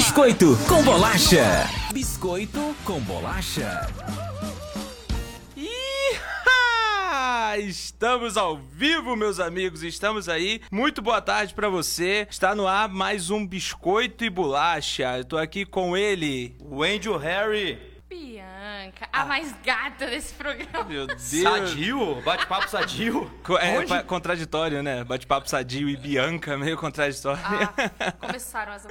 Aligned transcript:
Biscoito 0.00 0.56
com 0.66 0.82
bolacha. 0.82 1.68
Biscoito 1.92 2.74
com 2.86 2.98
bolacha. 3.00 3.86
Iha! 5.54 7.58
Estamos 7.58 8.38
ao 8.38 8.56
vivo, 8.56 9.14
meus 9.14 9.38
amigos. 9.38 9.82
Estamos 9.82 10.26
aí. 10.26 10.62
Muito 10.72 11.02
boa 11.02 11.20
tarde 11.20 11.52
pra 11.52 11.68
você. 11.68 12.26
Está 12.30 12.54
no 12.54 12.66
ar 12.66 12.88
mais 12.88 13.28
um 13.28 13.46
biscoito 13.46 14.24
e 14.24 14.30
bolacha. 14.30 15.18
Eu 15.18 15.24
tô 15.26 15.36
aqui 15.36 15.66
com 15.66 15.94
ele, 15.94 16.56
O 16.60 16.82
Angel 16.82 17.18
Harry. 17.18 17.78
Bianca, 18.08 19.06
a 19.12 19.26
mais 19.26 19.54
gata 19.62 20.06
desse 20.06 20.32
programa. 20.32 20.82
meu 20.88 21.06
Deus. 21.06 21.20
Sadio. 21.20 22.22
Bate-papo 22.22 22.70
sadio. 22.70 23.30
É 23.60 23.78
Onde? 23.78 24.02
contraditório, 24.04 24.82
né? 24.82 25.04
Bate-papo 25.04 25.46
sadio 25.46 25.90
e 25.90 25.96
Bianca, 25.98 26.56
meio 26.56 26.78
contraditório. 26.78 27.38
Ah, 27.44 28.10
começaram 28.18 28.72
as. 28.72 28.86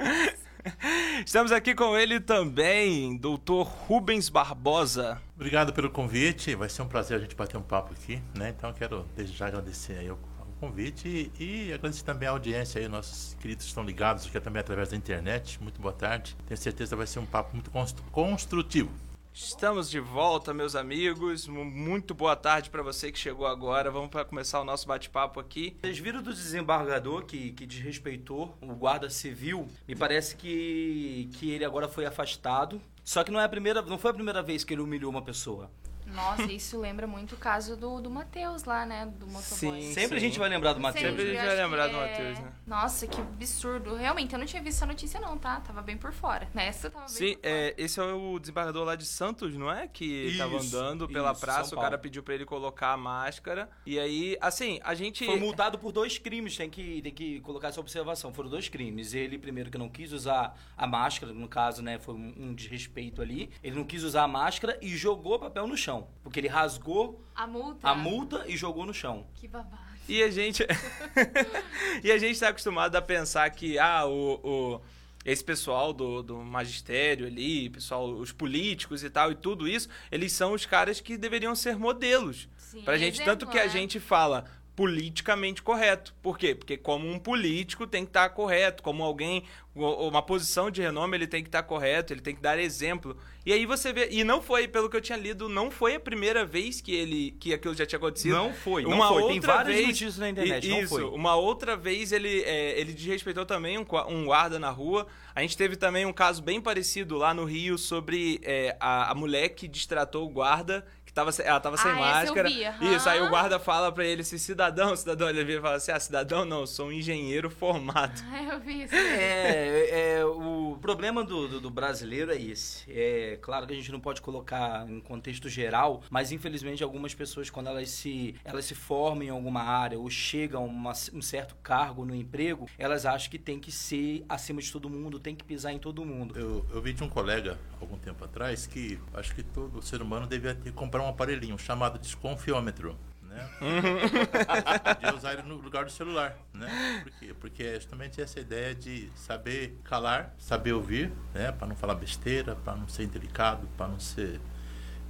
Estamos 1.24 1.52
aqui 1.52 1.74
com 1.74 1.96
ele 1.96 2.20
também, 2.20 3.16
doutor 3.16 3.64
Rubens 3.66 4.28
Barbosa. 4.28 5.20
Obrigado 5.34 5.72
pelo 5.72 5.90
convite, 5.90 6.54
vai 6.54 6.68
ser 6.68 6.82
um 6.82 6.88
prazer 6.88 7.18
a 7.18 7.20
gente 7.20 7.34
bater 7.34 7.56
um 7.56 7.62
papo 7.62 7.92
aqui, 7.92 8.22
né? 8.34 8.54
Então 8.56 8.72
quero 8.72 9.06
desde 9.16 9.36
já 9.36 9.46
agradecer 9.46 9.98
aí 9.98 10.10
o, 10.10 10.18
convite 10.60 11.32
e, 11.40 11.72
agradecer 11.72 12.04
também 12.04 12.28
a 12.28 12.32
audiência 12.32 12.78
aí, 12.82 12.86
nossos 12.86 13.34
queridos 13.40 13.64
que 13.64 13.70
estão 13.70 13.82
ligados 13.82 14.26
aqui 14.26 14.38
também 14.40 14.60
através 14.60 14.90
da 14.90 14.96
internet. 14.96 15.58
Muito 15.62 15.80
boa 15.80 15.94
tarde. 15.94 16.36
Tenho 16.46 16.58
certeza 16.60 16.90
que 16.90 16.96
vai 16.98 17.06
ser 17.06 17.18
um 17.18 17.24
papo 17.24 17.54
muito 17.54 17.70
constru- 17.70 18.04
construtivo. 18.12 18.90
Estamos 19.32 19.88
de 19.88 20.00
volta, 20.00 20.52
meus 20.52 20.74
amigos. 20.74 21.46
Mu- 21.46 21.64
Muito 21.64 22.14
boa 22.14 22.34
tarde 22.36 22.68
pra 22.68 22.82
você 22.82 23.10
que 23.12 23.18
chegou 23.18 23.46
agora. 23.46 23.90
Vamos 23.90 24.10
para 24.10 24.24
começar 24.24 24.60
o 24.60 24.64
nosso 24.64 24.86
bate-papo 24.86 25.38
aqui. 25.40 25.76
Vocês 25.80 25.98
viram 25.98 26.22
do 26.22 26.32
desembargador 26.32 27.24
que, 27.24 27.52
que 27.52 27.64
desrespeitou 27.64 28.56
o 28.60 28.74
guarda 28.74 29.08
civil? 29.08 29.68
Me 29.86 29.94
parece 29.94 30.36
que, 30.36 31.30
que 31.34 31.50
ele 31.50 31.64
agora 31.64 31.88
foi 31.88 32.04
afastado. 32.06 32.80
Só 33.04 33.22
que 33.24 33.30
não, 33.30 33.40
é 33.40 33.44
a 33.44 33.48
primeira, 33.48 33.80
não 33.82 33.98
foi 33.98 34.10
a 34.10 34.14
primeira 34.14 34.42
vez 34.42 34.64
que 34.64 34.74
ele 34.74 34.82
humilhou 34.82 35.10
uma 35.10 35.22
pessoa. 35.22 35.70
Nossa, 36.06 36.50
isso 36.52 36.76
lembra 36.78 37.06
muito 37.06 37.36
o 37.36 37.38
caso 37.38 37.76
do, 37.76 38.00
do 38.00 38.10
Matheus 38.10 38.64
lá, 38.64 38.84
né? 38.84 39.06
Do 39.06 39.28
motoboy. 39.28 39.80
Sim. 39.80 39.94
Sempre 39.94 40.16
a 40.16 40.20
gente 40.20 40.40
vai 40.40 40.48
lembrar 40.48 40.72
do 40.72 40.80
Matheus. 40.80 41.06
Sempre 41.06 41.22
a 41.22 41.26
gente 41.34 41.46
vai 41.46 41.56
lembrar 41.56 41.86
que 41.88 41.94
do 41.94 42.00
Matheus, 42.00 42.38
né? 42.40 42.52
Nossa, 42.70 43.04
que 43.04 43.20
absurdo. 43.20 43.96
Realmente, 43.96 44.32
eu 44.32 44.38
não 44.38 44.46
tinha 44.46 44.62
visto 44.62 44.76
essa 44.76 44.86
notícia 44.86 45.18
não, 45.18 45.36
tá? 45.36 45.58
Tava 45.58 45.82
bem 45.82 45.96
por 45.96 46.12
fora. 46.12 46.48
Nessa 46.54 46.86
eu 46.86 46.90
tava 46.92 47.06
bem 47.06 47.14
Sim, 47.14 47.34
por 47.34 47.40
fora. 47.42 47.52
é, 47.52 47.74
esse 47.76 47.98
é 47.98 48.04
o 48.04 48.38
desembargador 48.38 48.84
lá 48.84 48.94
de 48.94 49.04
Santos, 49.04 49.56
não 49.56 49.68
é? 49.72 49.88
Que 49.88 50.36
tava 50.38 50.54
Isso, 50.54 50.76
andando 50.78 51.08
pela 51.08 51.32
isso, 51.32 51.40
praça, 51.40 51.70
São 51.70 51.78
o 51.78 51.80
cara 51.82 51.98
Paulo. 51.98 52.02
pediu 52.02 52.22
pra 52.22 52.32
ele 52.32 52.44
colocar 52.44 52.92
a 52.92 52.96
máscara. 52.96 53.68
E 53.84 53.98
aí, 53.98 54.38
assim, 54.40 54.78
a 54.84 54.94
gente. 54.94 55.26
Foi 55.26 55.40
multado 55.40 55.80
por 55.80 55.90
dois 55.90 56.16
crimes, 56.16 56.56
tem 56.56 56.70
que, 56.70 57.02
tem 57.02 57.12
que 57.12 57.40
colocar 57.40 57.68
essa 57.68 57.80
observação. 57.80 58.32
Foram 58.32 58.48
dois 58.48 58.68
crimes. 58.68 59.14
Ele, 59.14 59.36
primeiro, 59.36 59.68
que 59.68 59.76
não 59.76 59.88
quis 59.88 60.12
usar 60.12 60.56
a 60.76 60.86
máscara, 60.86 61.32
no 61.32 61.48
caso, 61.48 61.82
né, 61.82 61.98
foi 61.98 62.14
um, 62.14 62.34
um 62.38 62.54
desrespeito 62.54 63.20
ali. 63.20 63.50
Ele 63.64 63.74
não 63.74 63.84
quis 63.84 64.04
usar 64.04 64.22
a 64.22 64.28
máscara 64.28 64.78
e 64.80 64.96
jogou 64.96 65.34
o 65.34 65.38
papel 65.40 65.66
no 65.66 65.76
chão. 65.76 66.06
Porque 66.22 66.38
ele 66.38 66.46
rasgou 66.46 67.20
A 67.34 67.48
multa. 67.48 67.88
a 67.88 67.96
multa 67.96 68.44
e 68.46 68.56
jogou 68.56 68.86
no 68.86 68.94
chão. 68.94 69.26
Que 69.34 69.48
babado. 69.48 69.89
E 70.10 70.22
a 70.22 70.30
gente. 70.30 70.66
e 72.02 72.10
a 72.10 72.18
gente 72.18 72.38
tá 72.38 72.48
acostumado 72.48 72.96
a 72.96 73.02
pensar 73.02 73.48
que, 73.50 73.78
ah, 73.78 74.04
o. 74.06 74.40
o- 74.42 74.80
esse 75.22 75.44
pessoal 75.44 75.92
do, 75.92 76.22
do 76.22 76.36
magistério 76.38 77.26
ali, 77.26 77.68
pessoal, 77.68 78.08
os 78.10 78.32
políticos 78.32 79.04
e 79.04 79.10
tal, 79.10 79.30
e 79.30 79.34
tudo 79.34 79.68
isso, 79.68 79.86
eles 80.10 80.32
são 80.32 80.54
os 80.54 80.64
caras 80.64 80.98
que 80.98 81.18
deveriam 81.18 81.54
ser 81.54 81.76
modelos. 81.78 82.48
Sim, 82.56 82.80
Pra 82.80 82.96
gente, 82.96 83.16
exemplo, 83.16 83.32
tanto 83.36 83.46
que 83.46 83.58
a 83.58 83.64
né? 83.64 83.68
gente 83.68 84.00
fala 84.00 84.46
politicamente 84.76 85.62
correto. 85.62 86.14
Por 86.22 86.38
quê? 86.38 86.54
Porque 86.54 86.76
como 86.76 87.08
um 87.08 87.18
político 87.18 87.86
tem 87.86 88.04
que 88.04 88.10
estar 88.10 88.28
correto, 88.30 88.82
como 88.82 89.02
alguém, 89.02 89.44
uma 89.74 90.22
posição 90.22 90.70
de 90.70 90.80
renome, 90.80 91.16
ele 91.16 91.26
tem 91.26 91.42
que 91.42 91.48
estar 91.48 91.62
correto, 91.62 92.12
ele 92.12 92.20
tem 92.20 92.34
que 92.34 92.40
dar 92.40 92.58
exemplo. 92.58 93.16
E 93.44 93.52
aí 93.52 93.64
você 93.66 93.92
vê, 93.92 94.08
e 94.10 94.22
não 94.24 94.42
foi, 94.42 94.68
pelo 94.68 94.88
que 94.90 94.96
eu 94.96 95.00
tinha 95.00 95.16
lido, 95.18 95.48
não 95.48 95.70
foi 95.70 95.94
a 95.94 96.00
primeira 96.00 96.44
vez 96.44 96.80
que 96.80 96.94
ele 96.94 97.32
que 97.40 97.54
aquilo 97.54 97.74
já 97.74 97.86
tinha 97.86 97.98
acontecido. 97.98 98.34
Não 98.34 98.52
foi, 98.52 98.82
não 98.82 98.90
uma 98.92 99.08
foi. 99.08 99.22
Outra 99.22 99.28
Tem 99.32 99.40
várias 99.40 99.76
vez, 99.76 99.86
notícias 99.88 100.18
na 100.18 100.28
internet, 100.30 100.66
I- 100.66 100.70
não 100.70 100.80
Isso, 100.80 100.88
foi. 100.88 101.04
uma 101.04 101.34
outra 101.36 101.76
vez 101.76 102.12
ele, 102.12 102.42
é, 102.42 102.78
ele 102.78 102.92
desrespeitou 102.92 103.46
também 103.46 103.78
um, 103.78 103.86
um 104.08 104.24
guarda 104.24 104.58
na 104.58 104.70
rua. 104.70 105.06
A 105.34 105.40
gente 105.42 105.56
teve 105.56 105.76
também 105.76 106.04
um 106.04 106.12
caso 106.12 106.42
bem 106.42 106.60
parecido 106.60 107.16
lá 107.16 107.32
no 107.32 107.44
Rio 107.44 107.78
sobre 107.78 108.40
é, 108.42 108.76
a, 108.80 109.10
a 109.12 109.14
mulher 109.14 109.50
que 109.50 109.66
distratou 109.68 110.26
o 110.26 110.28
guarda, 110.28 110.84
que 111.10 111.14
tava, 111.14 111.32
se- 111.32 111.42
ela 111.42 111.58
tava 111.58 111.76
sem 111.76 111.90
Ah, 111.90 111.94
máscara. 111.96 112.48
vi, 112.48 112.64
aham. 112.64 112.94
Isso, 112.96 113.08
aí 113.08 113.20
o 113.20 113.28
guarda 113.28 113.58
fala 113.58 113.90
pra 113.90 114.04
ele, 114.04 114.22
se 114.22 114.38
cidadão, 114.38 114.94
cidadão, 114.94 115.28
ele 115.28 115.42
vira 115.44 115.58
e 115.58 115.62
fala 115.62 115.74
assim, 115.74 115.90
ah, 115.90 115.98
cidadão 115.98 116.44
não, 116.44 116.64
sou 116.68 116.86
um 116.86 116.92
engenheiro 116.92 117.50
formado. 117.50 118.20
Ah, 118.32 118.44
eu 118.54 118.60
vi 118.60 118.84
isso. 118.84 118.94
É, 118.94 120.18
é, 120.18 120.24
o 120.24 120.78
problema 120.80 121.24
do, 121.24 121.48
do, 121.48 121.60
do 121.60 121.68
brasileiro 121.70 122.30
é 122.32 122.40
esse. 122.40 122.84
É 122.88 123.36
claro 123.42 123.66
que 123.66 123.72
a 123.72 123.76
gente 123.76 123.90
não 123.90 123.98
pode 123.98 124.22
colocar 124.22 124.88
em 124.88 125.00
contexto 125.00 125.48
geral, 125.48 126.02
mas 126.08 126.30
infelizmente 126.30 126.82
algumas 126.84 127.12
pessoas, 127.12 127.50
quando 127.50 127.66
elas 127.68 127.90
se, 127.90 128.36
elas 128.44 128.64
se 128.64 128.74
formam 128.76 129.24
em 129.24 129.30
alguma 129.30 129.62
área 129.62 129.98
ou 129.98 130.08
chegam 130.08 130.62
a 130.62 130.66
uma- 130.66 130.92
um 131.12 131.20
certo 131.20 131.56
cargo 131.62 132.04
no 132.04 132.14
emprego, 132.14 132.68
elas 132.78 133.04
acham 133.04 133.28
que 133.30 133.38
tem 133.38 133.58
que 133.58 133.72
ser 133.72 134.24
acima 134.28 134.60
de 134.62 134.70
todo 134.70 134.88
mundo, 134.88 135.18
tem 135.18 135.34
que 135.34 135.42
pisar 135.44 135.72
em 135.72 135.78
todo 135.78 136.04
mundo. 136.04 136.38
Eu, 136.38 136.64
eu 136.72 136.80
vi 136.80 136.92
de 136.92 137.02
um 137.02 137.08
colega 137.08 137.58
algum 137.84 137.98
tempo 137.98 138.24
atrás 138.24 138.66
que 138.66 138.98
acho 139.14 139.34
que 139.34 139.42
todo 139.42 139.80
ser 139.82 140.02
humano 140.02 140.26
devia 140.26 140.54
ter 140.54 140.72
comprar 140.72 141.02
um 141.02 141.08
aparelhinho 141.08 141.58
chamado 141.58 141.98
desconfiômetro. 141.98 142.96
Né? 143.22 143.48
Podia 144.94 145.14
usar 145.14 145.32
ele 145.34 145.42
no 145.42 145.56
lugar 145.56 145.84
do 145.84 145.90
celular, 145.90 146.36
né? 146.52 147.00
Por 147.04 147.12
quê? 147.12 147.34
Porque 147.38 147.62
é 147.62 147.74
justamente 147.74 148.20
essa 148.20 148.40
ideia 148.40 148.74
de 148.74 149.08
saber 149.14 149.78
calar, 149.84 150.34
saber 150.38 150.72
ouvir, 150.72 151.12
né? 151.34 151.52
Para 151.52 151.68
não 151.68 151.76
falar 151.76 151.94
besteira, 151.94 152.56
para 152.56 152.74
não 152.76 152.88
ser 152.88 153.04
indelicado, 153.04 153.68
para 153.76 153.86
não 153.88 154.00
ser 154.00 154.40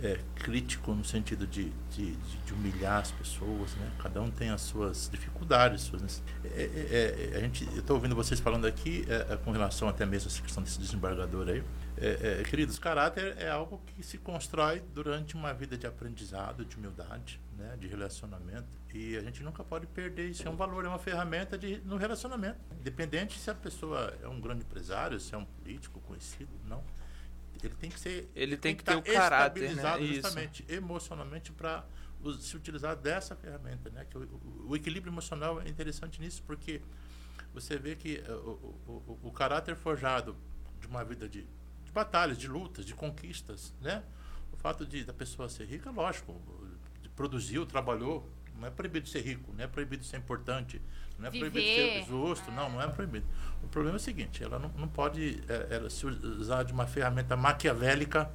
é, 0.02 0.18
crítico 0.34 0.94
no 0.94 1.04
sentido 1.04 1.46
de, 1.46 1.70
de, 1.90 2.12
de- 2.12 2.36
de 2.46 2.52
humilhar 2.54 3.00
as 3.00 3.10
pessoas, 3.10 3.74
né? 3.76 3.90
Cada 4.02 4.20
um 4.20 4.30
tem 4.30 4.50
as 4.50 4.60
suas 4.62 5.08
dificuldades, 5.10 5.82
suas 5.82 6.02
necess- 6.02 6.22
é, 6.44 6.48
é, 6.48 7.30
é, 7.34 7.36
a 7.36 7.40
gente, 7.40 7.64
eu 7.72 7.80
estou 7.80 7.96
ouvindo 7.96 8.14
vocês 8.14 8.38
falando 8.40 8.66
aqui 8.66 9.04
é, 9.08 9.32
é, 9.34 9.36
com 9.36 9.50
relação 9.50 9.88
até 9.88 10.04
mesmo 10.06 10.28
a 10.28 10.32
essa 10.32 10.42
questão 10.42 10.62
desse 10.62 10.78
desembargador 10.78 11.48
aí. 11.48 11.62
É, 12.00 12.40
é, 12.40 12.42
queridos, 12.44 12.78
caráter 12.78 13.36
é 13.38 13.50
algo 13.50 13.78
que 13.86 14.02
se 14.02 14.16
constrói 14.18 14.80
durante 14.94 15.34
uma 15.34 15.52
vida 15.52 15.76
de 15.76 15.86
aprendizado, 15.86 16.64
de 16.64 16.76
humildade, 16.76 17.40
né? 17.58 17.76
De 17.78 17.86
relacionamento 17.86 18.80
e 18.92 19.16
a 19.16 19.20
gente 19.22 19.42
nunca 19.42 19.62
pode 19.62 19.86
perder 19.86 20.30
isso. 20.30 20.46
É 20.46 20.50
um 20.50 20.56
valor, 20.56 20.84
é 20.84 20.88
uma 20.88 20.98
ferramenta 20.98 21.56
de, 21.56 21.78
no 21.84 21.96
relacionamento, 21.96 22.58
independente 22.80 23.38
se 23.38 23.50
a 23.50 23.54
pessoa 23.54 24.16
é 24.22 24.26
um 24.28 24.40
grande 24.40 24.62
empresário, 24.62 25.20
se 25.20 25.34
é 25.34 25.38
um 25.38 25.44
político 25.44 26.00
conhecido, 26.00 26.50
não. 26.64 26.82
Ele 27.62 27.74
tem 27.74 27.90
que 27.90 28.00
ser. 28.00 28.30
Ele 28.34 28.56
tem 28.56 28.74
que 28.74 28.82
tá 28.82 28.92
ter 28.92 28.98
o 28.98 29.02
caráter, 29.14 29.60
né? 29.60 29.66
estabilizado 29.68 30.04
Isso. 30.04 30.14
justamente 30.14 30.64
emocionalmente 30.68 31.52
para 31.52 31.84
se 32.40 32.56
utilizar 32.56 32.96
dessa 32.96 33.36
ferramenta, 33.36 33.90
né? 33.90 34.06
Que 34.08 34.16
o, 34.16 34.22
o- 34.22 34.66
o 34.70 34.76
equilíbrio 34.76 35.12
emocional 35.12 35.60
é 35.60 35.68
interessante 35.68 36.20
nisso 36.20 36.42
porque 36.46 36.80
você 37.52 37.78
vê 37.78 37.94
que 37.94 38.16
eh, 38.26 38.32
o, 38.32 38.76
o, 38.86 39.18
o, 39.22 39.28
o 39.28 39.32
caráter 39.32 39.76
forjado 39.76 40.36
de 40.80 40.86
uma 40.86 41.04
vida 41.04 41.28
de, 41.28 41.46
de 41.90 41.94
batalhas, 41.94 42.38
de 42.38 42.46
lutas, 42.46 42.84
de 42.86 42.94
conquistas, 42.94 43.74
né? 43.80 44.02
O 44.52 44.56
fato 44.56 44.86
de 44.86 45.04
da 45.04 45.12
pessoa 45.12 45.48
ser 45.48 45.64
rica, 45.64 45.90
lógico, 45.90 46.40
produziu, 47.16 47.66
trabalhou, 47.66 48.30
não 48.54 48.68
é 48.68 48.70
proibido 48.70 49.08
ser 49.08 49.22
rico, 49.22 49.52
não 49.52 49.64
é 49.64 49.66
proibido 49.66 50.04
ser 50.04 50.18
importante, 50.18 50.80
não 51.18 51.26
é 51.26 51.30
proibido 51.30 51.64
Viver, 51.64 52.04
ser 52.04 52.06
justo, 52.06 52.50
não, 52.52 52.70
não 52.70 52.80
é 52.80 52.86
proibido. 52.86 53.26
O 53.62 53.68
problema 53.68 53.96
é 53.96 54.00
o 54.00 54.00
seguinte, 54.00 54.42
ela 54.42 54.58
não, 54.58 54.68
não 54.70 54.88
pode 54.88 55.42
eh, 55.48 55.66
ela 55.70 55.90
se 55.90 56.06
usar 56.06 56.62
de 56.62 56.72
uma 56.72 56.86
ferramenta 56.86 57.36
maquiavélica, 57.36 58.30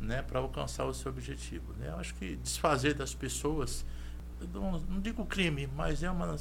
né, 0.00 0.22
para 0.22 0.38
alcançar 0.38 0.86
o 0.86 0.94
seu 0.94 1.10
objetivo. 1.10 1.74
Né? 1.74 1.88
Eu 1.88 1.96
acho 1.96 2.14
que 2.14 2.36
desfazer 2.36 2.94
das 2.94 3.14
pessoas, 3.14 3.84
não, 4.52 4.78
não 4.78 5.00
digo 5.00 5.26
crime, 5.26 5.66
mas 5.66 6.02
é 6.02 6.10
uma 6.10 6.36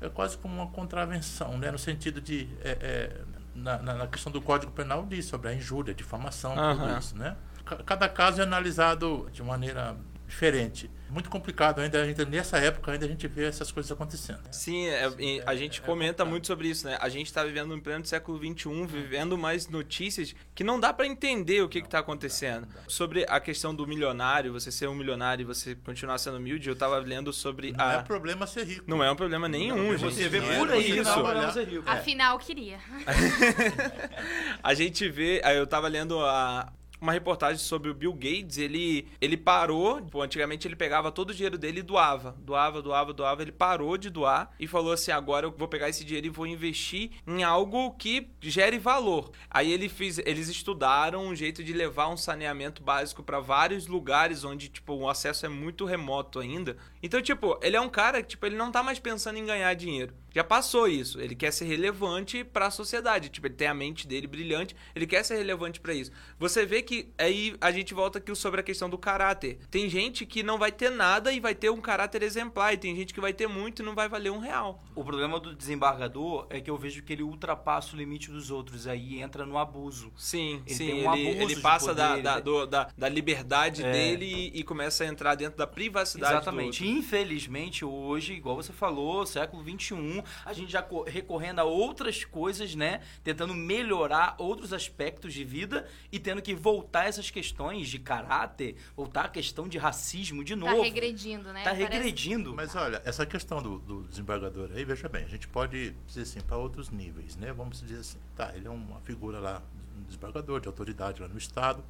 é 0.00 0.08
quase 0.08 0.36
como 0.38 0.54
uma 0.54 0.68
contravenção, 0.68 1.58
né, 1.58 1.70
no 1.70 1.78
sentido 1.78 2.20
de 2.20 2.48
é, 2.62 2.70
é, 2.80 3.24
na, 3.56 3.78
na 3.78 3.94
na 3.94 4.06
questão 4.06 4.30
do 4.32 4.40
Código 4.40 4.70
Penal 4.72 5.06
diz 5.06 5.24
sobre 5.26 5.48
a 5.48 5.54
injúria, 5.54 5.94
difamação, 5.94 6.52
tudo 6.54 6.60
Aham. 6.84 6.98
isso, 6.98 7.16
né? 7.16 7.36
Ca- 7.64 7.82
Cada 7.84 8.08
caso 8.08 8.40
é 8.40 8.44
analisado 8.44 9.28
de 9.32 9.42
maneira 9.42 9.96
diferente. 10.26 10.90
Muito 11.08 11.30
complicado 11.30 11.80
ainda, 11.80 12.02
ainda 12.02 12.24
nessa 12.24 12.58
época 12.58 12.90
ainda 12.90 13.06
a 13.06 13.08
gente 13.08 13.28
vê 13.28 13.44
essas 13.44 13.70
coisas 13.70 13.92
acontecendo. 13.92 14.38
né? 14.38 14.50
Sim, 14.50 14.88
é- 14.88 15.08
e 15.20 15.42
a 15.46 15.54
gente 15.54 15.80
é 15.80 15.84
comenta 15.84 16.24
muito 16.24 16.48
sobre 16.48 16.66
isso, 16.68 16.84
né? 16.84 16.98
A 17.00 17.08
gente 17.08 17.32
tá 17.32 17.44
vivendo 17.44 17.72
em 17.76 17.80
pleno 17.80 18.04
século 18.04 18.36
XXI, 18.38 18.84
vivendo 18.86 19.38
mais 19.38 19.68
notícias 19.68 20.34
que 20.52 20.64
não 20.64 20.80
dá 20.80 20.92
pra 20.92 21.06
entender 21.06 21.62
o 21.62 21.68
que 21.68 21.80
que 21.80 21.88
tá 21.88 22.00
acontecendo. 22.00 22.66
Sobre 22.88 23.24
a 23.28 23.38
questão 23.38 23.72
do 23.72 23.86
milionário, 23.86 24.52
você 24.52 24.72
ser 24.72 24.88
um 24.88 24.96
milionário 24.96 25.42
e 25.42 25.46
você 25.46 25.76
continuar 25.76 26.18
sendo 26.18 26.38
humilde, 26.38 26.68
eu 26.68 26.74
tava 26.74 26.98
lendo 26.98 27.32
sobre 27.32 27.70
Não 27.72 27.84
a... 27.84 27.92
é 27.94 28.02
problema 28.02 28.44
ser 28.44 28.64
rico. 28.64 28.84
Não 28.88 29.02
é 29.02 29.10
um 29.10 29.16
problema 29.16 29.48
nenhum, 29.48 29.76
Não, 29.92 29.96
gente. 29.96 30.12
você 30.12 30.28
vê 30.28 30.40
não 30.40 30.58
por 30.58 30.70
é 30.70 30.74
aí, 30.74 30.98
isso. 30.98 31.04
não. 31.04 31.30
É. 31.30 31.82
Afinal, 31.86 32.36
queria. 32.40 32.80
A 34.62 34.74
gente 34.74 35.08
vê, 35.08 35.40
eu 35.54 35.66
tava 35.66 35.88
lendo 35.88 36.18
a 36.20 36.72
uma 37.00 37.12
reportagem 37.12 37.58
sobre 37.58 37.90
o 37.90 37.94
Bill 37.94 38.12
Gates, 38.12 38.58
ele, 38.58 39.08
ele 39.20 39.36
parou, 39.36 40.00
tipo, 40.00 40.20
antigamente 40.20 40.66
ele 40.66 40.76
pegava 40.76 41.12
todo 41.12 41.30
o 41.30 41.34
dinheiro 41.34 41.58
dele 41.58 41.80
e 41.80 41.82
doava, 41.82 42.36
doava, 42.38 42.82
doava, 42.82 43.12
doava, 43.12 43.42
ele 43.42 43.52
parou 43.52 43.96
de 43.96 44.10
doar 44.10 44.52
e 44.58 44.66
falou 44.66 44.92
assim, 44.92 45.10
agora 45.10 45.46
eu 45.46 45.50
vou 45.50 45.68
pegar 45.68 45.88
esse 45.88 46.04
dinheiro 46.04 46.26
e 46.26 46.30
vou 46.30 46.46
investir 46.46 47.10
em 47.26 47.42
algo 47.42 47.92
que 47.92 48.28
gere 48.40 48.78
valor. 48.78 49.30
Aí 49.50 49.72
ele 49.72 49.88
fez, 49.88 50.18
eles 50.18 50.48
estudaram 50.48 51.26
um 51.26 51.34
jeito 51.34 51.62
de 51.62 51.72
levar 51.72 52.08
um 52.08 52.16
saneamento 52.16 52.82
básico 52.82 53.22
para 53.22 53.40
vários 53.40 53.86
lugares 53.86 54.44
onde, 54.44 54.68
tipo, 54.68 54.94
o 54.94 55.08
acesso 55.08 55.46
é 55.46 55.48
muito 55.48 55.84
remoto 55.84 56.38
ainda. 56.38 56.76
Então, 57.02 57.20
tipo, 57.22 57.58
ele 57.62 57.76
é 57.76 57.80
um 57.80 57.88
cara 57.88 58.22
que, 58.22 58.28
tipo, 58.28 58.46
ele 58.46 58.56
não 58.56 58.72
tá 58.72 58.82
mais 58.82 58.98
pensando 58.98 59.38
em 59.38 59.46
ganhar 59.46 59.72
dinheiro. 59.74 60.14
Já 60.36 60.44
passou 60.44 60.86
isso. 60.86 61.18
Ele 61.18 61.34
quer 61.34 61.50
ser 61.50 61.64
relevante 61.64 62.44
para 62.44 62.66
a 62.66 62.70
sociedade. 62.70 63.30
Tipo, 63.30 63.46
ele 63.46 63.54
tem 63.54 63.68
a 63.68 63.74
mente 63.74 64.06
dele 64.06 64.26
brilhante, 64.26 64.76
ele 64.94 65.06
quer 65.06 65.24
ser 65.24 65.36
relevante 65.36 65.80
para 65.80 65.94
isso. 65.94 66.10
Você 66.38 66.66
vê 66.66 66.82
que 66.86 67.12
aí 67.18 67.54
a 67.60 67.70
gente 67.70 67.92
volta 67.92 68.18
aqui 68.18 68.34
sobre 68.34 68.60
a 68.60 68.62
questão 68.64 68.88
do 68.88 68.96
caráter. 68.96 69.58
Tem 69.70 69.88
gente 69.88 70.24
que 70.24 70.42
não 70.42 70.56
vai 70.58 70.72
ter 70.72 70.90
nada 70.90 71.32
e 71.32 71.40
vai 71.40 71.54
ter 71.54 71.68
um 71.70 71.80
caráter 71.80 72.22
exemplar, 72.22 72.72
e 72.72 72.78
tem 72.78 72.94
gente 72.96 73.12
que 73.12 73.20
vai 73.20 73.32
ter 73.32 73.46
muito 73.48 73.82
e 73.82 73.84
não 73.84 73.94
vai 73.94 74.08
valer 74.08 74.30
um 74.30 74.38
real. 74.38 74.82
O 74.94 75.04
problema 75.04 75.38
do 75.38 75.54
desembargador 75.54 76.46
é 76.48 76.60
que 76.60 76.70
eu 76.70 76.76
vejo 76.76 77.02
que 77.02 77.12
ele 77.12 77.22
ultrapassa 77.22 77.94
o 77.94 77.98
limite 77.98 78.30
dos 78.30 78.50
outros, 78.50 78.86
aí 78.86 79.20
entra 79.20 79.44
no 79.44 79.58
abuso. 79.58 80.12
Sim, 80.16 80.62
Ele 80.66 80.74
sim. 80.74 80.92
um 81.06 81.14
ele, 81.14 81.42
ele 81.42 81.56
passa 81.56 81.92
da, 81.94 82.10
poder, 82.10 82.22
da, 82.22 82.32
ele- 82.34 82.42
do- 82.42 82.66
da, 82.66 82.88
da 82.96 83.08
liberdade 83.08 83.82
É. 83.84 83.92
dele 83.92 84.24
e, 84.54 84.60
e 84.60 84.62
começa 84.62 85.04
a 85.04 85.06
entrar 85.06 85.34
dentro 85.34 85.58
da 85.58 85.66
privacidade 85.66 86.32
Exatamente. 86.34 86.86
Infelizmente, 86.86 87.84
hoje, 87.84 88.34
igual 88.34 88.54
você 88.56 88.72
falou, 88.72 89.26
século 89.26 89.62
XXI, 89.62 90.22
a 90.44 90.52
gente 90.52 90.70
já 90.70 90.82
co- 90.82 91.02
recorrendo 91.02 91.58
a 91.60 91.64
outras 91.64 92.24
coisas, 92.24 92.74
né? 92.74 93.00
Tentando 93.24 93.54
melhorar 93.54 94.34
outros 94.38 94.72
aspectos 94.72 95.32
de 95.34 95.42
vida 95.44 95.86
e 96.12 96.18
tendo 96.18 96.40
que 96.42 96.54
voltar 96.54 96.75
essas 97.04 97.30
questões 97.30 97.88
de 97.88 97.98
caráter, 97.98 98.76
voltar 98.96 99.26
a 99.26 99.28
questão 99.28 99.68
de 99.68 99.78
racismo 99.78 100.42
de 100.44 100.54
Tá 100.54 100.60
novo. 100.60 100.82
regredindo, 100.82 101.52
né? 101.52 101.62
Tá 101.64 101.70
Parece- 101.70 101.82
regredindo. 101.92 102.54
Mas 102.54 102.74
olha, 102.74 103.00
essa 103.04 103.24
questão 103.26 103.62
do, 103.62 103.78
do 103.78 104.02
desembargador 104.04 104.70
aí, 104.74 104.84
veja 104.84 105.08
bem, 105.08 105.24
a 105.24 105.28
gente 105.28 105.46
pode 105.48 105.90
dizer 106.06 106.22
assim, 106.22 106.40
para 106.40 106.56
outros 106.56 106.90
níveis, 106.90 107.36
né? 107.36 107.52
Vamos 107.52 107.80
dizer 107.80 108.00
assim, 108.00 108.18
tá, 108.36 108.52
ele 108.54 108.66
é 108.66 108.70
uma 108.70 109.00
figura 109.00 109.38
lá, 109.38 109.62
um 109.98 110.02
desembargador, 110.04 110.60
de 110.60 110.68
autoridade 110.68 111.20
lá 111.22 111.28
no 111.28 111.38
Estado, 111.38 111.84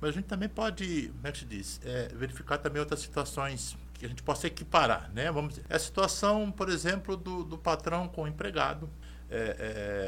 mas 0.00 0.10
a 0.10 0.12
gente 0.12 0.26
também 0.26 0.48
pode, 0.48 1.08
como 1.14 1.26
é 1.26 1.32
que 1.32 1.38
se 1.38 1.44
diz, 1.44 1.80
é, 1.84 2.08
verificar 2.14 2.58
também 2.58 2.80
outras 2.80 3.00
situações 3.00 3.76
que 3.94 4.04
a 4.04 4.08
gente 4.08 4.22
possa 4.22 4.46
equiparar, 4.46 5.10
né? 5.14 5.30
Vamos 5.32 5.54
dizer, 5.54 5.66
a 5.70 5.78
situação, 5.78 6.50
por 6.52 6.68
exemplo, 6.68 7.16
do, 7.16 7.42
do 7.44 7.56
patrão 7.56 8.06
com 8.06 8.24
o 8.24 8.28
empregado, 8.28 8.90
é, 9.30 9.56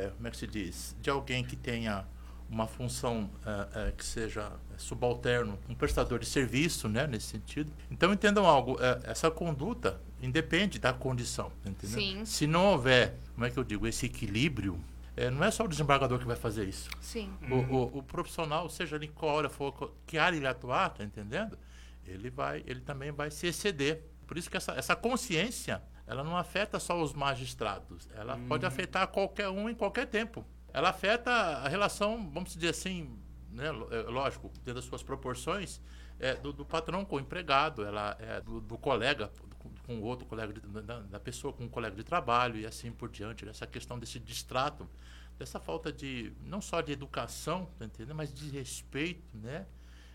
é, 0.08 0.10
como 0.14 0.28
é 0.28 0.30
que 0.30 0.36
se 0.36 0.46
diz, 0.46 0.94
de 1.00 1.08
alguém 1.10 1.42
que 1.42 1.56
tenha 1.56 2.04
uma 2.48 2.66
função 2.66 3.30
é, 3.74 3.88
é, 3.88 3.92
que 3.92 4.04
seja 4.04 4.50
subalterno, 4.76 5.58
um 5.68 5.74
prestador 5.74 6.18
de 6.18 6.26
serviço, 6.26 6.88
né, 6.88 7.06
nesse 7.06 7.26
sentido. 7.26 7.70
Então 7.90 8.12
entendam 8.12 8.46
algo, 8.46 8.76
é, 8.80 9.00
essa 9.10 9.30
conduta 9.30 10.00
independe 10.22 10.78
da 10.78 10.92
condição, 10.92 11.52
entendeu? 11.64 11.98
Sim. 12.00 12.24
Se 12.24 12.46
não 12.46 12.66
houver, 12.72 13.14
como 13.34 13.44
é 13.46 13.50
que 13.50 13.58
eu 13.58 13.64
digo, 13.64 13.86
esse 13.86 14.06
equilíbrio, 14.06 14.82
é, 15.16 15.30
não 15.30 15.44
é 15.44 15.50
só 15.50 15.64
o 15.64 15.68
desembargador 15.68 16.18
que 16.18 16.24
vai 16.24 16.36
fazer 16.36 16.64
isso. 16.66 16.88
Sim. 17.00 17.30
O, 17.50 17.54
o- 17.56 17.98
o 17.98 18.02
profissional, 18.02 18.68
seja 18.70 18.96
ele 18.96 19.06
em 19.06 19.10
qual 19.12 19.36
hora 19.36 19.48
for, 19.50 19.92
que 20.06 20.16
área 20.16 20.36
ele 20.36 20.46
atuar, 20.46 20.90
tá 20.90 21.04
entendendo? 21.04 21.58
Ele 22.06 22.30
vai, 22.30 22.62
ele 22.66 22.80
também 22.80 23.10
vai 23.12 23.30
se 23.30 23.46
exceder. 23.46 24.02
Por 24.26 24.38
isso 24.38 24.50
que 24.50 24.56
essa, 24.56 24.72
essa 24.72 24.96
consciência, 24.96 25.82
ela 26.06 26.24
não 26.24 26.36
afeta 26.36 26.78
só 26.80 27.00
os 27.02 27.12
magistrados, 27.12 28.08
ela 28.14 28.38
pode 28.48 28.64
afetar 28.64 29.06
qualquer 29.08 29.48
um 29.50 29.68
em 29.68 29.74
qualquer 29.74 30.06
tempo. 30.06 30.44
Ela 30.78 30.90
afeta 30.90 31.30
a 31.30 31.68
relação, 31.68 32.30
vamos 32.30 32.54
dizer 32.54 32.68
assim, 32.68 33.18
né, 33.50 33.66
é, 33.66 34.02
lógico, 34.02 34.48
dentro 34.64 34.74
das 34.74 34.84
suas 34.84 35.02
proporções, 35.02 35.80
é, 36.20 36.34
do, 36.36 36.52
do 36.52 36.64
patrão 36.64 37.04
com 37.04 37.16
o 37.16 37.20
empregado, 37.20 37.84
ela 37.84 38.16
é 38.20 38.40
do, 38.40 38.60
do 38.60 38.78
colega 38.78 39.28
com- 39.58 40.00
outro 40.02 40.24
colega 40.24 40.52
de- 40.52 40.60
da, 40.60 41.00
da 41.00 41.18
pessoa 41.18 41.52
com 41.52 41.64
o 41.64 41.68
colega 41.68 41.96
de 41.96 42.04
trabalho 42.04 42.60
e 42.60 42.64
assim 42.64 42.92
por 42.92 43.08
diante. 43.08 43.48
Essa 43.48 43.66
questão 43.66 43.98
desse 43.98 44.20
distrato, 44.20 44.88
dessa 45.36 45.58
falta 45.58 45.92
de 45.92 46.32
não 46.44 46.60
só 46.60 46.80
de 46.80 46.92
educação, 46.92 47.68
tá? 47.78 48.14
Mas 48.14 48.32
de 48.32 48.48
respeito, 48.50 49.36
né? 49.36 49.66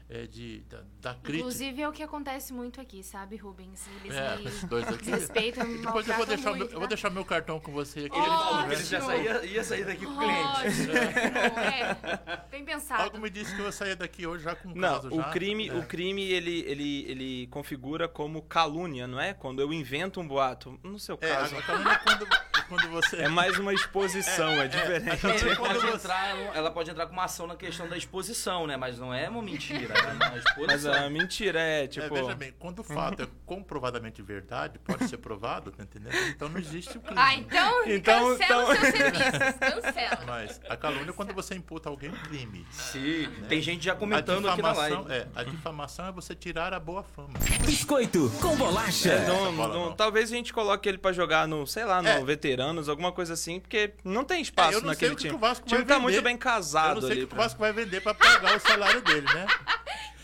É, 0.09 0.27
de 0.27 0.59
da, 0.69 0.83
da 1.01 1.13
crítica. 1.15 1.37
Inclusive 1.39 1.81
é 1.81 1.87
o 1.89 1.91
que 1.91 2.03
acontece 2.03 2.53
muito 2.53 2.79
aqui, 2.79 3.01
sabe, 3.01 3.35
Rubens? 3.37 3.81
Eles 4.03 4.15
É, 4.15 4.35
me 4.37 4.45
esses 4.45 4.63
dois 4.65 4.87
aqui. 4.87 4.97
desrespeitam, 5.05 5.65
me 5.65 5.75
E 5.75 5.77
depois 5.81 6.07
eu 6.07 6.13
vou 6.15 6.25
deixar, 6.25 6.49
o 6.51 6.55
meu, 6.55 6.59
muito, 6.59 6.71
eu 6.73 6.79
vou 6.79 6.81
tá? 6.81 6.87
deixar 6.87 7.09
meu 7.09 7.25
cartão 7.25 7.59
com 7.59 7.71
você 7.71 8.01
aqui. 8.01 8.15
Ele 8.17 8.25
falou 8.25 8.67
que 8.67 8.73
ele 8.73 8.83
já 8.83 9.01
saía, 9.01 9.45
ia 9.45 9.63
sair 9.63 9.85
daqui 9.85 10.05
com 10.05 10.11
o 10.11 10.17
cliente. 10.17 10.91
É. 10.91 12.47
Bem 12.51 12.65
pensado. 12.65 13.03
Algo 13.03 13.17
me 13.19 13.29
disse 13.29 13.55
que 13.55 13.61
eu 13.61 13.71
saía 13.71 13.95
daqui 13.95 14.27
hoje 14.27 14.43
já 14.43 14.55
com 14.55 14.69
um 14.69 14.75
Não, 14.75 14.95
caso 14.95 15.07
o 15.09 15.15
já. 15.15 15.29
crime, 15.31 15.69
É. 15.69 15.73
o 15.73 15.83
crime 15.85 16.21
ele, 16.23 16.59
ele, 16.67 17.05
ele 17.09 17.47
configura 17.47 18.07
como 18.07 18.41
calúnia, 18.41 19.07
não 19.07 19.19
é? 19.19 19.33
Quando 19.33 19.61
eu 19.61 19.71
invento 19.73 20.19
um 20.19 20.27
boato. 20.27 20.79
No 20.83 20.99
seu 20.99 21.17
É, 21.21 21.27
caso, 21.33 21.55
a 21.57 21.61
calúnia 21.61 21.91
é 21.93 21.97
quando, 21.99 22.25
é 22.25 22.52
quando 22.67 22.89
você... 22.89 23.17
é 23.17 23.27
mais 23.29 23.57
uma 23.59 23.73
exposição, 23.73 24.49
é, 24.61 24.67
diferente. 24.67 25.25
Ele 25.45 25.55
pode 25.55 25.87
entrar, 25.87 26.37
ela 26.55 26.71
pode 26.71 26.89
entrar 26.91 27.05
com 27.07 27.13
uma 27.13 27.25
ação 27.25 27.47
na 27.47 27.55
questão 27.55 27.87
da 27.87 27.97
exposição, 27.97 28.65
né? 28.67 28.77
Mas 28.77 28.97
não 28.99 29.13
é 29.13 29.29
uma 29.29 29.41
mentira, 29.41 29.93
é 29.93 30.13
uma 30.13 30.37
exposição. 30.37 30.65
Mas 30.67 30.85
a 30.85 31.09
mentira 31.09 31.59
é, 31.59 31.83
É, 31.83 31.87
tipo. 31.87 32.13
veja 32.13 32.35
bem, 32.35 32.53
quando 32.59 32.79
o 32.79 32.83
fato 32.83 33.23
é 33.23 33.27
comprovadamente 33.45 34.21
verdade, 34.21 34.79
pode 34.79 35.07
ser 35.07 35.17
provado, 35.17 35.71
tá 35.71 35.83
entendendo? 35.83 36.15
Então 36.29 36.49
não 36.49 36.59
existe 36.59 36.97
o 36.97 37.01
crime. 37.01 37.19
Ah, 37.19 37.35
então, 37.35 37.83
Então- 37.87 38.37
cancela 38.37 38.63
então- 38.63 38.71
os 38.73 38.79
seus 38.79 38.95
serviços. 38.95 39.59
Cancela. 39.59 40.23
Mas 40.25 40.61
a 40.69 40.77
calúnia 40.77 41.09
é 41.09 41.13
quando 41.13 41.33
você 41.33 41.55
imputa 41.55 41.89
alguém 41.89 42.09
um 42.09 42.15
crime. 42.15 42.65
Sim, 42.71 43.29
tem 43.49 43.61
gente 43.61 43.83
já 43.85 43.95
comentando 43.95 44.47
aqui 44.49 44.61
na 44.61 44.71
live. 44.73 45.11
é, 45.11 45.27
a 45.35 45.43
difamação 45.43 46.07
é 46.07 46.11
você 46.11 46.33
tirar 46.35 46.73
a 46.73 46.79
boa 46.79 47.03
fama. 47.03 47.33
Biscoito 47.65 48.31
com 48.41 48.55
bolacha. 48.55 49.19
Não, 49.27 49.43
Essa 49.47 49.51
bola 49.51 49.73
não- 49.73 49.85
não. 49.87 49.93
talvez 49.95 50.31
a 50.31 50.35
gente 50.35 50.53
coloque 50.53 50.87
ele 50.87 50.97
pra 50.97 51.11
jogar 51.11 51.47
no, 51.47 51.65
sei 51.67 51.83
lá, 51.85 52.01
no 52.01 52.07
É. 52.09 52.19
veteranos, 52.53 52.87
alguma 52.89 53.11
coisa 53.11 53.33
assim, 53.33 53.59
porque 53.59 53.93
não 54.03 54.23
tem 54.23 54.37
É, 54.39 54.41
espaço 54.41 54.73
eu 54.77 54.81
não 54.81 54.93
sei 54.93 55.09
naquele 55.09 55.13
o 55.13 55.15
que 55.15 55.21
time. 55.23 55.29
que 55.31 55.35
o 55.35 55.39
Vasco 55.39 55.65
o 55.65 55.67
time 55.67 55.83
vai 55.83 55.87
tá 55.95 55.99
muito 55.99 56.21
bem 56.21 56.33
Eu 56.33 56.39
casado 56.39 57.01
não 57.01 57.07
sei 57.07 57.23
o 57.23 57.27
que 57.27 57.33
o 57.33 57.37
Vasco 57.37 57.59
vai 57.59 57.73
vender 57.73 58.01
pra 58.01 58.13
pagar 58.13 58.55
o 58.55 58.59
salário 58.59 59.01
dele, 59.01 59.27
né? 59.33 59.45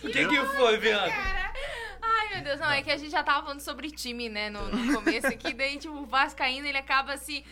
O 0.01 0.07
que, 0.07 0.25
que 0.25 0.45
foi, 0.55 0.77
Bianca? 0.77 1.13
Ai, 2.01 2.33
meu 2.35 2.41
Deus, 2.45 2.57
não, 2.61 2.71
é 2.71 2.81
que 2.81 2.89
a 2.89 2.95
gente 2.95 3.11
já 3.11 3.21
tava 3.21 3.41
falando 3.41 3.59
sobre 3.59 3.91
time, 3.91 4.29
né, 4.29 4.49
no, 4.49 4.69
no 4.69 4.93
começo 4.93 5.27
aqui, 5.27 5.53
daí, 5.53 5.77
tipo, 5.77 5.93
o 5.93 6.05
Vascaíno, 6.05 6.65
ele 6.65 6.77
acaba 6.77 7.17
se 7.17 7.43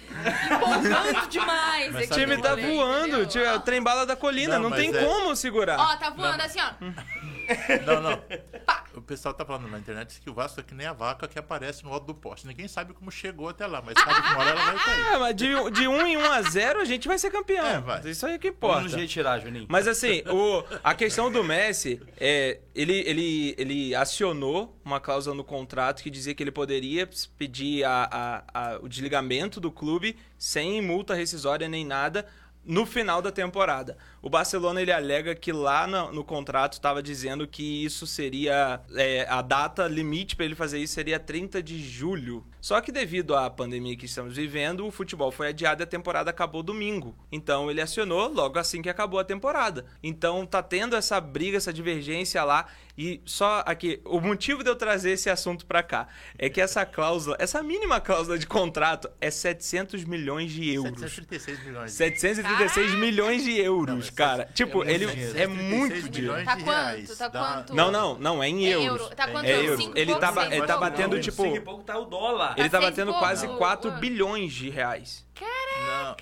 empolgando 0.49 1.27
demais. 1.27 1.93
O 2.09 2.13
time 2.13 2.37
tá 2.41 2.51
rolê, 2.51 2.61
voando, 2.61 3.37
é 3.39 3.53
o 3.53 3.59
trem 3.59 3.81
bala 3.83 4.05
da 4.05 4.15
colina, 4.15 4.57
Não, 4.57 4.69
não, 4.69 4.77
tem 4.77 4.95
é- 4.95 5.03
como 5.05 5.35
segurar. 5.35 5.77
Ó, 5.77 5.97
tá 5.97 6.09
voando 6.09 6.41
assim, 6.41 6.59
ó. 6.61 6.69
Não, 7.85 8.01
não. 8.01 8.21
O 8.97 9.01
pessoal 9.01 9.31
tá 9.31 9.45
falando 9.45 9.67
na 9.69 9.77
internet 9.77 10.19
que 10.19 10.27
o 10.27 10.33
Vasco 10.33 10.59
é 10.59 10.63
que 10.63 10.73
nem 10.73 10.87
a 10.87 10.91
vaca 10.91 11.27
que 11.27 11.37
aparece 11.37 11.83
no 11.83 11.93
alto 11.93 12.07
do 12.07 12.15
poste. 12.15 12.47
Ninguém 12.47 12.67
sabe 12.67 12.95
como 12.95 13.11
chegou 13.11 13.47
até 13.47 13.67
lá, 13.67 13.79
mas 13.79 13.93
sabe 13.93 14.23
que 14.23 14.29
uma 14.33 14.39
hora 14.39 14.49
ela 14.49 14.65
vai 14.65 14.75
cair. 14.83 15.05
É, 15.13 15.17
mas 15.19 15.35
de, 15.35 15.71
de 15.71 15.87
1 15.87 16.07
em 16.07 16.17
1 16.17 16.31
a 16.31 16.41
0 16.41 16.81
a 16.81 16.83
gente 16.85 17.07
vai 17.07 17.19
ser 17.19 17.29
campeão. 17.29 17.63
É, 17.63 17.79
vai. 17.79 18.01
Isso 18.09 18.25
aí 18.25 18.39
que 18.39 18.47
Vamos 18.49 18.57
importa. 18.57 18.81
nos 18.81 18.93
retirar, 18.95 19.37
Juninho. 19.39 19.67
Mas 19.69 19.87
assim, 19.87 20.23
o, 20.33 20.63
a 20.83 20.95
questão 20.95 21.31
do 21.31 21.43
Messi, 21.43 22.01
é, 22.19 22.59
ele, 22.73 23.03
ele, 23.05 23.55
ele 23.59 23.93
acionou 23.93 24.75
uma 24.83 24.99
cláusula 24.99 25.35
no 25.35 25.43
contrato 25.43 26.01
que 26.01 26.09
dizia 26.09 26.33
que 26.33 26.41
ele 26.41 26.51
poderia 26.51 27.07
pedir 27.37 27.83
a, 27.83 28.09
a- 28.11 28.43
a- 28.73 28.79
o 28.81 28.89
desligamento 28.89 29.59
do 29.59 29.71
clube 29.71 30.17
sem 30.39 30.81
multa 30.81 31.13
rescisória 31.13 31.69
nem 31.69 31.85
nada 31.85 32.25
no 32.65 32.83
final 32.85 33.21
da 33.21 33.31
temporada. 33.31 33.95
O 34.27 34.29
Barcelona 34.29 34.81
ele 34.81 34.91
alega 34.91 35.33
que 35.33 35.53
lá 35.53 35.87
no, 35.87 36.11
no 36.11 36.21
contrato 36.21 36.73
estava 36.73 37.01
dizendo 37.01 37.47
que 37.47 37.85
isso 37.85 38.05
seria 38.05 38.81
é, 38.93 39.25
a 39.29 39.41
data 39.41 39.87
limite 39.87 40.35
para 40.35 40.43
ele 40.43 40.53
fazer 40.53 40.79
isso 40.79 40.95
seria 40.95 41.17
30 41.17 41.63
de 41.63 41.81
julho. 41.81 42.45
Só 42.59 42.81
que 42.81 42.91
devido 42.91 43.37
à 43.37 43.49
pandemia 43.49 43.95
que 43.95 44.05
estamos 44.05 44.35
vivendo, 44.35 44.85
o 44.85 44.91
futebol 44.91 45.31
foi 45.31 45.47
adiado 45.47 45.81
e 45.81 45.85
a 45.85 45.87
temporada 45.87 46.29
acabou 46.29 46.61
domingo. 46.61 47.15
Então 47.31 47.71
ele 47.71 47.79
acionou 47.79 48.27
logo 48.27 48.59
assim 48.59 48.81
que 48.81 48.89
acabou 48.89 49.17
a 49.17 49.23
temporada. 49.23 49.85
Então 50.03 50.45
tá 50.45 50.61
tendo 50.61 50.97
essa 50.97 51.21
briga, 51.21 51.55
essa 51.55 51.71
divergência 51.71 52.43
lá 52.43 52.65
e 52.97 53.21
só 53.25 53.63
aqui, 53.65 54.01
o 54.03 54.19
motivo 54.19 54.63
de 54.63 54.69
eu 54.71 54.75
trazer 54.75 55.11
esse 55.11 55.29
assunto 55.29 55.67
para 55.67 55.83
cá 55.83 56.07
é 56.35 56.49
que 56.49 56.59
essa 56.59 56.83
cláusula, 56.83 57.37
essa 57.39 57.61
mínima 57.61 58.01
cláusula 58.01 58.39
de 58.39 58.47
contrato 58.47 59.07
é 59.21 59.29
700 59.29 60.03
milhões 60.03 60.51
de 60.51 60.73
euros. 60.73 60.99
736 60.99 61.63
milhões. 61.63 61.91
736 61.91 62.95
milhões 62.95 63.43
de 63.43 63.51
euros, 63.59 64.09
cara. 64.17 64.45
Tipo, 64.53 64.77
muito 64.77 64.89
ele 64.91 65.05
é 65.05 65.07
736 65.07 65.49
muito 65.49 66.09
dinheiro. 66.09 66.43
Tá 66.43 66.55
de 66.55 66.63
quanto? 66.63 67.17
Tá 67.17 67.29
quanto? 67.29 67.73
Não, 67.75 67.91
não, 67.91 68.17
não, 68.17 68.43
é 68.43 68.49
em 68.49 68.65
É 68.65 68.75
euros. 68.75 69.01
euro. 69.01 69.15
Tá 69.15 69.27
quanto? 69.27 69.45
É 69.45 69.65
euro. 69.65 69.81
Cinco 69.81 69.97
Ele 69.97 70.15
tá, 70.15 70.33
ele 70.55 70.65
tá 70.67 70.77
batendo, 70.77 71.15
Não, 71.15 71.21
tipo. 71.21 71.43
cinco 71.43 71.55
e 71.55 71.61
pouco 71.61 71.83
tá 71.83 71.97
o 71.97 72.05
dólar. 72.05 72.55
Ele 72.57 72.69
tá 72.69 72.81
batendo 72.81 73.13
quase 73.13 73.47
Não. 73.47 73.57
4 73.57 73.91
Ah. 73.91 73.93
bilhões 73.95 74.51
de 74.53 74.69
reais. 74.69 75.25
Não. 75.39 76.15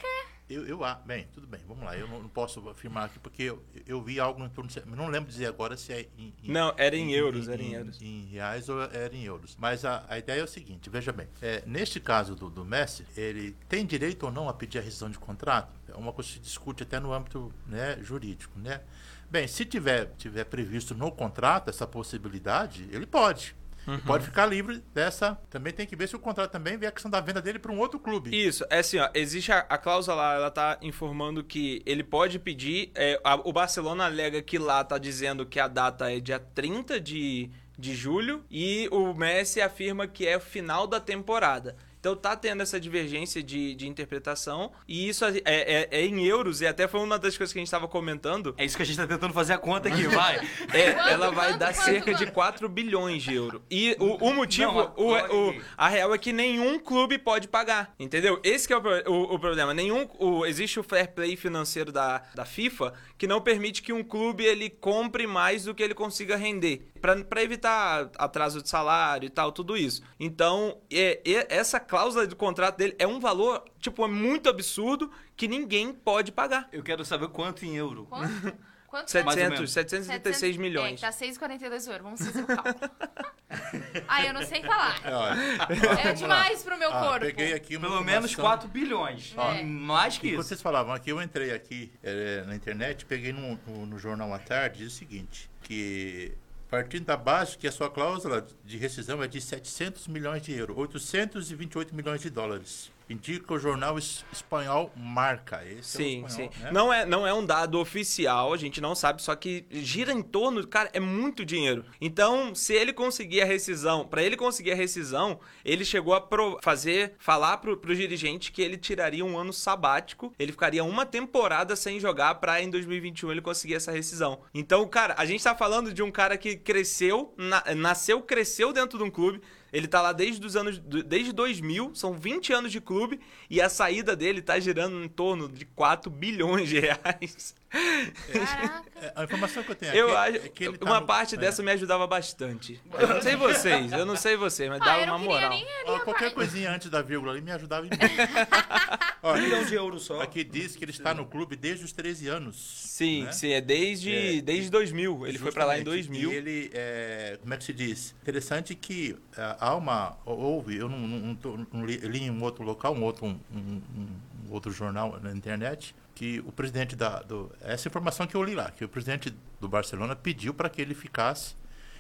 Eu, 0.47 0.63
eu, 0.67 0.83
ah, 0.83 1.01
bem, 1.03 1.27
tudo 1.33 1.47
bem, 1.47 1.59
vamos 1.67 1.83
lá. 1.83 1.97
Eu 1.97 2.07
não, 2.07 2.21
não 2.21 2.29
posso 2.29 2.69
afirmar 2.69 3.05
aqui 3.05 3.17
porque 3.17 3.41
eu, 3.41 3.63
eu 3.87 3.99
vi 3.99 4.19
algo 4.19 4.43
em 4.45 4.49
torno 4.49 4.69
de. 4.69 4.79
Não 4.85 5.07
lembro 5.07 5.27
dizer 5.31 5.47
agora 5.47 5.75
se 5.75 5.91
é 5.91 6.07
em. 6.19 6.35
em 6.43 6.51
Não, 6.51 6.71
era 6.77 6.95
em 6.95 7.11
euros, 7.13 7.47
era 7.49 7.59
em 7.63 7.73
euros. 7.73 7.99
Em 7.99 8.27
reais 8.27 8.69
ou 8.69 8.79
era 8.83 9.15
em 9.15 9.23
euros. 9.23 9.57
Mas 9.59 9.83
a, 9.83 10.05
a 10.07 10.19
ideia 10.19 10.41
é 10.41 10.43
o 10.43 10.47
seguinte: 10.47 10.87
veja 10.87 11.11
bem, 11.11 11.27
é, 11.41 11.63
neste 11.65 11.99
caso 11.99 12.35
do, 12.35 12.47
do 12.51 12.63
Messi, 12.63 13.07
ele 13.17 13.55
tem 13.67 13.83
direito 13.87 14.27
ou 14.27 14.31
não 14.31 14.47
a 14.47 14.53
pedir 14.53 14.77
a 14.77 14.81
rescisão 14.81 15.09
de 15.09 15.17
contrato? 15.17 15.73
É 15.95 15.99
uma 15.99 16.11
coisa 16.13 16.29
que 16.29 16.35
se 16.35 16.39
discute 16.41 16.83
até 16.83 16.99
no 16.99 17.13
âmbito 17.13 17.51
né, 17.67 17.97
jurídico, 18.01 18.57
né? 18.59 18.81
Bem, 19.29 19.47
se 19.47 19.65
tiver, 19.65 20.11
tiver 20.17 20.43
previsto 20.45 20.93
no 20.93 21.11
contrato 21.11 21.69
essa 21.69 21.87
possibilidade, 21.87 22.87
ele 22.91 23.05
pode. 23.05 23.55
Ele 23.87 24.01
Pode 24.01 24.25
ficar 24.25 24.47
livre 24.47 24.83
dessa. 24.95 25.37
Também 25.47 25.71
tem 25.71 25.85
que 25.85 25.95
ver 25.95 26.07
se 26.09 26.15
o 26.15 26.19
contrato 26.19 26.49
também 26.51 26.75
vê 26.75 26.87
a 26.87 26.91
questão 26.91 27.09
da 27.11 27.21
venda 27.21 27.39
dele 27.39 27.59
para 27.59 27.71
um 27.71 27.77
outro 27.77 27.99
clube. 27.99 28.31
Isso, 28.35 28.65
é 28.71 28.79
assim, 28.79 28.97
ó, 28.97 29.07
existe 29.13 29.51
a, 29.51 29.59
a 29.59 29.77
cláusula 29.77 30.15
lá, 30.17 30.33
ela 30.33 30.49
tá 30.49 30.79
informando 30.81 31.43
que 31.43 31.83
ele 31.85 32.03
pode 32.03 32.39
pedir. 32.39 32.89
é, 32.95 33.21
a- 33.23 33.35
o 33.35 33.53
Barcelona 33.53 34.05
alega 34.05 34.41
que 34.41 34.57
lá 34.57 34.83
tá 34.83 34.97
dizendo 34.97 35.45
que 35.45 35.59
a 35.59 35.67
data 35.67 36.11
é 36.11 36.19
dia 36.19 36.39
30 36.39 36.99
de, 36.99 37.51
de 37.77 37.93
julho 37.95 38.43
e 38.49 38.89
o 38.91 39.13
Messi 39.13 39.61
afirma 39.61 40.07
que 40.07 40.27
é 40.27 40.35
o 40.37 40.41
final 40.41 40.87
da 40.87 40.99
temporada. 40.99 41.75
Então 42.05 42.15
tá 42.15 42.35
tendo 42.35 42.61
essa 42.61 42.79
divergência 42.79 43.41
de, 43.41 43.73
de 43.73 43.87
interpretação 43.87 44.71
e 44.87 45.09
isso 45.09 45.25
é, 45.25 45.41
é- 45.43 45.87
é 45.89 46.05
em 46.05 46.23
euros 46.23 46.61
e 46.61 46.67
até 46.67 46.87
foi 46.87 46.99
uma 46.99 47.17
das 47.17 47.35
coisas 47.35 47.51
que 47.51 47.57
a 47.57 47.61
gente 47.61 47.67
estava 47.67 47.87
comentando. 47.87 48.53
É 48.59 48.63
isso 48.63 48.77
que 48.77 48.83
a 48.83 48.85
gente 48.85 48.95
tá 48.97 49.07
tentando 49.07 49.33
fazer 49.33 49.53
a 49.53 49.57
conta 49.57 49.89
aqui, 49.89 50.03
vai. 50.07 50.35
É, 50.71 50.91
Quanto, 50.93 51.09
ela 51.09 51.31
vai 51.31 51.47
quanto, 51.49 51.59
dar 51.59 51.73
quanto, 51.73 51.83
cerca 51.85 52.13
de 52.13 52.25
quanto? 52.25 52.33
4 52.35 52.69
bilhões 52.69 53.23
de 53.23 53.33
euros. 53.33 53.59
E 53.71 53.97
o, 53.99 54.27
o 54.29 54.33
motivo, 54.35 54.71
Não, 54.71 54.93
o, 54.97 55.49
o- 55.49 55.61
a 55.75 55.89
real 55.89 56.13
é 56.13 56.17
que 56.19 56.31
nenhum 56.31 56.77
clube 56.77 57.17
pode 57.17 57.47
pagar, 57.47 57.95
entendeu? 57.99 58.39
Esse 58.43 58.67
que 58.67 58.73
é 58.73 58.77
o, 58.77 58.81
o- 59.11 59.33
o 59.33 59.39
problema. 59.39 59.73
Nenhum, 59.73 60.07
o- 60.19 60.45
existe 60.45 60.79
o 60.79 60.83
fair 60.83 61.11
play 61.11 61.35
financeiro 61.35 61.91
da, 61.91 62.21
da 62.35 62.45
FIFA 62.45 62.93
que 63.17 63.25
não 63.25 63.41
permite 63.41 63.81
que 63.81 63.91
um 63.91 64.03
clube 64.03 64.43
ele 64.45 64.69
compre 64.69 65.25
mais 65.25 65.63
do 65.63 65.73
que 65.73 65.81
ele 65.81 65.95
consiga 65.95 66.35
render. 66.35 66.87
Pra 67.05 67.23
pra 67.23 67.43
evitar 67.43 68.09
atraso 68.17 68.63
de 68.63 68.67
salário 68.67 69.27
e 69.27 69.29
tal, 69.29 69.51
tudo 69.51 69.77
isso. 69.77 70.01
Então, 70.19 70.79
é- 70.91 71.21
é- 71.23 71.47
essa 71.55 71.79
cláusula 71.79 72.25
do 72.25 72.35
contrato 72.35 72.77
dele 72.77 72.95
é 72.97 73.05
um 73.05 73.19
valor, 73.19 73.63
tipo, 73.79 74.03
é 74.03 74.07
muito 74.07 74.49
absurdo 74.49 75.11
que 75.37 75.47
ninguém 75.47 75.93
pode 75.93 76.31
pagar. 76.31 76.67
Eu 76.71 76.81
quero 76.81 77.05
saber 77.05 77.27
quanto 77.27 77.63
em 77.63 77.75
euro. 77.75 78.07
Quanto? 78.09 78.57
Quanto? 78.87 79.13
Mais 79.23 79.27
ou 79.27 79.33
700, 79.33 79.49
menos. 79.51 79.71
736 79.71 80.57
milhões. 80.57 81.03
É, 81.03 81.05
tá 81.05 81.11
6,42 81.11 81.85
euros. 81.87 82.01
Vamos 82.01 82.25
fazer 82.25 82.41
o 82.41 82.47
cálculo. 82.47 82.75
ah, 84.07 84.25
eu 84.25 84.33
não 84.33 84.41
sei 84.41 84.63
falar. 84.63 84.99
É, 85.03 86.09
É 86.09 86.13
demais 86.13 86.63
pro 86.63 86.75
meu 86.79 86.91
ah, 86.91 87.01
corpo. 87.01 87.19
peguei 87.19 87.53
aqui 87.53 87.77
uma 87.77 87.87
Pelo 87.87 88.03
menos 88.03 88.31
informação. 88.31 88.67
4 88.67 88.69
bilhões. 88.69 89.35
É. 89.37 89.63
Mais 89.63 90.17
que 90.17 90.29
isso. 90.29 90.37
vocês 90.37 90.59
falavam 90.59 90.91
aqui, 90.91 91.11
eu 91.11 91.21
entrei 91.21 91.51
aqui 91.51 91.91
eh, 92.01 92.43
na 92.47 92.55
internet, 92.55 93.05
peguei 93.05 93.31
no, 93.31 93.59
no, 93.67 93.85
no 93.85 93.99
jornal 93.99 94.33
à 94.33 94.39
tarde, 94.39 94.79
diz 94.79 94.93
o 94.93 94.95
seguinte, 94.95 95.51
que 95.61 96.33
partindo 96.69 97.05
da 97.05 97.17
base 97.17 97.57
que 97.57 97.67
a 97.67 97.71
sua 97.71 97.89
cláusula 97.89 98.45
de 98.63 98.77
rescisão 98.77 99.21
é 99.21 99.27
de 99.27 99.39
700 99.39 100.07
milhões 100.07 100.41
de 100.41 100.53
euros, 100.53 100.77
828 100.77 101.95
milhões 101.95 102.21
de 102.21 102.29
dólares. 102.29 102.91
Indica 103.09 103.53
o 103.53 103.59
jornal 103.59 103.97
es- 103.99 104.25
espanhol 104.33 104.91
Marca. 104.95 105.63
Esse 105.65 105.97
Sim, 105.97 106.21
é 106.23 106.25
o 106.25 106.29
sim. 106.29 106.43
espanhol, 106.45 106.63
né? 106.65 106.71
Não, 106.71 106.93
é, 106.93 107.05
não 107.05 107.27
é 107.27 107.33
um 107.33 107.45
dado 107.45 107.79
oficial, 107.79 108.51
a 108.53 108.57
gente 108.57 108.81
não 108.81 108.95
sabe, 108.95 109.21
só 109.21 109.35
que 109.35 109.65
gira 109.69 110.11
em 110.11 110.21
torno, 110.21 110.65
cara, 110.67 110.89
é 110.93 110.99
muito 110.99 111.45
dinheiro. 111.45 111.85
Então, 112.01 112.55
se 112.55 112.73
ele 112.73 112.91
conseguir 112.91 113.41
a 113.41 113.45
rescisão, 113.45 114.07
pra 114.07 114.23
ele 114.23 114.35
conseguir 114.35 114.71
a 114.71 114.75
rescisão, 114.75 115.39
ele 115.63 115.85
chegou 115.85 116.13
a 116.13 116.21
pro- 116.21 116.57
fazer, 116.63 117.13
falar 117.19 117.57
pro, 117.57 117.77
pro 117.77 117.95
dirigente 117.95 118.51
que 118.51 118.61
ele 118.61 118.77
tiraria 118.77 119.23
um 119.23 119.37
ano 119.37 119.53
sabático, 119.53 120.33
ele 120.39 120.51
ficaria 120.51 120.83
uma 120.83 121.05
temporada 121.05 121.75
sem 121.75 121.99
jogar 121.99 122.35
pra 122.35 122.61
em 122.61 122.69
2021 122.69 123.31
ele 123.31 123.41
conseguir 123.41 123.75
essa 123.75 123.91
rescisão. 123.91 124.39
Então, 124.53 124.87
cara, 124.87 125.13
a 125.17 125.25
gente 125.25 125.43
tá 125.43 125.53
falando 125.55 125.93
de 125.93 126.01
um 126.01 126.09
cara 126.11 126.37
que 126.37 126.55
cresceu, 126.55 127.33
na- 127.37 127.63
nasceu, 127.75 128.21
cresceu 128.21 128.73
dentro 128.73 128.97
de 128.97 129.03
um 129.03 129.11
clube, 129.11 129.41
ele 129.75 129.89
tá 129.89 130.01
lá 130.01 130.13
desde 130.13 130.45
os 130.45 130.55
anos 130.55 130.79
desde 130.79 131.33
2000, 131.33 131.93
são 131.93 132.13
20 132.13 132.53
anos 132.53 132.71
de 132.71 132.79
clube 132.79 133.19
e 133.49 133.59
a 133.59 133.67
saída 133.67 134.15
dele 134.15 134.41
tá 134.41 134.57
girando 134.57 135.03
em 135.03 135.09
torno 135.09 135.49
de 135.49 135.65
4 135.65 136.09
bilhões 136.09 136.69
de 136.69 136.79
reais. 136.79 137.53
Caraca. 137.69 138.85
É, 139.01 139.11
A 139.15 139.23
informação 139.25 139.63
que 139.63 139.71
eu 139.71 139.75
tenho 139.75 139.93
Eu 139.93 140.17
acho 140.17 140.37
é 140.37 140.39
que 140.49 140.63
ele 140.65 140.77
tá 140.77 140.85
uma 140.85 140.99
no- 141.01 141.05
parte 141.05 141.35
é. 141.35 141.37
dessa 141.37 141.61
me 141.61 141.71
ajudava 141.71 142.07
bastante. 142.07 142.79
Eu 142.97 143.07
não 143.07 143.21
sei 143.21 143.35
vocês, 143.35 143.91
eu 143.91 144.05
não 144.05 144.15
sei 144.15 144.35
vocês, 144.37 144.69
mas 144.69 144.81
Ah, 144.81 144.85
dava 144.85 145.01
eu 145.01 145.07
uma 145.07 145.17
moral. 145.17 145.49
nem 145.49 145.65
Ó, 145.85 145.99
qualquer 145.99 146.33
coisinha 146.33 146.71
antes 146.71 146.89
da 146.89 147.01
vírgula 147.01 147.33
ali 147.33 147.41
me 147.41 147.51
ajudava 147.51 147.85
em 147.85 147.89
Um 149.25 149.33
milhão 149.41 149.63
de 149.65 149.73
euros 149.73 150.03
só. 150.03 150.21
Aqui 150.21 150.43
diz 150.43 150.75
que 150.75 150.83
ele 150.85 150.91
está 150.91 151.13
no 151.13 151.25
clube 151.25 151.55
desde 151.55 151.83
os 151.83 151.91
13 151.91 152.27
anos. 152.27 152.55
Sim, 152.55 153.23
né? 153.23 153.31
sim, 153.31 153.51
é 153.51 153.59
desde, 153.59 154.37
É, 154.37 154.41
desde 154.41 154.69
2000. 154.69 155.25
Ele 155.27 155.37
foi 155.39 155.51
pra 155.51 155.65
lá 155.65 155.73
em 155.77 155.83
Justamente. 155.83 156.07
2000. 156.07 156.31
E 156.31 156.35
ele, 156.35 156.71
é, 156.73 157.37
como 157.41 157.53
é 157.53 157.57
que 157.57 157.63
se 157.63 157.73
diz? 157.73 158.15
Interessante 158.21 158.75
que 158.75 159.17
há 159.35 159.75
uma, 159.75 160.15
houve, 160.25 160.77
eu 160.77 160.87
não, 160.87 160.99
não, 160.99 161.17
não 161.19 161.35
tô- 161.35 161.57
não 161.73 161.85
li, 161.85 161.97
li 161.97 162.23
em 162.23 162.29
um 162.31 162.41
outro 162.43 162.63
local, 162.63 162.93
um 162.95 163.03
outro, 163.03 163.25
um, 163.25 163.39
um- 163.53 163.81
um 163.97 164.07
outro 164.49 164.71
jornal 164.71 165.19
na 165.21 165.31
internet, 165.31 165.95
que 166.13 166.39
o 166.45 166.51
presidente 166.51 166.95
da, 166.95 167.21
do, 167.21 167.51
essa 167.61 167.87
informação 167.87 168.25
que 168.25 168.35
eu 168.35 168.43
li 168.43 168.55
lá, 168.55 168.71
que 168.71 168.85
o 168.85 168.89
presidente 168.89 169.33
do 169.59 169.67
Barcelona 169.67 170.15
pediu 170.15 170.53
para 170.53 170.69
que 170.69 170.81
ele 170.81 170.93
ficasse 170.93 171.55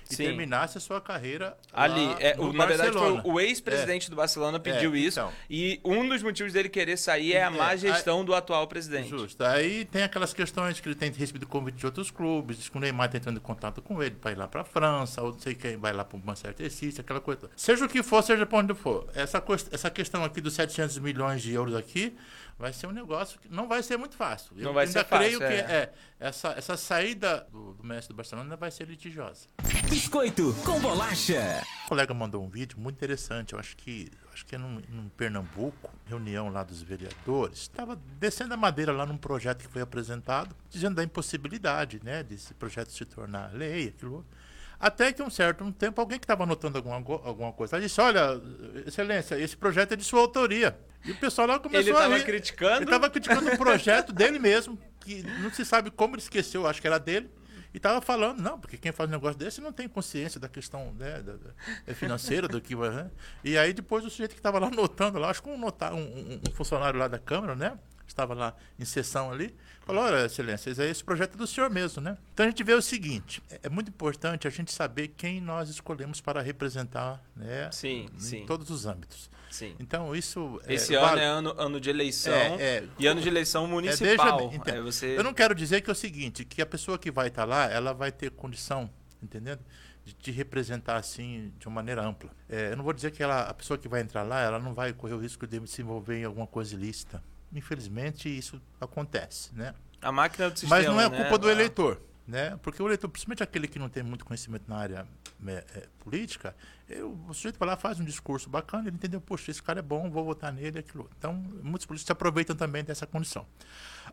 e 0.09 0.15
Sim. 0.15 0.23
terminasse 0.25 0.77
a 0.77 0.81
sua 0.81 1.01
carreira 1.01 1.57
Ali, 1.73 2.05
é, 2.19 2.35
o- 2.39 2.53
na 2.53 2.65
verdade 2.65 2.91
foi 2.91 3.21
o 3.23 3.39
ex-presidente 3.39 4.09
do 4.09 4.15
Barcelona 4.15 4.59
pediu 4.59 4.93
É, 4.95 4.97
isso. 4.99 5.19
então. 5.19 5.31
E 5.49 5.79
um 5.83 6.07
dos 6.07 6.21
motivos 6.21 6.53
dele 6.53 6.69
querer 6.69 6.97
sair 6.97 7.33
é 7.33 7.43
a 7.43 7.49
má 7.51 7.73
É, 7.73 7.77
gestão 7.77 8.23
do 8.23 8.33
atual 8.33 8.67
presidente. 8.67 9.09
Justo. 9.09 9.43
Aí 9.43 9.85
tem 9.85 10.03
aquelas 10.03 10.33
questões 10.33 10.79
que 10.79 10.87
ele 10.87 10.95
tem 10.95 11.11
recebido 11.11 11.47
convite 11.47 11.77
de 11.77 11.85
outros 11.85 12.11
clubes, 12.11 12.57
diz 12.57 12.69
que 12.69 12.77
o 12.77 12.79
Neymar 12.79 13.07
está 13.07 13.17
entrando 13.17 13.37
em 13.37 13.41
contato 13.41 13.81
com 13.81 14.01
ele 14.01 14.15
para 14.15 14.31
ir 14.31 14.37
lá 14.37 14.47
para 14.47 14.61
a 14.61 14.63
França, 14.65 15.21
ou 15.21 15.31
não 15.31 15.39
sei 15.39 15.55
quem 15.55 15.77
vai 15.77 15.93
lá 15.93 16.03
para 16.05 16.17
o 16.17 16.21
Manchester 16.25 16.71
City, 16.71 17.01
aquela 17.01 17.19
coisa. 17.21 17.49
Seja 17.55 17.85
o 17.85 17.89
que 17.89 18.01
for, 18.03 18.21
seja 18.23 18.45
para 18.45 18.57
onde 18.59 18.73
for. 18.73 19.07
Essa, 19.15 19.41
cois- 19.41 19.67
essa 19.71 19.89
questão 19.89 20.23
aqui 20.23 20.39
dos 20.41 20.53
700 20.53 20.97
milhões 20.99 21.41
de 21.41 21.53
euros 21.53 21.75
aqui 21.75 22.15
vai 22.57 22.71
ser 22.71 22.87
um 22.87 22.91
negócio 22.91 23.39
que 23.39 23.49
não 23.49 23.67
vai 23.67 23.83
ser 23.83 23.97
muito 23.97 24.15
fácil. 24.15 24.51
Não 24.55 24.69
Eu 24.69 24.73
vai 24.73 24.85
ainda 24.85 24.99
ser 24.99 25.05
fácil, 25.05 25.39
creio 25.39 25.39
que 25.39 25.71
é. 25.71 25.75
é, 25.75 25.93
essa, 26.19 26.49
essa 26.57 26.77
saída 26.77 27.45
do, 27.51 27.73
do 27.73 27.83
mestre 27.83 28.13
do 28.13 28.17
Barcelona 28.17 28.55
vai 28.55 28.71
ser 28.71 28.87
litigiosa. 28.87 29.47
Biscoito 29.89 30.53
com 30.65 30.79
bolacha. 30.79 31.63
O 31.85 31.89
colega 31.89 32.13
mandou 32.13 32.43
um 32.43 32.49
vídeo 32.49 32.79
muito 32.79 32.95
interessante, 32.95 33.53
eu 33.53 33.59
acho 33.59 33.75
que 33.75 34.09
acho 34.33 34.45
que 34.45 34.55
é 34.55 34.57
num, 34.57 34.81
num 34.89 35.07
Pernambuco, 35.09 35.89
reunião 36.05 36.49
lá 36.49 36.61
dos 36.63 36.81
vereadores, 36.81 37.59
estava 37.59 37.95
descendo 38.19 38.53
a 38.53 38.57
madeira 38.57 38.91
lá 38.91 39.05
num 39.05 39.17
projeto 39.17 39.59
que 39.59 39.67
foi 39.67 39.81
apresentado, 39.81 40.53
dizendo 40.69 40.95
da 40.95 41.03
impossibilidade, 41.03 42.01
né, 42.03 42.21
desse 42.21 42.53
projeto 42.53 42.91
se 42.91 43.05
tornar 43.05 43.53
lei, 43.53 43.87
aquilo 43.87 44.15
outro. 44.15 44.35
Até 44.77 45.13
que 45.13 45.23
um 45.23 45.29
certo 45.29 45.63
um 45.63 45.71
tempo 45.71 46.01
alguém 46.01 46.19
que 46.19 46.25
estava 46.25 46.43
anotando 46.43 46.77
alguma, 46.77 46.97
alguma 46.97 47.53
coisa, 47.53 47.77
ela 47.77 47.85
disse, 47.85 47.99
olha, 48.01 48.41
excelência, 48.85 49.39
esse 49.39 49.55
projeto 49.55 49.93
é 49.93 49.95
de 49.95 50.03
sua 50.03 50.19
autoria. 50.19 50.77
E 51.05 51.11
o 51.11 51.15
pessoal 51.15 51.47
lá 51.47 51.59
começou 51.59 51.81
Ele 51.89 51.97
a 51.97 52.01
tava 52.01 52.17
rir. 52.17 52.23
criticando? 52.23 52.75
Ele 52.77 52.83
estava 52.85 53.09
criticando 53.09 53.51
um 53.51 53.57
projeto 53.57 54.11
dele 54.11 54.39
mesmo, 54.39 54.77
que 54.99 55.21
não 55.41 55.51
se 55.51 55.63
sabe 55.63 55.91
como 55.91 56.15
ele 56.15 56.21
esqueceu, 56.21 56.65
acho 56.67 56.81
que 56.81 56.87
era 56.87 56.99
dele. 56.99 57.29
E 57.73 57.77
estava 57.77 58.01
falando, 58.01 58.41
não, 58.41 58.57
porque 58.57 58.77
quem 58.77 58.91
faz 58.93 59.09
um 59.09 59.11
negócio 59.11 59.37
desse 59.37 59.59
não 59.59 59.71
tem 59.73 59.85
consciência 59.87 60.39
da 60.39 60.47
questão 60.47 60.93
né, 60.97 61.21
da, 61.21 61.33
da- 61.33 61.51
é 61.85 61.93
financeira 61.93 62.47
do 62.47 62.61
que 62.61 62.73
vai. 62.75 62.89
Né? 62.89 63.11
E 63.43 63.57
aí 63.57 63.73
depois 63.73 64.05
o 64.05 64.09
sujeito 64.09 64.31
que 64.31 64.39
estava 64.39 64.57
lá 64.59 64.69
notando 64.71 65.19
lá, 65.19 65.29
acho 65.29 65.43
que 65.43 65.49
um, 65.49 65.57
nota- 65.57 65.93
um- 65.93 65.97
um- 65.99 66.41
um 66.49 66.51
funcionário 66.53 66.97
lá 66.97 67.07
da 67.09 67.19
Câmara, 67.19 67.53
né? 67.53 67.77
Estava 68.07 68.33
lá 68.33 68.55
em 68.79 68.85
sessão 68.85 69.29
ali, 69.29 69.53
falou, 69.85 70.03
olha, 70.05 70.25
excelência, 70.25 70.69
esse- 70.69 70.83
esse 70.83 71.03
projeto 71.03 71.33
é 71.33 71.37
do 71.37 71.45
senhor 71.45 71.69
mesmo, 71.69 72.01
né? 72.01 72.17
Então 72.33 72.45
a 72.45 72.49
gente 72.49 72.63
vê 72.63 72.73
o 72.73 72.81
seguinte, 72.81 73.43
é- 73.51 73.59
é 73.63 73.69
muito 73.69 73.89
importante 73.89 74.47
a 74.47 74.49
gente 74.49 74.71
saber 74.71 75.09
quem 75.09 75.41
nós 75.41 75.67
escolhemos 75.67 76.21
para 76.21 76.41
representar 76.41 77.21
né, 77.35 77.69
Sim, 77.73 78.07
em 78.15 78.19
sim. 78.19 78.45
todos 78.45 78.69
os 78.69 78.85
âmbitos. 78.85 79.29
Sim. 79.55 79.73
Então 79.79 80.13
isso 80.13 80.59
Esse 80.67 80.93
é, 80.93 80.97
ano 80.97 81.07
vale- 81.07 81.21
é 81.21 81.25
ano, 81.25 81.55
ano 81.57 81.79
de 81.79 81.89
eleição 81.89 82.33
É, 82.33 82.61
é. 82.61 82.87
e 82.99 83.07
ano 83.07 83.21
de 83.21 83.27
eleição 83.29 83.63
é, 83.63 83.67
municipal. 83.67 84.49
bem, 84.49 84.57
então, 84.57 84.83
você... 84.83 85.17
Eu 85.17 85.23
não 85.23 85.33
quero 85.33 85.55
dizer 85.55 85.79
que 85.81 85.89
é 85.89 85.93
o 85.93 85.95
seguinte, 85.95 86.43
que 86.43 86.61
a 86.61 86.65
pessoa 86.65 86.97
que 86.99 87.09
vai 87.09 87.27
estar 87.29 87.45
lá, 87.45 87.71
ela 87.71 87.93
vai 87.93 88.11
ter 88.11 88.31
condição, 88.31 88.89
entendendo? 89.23 89.61
De 90.03 90.13
te 90.13 90.29
representar 90.29 90.97
assim 90.97 91.53
de 91.57 91.67
uma 91.67 91.75
maneira 91.75 92.03
ampla. 92.05 92.29
É, 92.49 92.71
eu 92.73 92.75
não 92.77 92.83
vou 92.83 92.91
dizer 92.91 93.11
que 93.11 93.23
ela, 93.23 93.43
a 93.43 93.53
pessoa 93.53 93.77
que 93.77 93.87
vai 93.87 94.01
entrar 94.01 94.23
lá, 94.23 94.41
ela 94.41 94.59
não 94.59 94.73
vai 94.73 94.91
correr 94.91 95.13
o 95.13 95.19
risco 95.19 95.47
de 95.47 95.65
se 95.67 95.81
envolver 95.81 96.19
em 96.19 96.25
alguma 96.25 96.45
coisa 96.45 96.75
ilícita. 96.75 97.23
Infelizmente 97.53 98.27
isso 98.27 98.61
acontece, 98.81 99.55
né? 99.55 99.73
A 100.01 100.11
máquina 100.11 100.49
do 100.49 100.59
sistema, 100.59 100.75
Mas 100.81 100.85
não 100.85 100.99
é 100.99 101.09
né? 101.09 101.17
culpa 101.21 101.37
do 101.37 101.47
Ah, 101.47 101.51
eleitor, 101.51 102.01
né? 102.27 102.59
Porque 102.61 102.83
o 102.83 102.87
eleitor, 102.87 103.07
principalmente 103.07 103.41
aquele 103.41 103.67
que 103.67 103.79
não 103.79 103.87
tem 103.89 104.03
muito 104.03 104.25
conhecimento 104.25 104.65
na 104.67 104.75
área 104.77 105.07
né, 105.39 105.63
é, 105.73 105.87
política, 105.99 106.55
eu, 106.87 107.17
o 107.27 107.33
sujeito 107.33 107.57
vai 107.57 107.67
lá, 107.67 107.75
faz 107.75 107.99
um 107.99 108.05
discurso 108.05 108.49
bacana, 108.49 108.87
ele 108.87 108.95
entendeu, 108.95 109.19
poxa, 109.19 109.51
esse 109.51 109.61
cara 109.61 109.79
é 109.79 109.81
bom, 109.81 110.09
vou 110.09 110.23
votar 110.23 110.53
nele, 110.53 110.79
aquilo. 110.79 111.09
Então, 111.17 111.33
muitos 111.33 111.85
políticos 111.85 112.05
se 112.05 112.11
aproveitam 112.11 112.55
também 112.55 112.83
dessa 112.83 113.07
condição. 113.07 113.45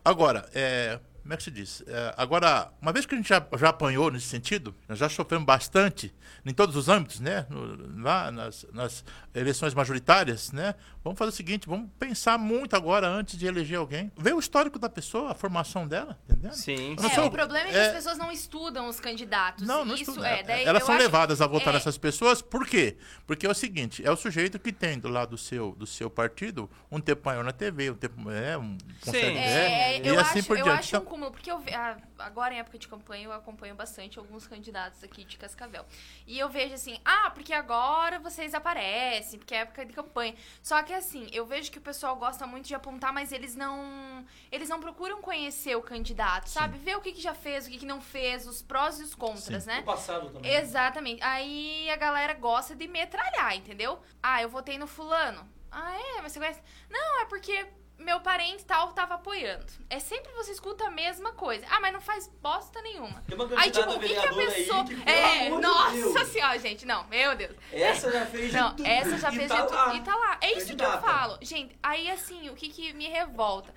Agora, 0.03 0.49
é, 0.53 0.99
como 1.23 1.33
é 1.33 1.37
que 1.37 1.43
se 1.43 1.49
diz? 1.51 1.81
É, 1.87 2.13
agora, 2.17 2.69
uma 2.81 2.91
vez 2.93 3.05
que 3.05 3.15
a 3.15 3.17
gente 3.17 3.27
já, 3.29 3.43
já 3.57 3.69
apanhou 3.69 4.11
nesse 4.11 4.27
sentido, 4.27 4.75
nós 4.87 4.99
já 4.99 5.07
sofremos 5.09 5.45
bastante 5.45 6.13
em 6.45 6.53
todos 6.53 6.75
os 6.75 6.89
âmbitos, 6.89 7.19
né? 7.21 7.45
No, 7.49 8.01
lá 8.03 8.29
nas, 8.31 8.65
nas 8.73 9.03
eleições 9.33 9.73
majoritárias, 9.73 10.51
né? 10.51 10.75
Vamos 11.03 11.17
fazer 11.17 11.29
o 11.29 11.33
seguinte, 11.33 11.67
vamos 11.67 11.89
pensar 11.99 12.37
muito 12.37 12.75
agora 12.75 13.07
antes 13.07 13.37
de 13.37 13.45
eleger 13.45 13.77
alguém. 13.77 14.11
Ver 14.17 14.33
o 14.33 14.39
histórico 14.39 14.77
da 14.77 14.89
pessoa, 14.89 15.31
a 15.31 15.35
formação 15.35 15.87
dela, 15.87 16.17
entendeu? 16.29 16.51
Sim. 16.53 16.95
Eu 16.99 17.05
É, 17.05 17.09
sou- 17.15 17.25
o 17.25 17.31
problema 17.31 17.67
é 17.67 17.71
que 17.71 17.77
é- 17.77 17.87
as 17.87 17.93
pessoas 17.93 18.17
não 18.17 18.31
estudam 18.31 18.87
os 18.89 18.99
candidatos. 18.99 19.65
Não, 19.65 19.83
não 19.85 19.95
Isso 19.95 20.11
estuda. 20.11 20.27
é, 20.27 20.43
daí 20.43 20.63
Elas 20.65 20.81
eu 20.81 20.85
são 20.87 20.95
acho- 20.95 21.03
levadas 21.03 21.41
a 21.41 21.47
votar 21.47 21.69
é, 21.69 21.77
nessas 21.77 21.97
pessoas, 21.97 22.41
por 22.41 22.65
quê? 22.67 22.97
Porque 23.25 23.45
é 23.45 23.49
o 23.49 23.53
seguinte, 23.53 24.05
é 24.05 24.11
o 24.11 24.15
sujeito 24.15 24.59
que 24.59 24.71
tem 24.73 24.99
do 24.99 25.07
lado 25.07 25.31
do 25.31 25.37
seu, 25.37 25.73
do 25.75 25.85
seu 25.87 26.09
partido 26.09 26.69
um 26.91 26.99
tempo 26.99 27.21
maior 27.25 27.43
na 27.43 27.51
TV, 27.53 27.91
um 27.91 27.95
tempo. 27.95 28.29
É, 28.29 28.57
um, 28.57 28.77
Sim. 29.01 29.17
É, 29.17 29.97
é, 29.97 30.01
eu 30.03 30.13
e 30.13 30.17
assim 30.17 30.39
acho, 30.39 30.47
por 30.47 30.57
eu 30.57 30.63
diante. 30.65 30.79
acho 30.95 30.97
um 30.97 31.05
Então, 31.13 31.23
cúmulo, 31.23 31.31
porque 31.31 31.51
eu 31.51 31.61
ah, 31.73 31.97
agora 32.19 32.53
em 32.53 32.59
época 32.59 32.77
de 32.77 32.87
campanha 32.87 33.25
eu 33.25 33.31
acompanho 33.31 33.75
bastante 33.75 34.17
alguns 34.17 34.47
candidatos 34.47 35.03
aqui 35.03 35.23
de 35.23 35.37
Cascavel. 35.37 35.85
E 36.25 36.39
eu 36.39 36.49
vejo 36.49 36.73
assim, 36.73 36.99
ah, 37.05 37.29
porque 37.29 37.53
agora 37.53 38.19
vocês 38.19 38.53
aparecem, 38.53 39.37
porque 39.37 39.53
é 39.53 39.59
época 39.59 39.85
de 39.85 39.93
campanha. 39.93 40.35
Só 40.61 40.81
que 40.81 40.91
assim, 40.91 41.27
eu 41.31 41.45
vejo 41.45 41.71
que 41.71 41.77
o 41.77 41.81
pessoal 41.81 42.15
gosta 42.15 42.47
muito 42.47 42.67
de 42.67 42.75
apontar, 42.75 43.13
mas 43.13 43.31
eles 43.31 43.55
não. 43.55 44.25
Eles 44.51 44.69
não 44.69 44.79
procuram 44.79 45.21
conhecer 45.21 45.75
o 45.75 45.81
candidato, 45.81 46.49
sabe? 46.49 46.77
Ver 46.79 46.97
o 46.97 47.01
que, 47.01 47.11
que 47.11 47.21
já 47.21 47.35
fez, 47.35 47.67
o 47.67 47.69
que, 47.69 47.77
que 47.79 47.85
não 47.85 48.01
fez, 48.01 48.47
os 48.47 48.61
prós 48.61 48.99
e 48.99 49.03
os 49.03 49.13
contras, 49.13 49.63
Sim. 49.63 49.69
né? 49.69 49.79
O 49.81 49.83
passado 49.83 50.29
também. 50.31 50.51
Exatamente. 50.51 51.21
Aí 51.21 51.89
a 51.89 51.95
galera 51.95 52.33
gosta 52.33 52.75
de 52.75 52.87
metralhar, 52.87 53.55
entendeu? 53.55 53.99
Ah, 54.21 54.41
eu 54.41 54.49
votei 54.49 54.77
no 54.77 54.87
fulano. 54.87 55.47
Ah, 55.71 55.95
é? 55.95 56.21
Mas 56.21 56.31
você 56.31 56.39
conhece? 56.39 56.61
Não, 56.89 57.21
é 57.21 57.25
porque 57.25 57.67
meu 57.97 58.19
parente 58.19 58.65
tal 58.65 58.91
tava 58.91 59.13
apoiando. 59.15 59.65
É 59.89 59.97
sempre 59.99 60.31
você 60.33 60.51
escuta 60.51 60.85
a 60.87 60.89
mesma 60.91 61.31
coisa. 61.33 61.65
Ah, 61.69 61.79
mas 61.79 61.93
não 61.93 62.01
faz 62.01 62.27
bosta 62.41 62.81
nenhuma. 62.81 63.21
Tem 63.27 63.35
uma 63.37 63.45
Aí, 63.59 63.71
tipo, 63.71 63.85
candidata 63.85 63.91
o 63.95 63.99
que, 63.99 64.07
que 64.09 64.17
a 64.17 64.33
pessoa. 64.33 64.83
que, 64.85 65.09
é, 65.09 65.49
nossa 65.49 66.25
senhora, 66.25 66.59
gente. 66.59 66.85
Não, 66.85 67.05
meu 67.07 67.35
Deus. 67.35 67.55
Essa 67.71 68.11
já 68.11 68.25
fez 68.25 68.51
de 68.51 68.57
Não, 68.57 68.75
tudo. 68.75 68.85
essa 68.85 69.17
já 69.17 69.31
E 69.31 69.35
fez 69.37 69.47
tá 69.47 69.55
de 69.61 69.67
tudo. 69.67 69.75
lá. 69.75 69.95
E 69.95 70.01
tá 70.01 70.15
lá. 70.15 70.37
É 70.41 70.51
isso 70.57 70.65
que 70.67 70.73
eu 70.73 70.77
Candidata. 70.77 71.01
falo. 71.07 71.37
Gente, 71.41 71.77
aí 71.81 72.09
assim, 72.11 72.49
o 72.49 72.55
que, 72.55 72.67
que 72.69 72.91
me 72.93 73.07
revolta? 73.07 73.73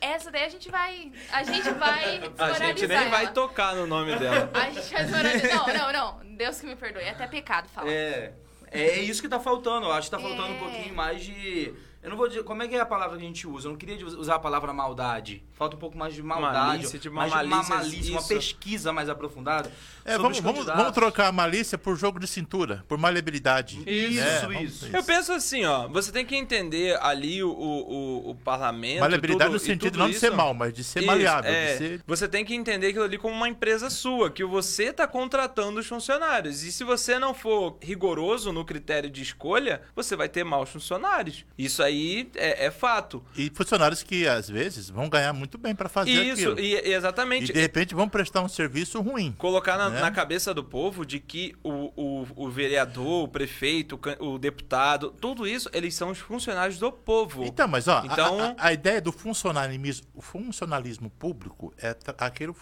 Essa 0.00 0.30
daí 0.30 0.44
a 0.44 0.48
gente 0.48 0.70
vai. 0.70 1.10
A 1.32 1.42
gente 1.42 1.70
vai 1.70 2.20
A 2.38 2.52
gente 2.66 2.86
nem 2.86 3.08
vai 3.08 3.24
ela. 3.24 3.32
tocar 3.32 3.74
no 3.74 3.86
nome 3.86 4.14
dela. 4.16 4.50
A 4.54 4.70
gente 4.70 4.92
vai 4.92 5.04
desmoralizar. 5.04 5.66
Não, 5.66 5.92
não, 5.92 5.92
não. 6.20 6.36
Deus 6.36 6.60
que 6.60 6.66
me 6.66 6.76
perdoe. 6.76 7.02
É 7.02 7.10
até 7.10 7.26
pecado 7.26 7.68
falar. 7.68 7.90
É, 7.90 8.32
é 8.70 8.98
isso 9.00 9.20
que 9.22 9.28
tá 9.28 9.38
faltando. 9.40 9.86
Eu 9.86 9.92
acho 9.92 10.10
que 10.10 10.16
tá 10.16 10.22
faltando 10.22 10.48
É. 10.48 10.56
um 10.56 10.58
pouquinho 10.58 10.94
mais 10.94 11.22
de. 11.22 11.74
Eu 12.02 12.10
não 12.10 12.16
vou 12.16 12.28
dizer. 12.28 12.42
Como 12.44 12.62
é 12.62 12.68
que 12.68 12.74
é 12.74 12.80
a 12.80 12.86
palavra 12.86 13.16
que 13.16 13.24
a 13.24 13.26
gente 13.26 13.46
usa? 13.46 13.68
Eu 13.68 13.72
não 13.72 13.78
queria 13.78 14.04
usar 14.06 14.36
a 14.36 14.38
palavra 14.38 14.72
maldade. 14.72 15.44
Falta 15.60 15.76
um 15.76 15.78
pouco 15.78 15.98
mais 15.98 16.14
de 16.14 16.22
maldade. 16.22 16.54
Malícia, 16.78 16.98
de 16.98 17.06
uma 17.10 17.20
mais 17.28 17.32
de 17.32 17.38
uma 17.38 17.56
malícia, 17.56 17.74
malícia, 17.76 18.12
uma 18.12 18.22
pesquisa 18.22 18.92
mais 18.94 19.10
aprofundada. 19.10 19.70
é, 20.06 20.12
sobre 20.16 20.22
vamos, 20.22 20.38
os 20.38 20.42
vamos, 20.44 20.64
vamos 20.64 20.92
trocar 20.92 21.26
a 21.26 21.32
malícia 21.32 21.76
por 21.76 21.94
jogo 21.98 22.18
de 22.18 22.26
cintura, 22.26 22.82
por 22.88 22.96
maleabilidade. 22.96 23.78
Isso, 23.86 24.48
né? 24.48 24.62
Isso. 24.62 24.86
Eu 24.90 25.04
penso 25.04 25.32
assim, 25.32 25.66
ó, 25.66 25.86
você 25.88 26.10
tem 26.10 26.24
que 26.24 26.34
entender 26.34 26.98
ali 27.02 27.44
o, 27.44 27.50
o, 27.50 28.30
o 28.30 28.34
parlamento. 28.36 29.00
Maleabilidade 29.00 29.50
tudo- 29.50 29.52
no 29.52 29.58
sentido 29.58 29.98
não 29.98 30.08
de 30.08 30.18
ser 30.18 30.30
mal, 30.30 30.54
mas 30.54 30.72
de 30.72 30.82
ser 30.82 31.00
Isso, 31.00 31.06
maleável. 31.08 31.50
é. 31.52 31.72
de 31.72 31.78
ser- 31.78 32.02
Você 32.06 32.26
tem 32.26 32.42
que 32.42 32.54
entender 32.54 32.86
aquilo 32.86 33.04
ali 33.04 33.18
como 33.18 33.34
uma 33.34 33.46
empresa 33.46 33.90
sua, 33.90 34.30
que 34.30 34.42
você 34.42 34.94
tá 34.94 35.06
contratando 35.06 35.78
os 35.78 35.86
funcionários. 35.86 36.62
E 36.62 36.72
se 36.72 36.84
você 36.84 37.18
não 37.18 37.34
for 37.34 37.76
rigoroso 37.82 38.50
no 38.50 38.64
critério 38.64 39.10
de 39.10 39.20
escolha, 39.20 39.82
você 39.94 40.16
vai 40.16 40.30
ter 40.30 40.42
maus 40.42 40.70
funcionários. 40.70 41.44
Isso 41.58 41.82
aí 41.82 42.30
é, 42.34 42.64
é 42.64 42.70
fato. 42.70 43.22
E 43.36 43.52
funcionários 43.54 44.02
que, 44.02 44.26
às 44.26 44.48
vezes, 44.48 44.88
vão 44.88 45.06
ganhar 45.06 45.34
muito 45.34 45.49
bem 45.58 45.74
para 45.74 45.88
fazer 45.88 46.10
Isso, 46.10 46.50
aquilo. 46.52 46.60
e, 46.60 46.74
exatamente. 46.92 47.50
E, 47.50 47.54
de 47.54 47.60
repente, 47.60 47.94
vão 47.94 48.08
prestar 48.08 48.42
um 48.42 48.48
serviço 48.48 49.00
ruim. 49.00 49.32
colocar 49.38 49.76
na, 49.76 49.88
né? 49.90 50.00
na 50.00 50.10
cabeça 50.10 50.52
do 50.54 50.62
povo 50.64 51.04
de 51.04 51.18
que 51.20 51.54
o, 51.62 51.92
o, 51.96 52.26
o 52.36 52.50
vereador, 52.50 53.24
o 53.24 53.28
prefeito, 53.28 53.98
o, 54.20 54.26
o 54.34 54.38
deputado, 54.38 55.10
tudo 55.20 55.46
isso, 55.46 55.68
eles 55.72 55.94
são 55.94 56.10
os 56.10 56.18
funcionários 56.18 56.78
do 56.78 56.90
povo. 56.92 57.44
Então, 57.44 57.66
mas 57.68 57.88
ó, 57.88 57.98
a- 58.00 58.06
Então- 58.06 58.56
a, 58.58 58.66
a 58.68 58.72
ideia 58.72 59.00
do 59.00 59.12
funcionalismo, 59.12 60.06
o 60.14 60.22
funcionalismo 60.22 61.10
público 61.10 61.72
é 61.78 61.96
aquele 62.18 62.52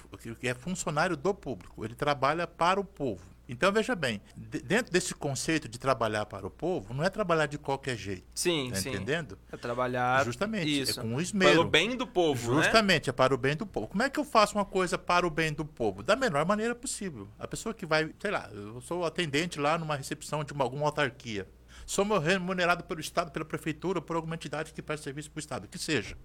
que 0.41 0.49
é 0.49 0.55
funcionário 0.55 1.17
do 1.17 1.35
público. 1.35 1.85
Ele 1.85 1.95
trabalha 1.95 2.47
para 2.47 2.81
o 2.81 2.85
povo. 2.85 3.23
Então 3.49 3.73
veja 3.73 3.95
bem, 3.97 4.21
de- 4.37 4.61
dentro 4.61 4.93
desse 4.93 5.15
conceito 5.15 5.69
de 5.69 5.79
trabalhar 5.79 6.27
para 6.27 6.47
o 6.47 6.51
povo, 6.51 6.93
não 6.93 7.03
é 7.03 7.09
trabalhar 7.09 7.47
de 7.47 7.57
qualquer 7.59 7.97
jeito. 7.97 8.25
sim, 8.35 8.71
Tá 8.71 8.77
sim. 8.77 8.91
entendendo? 8.91 9.39
É 9.51 9.57
trabalhar 9.57 10.25
Justamente, 10.25 10.81
isso. 10.83 11.01
é 11.01 11.03
com 11.03 11.21
esmero. 11.21 11.51
Pelo 11.53 11.65
bem 11.65 11.97
do 11.97 12.07
povo, 12.07 12.55
né? 12.57 12.63
Justamente, 12.63 13.09
é 13.09 13.13
para 13.13 13.35
o 13.35 13.39
bem 13.39 13.57
do 13.57 13.67
povo. 13.67 13.89
Como 13.89 14.03
é 14.03 14.11
que 14.11 14.21
eu 14.21 14.25
faço 14.25 14.55
uma 14.57 14.65
coisa 14.65 14.99
para 14.99 15.27
o 15.27 15.31
bem 15.31 15.53
do 15.53 15.65
povo? 15.65 16.03
Da 16.03 16.15
melhor 16.15 16.45
maneira 16.45 16.75
possível. 16.75 17.27
A 17.39 17.49
pessoa 17.49 17.75
que 17.75 17.87
vai, 17.87 18.11
sei 18.21 18.31
lá, 18.31 18.51
eu 18.53 18.81
sou 18.83 19.05
atendente 19.07 19.59
lá 19.59 19.79
numa 19.79 19.97
recepção 19.97 20.45
de 20.45 20.53
uma, 20.53 20.65
alguma 20.65 20.85
autarquia. 20.87 21.49
Sou 21.87 22.05
remunerado 22.19 22.85
pelo 22.85 23.01
Estado, 23.01 23.31
pela 23.31 23.47
Prefeitura, 23.47 24.03
por 24.03 24.15
alguma 24.15 24.35
entidade 24.35 24.75
que 24.75 24.83
presta 24.83 25.05
serviço 25.05 25.31
para 25.31 25.39
o 25.39 25.41
Estado, 25.41 25.69
que 25.69 25.79
seja. 25.79 26.17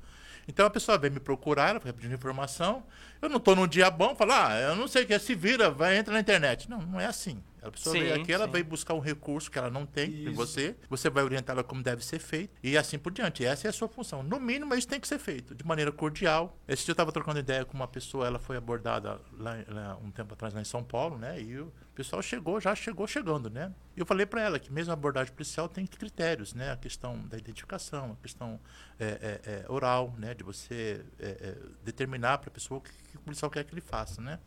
Então 0.48 0.66
a 0.66 0.70
pessoa 0.70 0.98
vem 0.98 1.10
me 1.10 1.20
procurar, 1.20 1.70
ela 1.70 1.80
vai 1.80 1.94
pedindo 1.94 2.14
informação. 2.14 2.84
Eu 3.22 3.30
não 3.30 3.38
estou 3.38 3.56
num 3.56 3.68
dia 3.68 3.90
bom, 3.90 4.16
falar, 4.16 4.52
ah, 4.52 4.60
eu 4.60 4.76
não 4.76 4.88
sei 4.88 5.04
o 5.04 5.08
que 5.08 5.14
é, 5.14 5.20
se 5.20 5.34
vira, 5.36 5.72
vai, 5.72 5.98
entra 5.98 6.14
na 6.14 6.20
internet. 6.20 6.70
Não, 6.70 6.82
não 6.82 7.00
é 7.00 7.06
assim. 7.06 7.42
A 7.64 7.72
pessoa 7.72 7.96
Sim, 7.96 8.02
veio 8.02 8.16
aqui, 8.16 8.32
ela 8.32 8.46
sim. 8.46 8.52
veio 8.52 8.66
buscar 8.66 8.94
um 8.94 9.00
recurso 9.00 9.50
que 9.50 9.58
ela 9.58 9.70
não 9.70 9.86
tem 9.86 10.10
em 10.10 10.24
Isso. 10.26 10.34
você, 10.34 10.76
você 10.90 11.10
vai 11.10 11.24
orientá-la 11.24 11.64
como 11.64 11.82
deve 11.82 12.04
ser 12.04 12.20
feito 12.20 12.54
e 12.62 12.78
assim 12.78 13.00
por 13.00 13.12
diante. 13.12 13.46
Essa 13.46 13.68
é 13.68 13.70
a 13.70 13.74
sua 13.74 13.88
função. 13.88 14.22
No 14.22 14.40
mínimo, 14.40 14.76
isso 14.76 14.88
tem 14.88 15.00
que 15.00 15.08
ser 15.08 15.20
feito 15.20 15.56
de 15.56 15.66
maneira 15.66 15.92
cordial. 15.92 16.58
Esse 16.68 16.84
dia 16.84 16.92
eu 16.92 16.94
estava 16.94 17.12
trocando 17.12 17.40
ideia 17.40 17.64
com 17.64 17.74
uma 17.74 17.88
pessoa, 17.88 18.28
ela 18.28 18.40
foi 18.40 18.58
abordada 18.58 19.20
lá, 19.34 19.58
lá 19.68 19.98
um 20.04 20.12
tempo 20.12 20.34
atrás 20.34 20.54
lá 20.54 20.62
em 20.62 20.66
São 20.66 20.84
Paulo, 20.84 21.18
né? 21.18 21.42
E 21.42 21.60
o 21.60 21.72
pessoal 21.96 22.22
chegou, 22.22 22.60
já 22.60 22.76
chegou 22.76 23.08
chegando, 23.08 23.50
né? 23.50 23.72
E 23.96 24.00
eu 24.00 24.06
falei 24.06 24.26
para 24.26 24.42
ela 24.42 24.60
que 24.60 24.72
mesmo 24.72 24.92
a 24.92 24.94
abordagem 24.94 25.32
policial 25.32 25.70
tem 25.70 25.86
critérios, 25.86 26.54
né? 26.54 26.72
A 26.72 26.78
questão 26.78 27.18
da 27.28 27.38
identificação, 27.38 28.18
a 28.20 28.22
questão 28.22 28.60
é, 29.00 29.06
é, 29.06 29.52
é, 29.52 29.66
oral, 29.70 30.14
né? 30.18 30.34
De 30.34 30.44
você 30.44 31.06
é, 31.20 31.28
é, 31.28 31.56
determinar 31.84 32.40
para 32.40 32.50
a 32.50 32.52
pessoa 32.52 32.80
o 32.80 32.82
que, 32.82 32.92
que 32.92 33.18
o 33.18 33.22
policial 33.22 33.50
quer 33.50 33.64
que 33.64 33.74
ele 33.74 33.82
faça, 33.82 34.22
né? 34.22 34.40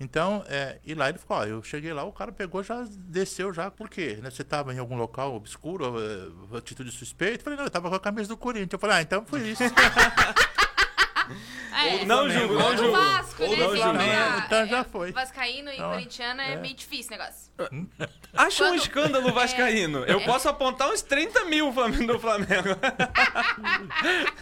Então, 0.00 0.44
é, 0.48 0.78
e 0.84 0.94
lá 0.94 1.08
ele 1.08 1.18
ficou, 1.18 1.36
ó, 1.36 1.44
eu 1.44 1.62
cheguei 1.62 1.92
lá, 1.92 2.02
o 2.04 2.12
cara 2.12 2.32
pegou, 2.32 2.62
já 2.62 2.84
desceu 2.88 3.52
já, 3.54 3.70
por 3.70 3.88
quê? 3.88 4.18
Né, 4.22 4.30
Você 4.30 4.42
estava 4.42 4.74
em 4.74 4.78
algum 4.78 4.96
local 4.96 5.34
obscuro, 5.34 5.94
é, 6.00 6.58
atitude 6.58 6.90
suspeita? 6.90 7.40
Eu 7.40 7.44
falei, 7.44 7.56
não, 7.56 7.64
eu 7.64 7.68
estava 7.68 7.88
com 7.88 7.94
a 7.94 8.00
camisa 8.00 8.28
do 8.28 8.36
Corinthians. 8.36 8.72
Eu 8.72 8.78
falei, 8.78 8.96
ah, 8.96 9.02
então 9.02 9.24
foi 9.24 9.48
isso. 9.48 9.62
É, 11.72 12.04
Não 12.04 12.28
julgo, 12.30 12.54
não 12.54 12.76
julgo. 12.76 12.92
Vasco, 12.92 13.42
Ou 13.42 13.50
né? 13.50 13.56
gente? 13.56 13.76
Flamengo, 13.78 14.12
Ah, 14.12 14.42
então 14.46 14.58
é, 14.58 14.66
já 14.66 14.84
foi. 14.84 15.10
Vascaíno 15.12 15.70
e 15.70 15.74
Então, 15.74 15.90
corintiano 15.90 16.40
é, 16.40 16.52
é. 16.52 16.56
meio 16.56 16.74
difícil 16.74 17.14
o 17.14 17.18
negócio. 17.18 17.50
Acho 18.36 18.64
um 18.64 18.66
Quando- 18.68 18.78
escândalo 18.80 19.32
vascaíno. 19.32 19.98
Eu 20.04 20.20
É. 20.20 20.24
posso 20.24 20.48
apontar 20.48 20.90
uns 20.90 21.02
30 21.02 21.44
mil 21.44 21.72
do 22.06 22.18
Flamengo. 22.20 22.68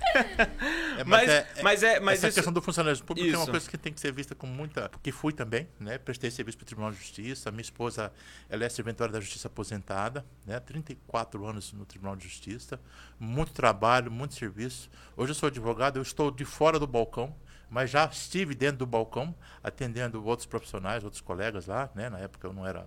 É, 0.98 1.04
Mas- 1.04 1.30
mas 1.62 1.82
é- 1.82 2.00
mas 2.00 2.18
essa 2.18 2.28
isso- 2.28 2.34
questão 2.36 2.52
do 2.52 2.60
funcionalismo 2.60 3.06
público 3.06 3.28
é 3.28 3.32
uma 3.36 3.42
Isso. 3.42 3.50
coisa 3.50 3.70
que 3.70 3.78
tem 3.78 3.92
que 3.92 4.00
ser 4.00 4.12
vista 4.12 4.34
com 4.34 4.46
muita. 4.46 4.88
Porque 4.88 5.10
fui 5.10 5.32
também, 5.32 5.68
né? 5.80 5.98
Prestei 5.98 6.30
serviço 6.30 6.58
para 6.58 6.64
o 6.64 6.66
Tribunal 6.66 6.90
de 6.92 6.98
Justiça. 6.98 7.50
Minha 7.50 7.62
esposa, 7.62 8.12
ela 8.48 8.64
é 8.64 8.68
serventora 8.68 9.10
da 9.10 9.20
Justiça 9.20 9.48
aposentada, 9.48 10.24
né? 10.46 10.60
34 10.60 11.46
anos 11.46 11.72
no 11.72 11.84
Tribunal 11.86 12.14
de 12.16 12.24
Justiça. 12.28 12.78
Muito 13.18 13.52
trabalho, 13.52 14.10
muito 14.10 14.34
serviço. 14.34 14.90
Hoje 15.16 15.30
eu 15.32 15.34
sou 15.34 15.46
advogado, 15.48 15.96
eu 15.98 16.02
estou 16.02 16.30
de 16.30 16.44
fora 16.44 16.78
do 16.78 16.86
balcão. 16.86 17.34
Mas 17.74 17.88
já 17.88 18.04
estive 18.04 18.54
dentro 18.54 18.76
do 18.80 18.86
balcão, 18.86 19.34
atendendo 19.64 20.22
outros 20.26 20.44
profissionais, 20.44 21.02
outros 21.04 21.22
colegas 21.22 21.64
lá, 21.64 21.88
né? 21.94 22.10
Na 22.10 22.18
época 22.18 22.46
eu 22.46 22.52
não 22.52 22.66
era 22.66 22.86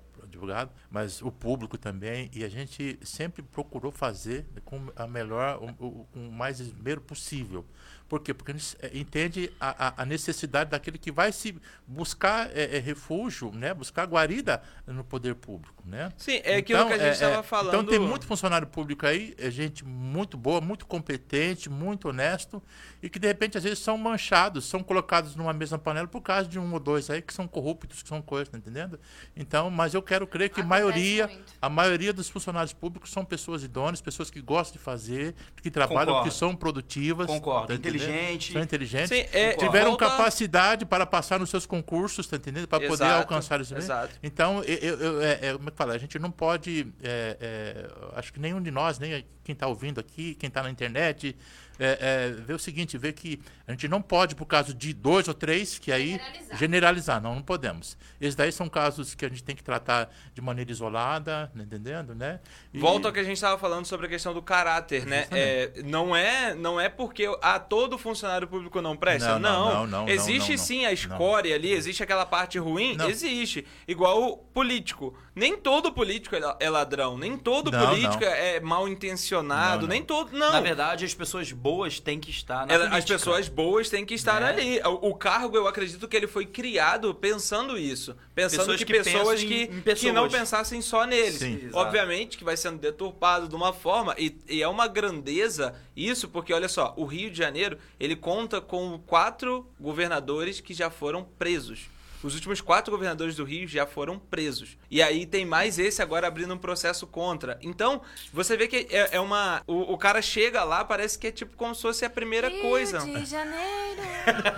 mas 0.90 1.22
o 1.22 1.32
público 1.32 1.78
também. 1.78 2.30
E 2.34 2.44
a 2.44 2.50
gente 2.50 3.00
sempre 3.04 3.42
procurou 3.44 3.92
fazer 3.92 4.46
com 4.64 4.92
a 4.96 5.08
melhor, 5.08 5.60
o, 5.80 5.86
o- 5.86 6.08
o 6.14 6.32
mais 6.32 6.60
esmero 6.60 7.02
possível. 7.02 7.66
Por 8.08 8.20
quê? 8.20 8.34
Porque 8.34 8.52
a 8.52 8.56
gente 8.56 8.78
eh, 8.82 8.92
entende 8.94 9.52
a, 9.60 9.88
a- 9.88 9.94
a 10.04 10.06
necessidade 10.06 10.70
daquele 10.70 10.98
que 10.98 11.12
vai 11.12 11.32
se 11.32 11.56
buscar 11.88 12.48
eh, 12.56 12.78
eh, 12.78 12.80
refúgio, 12.80 13.52
né? 13.52 13.74
buscar 13.74 14.06
guarida 14.06 14.62
no 14.86 15.04
poder 15.04 15.36
público. 15.36 15.84
Né? 15.86 16.12
Sim, 16.18 16.40
é 16.44 16.56
aquilo 16.58 16.86
que 16.88 16.94
a 16.94 16.98
gente 16.98 17.14
estava 17.14 17.40
eh, 17.40 17.44
falando. 17.44 17.68
Então 17.68 17.84
tem 17.86 18.00
muito 18.00 18.26
funcionário 18.26 18.68
público 18.68 19.06
aí, 19.06 19.34
é 19.38 19.50
gente 19.52 19.84
muito 19.86 20.38
boa, 20.38 20.60
muito 20.62 20.86
competente, 20.86 21.70
muito 21.70 22.10
honesto, 22.10 22.62
e 23.02 23.10
que 23.10 23.20
de 23.20 23.28
repente 23.28 23.58
às 23.58 23.64
vezes 23.64 23.80
são 23.80 23.98
manchados, 23.98 24.66
são 24.66 24.82
colocados 24.84 25.36
numa 25.36 25.54
mesma 25.54 25.78
panela 25.78 26.08
por 26.08 26.22
causa 26.22 26.48
de 26.50 26.58
um 26.60 26.74
ou 26.74 26.80
dois 26.80 27.10
aí 27.10 27.22
que 27.22 27.34
são 27.34 27.48
corruptos, 27.48 28.02
que 28.04 28.10
são 28.10 28.22
coisas, 28.22 28.50
tá 28.50 28.58
entendendo? 28.58 29.00
Então, 29.36 29.70
mas 29.70 29.94
eu 29.94 30.02
quero 30.02 30.26
crer 30.28 30.50
que 30.50 30.62
Acontece 30.62 30.70
maioria, 30.84 31.28
muito. 31.28 31.54
a 31.62 31.70
maioria 31.70 32.14
dos 32.14 32.30
funcionários 32.30 32.74
públicos 32.74 33.12
são 33.12 33.24
pessoas 33.26 33.64
idôneas, 33.64 34.02
pessoas 34.02 34.30
que 34.32 34.42
gostam 34.42 34.74
de 34.78 34.84
fazer, 34.84 35.36
que 35.62 35.70
trabalham, 35.72 36.14
Concordo. 36.14 36.30
que 36.30 36.36
são 36.36 36.56
produtivas. 36.56 37.28
Concordo. 37.28 37.68
tá? 37.68 37.74
Inteligente. 37.96 38.54
São 38.54 38.62
inteligentes. 38.62 39.10
Sim, 39.10 39.26
é, 39.34 39.54
Tiveram 39.54 39.92
volta- 39.92 40.10
capacidade 40.10 40.86
para 40.86 41.06
passar 41.06 41.40
nos 41.40 41.50
seus 41.50 41.66
concursos, 41.66 42.28
tá 42.28 42.38
entendendo? 42.38 42.68
Para 42.68 42.88
poder 42.88 43.04
alcançar 43.06 43.60
isso. 43.62 43.76
exato. 43.76 44.16
Então, 44.24 44.64
eu, 44.64 44.76
eu- 44.78 45.00
eu- 45.00 45.22
é, 45.22 45.40
é, 45.42 45.54
como 45.54 45.68
é 45.70 45.72
que 45.72 45.78
fala? 45.78 45.94
A 45.94 45.98
gente 45.98 46.18
não 46.20 46.32
pode. 46.32 46.88
é, 47.04 47.38
é, 47.40 47.88
acho 48.18 48.32
que 48.34 48.40
nenhum 48.40 48.62
de 48.62 48.72
nós, 48.72 49.00
nem 49.00 49.26
quem 49.44 49.54
está 49.54 49.68
ouvindo 49.68 50.00
aqui, 50.00 50.34
quem 50.36 50.48
está 50.48 50.64
na 50.64 50.72
internet, 50.72 51.36
é, 51.78 51.98
é, 52.02 52.42
ver 52.42 52.54
o 52.54 52.60
seguinte, 52.60 52.98
ver 52.98 53.14
que 53.14 53.40
a 53.68 53.72
gente 53.72 53.88
não 53.88 54.02
pode, 54.02 54.34
por 54.34 54.46
causa 54.48 54.74
de 54.74 54.92
dois 54.92 55.28
ou 55.28 55.36
três, 55.36 55.78
que 55.78 55.92
aí 55.92 56.12
Generalizar. 56.14 56.58
generalizar. 56.58 57.22
Não, 57.22 57.36
não 57.36 57.42
podemos. 57.44 57.96
Esses 58.20 58.34
daí 58.34 58.52
são 58.52 58.68
casos 58.68 59.14
que 59.14 59.24
a 59.24 59.30
gente 59.30 59.44
tem 59.44 59.56
que 59.56 59.64
tratar 59.64 60.10
de 60.34 60.42
maneira 60.42 60.72
isolada, 60.72 61.52
né, 61.54 61.64
entendendo, 61.64 62.16
né? 62.16 62.40
E- 62.74 62.80
Volta 62.80 63.10
ao 63.10 63.14
que 63.14 63.20
a 63.20 63.24
gente 63.24 63.36
estava 63.36 63.56
falando 63.60 63.86
sobre 63.86 64.08
a 64.08 64.10
questão 64.10 64.34
do 64.34 64.42
caráter, 64.42 65.06
né? 65.06 65.28
É, 65.30 65.72
não, 65.84 66.16
é, 66.16 66.56
não 66.56 66.80
é 66.80 66.90
porque 66.90 67.28
ah, 67.42 67.60
todo 67.60 67.85
funcionário 67.98 68.48
público 68.48 68.82
não 68.82 68.96
presta. 68.98 69.38
Não, 69.38 69.40
não, 69.40 69.74
não, 69.74 69.88
não, 69.88 70.10
existe 70.10 70.52
não, 70.52 70.58
não. 70.58 70.64
sim 70.66 70.86
a 70.86 70.92
escória 70.92 71.54
ali, 71.56 71.72
existe 71.72 72.02
aquela 72.04 72.26
parte 72.26 72.58
ruim? 72.58 72.96
Não. 72.96 73.10
Existe. 73.10 73.66
Igual 73.88 74.22
o 74.24 74.38
político. 74.38 75.16
Nem 75.36 75.58
todo 75.58 75.92
político 75.92 76.36
é 76.36 76.42
é 76.60 76.70
ladrão, 76.70 77.18
nem 77.18 77.38
todo 77.38 77.70
Não, 77.70 77.88
político 77.90 78.24
não. 78.24 78.32
é 78.32 78.60
mal 78.62 78.88
intencionado, 78.88 79.82
Não, 79.82 79.82
não. 79.84 79.88
nem 79.90 80.02
todo. 80.04 80.32
Não. 80.32 80.52
Na 80.52 80.62
verdade, 80.62 81.04
as 81.06 81.14
pessoas 81.14 81.52
boas 81.52 82.00
têm 82.00 82.20
que 82.20 82.30
estar 82.30 82.66
na 82.66 82.74
Ela- 82.74 82.86
política. 82.90 82.98
As 83.16 83.22
pessoas 83.22 83.48
boas 83.50 83.90
têm 83.90 84.06
que 84.06 84.14
estar 84.14 84.40
Né? 84.42 84.48
ali. 84.50 84.80
O, 84.86 85.10
o 85.10 85.16
cargo, 85.16 85.58
eu 85.58 85.68
acredito 85.68 86.08
que 86.08 86.16
ele 86.16 86.28
foi 86.28 86.46
criado 86.46 87.14
pensando 87.14 87.78
isso. 87.78 88.16
Pensando 88.34 88.60
Pessoas 88.60 88.78
que, 88.80 88.86
que 88.86 88.94
pessoas 89.04 89.44
que, 89.44 89.54
em- 89.54 89.64
em 89.64 89.96
que 89.96 90.12
não 90.12 90.24
pessoas. 90.24 90.32
pensassem 90.32 90.82
só 90.82 91.06
neles. 91.06 91.36
Sim. 91.40 91.70
Obviamente 91.74 92.38
que 92.38 92.44
vai 92.44 92.56
sendo 92.56 92.78
deturpado 92.80 93.48
de 93.50 93.56
uma 93.56 93.74
forma. 93.74 94.16
E, 94.18 94.38
e 94.48 94.62
é 94.62 94.68
uma 94.68 94.88
grandeza 94.88 95.76
isso, 95.96 96.28
porque 96.30 96.54
olha 96.54 96.68
só, 96.68 96.94
o 96.98 97.06
Rio 97.06 97.30
de 97.32 97.38
Janeiro, 97.38 97.75
ele 98.00 98.16
conta 98.16 98.60
com 98.62 99.00
quatro 99.06 99.66
governadores 99.80 100.60
que 100.60 100.74
já 100.74 100.90
foram 100.90 101.24
presos. 101.38 101.90
Os 102.26 102.34
últimos 102.34 102.60
quatro 102.60 102.92
governadores 102.92 103.36
do 103.36 103.44
Rio 103.44 103.68
já 103.68 103.86
foram 103.86 104.18
presos. 104.18 104.76
E 104.90 105.00
aí 105.00 105.28
tem 105.28 105.46
mais 105.46 105.78
esse 105.78 106.02
agora 106.02 106.28
abrindo 106.28 106.56
um 106.56 106.58
processo 106.58 107.06
contra. 107.06 107.60
Então, 107.62 108.02
você 108.34 108.58
vê 108.58 108.68
que 108.68 108.88
é, 108.90 109.10
é 109.18 109.20
uma. 109.20 109.62
O, 109.68 109.94
o 109.94 109.98
cara 109.98 110.24
chega 110.24 110.64
lá, 110.64 110.84
parece 110.84 111.20
que 111.20 111.28
é 111.28 111.32
tipo 111.32 111.56
como 111.56 111.76
se 111.76 111.84
fosse 111.84 112.04
a 112.04 112.10
primeira 112.10 112.50
Rio 112.50 112.62
coisa. 112.62 112.98
de 112.98 113.26
Janeiro. 113.26 114.02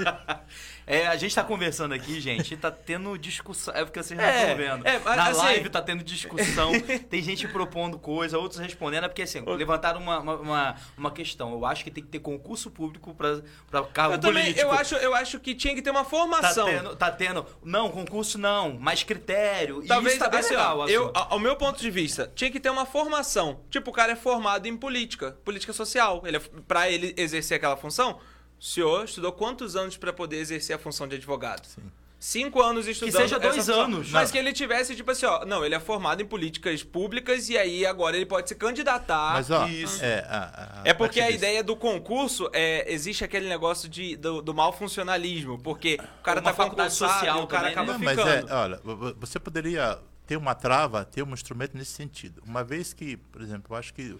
É, 0.89 1.05
a 1.05 1.17
gente 1.17 1.35
tá 1.35 1.43
conversando 1.43 1.93
aqui, 1.93 2.21
gente, 2.21 2.53
e 2.53 2.57
tá 2.57 2.71
tendo 2.71 3.17
discussão. 3.17 3.73
É 3.75 3.83
porque 3.83 4.01
vocês 4.01 4.17
não 4.17 4.25
É, 4.25 4.41
estão 4.43 4.55
vendo. 4.55 4.87
é, 4.87 4.97
mas 4.99 5.17
Na 5.17 5.27
assim- 5.27 5.39
live 5.41 5.69
tá 5.69 5.81
tendo 5.81 6.01
discussão, 6.01 6.71
tem 7.09 7.21
gente 7.21 7.45
propondo 7.49 7.99
coisa, 7.99 8.37
outros 8.39 8.61
respondendo. 8.61 9.03
É 9.03 9.07
porque 9.09 9.23
assim, 9.23 9.41
levantaram 9.45 9.99
uma, 9.99 10.19
uma, 10.19 10.75
uma, 10.97 11.11
questão. 11.11 11.51
Eu 11.51 11.65
acho 11.65 11.83
que 11.83 11.91
tem 11.91 12.01
que 12.01 12.09
ter 12.09 12.19
concurso 12.19 12.71
público 12.71 13.13
pra, 13.13 13.41
pra 13.69 13.83
cargo 13.83 14.13
Eu 14.15 14.19
também, 14.19 14.43
político. 14.45 14.65
eu 14.65 14.71
acho, 14.71 14.95
eu 14.95 15.13
acho 15.13 15.39
que 15.41 15.53
tinha 15.53 15.75
que 15.75 15.81
ter 15.81 15.89
uma 15.89 16.03
Tá 16.05 16.09
formação. 16.09 16.65
tendo, 16.67 16.95
tá 16.95 17.11
tendo. 17.11 17.45
Não, 17.61 17.89
concurso 17.89 18.37
não, 18.37 18.79
mais 18.79 19.03
critério. 19.03 19.83
Talvez, 19.85 20.13
isso 20.15 20.23
tá 20.23 20.29
bem 20.29 20.39
assim, 20.39 20.51
legal. 20.51 20.79
ó, 20.79 20.83
assim. 20.85 20.93
eu, 20.93 21.11
ao 21.13 21.33
ao 21.33 21.39
meu 21.39 21.55
ponto 21.57 21.79
de 21.81 21.91
vista, 21.91 22.31
tinha 22.33 22.49
que 22.49 22.59
ter 22.61 22.69
uma 22.69 22.85
formação. 22.85 23.59
Tipo, 23.69 23.89
o 23.91 23.93
cara 23.93 24.13
é 24.13 24.15
formado 24.15 24.65
em 24.67 24.77
política, 24.77 25.37
política 25.43 25.73
social. 25.73 26.23
Ele 26.25 26.37
é, 26.37 26.39
pra 26.67 26.89
ele 26.89 27.13
exercer 27.17 27.57
aquela 27.57 27.75
função, 27.75 28.19
o 28.59 28.63
senhor 28.63 29.05
estudou 29.05 29.31
quantos 29.31 29.75
anos 29.75 29.97
pra 29.97 30.11
poder 30.13 30.37
exercer 30.37 30.75
a 30.75 30.79
função 30.79 31.07
de 31.07 31.15
advogado? 31.15 31.65
Sim. 31.65 31.81
Cinco 32.19 32.59
anos 32.63 32.87
estudando. 32.87 33.11
seja 33.13 33.35
essa 33.35 33.39
dois 33.39 33.55
função. 33.57 33.81
anos. 33.81 34.09
Mas 34.09 34.29
Não. 34.29 34.31
que 34.31 34.37
ele 34.39 34.51
tivesse, 34.51 34.95
tipo 34.95 35.11
assim, 35.11 35.27
ó. 35.27 35.45
Não, 35.45 35.63
ele 35.63 35.75
é 35.75 35.79
formado 35.79 36.19
em 36.19 36.25
políticas 36.25 36.81
públicas 36.81 37.47
e 37.47 37.55
aí 37.55 37.85
agora 37.85 38.15
ele 38.15 38.25
pode 38.25 38.49
se 38.49 38.55
candidatar. 38.55 39.33
Mas, 39.33 39.51
ó, 39.51 39.67
isso. 39.67 40.03
é, 40.03 40.21
a- 40.27 40.79
a- 40.79 40.81
É 40.83 40.95
porque 40.95 41.21
a 41.21 41.29
ideia 41.29 41.63
do 41.63 41.75
concurso 41.75 42.49
é 42.53 42.91
existe 42.91 43.23
aquele 43.23 43.47
negócio 43.47 43.87
de, 43.87 44.15
do, 44.15 44.41
do 44.41 44.51
mal 44.51 44.73
funcionalismo, 44.73 45.59
porque 45.61 45.99
o 46.19 46.23
cara 46.23 46.39
Uma 46.41 46.49
tá 46.49 46.55
faculdade 46.55 46.95
social 46.95 47.43
o 47.43 47.47
cara 47.47 47.71
também, 47.71 47.75
né? 47.75 47.81
acaba 47.83 47.93
Não, 47.93 47.99
mas 48.03 48.17
ficando. 48.19 48.49
é, 48.51 48.55
olha, 48.55 48.81
vo- 48.83 48.95
vo- 48.95 49.15
você 49.19 49.39
poderia 49.39 49.99
ter 50.25 50.37
uma 50.37 50.55
trava, 50.55 51.05
ter 51.05 51.21
um 51.21 51.33
instrumento 51.33 51.77
nesse 51.77 51.91
sentido. 51.91 52.41
Uma 52.43 52.63
vez 52.63 52.93
que, 52.93 53.15
por 53.17 53.43
exemplo, 53.43 53.75
eu 53.75 53.77
acho 53.77 53.93
que 53.93 54.17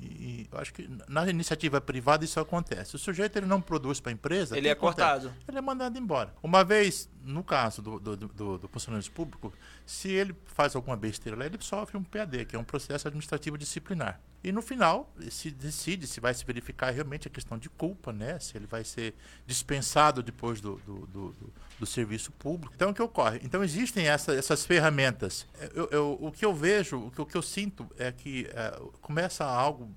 e- 0.00 0.06
e 0.06 0.48
eu 0.50 0.58
acho 0.58 0.72
que 0.74 0.88
na 1.08 1.28
iniciativa 1.28 1.80
privada 1.80 2.24
isso 2.24 2.40
acontece. 2.40 2.96
O 2.96 2.98
sujeito 2.98 3.36
ele 3.36 3.46
não 3.46 3.60
produz 3.60 4.00
para 4.00 4.10
a 4.10 4.12
empresa, 4.12 4.56
Ele 4.56 4.68
é 4.68 4.72
acontece? 4.72 5.20
cortado. 5.20 5.34
Ele 5.46 5.58
é 5.58 5.60
mandado 5.60 5.98
embora. 5.98 6.34
Uma 6.42 6.64
vez, 6.64 7.08
no 7.24 7.44
caso 7.44 7.82
do, 7.82 8.00
do, 8.00 8.16
do, 8.16 8.58
do 8.58 8.68
funcionário 8.68 9.08
público, 9.10 9.52
se 9.84 10.08
ele 10.10 10.34
faz 10.46 10.74
alguma 10.74 10.96
besteira 10.96 11.38
lá, 11.38 11.46
ele 11.46 11.58
sofre 11.60 11.96
um 11.96 12.02
PAD, 12.02 12.44
que 12.46 12.56
é 12.56 12.58
um 12.58 12.64
processo 12.64 13.06
administrativo 13.08 13.56
disciplinar. 13.58 14.20
E 14.42 14.50
no 14.52 14.62
final, 14.62 15.12
se 15.30 15.50
decide 15.50 16.06
se 16.06 16.18
vai 16.18 16.32
se 16.32 16.44
verificar 16.46 16.90
realmente 16.90 17.28
a 17.28 17.30
questão 17.30 17.58
de 17.58 17.68
culpa, 17.68 18.10
né? 18.12 18.38
Se 18.38 18.56
ele 18.56 18.66
vai 18.66 18.82
ser 18.84 19.14
dispensado 19.46 20.22
depois 20.22 20.60
do, 20.60 20.76
do, 20.86 21.06
do, 21.06 21.34
do- 21.78 21.86
serviço 21.86 22.30
público. 22.32 22.72
Então, 22.74 22.90
o 22.90 22.94
que 22.94 23.02
ocorre? 23.02 23.40
Então, 23.42 23.62
existem 23.64 24.06
essa, 24.08 24.34
essas 24.34 24.64
ferramentas. 24.64 25.46
Eu, 25.74 25.88
eu- 25.90 26.18
o 26.20 26.30
que 26.32 26.44
eu 26.44 26.54
vejo, 26.54 26.98
o 27.06 27.10
que, 27.10 27.20
o 27.20 27.26
que 27.26 27.36
eu 27.36 27.42
sinto 27.42 27.86
é 27.98 28.10
que 28.12 28.46
eh, 28.52 28.80
começa 29.02 29.44
algo 29.44 29.90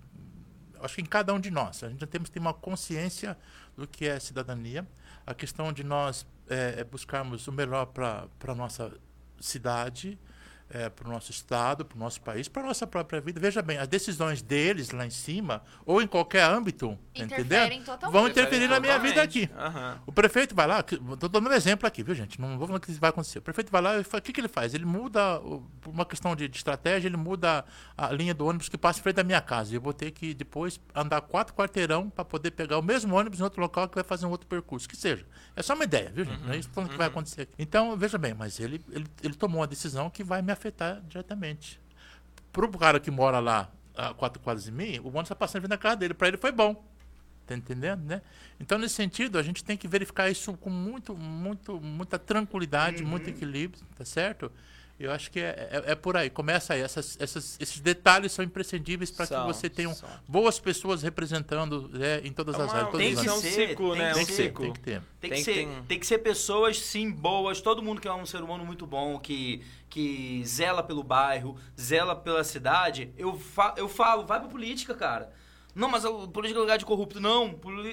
acho 0.82 0.96
que 0.96 1.02
em 1.02 1.06
cada 1.06 1.34
um 1.34 1.40
de 1.40 1.50
nós. 1.50 1.82
A 1.84 1.90
gente 1.90 2.06
temos 2.08 2.28
que 2.30 2.34
ter 2.34 2.40
uma 2.40 2.54
consciência 2.54 3.38
do 3.78 3.88
que 3.88 4.06
é 4.06 4.20
cidadania, 4.20 4.86
a 5.26 5.34
questão 5.34 5.72
de 5.72 5.84
nós 5.84 6.26
é, 6.50 6.76
é 6.80 6.84
buscarmos 6.84 7.48
o 7.48 7.52
melhor 7.54 7.86
para 7.86 8.28
a 8.48 8.56
nossa 8.56 8.92
cidade, 9.40 10.20
é, 10.74 10.90
para 10.90 11.08
o 11.08 11.12
nosso 11.12 11.30
estado, 11.30 11.86
para 11.86 11.96
o 11.96 12.00
nosso 12.00 12.20
país, 12.20 12.48
para 12.48 12.64
a 12.64 12.66
nossa 12.66 12.88
própria 12.88 13.22
vida. 13.22 13.40
Veja 13.40 13.62
bem, 13.62 13.78
as 13.78 13.88
decisões 13.88 14.42
deles 14.42 14.90
lá 14.90 15.06
em 15.06 15.12
cima, 15.12 15.62
ou 15.86 16.02
em 16.02 16.08
qualquer 16.08 16.44
âmbito, 16.44 16.98
totalmente. 17.86 18.12
vão 18.12 18.28
interferir 18.28 18.68
na 18.68 18.80
minha 18.80 18.98
vida 18.98 19.22
aqui. 19.22 19.48
Aham. 19.56 20.02
O 20.08 20.12
prefeito 20.12 20.56
vai 20.56 20.66
lá, 20.66 20.80
estou 20.80 21.30
dando 21.30 21.48
um 21.48 21.54
exemplo 21.54 21.88
aqui, 21.88 22.02
viu, 22.02 22.16
gente? 22.16 22.42
Não 22.42 22.58
vou 22.58 22.66
falar 22.66 22.80
que 22.80 22.90
isso 22.90 23.00
vai 23.00 23.12
acontecer. 23.12 23.38
O 23.38 23.42
prefeito 23.44 23.72
vai 23.72 23.82
lá 23.82 24.00
e 24.00 24.04
fala, 24.04 24.20
o 24.20 24.24
que, 24.24 24.34
que 24.34 24.42
ele 24.42 24.48
faz? 24.48 24.74
Ele 24.74 24.86
muda, 24.86 25.40
por 25.80 25.92
uma 25.92 26.06
questão 26.06 26.36
de, 26.36 26.48
de 26.48 26.58
estratégia, 26.58 27.08
ele 27.08 27.18
muda 27.18 27.64
a 27.96 28.12
linha 28.12 28.34
do 28.34 28.46
ônibus 28.46 28.68
que 28.68 28.78
passa 28.78 29.00
em 29.00 29.04
frente 29.04 29.18
da 29.18 29.24
minha 29.24 29.42
casa. 29.42 29.72
E 29.72 29.76
eu 29.76 29.82
vou 29.82 29.94
ter 29.94 30.10
que 30.10 30.34
depois 30.34 30.80
andar 30.96 31.22
quatro 31.22 31.54
quarteirão 31.54 32.10
para 32.10 32.26
poder 32.26 32.50
pegar 32.52 32.80
o 32.80 32.82
mesmo 32.82 33.16
ônibus 33.16 33.40
em 33.40 33.44
outro 33.44 33.62
local 33.62 33.88
que 33.88 33.94
vai 33.96 34.04
fazer 34.04 34.26
um 34.26 34.32
outro 34.32 34.48
percurso. 34.48 34.90
Que 34.90 34.98
seja. 34.98 35.24
É 35.56 35.62
só 35.62 35.76
uma 35.76 35.84
ideia, 35.84 36.12
viu, 36.12 36.26
gente? 36.26 36.42
Não 36.42 36.54
é 36.54 36.58
isso 36.58 36.70
que 36.70 36.98
vai 36.98 37.08
acontecer. 37.08 37.48
Então, 37.60 37.96
veja 37.96 38.18
bem, 38.18 38.34
mas 38.34 38.60
ele, 38.60 38.82
ele, 38.90 39.06
ele 39.22 39.36
tomou 39.36 39.62
uma 39.62 39.68
decisão 39.68 40.10
que 40.10 40.24
vai 40.24 40.42
me 40.42 40.52
afetar 40.52 40.63
diretamente. 41.08 41.80
Pro 42.52 42.70
cara 42.70 43.00
que 43.00 43.10
mora 43.10 43.40
lá 43.40 43.70
a 43.96 44.14
quatro 44.14 44.42
quadras 44.42 44.66
de 44.66 44.72
mim, 44.72 45.00
o 45.00 45.08
ônibus 45.08 45.24
está 45.24 45.36
passando 45.36 45.62
frente 45.62 45.70
da 45.70 45.78
casa 45.78 45.96
dele. 45.98 46.14
Para 46.14 46.28
ele 46.28 46.38
foi 46.38 46.52
bom. 46.52 46.84
Tá 47.46 47.56
entendendo, 47.56 48.04
né? 48.06 48.22
Então, 48.60 48.78
nesse 48.78 48.96
sentido, 48.96 49.38
a 49.38 49.44
gente 49.44 49.64
tem 49.64 49.76
que 49.76 49.88
verificar 49.88 50.30
isso 50.30 50.54
com 50.54 50.70
muito, 50.70 51.16
muito, 51.16 51.80
muita 51.82 52.18
tranquilidade, 52.18 53.04
muito 53.04 53.30
equilíbrio, 53.30 53.84
tá 53.98 54.06
certo? 54.06 54.52
Eu 55.00 55.12
acho 55.12 55.30
que 55.32 55.40
é, 55.40 55.82
é, 55.86 55.92
é 55.92 55.96
por 55.96 56.16
aí. 56.16 56.30
Começa 56.30 56.74
aí. 56.74 56.82
Essas, 56.82 57.18
essas, 57.20 57.58
esses 57.60 57.80
detalhes 57.80 58.32
são 58.32 58.46
imprescindíveis 58.46 59.10
para 59.12 59.28
que 59.28 59.36
você 59.48 59.70
tenha 59.70 59.94
são. 59.94 60.08
boas 60.28 60.60
pessoas 60.60 61.02
representando 61.02 61.90
né, 61.90 62.22
em 62.24 62.32
todas 62.32 62.58
É 62.58 62.62
as 62.62 62.74
áreas. 62.74 62.92
tem 62.96 63.16
que 63.16 63.30
ser, 63.30 63.70
ciclo, 63.70 63.92
tem 63.94 64.02
né? 64.02 64.14
Que 64.14 64.14
um 64.14 64.16
tem 64.18 64.26
que 64.26 64.34
ser. 64.34 64.54
tem 64.54 64.74
que 64.74 64.80
ter. 64.80 65.02
Tem, 65.20 65.30
Tem 65.30 65.30
que 65.32 65.36
que 65.38 65.44
ser, 65.44 65.54
ter- 65.68 65.84
tem 65.88 66.00
que 66.00 66.08
ser 66.08 66.18
pessoas, 66.20 66.80
sim, 66.80 67.10
boas. 67.12 67.60
Todo 67.60 67.82
mundo 67.82 68.00
que 68.00 68.08
é 68.08 68.14
um 68.14 68.26
ser 68.26 68.42
humano 68.42 68.64
muito 68.64 68.86
bom, 68.86 69.18
que, 69.20 69.62
que 69.90 70.42
zela 70.46 70.84
pelo 70.84 71.04
bairro, 71.04 71.58
zela 71.80 72.16
pela 72.16 72.44
cidade. 72.44 73.12
Eu, 73.18 73.38
fa 73.38 73.74
eu 73.78 73.90
falo, 73.90 74.26
vai 74.26 74.40
pra 74.40 74.48
política, 74.48 74.94
cara. 74.94 75.34
Não, 75.76 75.90
mas 75.90 76.06
a 76.06 76.10
política 76.28 76.60
é 76.60 76.62
lugar 76.62 76.78
de 76.78 76.86
corrupto. 76.86 77.20
Não, 77.20 77.52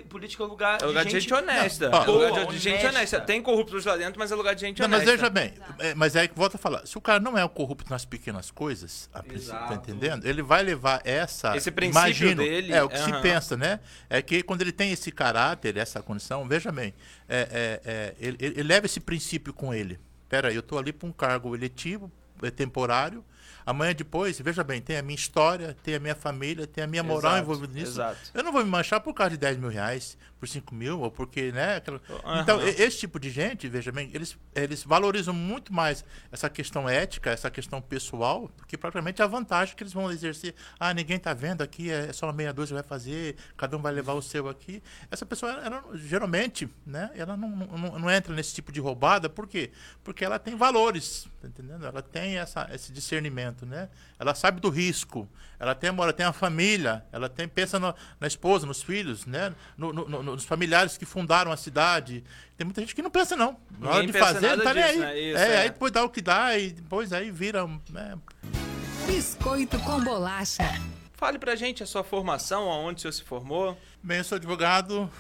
política 0.08 0.42
é 0.42 0.46
lugar, 0.46 0.82
É 0.82 0.84
lugar 0.84 1.04
de 1.04 1.10
gente 1.12 1.32
honesta. 1.32 1.88
Não, 1.88 2.02
É 2.02 2.06
lugar 2.06 2.46
de, 2.46 2.52
de 2.52 2.58
gente 2.58 2.74
honesta. 2.80 2.88
honesta. 2.98 3.20
Tem 3.22 3.40
corruptos 3.42 3.84
lá 3.86 3.96
dentro, 3.96 4.18
mas 4.18 4.30
é 4.30 4.34
lugar 4.34 4.54
de 4.54 4.60
gente 4.60 4.82
Não, 4.82 4.88
mas 4.88 5.00
honesta. 5.02 5.16
veja 5.16 5.30
bem, 5.30 5.54
é, 5.78 5.94
mas 5.94 6.14
é 6.14 6.28
que 6.28 6.36
volta 6.36 6.56
a 6.56 6.60
falar. 6.60 6.86
Se 6.86 6.98
o 6.98 7.00
cara 7.00 7.18
não 7.18 7.38
é 7.38 7.44
o 7.44 7.48
corrupto 7.48 7.90
nas 7.90 8.04
pequenas 8.04 8.50
coisas, 8.50 9.08
a 9.14 9.22
princípio, 9.22 9.58
tá 9.58 9.74
entendendo? 9.74 10.26
Ele 10.26 10.42
vai 10.42 10.62
levar 10.62 11.00
essa. 11.04 11.56
Esse 11.56 11.70
princípio 11.70 12.00
imagino, 12.00 12.42
dele, 12.42 12.72
É 12.72 12.82
o 12.82 12.88
que 12.88 12.98
se 12.98 13.10
aham. 13.10 13.22
pensa, 13.22 13.56
né? 13.56 13.80
É 14.10 14.20
que 14.20 14.42
quando 14.42 14.60
ele 14.60 14.72
tem 14.72 14.92
esse 14.92 15.10
caráter, 15.10 15.76
essa 15.78 16.02
condição, 16.02 16.46
veja 16.46 16.70
bem, 16.70 16.92
é, 17.28 17.48
é, 17.50 17.90
é, 17.90 18.14
ele, 18.20 18.36
ele 18.40 18.62
leva 18.62 18.84
esse 18.86 19.00
princípio 19.00 19.54
com 19.54 19.72
ele. 19.72 19.98
Pera 20.28 20.48
aí, 20.48 20.54
eu 20.54 20.60
estou 20.60 20.78
ali 20.78 20.92
para 20.92 21.08
um 21.08 21.12
cargo 21.12 21.54
eletivo, 21.56 22.12
é 22.42 22.50
temporário. 22.50 23.24
Amanhã 23.64 23.94
depois, 23.94 24.38
veja 24.40 24.62
bem, 24.64 24.80
tem 24.80 24.96
a 24.96 25.02
minha 25.02 25.14
história, 25.16 25.76
tem 25.82 25.94
a 25.94 26.00
minha 26.00 26.14
família, 26.14 26.66
tem 26.66 26.84
a 26.84 26.86
minha 26.86 27.02
moral 27.02 27.32
Exato, 27.32 27.44
envolvida 27.44 27.72
nisso. 27.74 27.92
exato. 27.92 28.18
Eu 28.34 28.42
não 28.42 28.52
vou 28.52 28.64
me 28.64 28.70
manchar 28.70 29.00
por 29.00 29.12
causa 29.14 29.30
de 29.30 29.36
10 29.36 29.58
mil 29.58 29.68
reais, 29.68 30.16
por 30.38 30.48
5 30.48 30.74
mil, 30.74 31.00
ou 31.00 31.10
porque, 31.10 31.52
né? 31.52 31.76
aquela- 31.76 32.00
Aham. 32.24 32.40
Então, 32.40 32.60
esse 32.66 32.98
tipo 32.98 33.18
de 33.20 33.30
gente, 33.30 33.68
veja 33.68 33.92
bem, 33.92 34.10
eles, 34.14 34.36
eles 34.54 34.82
valorizam 34.82 35.34
muito 35.34 35.72
mais 35.72 36.04
essa 36.32 36.48
questão 36.48 36.88
ética, 36.88 37.30
essa 37.30 37.50
questão 37.50 37.80
pessoal, 37.82 38.50
do 38.56 38.66
que 38.66 38.76
propriamente 38.78 39.22
a 39.22 39.26
vantagem 39.26 39.74
que 39.76 39.82
eles 39.82 39.92
vão 39.92 40.10
exercer. 40.10 40.54
Ah, 40.78 40.94
ninguém 40.94 41.16
está 41.16 41.34
vendo 41.34 41.62
aqui, 41.62 41.90
é 41.90 42.12
só 42.12 42.26
uma 42.26 42.32
meia 42.32 42.52
dúzia 42.52 42.74
vai 42.74 42.82
fazer, 42.82 43.36
cada 43.56 43.76
um 43.76 43.82
vai 43.82 43.92
levar 43.92 44.14
o 44.14 44.22
seu 44.22 44.48
aqui. 44.48 44.82
Essa 45.10 45.26
pessoa, 45.26 45.52
ela, 45.52 45.84
geralmente, 45.94 46.68
né, 46.86 47.10
ela 47.14 47.36
não, 47.36 47.48
não, 47.50 47.98
não 47.98 48.10
entra 48.10 48.34
nesse 48.34 48.54
tipo 48.54 48.72
de 48.72 48.80
roubada, 48.80 49.28
por 49.28 49.46
quê? 49.46 49.70
Porque 50.02 50.24
ela 50.24 50.38
tem 50.38 50.56
valores, 50.56 51.28
tá 51.40 51.48
entendendo? 51.48 51.84
Ela 51.86 52.00
tem 52.02 52.38
essa, 52.38 52.68
esse 52.72 52.92
discernimento, 52.92 53.49
né? 53.66 53.88
Ela 54.18 54.34
sabe 54.34 54.60
do 54.60 54.68
risco, 54.70 55.28
ela 55.58 55.74
tem 55.74 55.90
amor, 55.90 56.04
ela 56.04 56.12
tem 56.12 56.24
a 56.26 56.32
família, 56.32 57.04
ela 57.12 57.28
tem, 57.28 57.46
pensa 57.48 57.78
no- 57.78 57.94
na 58.18 58.26
esposa, 58.26 58.66
nos 58.66 58.82
filhos, 58.82 59.26
né? 59.26 59.52
No- 59.76 59.92
no- 59.92 60.08
no- 60.08 60.22
nos 60.22 60.44
familiares 60.44 60.96
que 60.96 61.04
fundaram 61.04 61.52
a 61.52 61.56
cidade. 61.56 62.24
Tem 62.56 62.64
muita 62.64 62.80
gente 62.80 62.94
que 62.94 63.02
não 63.02 63.10
pensa, 63.10 63.36
não. 63.36 63.56
Na 63.78 63.90
hora 63.90 64.06
de 64.06 64.12
fazer, 64.12 64.40
não 64.40 64.48
nada 64.56 64.62
tá 64.62 64.74
nem 64.74 64.82
aí. 64.82 64.90
disso, 64.92 65.00
né? 65.04 65.18
Isso, 65.20 65.38
é, 65.38 65.52
é. 65.52 65.58
aí 65.62 65.68
depois 65.70 65.92
dá 65.92 66.04
o 66.04 66.08
que 66.10 66.20
dá 66.20 66.58
e 66.58 66.70
depois 66.70 67.12
aí 67.12 67.30
vira. 67.30 67.66
né? 67.90 68.16
Biscoito 69.06 69.78
com 69.80 70.00
bolacha. 70.02 70.62
Fale 71.14 71.38
pra 71.38 71.54
gente 71.54 71.82
a 71.82 71.86
sua 71.86 72.02
formação, 72.02 72.70
aonde 72.70 72.98
o 72.98 73.00
senhor 73.02 73.12
se 73.12 73.22
formou. 73.24 73.78
Bem, 74.02 74.18
eu 74.18 74.24
sou 74.24 74.36
advogado, 74.36 75.10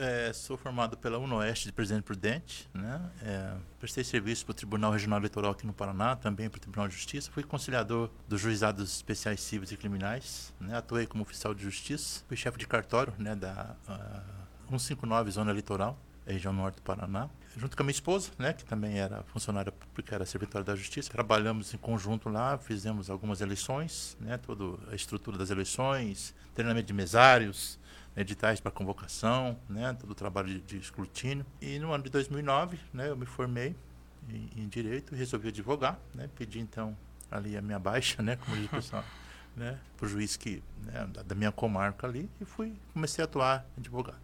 é, 0.00 0.32
sou 0.32 0.56
formado 0.56 0.96
pela 0.96 1.18
UNOeste 1.18 1.66
de 1.66 1.72
Presidente 1.72 2.04
Prudente, 2.04 2.68
né? 2.72 3.00
É, 3.22 3.52
prestei 3.78 4.02
serviço 4.02 4.44
para 4.46 4.52
o 4.52 4.54
Tribunal 4.54 4.92
Regional 4.92 5.18
Eleitoral 5.18 5.52
aqui 5.52 5.66
no 5.66 5.72
Paraná, 5.74 6.16
também 6.16 6.48
para 6.48 6.56
o 6.56 6.60
Tribunal 6.60 6.88
de 6.88 6.94
Justiça. 6.94 7.30
Fui 7.30 7.42
conciliador 7.42 8.10
dos 8.26 8.40
juizados 8.40 8.96
especiais 8.96 9.40
cíveis 9.40 9.70
e 9.70 9.76
criminais, 9.76 10.54
né? 10.58 10.76
atuei 10.76 11.06
como 11.06 11.22
oficial 11.22 11.52
de 11.52 11.62
justiça, 11.62 12.24
fui 12.26 12.36
chefe 12.36 12.58
de 12.58 12.66
cartório 12.66 13.12
né? 13.18 13.36
da 13.36 13.76
uh, 13.88 14.70
159 14.70 15.30
Zona 15.30 15.52
Litoral, 15.52 15.98
região 16.26 16.52
norte 16.52 16.76
do 16.76 16.82
Paraná 16.82 17.28
junto 17.56 17.76
com 17.76 17.82
a 17.82 17.84
minha 17.84 17.92
esposa, 17.92 18.30
né, 18.38 18.52
que 18.52 18.64
também 18.64 18.98
era 18.98 19.22
funcionária 19.24 19.72
pública, 19.72 20.14
era 20.14 20.24
servitória 20.24 20.64
da 20.64 20.76
Justiça. 20.76 21.10
Trabalhamos 21.10 21.74
em 21.74 21.78
conjunto 21.78 22.28
lá, 22.28 22.58
fizemos 22.58 23.10
algumas 23.10 23.40
eleições, 23.40 24.16
né, 24.20 24.38
toda 24.38 24.78
a 24.90 24.94
estrutura 24.94 25.36
das 25.36 25.50
eleições, 25.50 26.34
treinamento 26.54 26.86
de 26.86 26.92
mesários, 26.92 27.78
editais 28.20 28.60
para 28.60 28.70
convocação, 28.70 29.58
né, 29.68 29.96
todo 29.98 30.10
o 30.10 30.14
trabalho 30.14 30.48
de, 30.48 30.60
de, 30.60 30.78
escrutínio. 30.78 31.44
E 31.60 31.78
no 31.78 31.92
ano 31.92 32.04
de 32.04 32.10
2009, 32.10 32.78
né, 32.92 33.08
eu 33.08 33.16
me 33.16 33.26
formei 33.26 33.74
em, 34.28 34.62
em 34.62 34.68
direito 34.68 35.14
e 35.14 35.18
resolvi 35.18 35.48
advogar, 35.48 35.98
né, 36.14 36.28
pedi 36.36 36.60
então 36.60 36.96
ali 37.30 37.56
a 37.56 37.62
minha 37.62 37.78
baixa, 37.78 38.22
né, 38.22 38.36
como 38.36 38.56
diz 38.56 38.66
o 38.66 38.70
pessoal. 38.70 39.04
né, 39.56 39.78
para 39.96 40.06
o 40.06 40.08
juiz 40.08 40.36
que, 40.36 40.62
né, 40.84 41.06
da, 41.12 41.22
da 41.22 41.34
minha 41.34 41.50
comarca 41.50 42.06
ali 42.06 42.30
e 42.40 42.44
fui 42.44 42.72
comecei 42.92 43.20
a 43.20 43.24
atuar 43.24 43.66
advogado. 43.76 44.18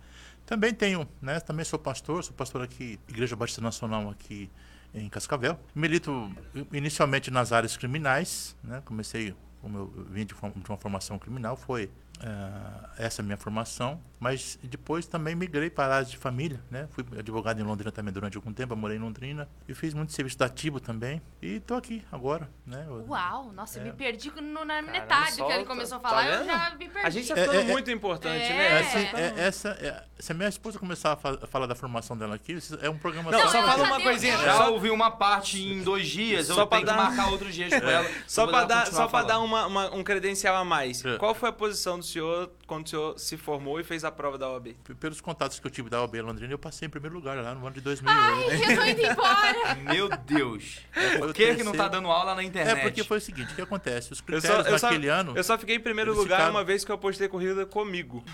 Também 0.47 0.73
tenho, 0.73 1.09
né? 1.21 1.41
Também 1.41 1.65
sou 1.65 1.79
pastor, 1.79 2.23
sou 2.23 2.33
pastor 2.33 2.63
aqui, 2.63 3.01
Igreja 3.09 3.35
Batista 3.35 3.61
Nacional 3.61 4.09
aqui 4.09 4.49
em 4.95 5.09
Cascavel. 5.09 5.59
Milito 5.75 6.33
inicialmente 6.73 7.33
nas 7.33 7.51
áreas 7.51 7.77
criminais, 7.77 8.57
né? 8.63 8.81
Comecei, 8.85 9.35
como 9.61 9.77
eu 9.77 10.07
vim 10.09 10.25
de, 10.25 10.35
de 10.35 10.71
uma 10.71 10.79
formação 10.79 11.19
criminal, 11.19 11.57
foi 11.57 11.91
uh, 12.23 12.89
essa 12.99 13.23
minha 13.23 13.37
formação, 13.37 14.01
mas 14.19 14.59
depois 14.63 15.07
também 15.07 15.35
migrei 15.35 15.69
para 15.69 15.93
a 15.93 15.97
área 15.97 16.07
de 16.07 16.17
família, 16.17 16.61
né? 16.71 16.89
Fui 16.91 17.05
advogado 17.19 17.61
em 17.61 17.63
Londrina 17.63 17.93
também 17.93 18.13
durante 18.13 18.37
algum 18.37 18.53
tempo, 18.53 18.75
morei 18.75 18.97
em 18.97 19.01
Londrina 19.01 19.49
e 19.69 19.75
fiz 19.75 19.93
muito 19.93 20.13
serviço 20.13 20.43
ativo 20.43 20.81
também 20.81 21.21
e 21.43 21.57
estou 21.57 21.77
aqui 21.77 22.03
agora, 22.11 22.51
né? 22.67 22.87
Uau, 23.09 23.53
nossa, 23.53 23.79
é. 23.79 23.83
eu 23.83 23.87
me 23.87 23.93
perdi 23.93 24.31
no, 24.41 24.65
na 24.65 24.81
metade 24.83 25.37
que 25.37 25.53
ele 25.53 25.65
começou 25.65 25.99
a 25.99 26.01
falar, 26.01 26.25
tá 26.25 26.29
eu 26.29 26.45
já 26.45 26.71
me 26.71 26.89
perdi. 26.89 27.07
A 27.07 27.11
gente 27.11 27.23
está 27.23 27.35
ficando 27.35 27.59
é, 27.59 27.63
é, 27.63 27.73
muito 27.73 27.91
importante, 27.91 28.45
é, 28.45 28.57
né? 28.57 28.79
Assim, 28.79 28.99
é, 29.17 29.47
essa, 29.47 30.07
se 30.19 30.33
a 30.33 30.35
minha 30.35 30.49
esposa 30.49 30.79
começar 30.79 31.13
a 31.13 31.47
falar 31.47 31.67
da 31.67 31.75
formação 31.75 32.17
dela 32.17 32.37
aqui, 32.37 32.57
é 32.81 32.89
um 32.89 32.99
programa 32.99 33.31
Não, 33.31 33.41
só 33.49 33.63
fala 33.63 33.85
uma 33.85 34.01
coisinha, 34.01 34.37
já 34.39 34.69
ouvi 34.69 34.91
uma 34.91 35.11
parte 35.11 35.63
em 35.63 35.83
dois 35.83 36.09
dias, 36.09 36.47
só 36.47 36.63
eu 36.63 36.67
tenho 36.67 36.87
dar... 36.87 36.93
que 36.93 36.99
marcar 36.99 37.31
outros 37.31 37.55
dias 37.55 37.69
com 37.69 37.87
ela. 37.87 38.09
Só 38.27 38.47
para 38.47 38.65
dar, 38.65 38.87
só 38.87 39.07
dar 39.23 39.41
uma, 39.41 39.67
uma, 39.67 39.95
um 39.95 40.03
credencial 40.03 40.57
a 40.57 40.65
mais. 40.65 41.03
Qual 41.19 41.35
foi 41.35 41.51
a 41.51 41.53
posição 41.53 41.99
do 41.99 42.06
senhor 42.07 42.51
quando 42.67 42.87
o 42.87 42.89
senhor 42.89 43.19
se 43.19 43.37
formou 43.37 43.79
e 43.81 43.85
fez 43.85 44.05
a 44.05 44.11
prova 44.11 44.39
da 44.39 44.49
OAB? 44.49 44.77
Pelos 44.99 45.21
contatos 45.21 45.59
que 45.59 45.67
eu 45.67 45.71
tive 45.71 45.91
da 45.91 46.01
OAB 46.01 46.15
Londrina, 46.23 46.53
eu 46.53 46.59
passei 46.59 46.87
em 46.87 46.91
primeiro 46.91 47.15
lugar 47.15 47.37
lá 47.37 47.55
no 47.55 47.67
ano 47.67 47.75
de 47.75 47.81
2008. 47.81 48.19
Ai, 48.19 48.73
eu 48.73 48.77
tô 48.77 48.85
indo 48.85 49.03
embora! 49.03 49.75
Meu 49.93 50.09
Deus! 50.09 50.81
Por 51.19 51.35
que, 51.35 51.55
que 51.57 51.65
não 51.65 51.73
tá 51.73 51.89
dando 51.89 52.09
aula 52.09 52.35
na 52.35 52.43
internet? 52.43 52.79
É 52.79 52.83
porque 52.83 53.05
foi 53.05 53.19
o 53.19 53.21
seguinte, 53.21 53.53
o 53.53 53.57
que 53.57 53.63
acontece? 53.63 54.13
Os 54.13 54.21
critérios 54.21 54.67
eu 54.67 54.79
só, 54.79 54.87
eu 54.89 54.91
naquele 54.91 55.09
só, 55.09 55.15
ano... 55.15 55.37
Eu 55.37 55.45
só 55.45 55.59
fiquei 55.59 55.77
em 55.77 55.81
primeiro 55.81 56.13
lugar 56.13 56.37
ficaram... 56.37 56.51
uma 56.51 56.65
vez 56.65 56.85
que 56.85 56.93
eu 56.93 56.99
postei 56.99 57.29
corrida 57.29 57.67
comigo. 57.67 58.25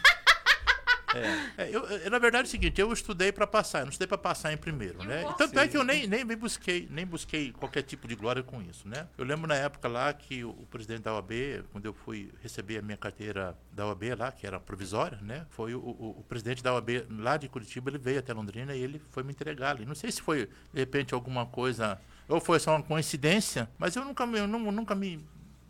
É. 1.15 1.65
É, 1.65 1.69
eu, 1.71 1.85
eu, 1.85 2.11
na 2.11 2.19
verdade 2.19 2.47
é 2.47 2.49
o 2.49 2.51
seguinte, 2.51 2.81
eu 2.81 2.93
estudei 2.93 3.33
para 3.33 3.47
passar, 3.47 3.81
eu 3.81 3.87
não 3.87 3.91
estudei 3.91 4.09
para 4.09 4.19
passar 4.19 4.53
em 4.53 4.57
primeiro, 4.57 5.03
né? 5.05 5.25
Tanto 5.37 5.59
é 5.59 5.69
que 5.69 5.77
eu 5.77 5.85
nem, 5.85 6.07
nem, 6.07 6.25
nem, 6.25 6.37
busquei, 6.37 6.89
nem 6.91 7.07
busquei 7.07 7.53
qualquer 7.53 7.83
tipo 7.83 8.09
de 8.09 8.15
glória 8.15 8.43
com 8.43 8.63
isso, 8.63 8.89
né? 8.89 9.07
Eu 9.17 9.25
lembro 9.25 9.47
na 9.47 9.55
época 9.55 9.89
lá 9.89 10.13
que 10.13 10.45
o, 10.45 10.51
o 10.51 10.67
presidente 10.67 11.03
da 11.03 11.15
OAB, 11.15 11.33
quando 11.71 11.87
eu 11.87 11.93
fui 11.93 12.33
receber 12.43 12.79
a 12.79 12.83
minha 12.83 12.97
carteira 12.97 13.57
da 13.73 13.87
OAB 13.87 14.03
lá, 14.19 14.33
que 14.33 14.47
era 14.47 14.59
provisória, 14.59 15.19
né? 15.21 15.47
Foi 15.51 15.75
o, 15.75 15.79
o, 15.79 16.17
o, 16.21 16.25
presidente 16.29 16.63
da 16.63 16.73
OAB 16.75 17.07
lá 17.11 17.37
de 17.37 17.49
Curitiba, 17.49 17.91
ele 17.91 17.99
veio 17.99 18.19
até 18.19 18.33
Londrina 18.33 18.75
e 18.75 18.83
ele 18.83 19.01
foi 19.11 19.23
me 19.23 19.33
entregar 19.33 19.71
ali. 19.71 19.85
Não 19.85 19.95
sei 19.95 20.11
se 20.11 20.23
foi, 20.23 20.47
de 20.73 20.81
repente, 20.81 21.15
alguma 21.15 21.47
coisa, 21.47 22.01
ou 22.29 22.41
foi 22.41 22.59
só 22.59 22.73
uma 22.73 22.83
coincidência, 22.83 23.69
mas 23.79 23.95
eu 23.97 24.05
nunca, 24.05 24.25
eu 24.25 24.47
nunca 24.47 24.95
me 24.95 25.25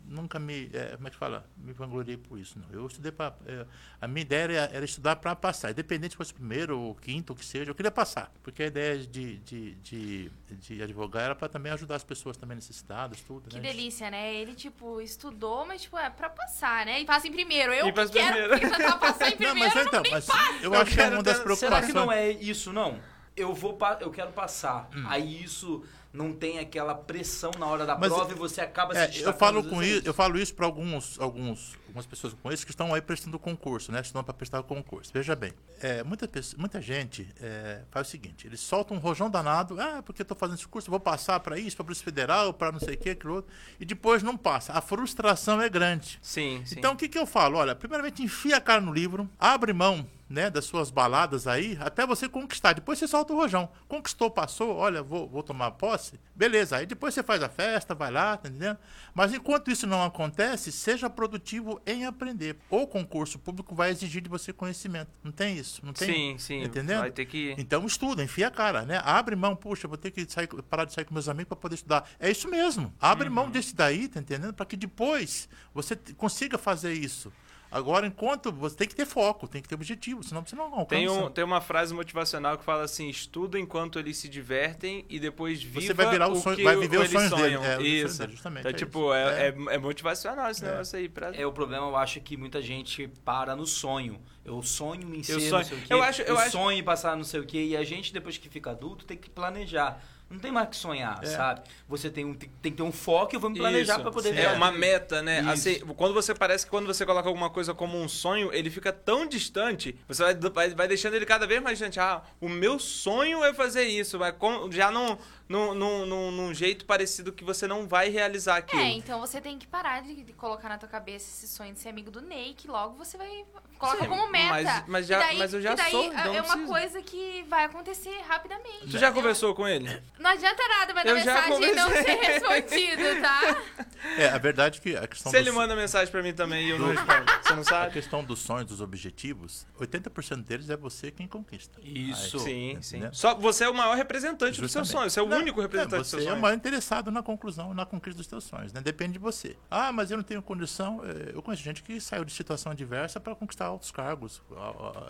nunca 0.05 0.39
me, 0.39 0.69
é, 0.73 0.95
como 0.95 1.07
é 1.07 1.11
que 1.11 1.17
fala, 1.17 1.45
me 1.57 1.73
vangloriei 1.73 2.17
por 2.17 2.37
isso, 2.37 2.59
não. 2.59 2.67
Eu 2.71 2.85
estudei 2.87 3.11
para, 3.11 3.35
é, 3.45 3.65
a 4.01 4.07
minha 4.07 4.21
ideia 4.21 4.43
era, 4.43 4.75
era 4.75 4.85
estudar 4.85 5.15
para 5.15 5.35
passar, 5.35 5.71
independente 5.71 6.11
se 6.11 6.17
fosse 6.17 6.33
primeiro 6.33 6.79
ou 6.79 6.95
quinto, 6.95 7.33
o 7.33 7.35
que 7.35 7.45
seja, 7.45 7.71
eu 7.71 7.75
queria 7.75 7.91
passar, 7.91 8.31
porque 8.43 8.63
a 8.63 8.67
ideia 8.67 8.97
de, 8.97 9.37
de, 9.37 9.75
de, 9.75 10.31
de 10.51 10.83
advogar 10.83 11.23
era 11.23 11.35
para 11.35 11.47
também 11.47 11.71
ajudar 11.71 11.95
as 11.95 12.03
pessoas 12.03 12.37
também 12.37 12.55
necessitadas, 12.55 13.21
tudo, 13.21 13.49
Que 13.49 13.57
né? 13.57 13.61
delícia, 13.61 14.09
né? 14.09 14.33
Ele, 14.33 14.53
tipo, 14.53 15.01
estudou, 15.01 15.65
mas, 15.65 15.81
tipo, 15.81 15.97
é 15.97 16.09
para 16.09 16.29
passar, 16.29 16.85
né? 16.85 17.01
E 17.01 17.05
passa 17.05 17.27
em 17.27 17.31
primeiro. 17.31 17.73
Eu 17.73 17.87
e 17.87 17.93
que 17.93 18.09
quero 18.09 18.49
primeiro. 18.59 18.99
passar 18.99 19.29
em 19.29 19.37
primeiro, 19.37 19.75
não, 19.75 19.75
mas, 19.75 19.87
então, 19.87 20.03
mas 20.11 20.27
eu, 20.61 20.73
eu 20.73 20.81
acho 20.81 20.91
que 20.91 21.01
é 21.01 21.09
uma 21.09 21.23
das 21.23 21.39
preocupações... 21.39 21.85
Será 21.85 21.87
que 21.87 21.93
não 21.93 22.11
é 22.11 22.31
isso, 22.31 22.71
não? 22.73 22.99
Eu 23.35 23.53
vou, 23.53 23.77
eu 23.99 24.11
quero 24.11 24.31
passar, 24.31 24.89
hum. 24.95 25.05
aí 25.07 25.43
isso 25.43 25.83
não 26.13 26.31
tem 26.31 26.59
aquela 26.59 26.93
pressão 26.93 27.49
na 27.57 27.65
hora 27.65 27.87
da 27.87 27.97
Mas, 27.97 28.13
prova 28.13 28.31
e 28.31 28.35
você 28.35 28.61
acaba 28.61 28.95
é, 28.95 29.11
se 29.11 29.23
eu 29.23 29.33
falo 29.33 29.63
com 29.63 29.81
isso, 29.81 30.07
Eu 30.07 30.13
falo 30.13 30.37
isso 30.37 30.53
para 30.53 30.67
alguns, 30.67 31.19
alguns, 31.19 31.75
algumas 31.87 32.05
pessoas 32.05 32.35
com 32.35 32.51
isso 32.51 32.63
que 32.63 32.71
estão 32.71 32.93
aí 32.93 33.01
prestando 33.01 33.39
concurso, 33.39 33.91
né? 33.91 33.99
Estão 33.99 34.23
para 34.23 34.33
prestar 34.33 34.61
concurso. 34.61 35.11
Veja 35.11 35.35
bem, 35.35 35.51
é, 35.81 36.03
muita, 36.03 36.29
muita 36.55 36.79
gente 36.79 37.27
é, 37.41 37.81
faz 37.89 38.07
o 38.07 38.11
seguinte, 38.11 38.45
eles 38.45 38.59
soltam 38.59 38.95
um 38.95 38.99
rojão 38.99 39.27
danado, 39.27 39.81
ah, 39.81 40.03
porque 40.05 40.21
estou 40.21 40.37
fazendo 40.37 40.57
esse 40.57 40.67
curso, 40.67 40.91
vou 40.91 40.99
passar 40.99 41.39
para 41.39 41.57
isso, 41.57 41.75
para 41.75 41.85
Polícia 41.85 42.05
Federal, 42.05 42.53
para 42.53 42.71
não 42.71 42.79
sei 42.79 42.93
o 42.93 42.97
que, 42.97 43.09
aquilo 43.09 43.35
outro, 43.35 43.51
e 43.79 43.85
depois 43.85 44.21
não 44.21 44.37
passa. 44.37 44.71
A 44.73 44.81
frustração 44.81 45.59
é 45.59 45.67
grande. 45.67 46.19
Sim, 46.21 46.61
sim. 46.63 46.75
Então, 46.77 46.93
o 46.93 46.95
que, 46.95 47.09
que 47.09 47.17
eu 47.17 47.25
falo? 47.25 47.57
Olha, 47.57 47.75
primeiramente, 47.75 48.21
enfia 48.21 48.57
a 48.57 48.61
cara 48.61 48.81
no 48.81 48.93
livro, 48.93 49.27
abre 49.39 49.73
mão 49.73 50.07
né, 50.33 50.49
das 50.49 50.65
suas 50.65 50.89
baladas 50.89 51.45
aí, 51.45 51.77
até 51.79 52.07
você 52.07 52.27
conquistar. 52.27 52.73
Depois 52.73 52.97
você 52.97 53.07
solta 53.07 53.33
o 53.33 53.35
rojão. 53.35 53.69
Conquistou, 53.87 54.31
passou, 54.31 54.75
olha, 54.75 55.03
vou, 55.03 55.29
vou 55.29 55.43
tomar 55.43 55.69
posse. 55.71 56.19
Beleza, 56.35 56.77
aí 56.77 56.87
depois 56.87 57.13
você 57.13 57.21
faz 57.21 57.43
a 57.43 57.49
festa, 57.49 57.93
vai 57.93 58.09
lá, 58.09 58.35
tá 58.35 58.49
entendendo? 58.49 58.79
Mas 59.13 59.31
enquanto 59.31 59.69
isso 59.69 59.85
não 59.85 60.03
acontece, 60.03 60.71
seja 60.71 61.07
produtivo 61.07 61.79
em 61.85 62.05
aprender. 62.05 62.57
O 62.67 62.87
concurso 62.87 63.37
público 63.37 63.75
vai 63.75 63.91
exigir 63.91 64.23
de 64.23 64.29
você 64.29 64.51
conhecimento. 64.51 65.11
Não 65.23 65.31
tem 65.31 65.55
isso? 65.55 65.85
Não 65.85 65.93
tem? 65.93 66.07
Sim, 66.07 66.37
sim. 66.39 66.63
Entendeu? 66.63 67.01
Vai 67.01 67.11
ter 67.11 67.27
que... 67.27 67.53
Então 67.55 67.85
estuda, 67.85 68.23
enfia 68.23 68.47
a 68.47 68.51
cara, 68.51 68.81
né? 68.81 68.99
Abre 69.05 69.35
mão, 69.35 69.55
puxa, 69.55 69.87
vou 69.87 69.97
ter 69.97 70.09
que 70.09 70.25
sair, 70.27 70.47
parar 70.67 70.85
de 70.85 70.93
sair 70.93 71.05
com 71.05 71.13
meus 71.13 71.29
amigos 71.29 71.49
para 71.49 71.57
poder 71.57 71.75
estudar. 71.75 72.09
É 72.19 72.31
isso 72.31 72.49
mesmo. 72.49 72.91
Abre 72.99 73.27
uhum. 73.27 73.35
mão 73.35 73.51
desse 73.51 73.75
daí, 73.75 74.07
tá 74.07 74.19
entendendo? 74.19 74.53
Para 74.53 74.65
que 74.65 74.75
depois 74.75 75.47
você 75.75 75.95
consiga 76.17 76.57
fazer 76.57 76.93
isso. 76.93 77.31
Agora, 77.73 78.05
enquanto 78.05 78.51
você 78.51 78.75
tem 78.75 78.87
que 78.87 78.95
ter 78.95 79.05
foco, 79.07 79.47
tem 79.47 79.59
que 79.59 79.67
ter 79.67 79.73
objetivo, 79.73 80.21
senão 80.21 80.45
você 80.45 80.55
não 80.55 80.65
alcança. 80.65 80.89
Tem, 80.89 81.09
um, 81.09 81.27
tem 81.27 81.43
uma 81.43 81.59
frase 81.59 81.91
motivacional 81.91 82.55
que 82.55 82.63
fala 82.63 82.83
assim: 82.83 83.09
estuda 83.09 83.57
enquanto 83.57 83.97
eles 83.97 84.15
se 84.17 84.29
divertem 84.29 85.03
e 85.09 85.19
depois 85.19 85.63
viva 85.63 85.81
você 85.81 85.91
vai 85.91 86.07
virar 86.11 86.27
o, 86.27 86.35
sonho, 86.35 86.55
que 86.55 86.63
vai 86.63 86.75
viver 86.75 86.99
os 86.99 87.09
sonhos 87.09 87.31
sonham. 87.31 87.61
dele. 87.63 87.83
É, 87.83 88.05
isso. 88.05 88.19
Dele, 88.19 88.33
justamente. 88.33 88.59
Então, 88.59 88.69
é 88.69 88.73
tipo, 88.75 89.11
é, 89.11 89.47
é. 89.47 89.55
é, 89.71 89.77
motivacional 89.79 90.51
esse 90.51 90.63
é. 90.63 90.69
negócio 90.69 90.99
aí. 90.99 91.09
Pra... 91.09 91.35
É, 91.35 91.47
o 91.47 91.51
problema 91.51 91.87
eu 91.87 91.95
acho 91.95 92.21
que 92.21 92.37
muita 92.37 92.61
gente 92.61 93.07
para 93.25 93.55
no 93.55 93.65
sonho. 93.65 94.21
Eu 94.45 94.61
sonho 94.61 95.15
em 95.15 95.23
ser 95.23 95.33
eu 95.33 95.39
sonho. 95.39 95.51
não 95.53 95.63
sei 95.63 95.77
o 95.77 95.81
quê. 95.81 95.93
Eu, 95.95 96.03
acho, 96.03 96.21
eu, 96.21 96.27
eu 96.27 96.37
acho... 96.37 96.51
sonho 96.51 96.77
em 96.77 96.83
passar 96.83 97.17
não 97.17 97.23
sei 97.23 97.39
o 97.39 97.45
quê. 97.45 97.63
E 97.69 97.75
a 97.75 97.83
gente, 97.83 98.13
depois 98.13 98.37
que 98.37 98.49
fica 98.49 98.69
adulto, 98.69 99.03
tem 99.03 99.17
que 99.17 99.31
planejar. 99.31 99.99
Não 100.33 100.39
tem 100.39 100.51
mais 100.51 100.67
que 100.67 100.75
sonhar, 100.75 101.19
é. 101.21 101.27
sabe? 101.27 101.61
Você 101.87 102.09
tem, 102.09 102.25
um, 102.25 102.33
tem, 102.33 102.49
tem, 102.59 102.71
que 102.71 102.77
ter 102.77 102.81
um 102.81 102.91
foco 102.91 103.33
e 103.33 103.37
eu 103.37 103.39
vou 103.39 103.51
me 103.51 103.59
planejar 103.59 103.99
para 103.99 104.09
poder 104.09 104.33
ver. 104.33 104.45
É 104.45 104.53
uma 104.53 104.71
meta, 104.71 105.21
né? 105.21 105.41
Assim, 105.41 105.79
quando 105.95 106.11
você 106.11 106.33
parece 106.33 106.65
que 106.65 106.71
quando 106.71 106.87
você 106.87 107.05
coloca 107.05 107.29
alguma 107.29 107.51
coisa 107.51 107.71
como 107.71 108.01
um 108.01 108.09
sonho, 108.09 108.51
ele 108.51 108.71
fica 108.71 108.91
tão 108.91 109.27
distante, 109.27 109.95
você 110.07 110.23
vai, 110.23 110.33
vai, 110.33 110.69
vai 110.71 110.87
deixando 110.87 111.13
ele 111.13 111.25
cada 111.27 111.45
vez 111.45 111.61
mais 111.61 111.77
distante. 111.77 111.99
Ah, 111.99 112.23
o 112.41 112.49
meu 112.49 112.79
sonho 112.79 113.43
é 113.43 113.53
fazer 113.53 113.83
isso, 113.83 114.17
mas 114.17 114.33
já 114.71 114.89
não 114.89 115.19
num, 115.47 115.73
num, 115.73 116.05
num, 116.05 116.31
num, 116.31 116.53
jeito 116.53 116.85
parecido 116.85 117.31
que 117.31 117.43
você 117.43 117.67
não 117.67 117.87
vai 117.87 118.09
realizar 118.09 118.57
aquilo. 118.57 118.81
É, 118.81 118.89
então 118.89 119.19
você 119.19 119.41
tem 119.41 119.57
que 119.57 119.67
parar 119.67 120.01
de, 120.01 120.23
de, 120.23 120.33
colocar 120.33 120.69
na 120.69 120.77
tua 120.77 120.89
cabeça 120.89 121.29
esse 121.29 121.47
sonho 121.47 121.73
de 121.73 121.79
ser 121.79 121.89
amigo 121.89 122.09
do 122.09 122.21
Ney, 122.21 122.53
que 122.53 122.67
logo 122.67 122.95
você 122.95 123.17
vai 123.17 123.45
coloca 123.77 124.03
Sim, 124.03 124.09
como 124.09 124.31
meta. 124.31 124.53
Mas, 124.53 124.83
mas, 124.87 125.07
já, 125.07 125.19
daí, 125.19 125.37
mas 125.37 125.53
eu 125.53 125.61
já 125.61 125.75
daí 125.75 125.91
sou. 125.91 126.05
Então 126.05 126.33
é 126.33 126.41
uma 126.41 126.65
coisa 126.65 127.01
que 127.01 127.43
vai 127.49 127.65
acontecer 127.65 128.17
rapidamente. 128.27 128.89
Tu 128.89 128.97
já 128.97 129.11
conversou 129.11 129.53
com 129.53 129.67
ele? 129.67 130.01
Não 130.17 130.29
adianta 130.29 130.63
nada 130.67 130.93
mandar 130.93 131.13
mensagem 131.13 131.75
não 131.75 131.89
ser 131.89 132.15
respondido, 132.15 133.21
tá? 133.21 133.57
É, 134.17 134.27
a 134.27 134.37
verdade 134.37 134.79
é 134.79 134.81
que 134.81 134.97
a 134.97 135.07
questão 135.07 135.31
Se 135.31 135.37
ele 135.37 135.49
manda 135.49 135.73
mensagem 135.77 136.11
pra 136.11 136.21
mim 136.21 136.33
também 136.33 136.67
e 136.67 136.71
eu 136.71 136.77
não 136.77 136.89
respondo, 136.89 137.31
você 137.41 137.53
não 137.55 137.63
sabe? 137.63 137.87
A 137.87 137.89
questão 137.89 138.21
dos 138.21 138.39
sonhos, 138.39 138.65
dos 138.65 138.81
objetivos, 138.81 139.65
80% 139.79 140.43
deles 140.43 140.69
é 140.69 140.75
você 140.75 141.09
quem 141.09 141.25
conquista. 141.25 141.79
Isso. 141.81 142.37
Aí, 142.39 142.43
sim, 142.43 142.77
sim. 142.81 143.09
Só 143.13 143.33
você 143.33 143.63
é 143.63 143.69
o 143.69 143.73
maior 143.73 143.95
representante 143.95 144.57
Justamente. 144.57 144.87
do 144.87 144.91
seu 144.91 144.99
sonho. 144.99 145.09
Você 145.09 145.19
é 145.19 145.23
o 145.23 145.27
não, 145.33 145.41
único 145.41 145.61
representante 145.61 145.95
é, 145.95 145.97
do 145.99 146.05
seu 146.05 146.19
sonho. 146.19 146.29
Você 146.29 146.35
é 146.35 146.37
o 146.37 146.41
maior 146.41 146.55
interessado 146.55 147.11
na 147.11 147.21
conclusão, 147.23 147.73
na 147.73 147.85
conquista 147.85 148.17
dos 148.17 148.27
seus 148.27 148.43
sonhos, 148.43 148.73
né? 148.73 148.81
Depende 148.81 149.13
de 149.13 149.19
você. 149.19 149.55
Ah, 149.69 149.91
mas 149.91 150.11
eu 150.11 150.17
não 150.17 150.23
tenho 150.23 150.41
condição. 150.41 151.01
É, 151.03 151.35
eu 151.35 151.41
conheço 151.41 151.63
gente 151.63 151.83
que 151.83 151.99
saiu 151.99 152.23
de 152.23 152.31
situação 152.31 152.71
adversa 152.71 153.19
para 153.19 153.35
conquistar 153.35 153.65
altos 153.65 153.91
cargos, 153.91 154.41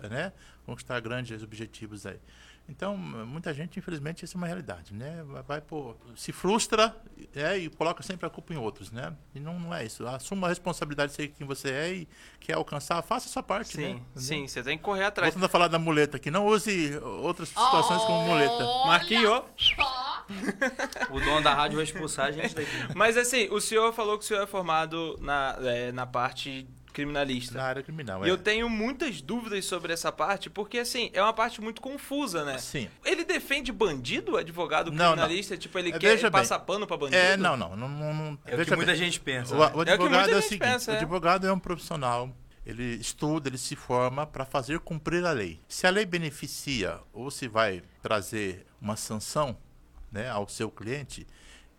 né? 0.09 0.31
Conquistar 0.65 0.99
grandes 0.99 1.43
objetivos 1.43 2.05
aí. 2.05 2.19
Então, 2.67 2.95
muita 2.95 3.53
gente, 3.53 3.77
infelizmente, 3.77 4.23
isso 4.23 4.38
é 4.38 4.39
uma 4.39 4.47
realidade, 4.47 4.93
né? 4.93 5.21
Vai, 5.45 5.59
pô, 5.59 5.95
se 6.15 6.31
frustra 6.31 6.95
é, 7.36 7.57
e 7.57 7.69
coloca 7.69 8.01
sempre 8.01 8.25
a 8.25 8.29
culpa 8.29 8.53
em 8.53 8.57
outros, 8.57 8.89
né? 8.89 9.13
E 9.36 9.39
não, 9.39 9.59
não 9.59 9.73
é 9.73 9.86
isso. 9.86 10.07
Assuma 10.07 10.47
a 10.47 10.49
responsabilidade 10.49 11.12
de 11.12 11.15
ser 11.17 11.27
quem 11.27 11.45
você 11.45 11.69
é 11.71 11.93
e 11.93 12.07
quer 12.39 12.53
alcançar, 12.53 13.01
faça 13.01 13.27
a 13.27 13.31
sua 13.31 13.43
parte, 13.43 13.75
Sim, 13.75 13.95
né? 13.95 14.01
sim, 14.15 14.47
você 14.47 14.63
tem 14.63 14.77
que 14.77 14.83
correr 14.83 15.03
atrás. 15.03 15.33
Voltando 15.33 15.45
a 15.45 15.49
falar 15.49 15.67
da 15.67 15.77
muleta 15.77 16.15
aqui, 16.15 16.31
não 16.31 16.47
use 16.47 16.97
outras 17.21 17.49
situações 17.49 18.01
como 18.03 18.27
muleta. 18.27 18.63
Marquinhos. 18.86 19.43
O 21.09 21.19
dono 21.19 21.41
da 21.41 21.53
rádio 21.53 21.75
vai 21.77 21.83
expulsar 21.83 22.27
a 22.27 22.31
gente 22.31 22.55
daqui. 22.55 22.71
Mas 22.95 23.17
assim, 23.17 23.47
o 23.49 23.59
senhor 23.59 23.93
falou 23.93 24.17
que 24.17 24.23
o 24.23 24.27
senhor 24.27 24.43
é 24.43 24.47
formado 24.47 25.17
na, 25.21 25.57
é, 25.62 25.91
na 25.91 26.05
parte 26.05 26.67
criminalista. 26.93 27.57
Na 27.57 27.65
área 27.65 27.83
criminal, 27.83 28.25
E 28.25 28.29
é. 28.29 28.31
eu 28.31 28.38
tenho 28.38 28.69
muitas 28.69 29.19
dúvidas 29.21 29.65
sobre 29.65 29.91
essa 29.91 30.12
parte, 30.12 30.49
porque 30.49 30.77
assim, 30.77 31.09
é 31.12 31.21
uma 31.21 31.33
parte 31.33 31.59
muito 31.59 31.81
confusa, 31.81 32.45
né? 32.45 32.59
Sim. 32.59 32.88
Ele 33.03 33.25
defende 33.25 33.71
bandido, 33.71 34.33
o 34.33 34.38
advogado 34.38 34.91
Não, 34.91 34.97
não. 34.97 35.12
criminalista? 35.13 35.57
Tipo, 35.57 35.79
ele 35.79 35.89
É, 35.91 35.97
quer 35.99 36.31
passar 36.31 36.59
pano 36.59 36.86
pra 36.86 36.95
bandido? 36.95 37.17
É, 37.17 37.36
não, 37.36 37.57
não. 37.57 37.75
não, 37.75 37.89
não, 37.89 38.13
não 38.13 38.39
É 38.45 38.55
o 38.55 38.65
que 38.65 38.95
gente 38.95 39.19
pensa. 39.19 39.55
O, 39.55 39.59
né? 39.59 39.65
o 39.65 39.67
É 39.67 39.81
o 39.81 39.83
que 39.86 39.91
advogado 39.91 40.19
muita 40.19 40.31
é 40.31 40.38
o 40.38 40.41
gente 40.41 40.49
seguinte: 40.49 40.71
pensa, 40.71 40.91
o 40.91 40.93
é. 40.93 40.97
advogado 40.97 41.47
é 41.47 41.51
um 41.51 41.59
profissional. 41.59 42.29
Ele 42.65 42.95
estuda, 42.95 43.49
ele 43.49 43.57
se 43.57 43.75
forma 43.75 44.25
para 44.25 44.45
fazer 44.45 44.79
cumprir 44.79 45.25
a 45.25 45.31
lei. 45.31 45.59
Se 45.67 45.86
a 45.86 45.89
lei 45.89 46.05
beneficia 46.05 46.99
ou 47.12 47.29
se 47.29 47.47
vai 47.47 47.83
trazer 48.01 48.65
uma 48.79 48.95
sanção 48.95 49.57
né, 50.13 50.30
ao 50.30 50.47
seu 50.47 50.69
cliente, 50.69 51.28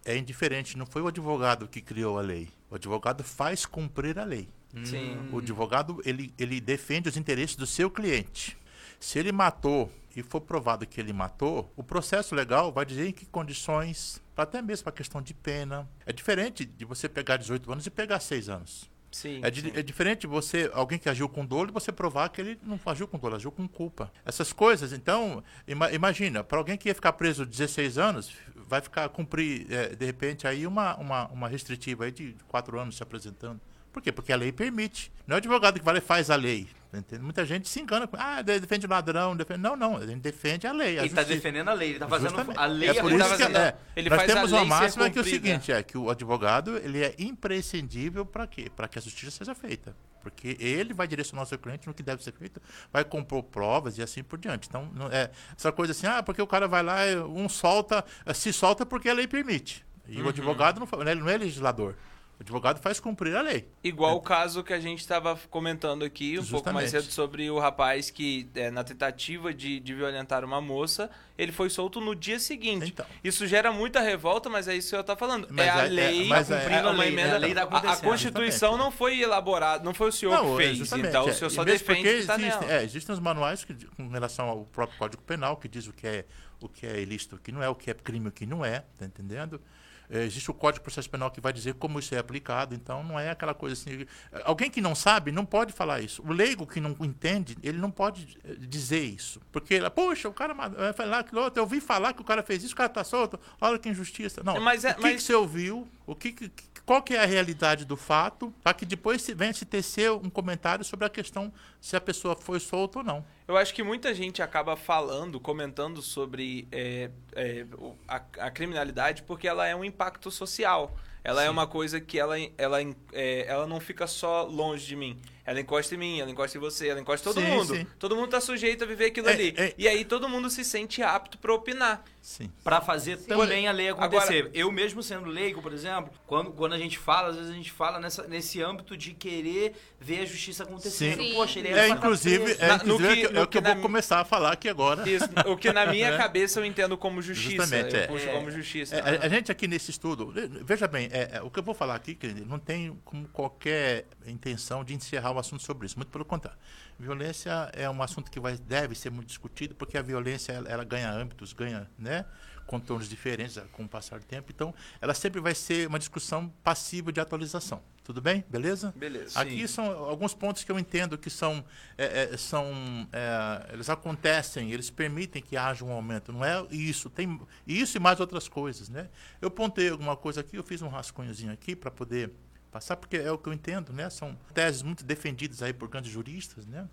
é 0.04 0.16
indiferente. 0.16 0.76
Não 0.76 0.84
foi 0.84 1.00
o 1.00 1.06
advogado 1.06 1.68
que 1.68 1.80
criou 1.80 2.18
a 2.18 2.22
lei. 2.22 2.50
O 2.70 2.74
advogado 2.74 3.22
faz 3.22 3.64
cumprir 3.64 4.18
a 4.18 4.24
lei. 4.24 4.48
Sim. 4.84 5.28
O 5.32 5.38
advogado 5.38 6.02
ele, 6.04 6.34
ele 6.36 6.60
defende 6.60 7.08
os 7.08 7.16
interesses 7.16 7.54
do 7.54 7.66
seu 7.66 7.88
cliente. 7.88 8.58
Se 8.98 9.18
ele 9.18 9.30
matou 9.30 9.90
e 10.16 10.22
for 10.22 10.40
provado 10.40 10.86
que 10.86 11.00
ele 11.00 11.12
matou, 11.12 11.72
o 11.76 11.82
processo 11.82 12.34
legal 12.34 12.72
vai 12.72 12.84
dizer 12.84 13.08
em 13.08 13.12
que 13.12 13.26
condições, 13.26 14.20
até 14.36 14.60
mesmo 14.60 14.88
a 14.88 14.92
questão 14.92 15.22
de 15.22 15.32
pena. 15.32 15.88
É 16.04 16.12
diferente 16.12 16.64
de 16.64 16.84
você 16.84 17.08
pegar 17.08 17.36
18 17.36 17.70
anos 17.70 17.86
e 17.86 17.90
pegar 17.90 18.18
6 18.18 18.48
anos. 18.48 18.90
Sim. 19.14 19.38
É, 19.44 19.48
di- 19.50 19.72
é 19.76 19.80
diferente 19.80 20.26
você, 20.26 20.68
alguém 20.74 20.98
que 20.98 21.08
agiu 21.08 21.28
com 21.28 21.46
dolo, 21.46 21.72
você 21.72 21.92
provar 21.92 22.28
que 22.30 22.40
ele 22.40 22.58
não 22.64 22.80
agiu 22.86 23.06
com 23.06 23.16
dolo, 23.16 23.36
agiu 23.36 23.52
com 23.52 23.68
culpa. 23.68 24.12
Essas 24.26 24.52
coisas, 24.52 24.92
então, 24.92 25.42
ima- 25.68 25.92
imagina, 25.92 26.42
para 26.42 26.58
alguém 26.58 26.76
que 26.76 26.88
ia 26.88 26.94
ficar 26.96 27.12
preso 27.12 27.46
16 27.46 27.96
anos, 27.96 28.32
vai 28.56 28.80
ficar 28.80 29.08
cumprir, 29.10 29.72
é, 29.72 29.94
de 29.94 30.04
repente, 30.04 30.48
aí 30.48 30.66
uma, 30.66 30.96
uma, 30.96 31.28
uma 31.28 31.48
restritiva 31.48 32.06
aí 32.06 32.10
de 32.10 32.34
4 32.48 32.76
anos 32.80 32.96
se 32.96 33.04
apresentando. 33.04 33.60
Por 33.94 34.02
quê? 34.02 34.10
Porque 34.12 34.32
a 34.32 34.36
lei 34.36 34.50
permite. 34.52 35.10
Não 35.26 35.34
é 35.34 35.36
o 35.36 35.38
advogado 35.38 35.78
que 35.78 35.84
vai 35.84 35.96
e 35.96 36.00
faz 36.00 36.28
a 36.28 36.34
lei. 36.36 36.66
tá? 36.90 37.18
Muita 37.20 37.46
gente 37.46 37.68
se 37.68 37.80
engana 37.80 38.06
com, 38.08 38.16
ah, 38.18 38.42
de- 38.42 38.58
defende 38.60 38.86
o 38.86 38.90
ladrão, 38.90 39.36
defende... 39.36 39.60
Não, 39.60 39.76
não, 39.76 39.96
a 39.96 40.06
gente 40.06 40.20
defende 40.20 40.66
a 40.66 40.72
lei. 40.72 40.98
a 40.98 41.02
Ele 41.04 41.10
tá 41.14 41.22
justiça. 41.22 41.34
defendendo 41.36 41.68
a 41.68 41.72
lei, 41.72 41.90
ele 41.90 41.98
tá 42.00 42.08
fazendo 42.08 42.30
Justamente. 42.30 42.58
a 42.58 42.66
lei 42.66 42.88
é 42.90 42.94
por 42.94 43.10
tá 43.10 43.16
isso 43.16 43.24
que 43.24 43.30
fazendo- 43.30 43.56
é, 43.56 43.76
ele 43.96 44.10
nós 44.10 44.22
temos 44.24 44.52
uma 44.52 44.64
máxima 44.64 45.08
que 45.10 45.18
é 45.18 45.22
o 45.22 45.24
seguinte, 45.24 45.72
é 45.72 45.82
que 45.82 45.96
o 45.96 46.10
advogado 46.10 46.76
ele 46.78 47.02
é 47.04 47.14
imprescindível 47.18 48.26
para 48.26 48.46
quê? 48.46 48.70
Para 48.74 48.88
que 48.88 48.98
a 48.98 49.02
justiça 49.02 49.30
seja 49.30 49.54
feita. 49.54 49.94
Porque 50.22 50.56
ele 50.58 50.92
vai 50.94 51.06
direcionar 51.06 51.42
o 51.42 51.46
seu 51.46 51.58
cliente 51.58 51.86
no 51.86 51.94
que 51.94 52.02
deve 52.02 52.22
ser 52.22 52.32
feito, 52.32 52.60
vai 52.92 53.04
compor 53.04 53.42
provas 53.44 53.98
e 53.98 54.02
assim 54.02 54.22
por 54.24 54.38
diante. 54.38 54.68
Então, 54.68 54.90
não 54.94 55.06
é 55.08 55.30
essa 55.56 55.70
coisa 55.70 55.92
assim, 55.92 56.06
ah, 56.06 56.22
porque 56.22 56.40
o 56.42 56.46
cara 56.46 56.66
vai 56.66 56.82
lá, 56.82 56.96
um 57.28 57.48
solta, 57.48 58.04
se 58.34 58.52
solta 58.52 58.84
porque 58.86 59.08
a 59.08 59.14
lei 59.14 59.26
permite. 59.28 59.84
E 60.08 60.18
Uhum. 60.20 60.26
o 60.26 60.28
advogado 60.30 60.80
não, 60.80 60.86
fa- 60.86 60.98
ele 61.00 61.14
não 61.20 61.28
é 61.28 61.36
legislador. 61.36 61.94
O 62.38 62.42
advogado 62.42 62.80
faz 62.80 62.98
cumprir 62.98 63.36
a 63.36 63.42
lei. 63.42 63.68
Igual 63.82 64.16
o 64.16 64.20
caso 64.20 64.64
que 64.64 64.72
a 64.72 64.80
gente 64.80 64.98
estava 64.98 65.38
comentando 65.50 66.04
aqui 66.04 66.36
um 66.38 66.44
pouco 66.44 66.72
mais 66.72 66.86
Justamente. 66.90 67.04
cedo 67.06 67.12
sobre 67.12 67.48
o 67.48 67.60
rapaz 67.60 68.10
que, 68.10 68.48
é, 68.56 68.72
na 68.72 68.82
tentativa 68.82 69.54
de, 69.54 69.78
de 69.78 69.94
violentar 69.94 70.44
uma 70.44 70.60
moça, 70.60 71.08
ele 71.38 71.52
foi 71.52 71.70
solto 71.70 72.00
no 72.00 72.12
dia 72.12 72.40
seguinte. 72.40 72.88
Então. 72.88 73.06
Isso 73.22 73.46
gera 73.46 73.72
muita 73.72 74.00
revolta, 74.00 74.50
mas 74.50 74.66
é 74.66 74.74
isso 74.74 74.90
que 74.90 74.96
eu 74.96 75.04
tô 75.04 75.14
falando. 75.16 75.46
Mas 75.48 75.66
é 75.66 75.70
a 75.70 75.82
é- 75.82 75.86
é- 75.86 75.88
lei, 75.90 76.32
é- 76.32 76.44
cumprindo 76.44 76.88
a 76.88 76.90
uma 76.90 77.04
lei, 77.04 77.12
né? 77.14 77.22
emenda. 77.22 77.34
A 77.36 77.38
lei 77.38 77.54
tá 77.54 77.60
a, 77.60 77.64
a 77.64 77.66
acontecendo. 77.68 78.04
Constituição 78.04 78.70
Justamente. 78.72 78.78
não 78.84 78.90
foi 78.90 79.20
elaborada, 79.20 79.84
não 79.84 79.94
foi 79.94 80.08
o 80.08 80.12
senhor 80.12 80.36
que 80.40 80.52
é 80.52 80.56
fez. 80.56 80.78
justamente, 80.78 81.08
Então 81.08 81.28
é. 81.28 81.30
o 81.30 81.34
senhor 81.34 81.50
só 81.50 81.62
defende 81.64 82.02
que 82.02 82.26
tá 82.26 82.34
existe- 82.34 82.60
nela. 82.60 82.72
é, 82.72 82.82
existem 82.82 83.12
os 83.12 83.20
manuais 83.20 83.64
que, 83.64 83.74
com 83.96 84.08
relação 84.08 84.48
ao 84.48 84.64
próprio 84.64 84.98
Código 84.98 85.22
Penal, 85.22 85.56
que 85.56 85.68
diz 85.68 85.86
o 85.86 85.92
que 85.92 86.04
é, 86.06 86.24
o 86.60 86.68
que 86.68 86.84
é 86.84 87.00
ilícito, 87.00 87.36
o 87.36 87.38
que 87.38 87.52
não 87.52 87.62
é, 87.62 87.68
o 87.68 87.76
que 87.76 87.90
é 87.92 87.94
crime, 87.94 88.28
o 88.28 88.32
que 88.32 88.44
não 88.44 88.64
é, 88.64 88.80
tá 88.98 89.06
entendendo? 89.06 89.60
É, 90.10 90.22
existe 90.24 90.50
o 90.50 90.54
Código 90.54 90.80
de 90.80 90.84
Processo 90.84 91.08
Penal 91.08 91.30
que 91.30 91.40
vai 91.40 91.52
dizer 91.52 91.74
como 91.74 91.98
isso 91.98 92.14
é 92.14 92.18
aplicado, 92.18 92.74
então 92.74 93.02
não 93.02 93.18
é 93.18 93.30
aquela 93.30 93.54
coisa 93.54 93.74
assim. 93.74 94.06
Alguém 94.44 94.70
que 94.70 94.80
não 94.80 94.94
sabe 94.94 95.32
não 95.32 95.44
pode 95.46 95.72
falar 95.72 96.00
isso. 96.00 96.22
O 96.22 96.32
leigo 96.32 96.66
que 96.66 96.80
não 96.80 96.94
entende, 97.00 97.56
ele 97.62 97.78
não 97.78 97.90
pode 97.90 98.36
eh, 98.44 98.54
dizer 98.60 99.02
isso. 99.02 99.40
Porque, 99.50 99.80
poxa, 99.90 100.28
o 100.28 100.32
cara 100.32 100.54
eh, 100.78 100.92
foi 100.92 101.06
lá, 101.06 101.24
eu 101.54 101.62
ouvi 101.62 101.80
falar 101.80 102.12
que 102.12 102.20
o 102.20 102.24
cara 102.24 102.42
fez 102.42 102.62
isso, 102.62 102.74
o 102.74 102.76
cara 102.76 102.88
tá 102.88 103.02
solto, 103.04 103.38
olha 103.60 103.78
que 103.78 103.88
injustiça. 103.88 104.42
Não, 104.44 104.60
Mas 104.60 104.84
é- 104.84 104.92
o 104.92 104.94
que, 104.96 105.02
mas- 105.02 105.16
que 105.16 105.22
você 105.22 105.34
ouviu, 105.34 105.88
o 106.06 106.14
que, 106.14 106.32
que- 106.32 106.50
qual 106.84 107.02
que 107.02 107.14
é 107.14 107.22
a 107.22 107.26
realidade 107.26 107.84
do 107.86 107.96
fato, 107.96 108.52
para 108.62 108.74
que 108.74 108.84
depois 108.84 109.22
se 109.22 109.32
venha 109.32 109.54
se 109.54 109.64
tecer 109.64 110.10
um 110.12 110.28
comentário 110.28 110.84
sobre 110.84 111.06
a 111.06 111.08
questão 111.08 111.50
se 111.80 111.96
a 111.96 112.00
pessoa 112.00 112.36
foi 112.36 112.60
solta 112.60 112.98
ou 112.98 113.04
não. 113.04 113.24
Eu 113.46 113.58
acho 113.58 113.74
que 113.74 113.82
muita 113.82 114.14
gente 114.14 114.40
acaba 114.42 114.74
falando, 114.74 115.38
comentando 115.38 116.00
sobre 116.00 116.66
é, 116.72 117.10
é, 117.34 117.66
a, 118.08 118.16
a 118.16 118.50
criminalidade 118.50 119.22
porque 119.22 119.46
ela 119.46 119.66
é 119.66 119.76
um 119.76 119.84
impacto 119.84 120.30
social. 120.30 120.96
Ela 121.24 121.42
é 121.42 121.48
uma 121.50 121.66
coisa 121.66 121.98
que 122.00 122.18
ela, 122.18 122.36
ela, 122.58 122.78
é, 123.12 123.46
ela 123.48 123.66
não 123.66 123.80
fica 123.80 124.06
só 124.06 124.42
longe 124.44 124.86
de 124.86 124.94
mim. 124.94 125.18
Ela 125.46 125.60
encosta 125.60 125.94
em 125.94 125.98
mim, 125.98 126.20
ela 126.20 126.30
encosta 126.30 126.56
em 126.56 126.60
você, 126.60 126.88
ela 126.88 126.98
encosta 127.00 127.28
em 127.28 127.32
todo 127.34 127.42
Sim, 127.44 127.50
mundo. 127.50 127.76
sim. 127.76 127.86
Todo 127.98 128.16
mundo 128.16 128.28
tá 128.28 128.40
sujeito 128.40 128.82
a 128.82 128.86
viver 128.86 129.06
aquilo 129.06 129.28
É, 129.28 129.32
ali. 129.32 129.54
é. 129.58 129.74
E 129.76 129.86
aí 129.86 130.02
todo 130.02 130.26
mundo 130.26 130.48
se 130.48 130.64
sente 130.64 131.02
apto 131.02 131.36
pra 131.36 131.52
opinar. 131.52 132.02
Sim. 132.22 132.50
Pra 132.62 132.80
fazer 132.80 133.18
também 133.18 133.68
a 133.68 133.72
lei 133.72 133.90
acontecer. 133.90 134.50
eu 134.54 134.72
mesmo 134.72 135.02
sendo 135.02 135.26
leigo, 135.28 135.60
por 135.60 135.74
exemplo, 135.74 136.10
quando, 136.26 136.50
quando 136.52 136.72
a 136.72 136.78
gente 136.78 136.96
fala, 136.96 137.28
às 137.28 137.36
vezes 137.36 137.50
a 137.50 137.54
gente 137.54 137.70
fala 137.70 138.00
nessa, 138.00 138.26
nesse 138.26 138.62
âmbito 138.62 138.96
de 138.96 139.12
querer 139.12 139.74
ver 140.00 140.20
a 140.22 140.24
justiça 140.24 140.62
acontecendo. 140.62 141.22
Sim. 141.22 141.34
Poxa, 141.34 141.58
ele 141.58 141.68
É, 141.68 141.82
ficar 141.82 141.96
inclusive, 141.96 142.52
é, 142.58 142.66
Na- 142.66 142.78
no 142.78 142.82
inclusive 142.94 143.12
é 143.12 143.16
que- 143.16 143.26
é 143.26 143.28
no 143.28 143.42
o 143.42 143.46
que 143.46 143.58
eu 143.58 143.60
que 143.60 143.60
na 143.60 143.68
vou 143.70 143.76
mi- 143.76 143.82
começar 143.82 144.20
a 144.20 144.24
falar 144.24 144.52
aqui 144.52 144.70
agora. 144.70 145.06
Isso, 145.06 145.28
o 145.46 145.58
que 145.58 145.70
na 145.74 145.84
minha 145.84 146.08
É. 146.14 146.16
cabeça 146.16 146.58
eu 146.58 146.64
entendo 146.64 146.96
como 146.96 147.20
justiça. 147.20 147.56
Justamente, 147.66 147.94
eu 147.94 148.00
é. 148.00 148.06
puxo 148.06 148.26
como 148.28 148.50
justiça. 148.50 148.96
É, 148.96 149.00
a, 149.00 149.26
a 149.26 149.28
gente 149.28 149.52
aqui 149.52 149.68
nesse 149.68 149.90
estudo, 149.90 150.32
veja 150.64 150.88
bem, 150.88 151.10
é, 151.14 151.36
é, 151.36 151.42
o 151.42 151.48
que 151.48 151.60
eu 151.60 151.62
vou 151.62 151.76
falar 151.76 151.94
aqui, 151.94 152.12
querido, 152.12 152.44
não 152.44 152.58
tem 152.58 153.00
como 153.04 153.28
qualquer 153.28 154.08
intenção 154.26 154.82
de 154.82 154.94
encerrar 154.94 155.30
o 155.30 155.38
assunto 155.38 155.62
sobre 155.62 155.86
isso, 155.86 155.96
muito 155.96 156.10
pelo 156.10 156.24
contrário. 156.24 156.58
Violência 156.98 157.70
é 157.72 157.88
um 157.88 158.02
assunto 158.02 158.28
que 158.32 158.40
vai, 158.40 158.58
deve 158.58 158.96
ser 158.96 159.10
muito 159.10 159.28
discutido, 159.28 159.76
porque 159.76 159.96
a 159.96 160.02
violência 160.02 160.52
ela, 160.52 160.68
ela 160.68 160.82
ganha 160.82 161.08
âmbitos, 161.08 161.52
ganha 161.52 161.88
né, 161.96 162.24
contornos 162.66 163.08
diferentes 163.08 163.56
com 163.70 163.84
o 163.84 163.88
passar 163.88 164.18
do 164.18 164.26
tempo, 164.26 164.50
então 164.52 164.74
ela 165.00 165.14
sempre 165.14 165.40
vai 165.40 165.54
ser 165.54 165.86
uma 165.86 166.00
discussão 166.00 166.48
passiva 166.64 167.12
de 167.12 167.20
atualização. 167.20 167.80
Tudo 168.04 168.20
bem? 168.20 168.44
Beleza? 168.50 168.92
Beleza. 168.94 169.40
Aqui 169.40 169.66
são 169.66 169.86
alguns 169.86 170.34
pontos 170.34 170.62
que 170.62 170.70
eu 170.70 170.78
entendo 170.78 171.16
que 171.16 171.30
são, 171.30 171.64
é, 171.96 172.34
é, 172.34 172.36
são 172.36 173.08
é, 173.10 173.72
eles 173.72 173.88
acontecem, 173.88 174.70
eles 174.70 174.90
permitem 174.90 175.40
que 175.40 175.56
haja 175.56 175.82
um 175.82 175.90
aumento. 175.90 176.30
Não 176.30 176.44
é 176.44 176.66
isso, 176.70 177.08
tem 177.08 177.40
isso 177.66 177.96
e 177.96 178.00
mais 178.00 178.20
outras 178.20 178.46
coisas, 178.46 178.90
né? 178.90 179.08
Eu 179.40 179.50
pontei 179.50 179.88
alguma 179.88 180.18
coisa 180.18 180.42
aqui, 180.42 180.56
eu 180.56 180.62
fiz 180.62 180.82
um 180.82 180.88
rascunhozinho 180.88 181.50
aqui 181.50 181.74
para 181.74 181.90
poder 181.90 182.30
passar, 182.70 182.96
porque 182.96 183.16
é 183.16 183.32
o 183.32 183.38
que 183.38 183.48
eu 183.48 183.54
entendo, 183.54 183.90
né? 183.90 184.10
São 184.10 184.36
teses 184.52 184.82
muito 184.82 185.02
defendidas 185.02 185.62
aí 185.62 185.72
por 185.72 185.88
grandes 185.88 186.12
juristas, 186.12 186.66
né? 186.66 186.86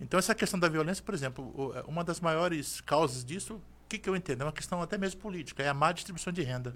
Então 0.00 0.16
essa 0.16 0.34
questão 0.34 0.58
da 0.58 0.68
violência, 0.68 1.04
por 1.04 1.12
exemplo, 1.12 1.74
é, 1.76 1.82
uma 1.86 2.02
das 2.02 2.20
maiores 2.20 2.80
causas 2.80 3.22
disso, 3.22 3.56
o 3.56 3.62
que, 3.86 3.98
que 3.98 4.08
eu 4.08 4.16
entendo? 4.16 4.40
É 4.40 4.44
uma 4.46 4.52
questão 4.52 4.80
até 4.80 4.96
mesmo 4.96 5.20
política, 5.20 5.62
é 5.62 5.68
a 5.68 5.74
má 5.74 5.92
distribuição 5.92 6.32
de 6.32 6.40
renda. 6.40 6.74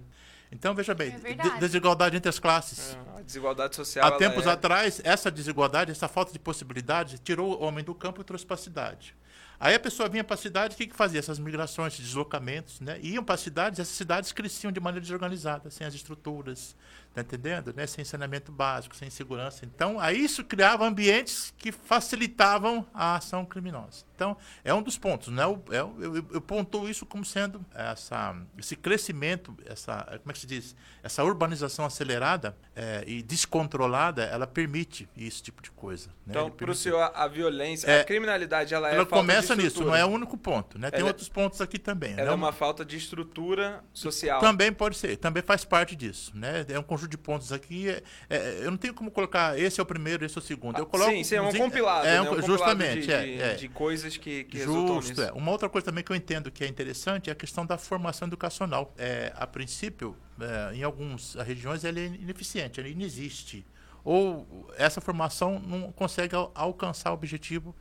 Então, 0.53 0.75
veja 0.75 0.95
bem, 0.95 1.17
É 1.25 1.59
desigualdade 1.59 2.17
entre 2.17 2.29
as 2.29 2.39
classes. 2.39 2.95
É, 3.17 3.19
A 3.19 3.23
desigualdade 3.23 3.75
social. 3.75 4.07
Há 4.07 4.13
tempos 4.19 4.47
é- 4.47 4.51
atrás, 4.51 5.01
essa 5.03 5.31
desigualdade, 5.31 5.91
essa 5.91 6.07
falta 6.07 6.31
de 6.31 6.39
possibilidade, 6.39 7.19
tirou 7.19 7.59
o 7.59 7.65
homem 7.65 7.83
do 7.83 7.95
campo 7.95 8.21
e 8.21 8.25
trouxe 8.25 8.45
para 8.45 8.55
a 8.55 8.59
cidade. 8.59 9.15
Aí 9.59 9.75
a 9.75 9.81
pessoa 9.81 10.09
vinha 10.09 10.25
para 10.25 10.35
a 10.35 10.37
cidade, 10.37 10.75
o 10.75 10.77
que, 10.77 10.89
que 10.89 10.97
fazia? 10.97 11.21
Essas 11.21 11.39
migrações, 11.39 11.95
esses 11.95 12.07
deslocamentos, 12.07 12.81
né? 12.81 12.99
Iam 13.01 13.23
para 13.25 13.37
as 13.37 13.41
cidades, 13.41 13.79
essas 13.79 13.95
cidades 13.95 14.33
cresciam 14.33 14.73
de 14.73 14.81
maneira 14.81 15.01
desorganizada, 15.01 15.71
sem 15.71 15.87
as 15.87 15.95
estruturas, 15.95 16.77
tá 17.15 17.21
entendendo? 17.21 17.73
Né? 17.77 17.87
Sem 17.87 18.05
saneamento 18.05 18.51
básico, 18.53 18.97
sem 18.97 19.11
segurança. 19.11 19.65
Então, 19.65 19.99
aí 20.01 20.25
isso 20.25 20.43
criava 20.45 20.87
ambientes 20.87 21.53
que 21.59 21.71
facilitavam 21.73 22.87
a 22.95 23.17
ação 23.17 23.45
criminosa. 23.45 24.05
Então, 24.15 24.37
é 24.65 24.73
um 24.73 24.83
dos 24.83 24.97
pontos, 24.99 25.29
né? 25.29 25.45
O- 25.47 25.63
é 25.71 25.79
eu, 25.81 25.97
eu, 26.01 26.27
eu 26.33 26.41
pontuo 26.41 26.89
isso 26.89 27.05
como 27.05 27.25
sendo 27.25 27.65
essa, 27.75 28.37
esse 28.57 28.77
crescimento, 28.77 29.57
essa, 29.67 30.05
como 30.23 30.31
é 30.31 30.33
que 30.33 30.39
se 30.39 30.47
diz? 30.47 30.77
Essa 31.03 31.25
urbanização 31.25 31.85
acelerada 31.85 32.57
eh, 32.77 33.03
e 33.07 33.23
descontrolada, 33.23 34.23
ela 34.25 34.47
permite 34.47 35.09
esse 35.17 35.43
tipo 35.43 35.61
de 35.63 35.71
coisa. 35.73 36.09
né? 36.25 36.31
Então, 36.31 36.51
para 36.51 36.71
o 36.71 36.75
senhor, 36.75 37.01
a- 37.01 37.25
a 37.25 37.29
violência, 37.29 37.89
É, 37.91 38.01
a 38.01 38.05
criminalidade, 38.05 38.73
ela 38.73 38.91
é 38.91 38.95
ela 38.95 39.07
começa 39.07 39.57
nisso, 39.57 39.85
não 39.85 39.95
é 39.95 40.05
o 40.05 40.09
único 40.09 40.37
ponto, 40.37 40.79
né? 40.79 40.91
Tem 40.91 41.01
Ela 41.01 41.09
é- 41.09 41.11
outros 41.11 41.29
pontos 41.29 41.61
aqui 41.61 41.79
também. 41.79 42.13
Ela 42.13 42.23
né? 42.25 42.29
é 42.29 42.35
uma 42.35 42.53
falta 42.53 42.85
de 42.85 42.97
estrutura 42.97 43.83
social. 43.93 44.41
Também 44.41 44.73
pode 44.73 44.97
ser, 44.97 45.17
também 45.17 45.43
faz 45.43 45.65
parte 45.65 45.97
disso, 45.97 46.31
né? 46.35 46.65
É 46.69 46.79
um 46.79 46.83
conjunto 46.83 47.02
de 47.09 47.17
pontos 47.19 47.53
aqui. 47.53 47.89
é- 47.89 48.03
é- 48.31 48.59
eu 48.63 48.71
não 48.71 48.79
tenho 48.79 48.95
como 48.95 49.11
colocar 49.11 49.59
esse 49.59 49.81
é 49.81 49.83
o 49.83 49.87
primeiro, 49.87 50.25
esse 50.25 50.37
é 50.37 50.41
o 50.41 50.45
segundo. 50.45 50.79
Eu 50.79 50.87
coloco 50.87 51.11
sim, 51.11 51.25
sim, 51.25 51.35
é 51.37 51.43
um 51.43 51.53
compilado. 51.53 52.07
É, 52.07 52.13
né? 52.15 52.21
um- 52.21 52.25
um 52.25 52.27
compilado 52.37 52.47
justamente, 52.53 53.01
de, 53.03 53.13
é, 53.13 53.23
de, 53.25 53.41
é. 53.43 53.55
de 53.55 53.69
coisas 53.69 54.17
que, 54.17 54.45
que 54.45 54.59
Justo, 54.63 55.23
é. 55.23 55.33
Uma 55.33 55.51
outra 55.51 55.69
coisa 55.69 55.85
também 55.85 56.03
que 56.05 56.11
eu 56.13 56.17
entendo 56.17 56.51
que 56.51 56.65
é 56.65 56.67
interessante 56.69 57.31
é 57.31 57.33
a 57.33 57.37
questão 57.37 57.65
da 57.67 57.77
formação 57.79 58.27
educacional. 58.29 58.95
É, 58.97 59.33
a 59.37 59.47
princípio, 59.47 60.17
é, 60.41 60.75
em 60.77 60.83
algumas 60.83 61.35
regiões, 61.35 61.85
ela 61.85 61.99
é 61.99 62.07
ineficiente, 62.07 62.81
ela 62.81 62.89
inexiste. 62.89 63.65
Ou 64.05 64.69
essa 64.77 65.01
formação 65.01 65.61
não 65.61 65.93
consegue 65.93 66.35
al- 66.35 66.51
alcançar 66.55 67.11
o 67.11 67.15
objetivo 67.15 67.75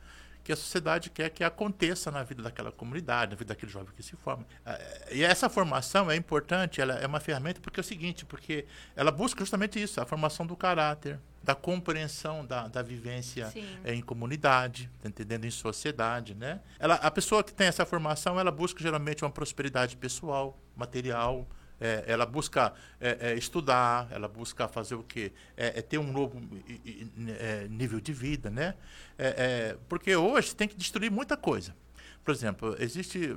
que 0.44 0.52
a 0.52 0.56
sociedade 0.56 1.10
quer 1.10 1.30
que 1.30 1.44
aconteça 1.44 2.10
na 2.10 2.22
vida 2.22 2.42
daquela 2.42 2.72
comunidade, 2.72 3.32
na 3.32 3.36
vida 3.36 3.54
daquele 3.54 3.70
jovem 3.70 3.92
que 3.94 4.02
se 4.02 4.16
forma. 4.16 4.46
Eh, 4.64 5.16
E 5.16 5.22
essa 5.22 5.48
formação 5.48 6.10
é 6.10 6.16
importante, 6.16 6.80
ela 6.80 6.94
é 6.94 7.06
uma 7.06 7.20
ferramenta 7.20 7.60
porque 7.60 7.78
é 7.78 7.82
o 7.82 7.84
seguinte, 7.84 8.24
porque 8.24 8.66
ela 8.96 9.10
busca 9.10 9.40
justamente 9.40 9.80
isso, 9.80 10.00
a 10.00 10.06
formação 10.06 10.46
do 10.46 10.56
caráter, 10.56 11.18
da 11.42 11.54
compreensão 11.54 12.46
da, 12.46 12.68
da 12.68 12.82
vivência 12.82 13.48
Sim. 13.50 13.66
em 13.84 14.00
comunidade, 14.00 14.88
tá 15.02 15.08
entendendo? 15.08 15.44
Em 15.44 15.50
sociedade, 15.50 16.34
né? 16.34 16.60
Ela, 16.78 16.94
a 16.94 17.10
pessoa 17.10 17.42
que 17.42 17.52
tem 17.52 17.66
essa 17.66 17.84
formação, 17.84 18.38
ela 18.38 18.50
busca 18.50 18.80
geralmente 18.80 19.24
uma 19.24 19.30
prosperidade 19.30 19.96
pessoal, 19.96 20.58
material, 20.76 21.46
é, 21.82 22.04
ela 22.06 22.24
busca 22.24 22.72
é, 23.00 23.32
é, 23.32 23.34
estudar, 23.34 24.06
ela 24.12 24.28
busca 24.28 24.68
fazer 24.68 24.94
o 24.94 25.02
quê? 25.02 25.32
É, 25.56 25.80
é 25.80 25.82
ter 25.82 25.98
um 25.98 26.12
novo 26.12 26.40
é, 27.40 27.66
nível 27.68 28.00
de 28.00 28.12
vida, 28.12 28.48
né? 28.48 28.74
Porque 29.88 30.14
hoje 30.14 30.54
tem 30.54 30.68
que 30.68 30.76
destruir 30.76 31.10
muita 31.10 31.36
coisa. 31.36 31.74
Por 32.24 32.32
exemplo, 32.32 32.76
existe 32.78 33.36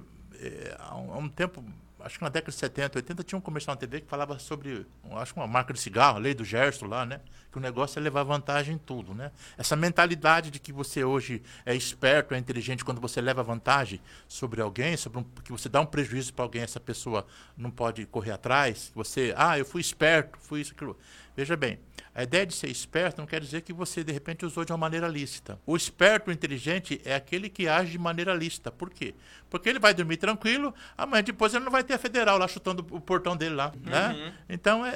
há, 0.77 0.95
um, 0.95 1.13
há 1.13 1.17
um 1.17 1.27
tempo, 1.27 1.63
acho 2.05 2.19
que 2.19 2.23
na 2.23 2.29
década 2.29 2.51
de 2.51 2.57
70, 2.57 2.99
80, 2.99 3.23
tinha 3.23 3.37
um 3.39 3.41
comercial 3.41 3.73
na 3.73 3.79
TV 3.79 3.99
que 3.99 4.07
falava 4.07 4.37
sobre, 4.37 4.85
acho 5.13 5.33
que 5.33 5.39
uma 5.39 5.47
marca 5.47 5.73
de 5.73 5.79
cigarro, 5.79 6.17
a 6.17 6.19
lei 6.19 6.35
do 6.35 6.45
Gerson 6.45 6.85
lá, 6.85 7.03
né? 7.03 7.19
Que 7.51 7.57
o 7.57 7.61
negócio 7.61 7.97
é 7.97 8.01
levar 8.01 8.21
vantagem 8.21 8.75
em 8.75 8.77
tudo, 8.77 9.15
né? 9.15 9.31
Essa 9.57 9.75
mentalidade 9.75 10.51
de 10.51 10.59
que 10.59 10.71
você 10.71 11.03
hoje 11.03 11.41
é 11.65 11.73
esperto, 11.73 12.35
é 12.35 12.37
inteligente 12.37 12.85
quando 12.85 13.01
você 13.01 13.19
leva 13.19 13.41
vantagem 13.41 13.99
sobre 14.27 14.61
alguém, 14.61 14.95
sobre 14.95 15.17
um, 15.17 15.23
que 15.23 15.51
você 15.51 15.67
dá 15.67 15.81
um 15.81 15.85
prejuízo 15.85 16.31
para 16.31 16.45
alguém, 16.45 16.61
essa 16.61 16.79
pessoa 16.79 17.25
não 17.57 17.71
pode 17.71 18.05
correr 18.05 18.31
atrás. 18.31 18.91
Você, 18.93 19.33
ah, 19.35 19.57
eu 19.57 19.65
fui 19.65 19.81
esperto, 19.81 20.37
fui 20.39 20.61
isso, 20.61 20.73
aquilo. 20.73 20.95
Veja 21.35 21.57
bem, 21.57 21.79
a 22.13 22.23
ideia 22.23 22.45
de 22.45 22.53
ser 22.53 22.69
esperto 22.69 23.17
não 23.17 23.25
quer 23.27 23.41
dizer 23.41 23.61
que 23.61 23.73
você, 23.73 24.03
de 24.05 24.11
repente, 24.13 24.45
usou 24.45 24.63
de 24.63 24.71
uma 24.71 24.77
maneira 24.77 25.05
lícita. 25.07 25.59
O 25.65 25.75
esperto, 25.75 26.29
o 26.29 26.31
inteligente, 26.31 27.01
é 27.03 27.13
aquele 27.13 27.49
que 27.49 27.67
age 27.67 27.91
de 27.91 27.97
maneira 27.99 28.33
lícita. 28.33 28.71
Por 28.71 28.89
quê? 28.89 29.13
Porque 29.49 29.67
ele 29.67 29.79
vai 29.79 29.93
dormir 29.93 30.15
tranquilo, 30.17 30.73
amanhã 30.97 31.21
depois 31.23 31.53
ele 31.53 31.65
não 31.65 31.71
vai 31.71 31.83
ter 31.83 31.93
a 31.93 31.97
federal 31.97 32.37
lá 32.37 32.47
chutando 32.47 32.85
o 32.91 33.01
portão 33.01 33.35
dele 33.35 33.55
lá, 33.55 33.73
né? 33.81 34.33
Então, 34.47 34.85
é, 34.85 34.89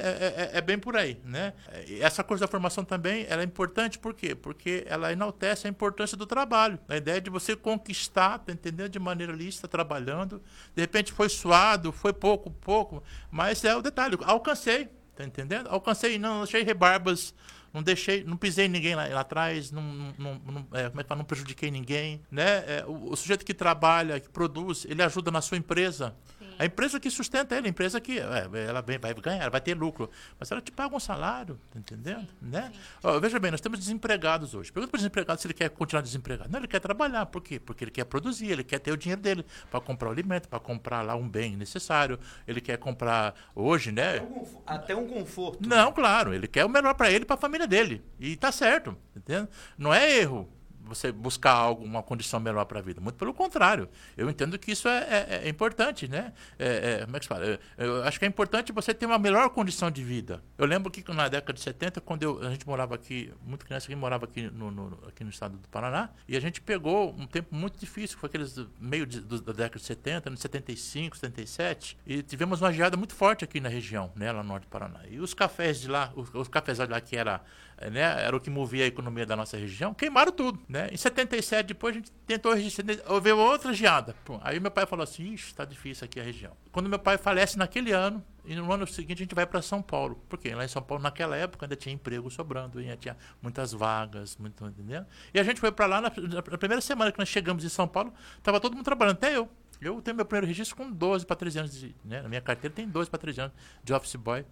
é- 0.54 0.58
é 0.58 0.60
bem 0.62 0.78
por 0.78 0.96
aí, 0.96 1.20
né? 1.24 1.52
Essa 2.00 2.24
coisa 2.24 2.46
da 2.46 2.48
formação 2.50 2.84
também, 2.84 3.26
ela 3.28 3.42
é 3.42 3.44
importante, 3.44 3.98
por 3.98 4.14
quê? 4.14 4.34
Porque 4.34 4.84
ela 4.86 5.12
enaltece 5.12 5.66
a 5.66 5.70
importância 5.70 6.16
do 6.16 6.24
trabalho. 6.26 6.78
A 6.88 6.96
ideia 6.96 7.20
de 7.20 7.28
você 7.28 7.54
conquistar, 7.54 8.38
tá 8.38 8.50
entendendo? 8.52 8.88
De 8.90 8.98
maneira 8.98 9.32
lícita, 9.32 9.68
trabalhando. 9.68 10.42
De 10.74 10.80
repente 10.80 11.12
foi 11.12 11.28
suado, 11.28 11.92
foi 11.92 12.12
pouco, 12.14 12.50
pouco, 12.50 13.02
mas 13.30 13.62
é 13.64 13.76
o 13.76 13.82
detalhe, 13.82 14.16
alcancei. 14.22 14.88
Tá 15.20 15.26
entendendo? 15.26 15.68
Alcancei, 15.68 16.18
não 16.18 16.38
deixei 16.38 16.62
rebarbas, 16.62 17.34
não 17.74 17.82
deixei, 17.82 18.24
não 18.24 18.38
pisei 18.38 18.68
ninguém 18.68 18.94
lá, 18.94 19.06
lá 19.06 19.20
atrás, 19.20 19.70
não, 19.70 19.82
não, 19.82 20.40
não, 20.46 20.66
é, 20.72 20.88
como 20.88 21.00
é 21.00 21.02
que 21.02 21.08
fala? 21.08 21.18
não 21.18 21.26
prejudiquei 21.26 21.70
ninguém, 21.70 22.22
né? 22.30 22.64
É, 22.66 22.84
o, 22.86 23.12
o 23.12 23.16
sujeito 23.16 23.44
que 23.44 23.52
trabalha, 23.52 24.18
que 24.18 24.30
produz, 24.30 24.86
ele 24.86 25.02
ajuda 25.02 25.30
na 25.30 25.42
sua 25.42 25.58
empresa. 25.58 26.14
A 26.60 26.66
empresa 26.66 27.00
que 27.00 27.08
sustenta 27.10 27.56
ele, 27.56 27.68
a 27.68 27.70
empresa 27.70 27.98
que 27.98 28.18
é, 28.18 28.68
ela 28.68 28.82
vai 28.82 29.14
ganhar, 29.14 29.48
vai 29.48 29.62
ter 29.62 29.72
lucro, 29.74 30.10
mas 30.38 30.50
ela 30.50 30.60
te 30.60 30.70
paga 30.70 30.94
um 30.94 31.00
salário, 31.00 31.58
tá 31.70 31.78
entendendo? 31.78 32.28
né? 32.38 32.70
Ó, 33.02 33.18
veja 33.18 33.38
bem, 33.38 33.50
nós 33.50 33.62
temos 33.62 33.78
desempregados 33.78 34.52
hoje. 34.52 34.70
Pergunta 34.70 34.90
para 34.90 34.98
o 34.98 35.00
desempregado 35.00 35.40
se 35.40 35.46
ele 35.46 35.54
quer 35.54 35.70
continuar 35.70 36.02
desempregado. 36.02 36.50
Não, 36.52 36.60
ele 36.60 36.68
quer 36.68 36.80
trabalhar. 36.80 37.24
Por 37.24 37.40
quê? 37.40 37.58
Porque 37.58 37.82
ele 37.82 37.90
quer 37.90 38.04
produzir, 38.04 38.50
ele 38.50 38.62
quer 38.62 38.78
ter 38.78 38.92
o 38.92 38.96
dinheiro 38.98 39.22
dele 39.22 39.42
para 39.70 39.80
comprar 39.80 40.10
o 40.10 40.12
alimento, 40.12 40.50
para 40.50 40.60
comprar 40.60 41.00
lá 41.00 41.16
um 41.16 41.26
bem 41.26 41.56
necessário. 41.56 42.20
Ele 42.46 42.60
quer 42.60 42.76
comprar 42.76 43.34
hoje, 43.54 43.90
né? 43.90 44.20
Até 44.66 44.94
um 44.94 45.08
conforto. 45.08 45.66
Não, 45.66 45.90
claro, 45.90 46.34
ele 46.34 46.46
quer 46.46 46.66
o 46.66 46.68
melhor 46.68 46.92
para 46.92 47.10
ele 47.10 47.22
e 47.22 47.26
para 47.26 47.36
a 47.36 47.40
família 47.40 47.66
dele. 47.66 48.04
E 48.18 48.36
tá 48.36 48.52
certo, 48.52 48.94
entendeu? 49.16 49.48
Não 49.78 49.94
é 49.94 50.14
erro 50.14 50.46
você 50.84 51.12
buscar 51.12 51.52
algo, 51.52 51.84
uma 51.84 52.02
condição 52.02 52.40
melhor 52.40 52.64
para 52.64 52.78
a 52.78 52.82
vida. 52.82 53.00
Muito 53.00 53.16
pelo 53.16 53.32
contrário. 53.32 53.88
Eu 54.16 54.28
entendo 54.28 54.58
que 54.58 54.72
isso 54.72 54.88
é, 54.88 54.98
é- 55.28 55.40
é 55.44 55.48
importante, 55.48 56.08
né? 56.08 56.32
É, 56.58 57.00
é, 57.00 57.04
como 57.04 57.16
é 57.16 57.18
que 57.20 57.24
se 57.24 57.28
fala? 57.28 57.44
Eu, 57.44 57.58
eu 57.78 58.02
acho 58.04 58.18
que 58.18 58.24
é 58.24 58.28
importante 58.28 58.72
você 58.72 58.92
ter 58.92 59.06
uma 59.06 59.18
melhor 59.18 59.48
condição 59.50 59.90
de 59.90 60.02
vida. 60.02 60.42
Eu 60.58 60.66
lembro 60.66 60.90
que 60.90 61.04
na 61.12 61.28
década 61.28 61.52
de 61.52 61.60
70, 61.60 62.00
quando 62.00 62.22
eu- 62.22 62.40
a 62.46 62.50
gente 62.50 62.66
morava 62.66 62.94
aqui, 62.94 63.32
muito 63.44 63.64
criança 63.64 63.86
que 63.86 63.94
morava 63.94 64.24
aqui 64.24 64.42
no, 64.50 64.70
no- 64.70 64.98
aqui 65.08 65.22
no 65.24 65.30
estado 65.30 65.56
do 65.56 65.68
Paraná, 65.68 66.10
e 66.28 66.36
a 66.36 66.40
gente 66.40 66.60
pegou 66.60 67.14
um 67.16 67.26
tempo 67.26 67.54
muito 67.54 67.78
difícil, 67.78 68.18
foi 68.18 68.28
aqueles 68.28 68.56
meio 68.80 69.06
de- 69.06 69.20
do- 69.20 69.40
da 69.40 69.52
década 69.52 69.78
de 69.78 69.84
70, 69.84 70.28
anos 70.28 70.40
75, 70.40 71.16
77, 71.16 71.96
e 72.06 72.22
tivemos 72.22 72.60
uma 72.60 72.72
geada 72.72 72.96
muito 72.96 73.14
forte 73.14 73.44
aqui 73.44 73.60
na 73.60 73.68
região, 73.68 74.10
né, 74.16 74.30
lá 74.32 74.42
no 74.42 74.48
norte 74.48 74.64
do 74.64 74.68
Paraná. 74.68 75.00
E 75.08 75.18
os 75.20 75.34
cafés 75.34 75.80
de 75.80 75.88
lá, 75.88 76.12
os, 76.16 76.32
os 76.34 76.48
cafés 76.48 76.78
de 76.78 76.86
lá 76.86 77.00
que 77.00 77.16
era, 77.16 77.40
né, 77.88 78.00
era 78.00 78.36
o 78.36 78.40
que 78.40 78.50
movia 78.50 78.84
a 78.84 78.86
economia 78.86 79.24
da 79.24 79.34
nossa 79.34 79.56
região, 79.56 79.94
queimaram 79.94 80.30
tudo, 80.32 80.60
né? 80.68 80.88
Em 80.92 80.96
77, 80.96 81.68
depois 81.68 81.94
a 81.94 81.98
gente 81.98 82.12
tentou 82.26 82.52
registrar, 82.52 82.84
houve 83.06 83.32
outra 83.32 83.72
geada. 83.72 84.14
Pum. 84.24 84.38
Aí 84.42 84.60
meu 84.60 84.70
pai 84.70 84.84
falou 84.84 85.02
assim, 85.02 85.32
ixi, 85.32 85.54
tá 85.54 85.64
difícil 85.64 86.04
aqui 86.04 86.20
a 86.20 86.22
região. 86.22 86.52
Quando 86.70 86.88
meu 86.88 86.98
pai 86.98 87.16
falece 87.16 87.56
naquele 87.56 87.92
ano, 87.92 88.22
e 88.44 88.54
no 88.54 88.70
ano 88.72 88.86
seguinte 88.86 89.18
a 89.18 89.24
gente 89.24 89.34
vai 89.34 89.46
para 89.46 89.62
São 89.62 89.80
Paulo. 89.80 90.22
Porque 90.28 90.54
lá 90.54 90.64
em 90.64 90.68
São 90.68 90.82
Paulo, 90.82 91.02
naquela 91.02 91.36
época, 91.36 91.66
ainda 91.66 91.76
tinha 91.76 91.94
emprego 91.94 92.30
sobrando, 92.30 92.78
ainda 92.78 92.96
tinha 92.96 93.16
muitas 93.40 93.72
vagas, 93.72 94.36
muito, 94.36 94.64
entendeu? 94.66 95.04
E 95.32 95.40
a 95.40 95.42
gente 95.42 95.60
foi 95.60 95.72
para 95.72 95.86
lá, 95.86 96.00
na, 96.00 96.10
na 96.10 96.42
primeira 96.42 96.80
semana 96.80 97.12
que 97.12 97.18
nós 97.18 97.28
chegamos 97.28 97.64
em 97.64 97.68
São 97.68 97.86
Paulo, 97.86 98.12
tava 98.42 98.60
todo 98.60 98.74
mundo 98.74 98.84
trabalhando, 98.84 99.16
até 99.16 99.36
eu. 99.36 99.48
Eu 99.80 100.02
tenho 100.02 100.14
meu 100.14 100.26
primeiro 100.26 100.46
registro 100.46 100.76
com 100.76 100.90
12 100.92 101.24
para 101.24 101.36
13 101.36 101.58
anos, 101.58 101.72
de, 101.72 101.94
né? 102.04 102.20
Na 102.20 102.28
minha 102.28 102.42
carteira 102.42 102.74
tem 102.74 102.86
12 102.86 103.08
para 103.08 103.18
13 103.18 103.40
anos 103.40 103.52
de 103.82 103.94
office 103.94 104.14
boy. 104.16 104.44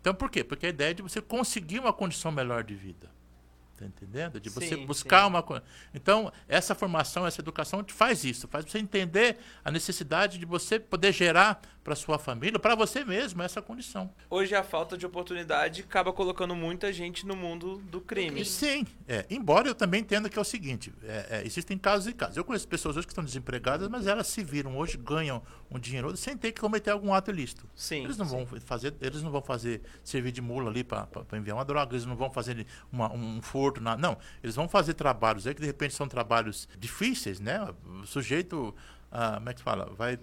Então, 0.00 0.14
por 0.14 0.30
quê? 0.30 0.42
Porque 0.42 0.66
a 0.66 0.70
ideia 0.70 0.90
é 0.90 0.94
de 0.94 1.02
você 1.02 1.20
conseguir 1.20 1.78
uma 1.78 1.92
condição 1.92 2.32
melhor 2.32 2.64
de 2.64 2.74
vida. 2.74 3.10
Tá 3.80 3.86
entendendo? 3.86 4.38
De 4.38 4.50
você 4.50 4.68
Sim, 4.76 4.84
buscar 4.84 5.22
sim. 5.22 5.28
uma 5.28 5.42
coisa. 5.42 5.64
Então, 5.94 6.30
essa 6.46 6.74
formação, 6.74 7.26
essa 7.26 7.40
educação 7.40 7.82
te 7.82 7.94
faz 7.94 8.24
isso, 8.24 8.46
faz 8.46 8.66
você 8.66 8.78
entender 8.78 9.38
a 9.64 9.70
necessidade 9.70 10.36
de 10.36 10.44
você 10.44 10.78
poder 10.78 11.12
gerar 11.12 11.62
para 11.82 11.94
sua 11.96 12.18
família, 12.18 12.58
para 12.58 12.74
você 12.74 13.02
mesmo, 13.06 13.40
essa 13.42 13.62
condição. 13.62 14.12
Hoje 14.28 14.54
a 14.54 14.62
falta 14.62 14.98
de 14.98 15.06
oportunidade 15.06 15.80
acaba 15.80 16.12
colocando 16.12 16.54
muita 16.54 16.92
gente 16.92 17.26
no 17.26 17.34
mundo 17.34 17.78
do 17.90 18.02
crime. 18.02 18.42
E 18.42 18.44
sim, 18.44 18.86
é, 19.08 19.24
embora 19.30 19.66
eu 19.66 19.74
também 19.74 20.02
entenda 20.02 20.28
que 20.28 20.38
é 20.38 20.42
o 20.42 20.44
seguinte, 20.44 20.92
é, 21.02 21.38
é, 21.38 21.46
existem 21.46 21.78
casos 21.78 22.06
e 22.08 22.12
casos. 22.12 22.36
Eu 22.36 22.44
conheço 22.44 22.68
pessoas 22.68 22.98
hoje 22.98 23.06
que 23.06 23.12
estão 23.12 23.24
desempregadas, 23.24 23.88
mas 23.88 24.06
elas 24.06 24.26
se 24.26 24.44
viram 24.44 24.76
hoje, 24.76 24.98
ganham 24.98 25.42
um 25.70 25.78
dinheiro 25.78 26.14
sem 26.18 26.36
ter 26.36 26.52
que 26.52 26.60
cometer 26.60 26.90
algum 26.90 27.14
ato 27.14 27.30
ilícito. 27.30 27.66
Sim, 27.74 28.04
Eles 28.04 28.18
não 28.18 28.26
sim. 28.26 28.44
vão 28.44 28.60
fazer, 28.60 28.94
eles 29.00 29.22
não 29.22 29.30
vão 29.30 29.40
fazer 29.40 29.80
servir 30.04 30.32
de 30.32 30.42
mula 30.42 30.68
ali 30.68 30.84
para 30.84 31.08
enviar 31.32 31.56
uma 31.56 31.64
droga, 31.64 31.94
eles 31.94 32.04
não 32.04 32.14
vão 32.14 32.30
fazer 32.30 32.66
uma- 32.92 33.10
um 33.10 33.40
furto, 33.40 33.69
não. 33.78 34.18
Eles 34.42 34.56
vão 34.56 34.68
fazer 34.68 34.94
trabalhos 34.94 35.46
aí 35.46 35.54
que 35.54 35.60
de 35.60 35.66
repente 35.66 35.94
são 35.94 36.08
trabalhos 36.08 36.68
difíceis, 36.78 37.38
né? 37.38 37.68
O 38.02 38.06
sujeito 38.06 38.74
ah, 39.12 39.34
como 39.34 39.48
é 39.50 39.54
que 39.54 39.60
fala? 39.62 39.86
Vai, 39.96 40.18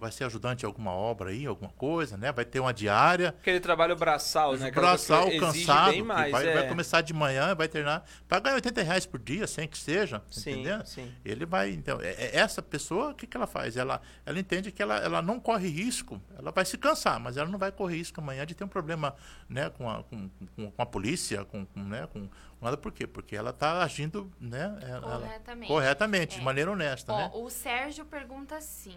vai, 0.00 0.10
ser 0.10 0.24
ajudante 0.24 0.64
em 0.64 0.66
alguma 0.66 0.90
obra 0.90 1.30
aí, 1.30 1.46
alguma 1.46 1.70
coisa, 1.70 2.16
né? 2.16 2.32
Vai 2.32 2.44
ter 2.44 2.58
uma 2.58 2.74
diária, 2.74 3.28
Aquele 3.40 3.60
trabalho 3.60 3.94
braçal, 3.94 4.56
né? 4.56 4.70
Braçal 4.72 5.30
cansado, 5.38 6.04
mais, 6.04 6.32
vai, 6.32 6.48
é. 6.48 6.54
vai 6.54 6.68
começar 6.68 7.00
de 7.00 7.14
manhã, 7.14 7.54
vai 7.54 7.68
terminar, 7.68 8.04
pagar 8.28 8.54
80 8.54 8.82
reais 8.82 9.06
por 9.06 9.20
dia, 9.20 9.46
sem 9.46 9.68
que 9.68 9.78
seja, 9.78 10.20
Sim, 10.28 10.50
entendeu? 10.50 10.84
sim. 10.84 11.12
Ele 11.24 11.46
vai, 11.46 11.70
então, 11.70 12.00
é- 12.00 12.14
é 12.14 12.36
essa 12.36 12.60
pessoa, 12.60 13.10
o 13.10 13.14
que, 13.14 13.26
que 13.26 13.36
ela 13.36 13.46
faz? 13.46 13.76
Ela, 13.76 14.00
ela 14.24 14.38
entende 14.38 14.72
que 14.72 14.82
ela, 14.82 14.96
ela 14.96 15.22
não 15.22 15.38
corre 15.38 15.68
risco, 15.68 16.20
ela 16.36 16.50
vai 16.50 16.64
se 16.64 16.76
cansar, 16.76 17.20
mas 17.20 17.36
ela 17.36 17.48
não 17.48 17.58
vai 17.58 17.70
correr 17.70 17.98
risco 17.98 18.20
amanhã 18.20 18.44
de 18.44 18.54
ter 18.54 18.64
um 18.64 18.68
problema, 18.68 19.14
né, 19.48 19.70
com 19.70 19.88
a, 19.88 20.02
com, 20.02 20.28
com- 20.56 20.70
com 20.72 20.82
a 20.82 20.86
polícia, 20.86 21.44
com, 21.44 21.64
com, 21.64 21.80
né, 21.84 22.08
com 22.12 22.28
nada, 22.60 22.76
por 22.76 22.92
quê? 22.92 23.06
Porque 23.06 23.36
ela 23.36 23.50
está 23.50 23.82
agindo, 23.82 24.30
né, 24.40 24.78
ela- 24.82 24.96
ela- 24.96 25.18
Corretamente. 25.20 25.68
corretamente, 25.68 26.34
de 26.36 26.40
É. 26.40 26.44
maneira 26.44 26.70
honesta, 26.70 27.12
Ó, 27.12 27.16
né? 27.18 27.30
o 27.34 27.50
Sérgio 27.50 28.04
pergunta 28.04 28.56
assim: 28.56 28.96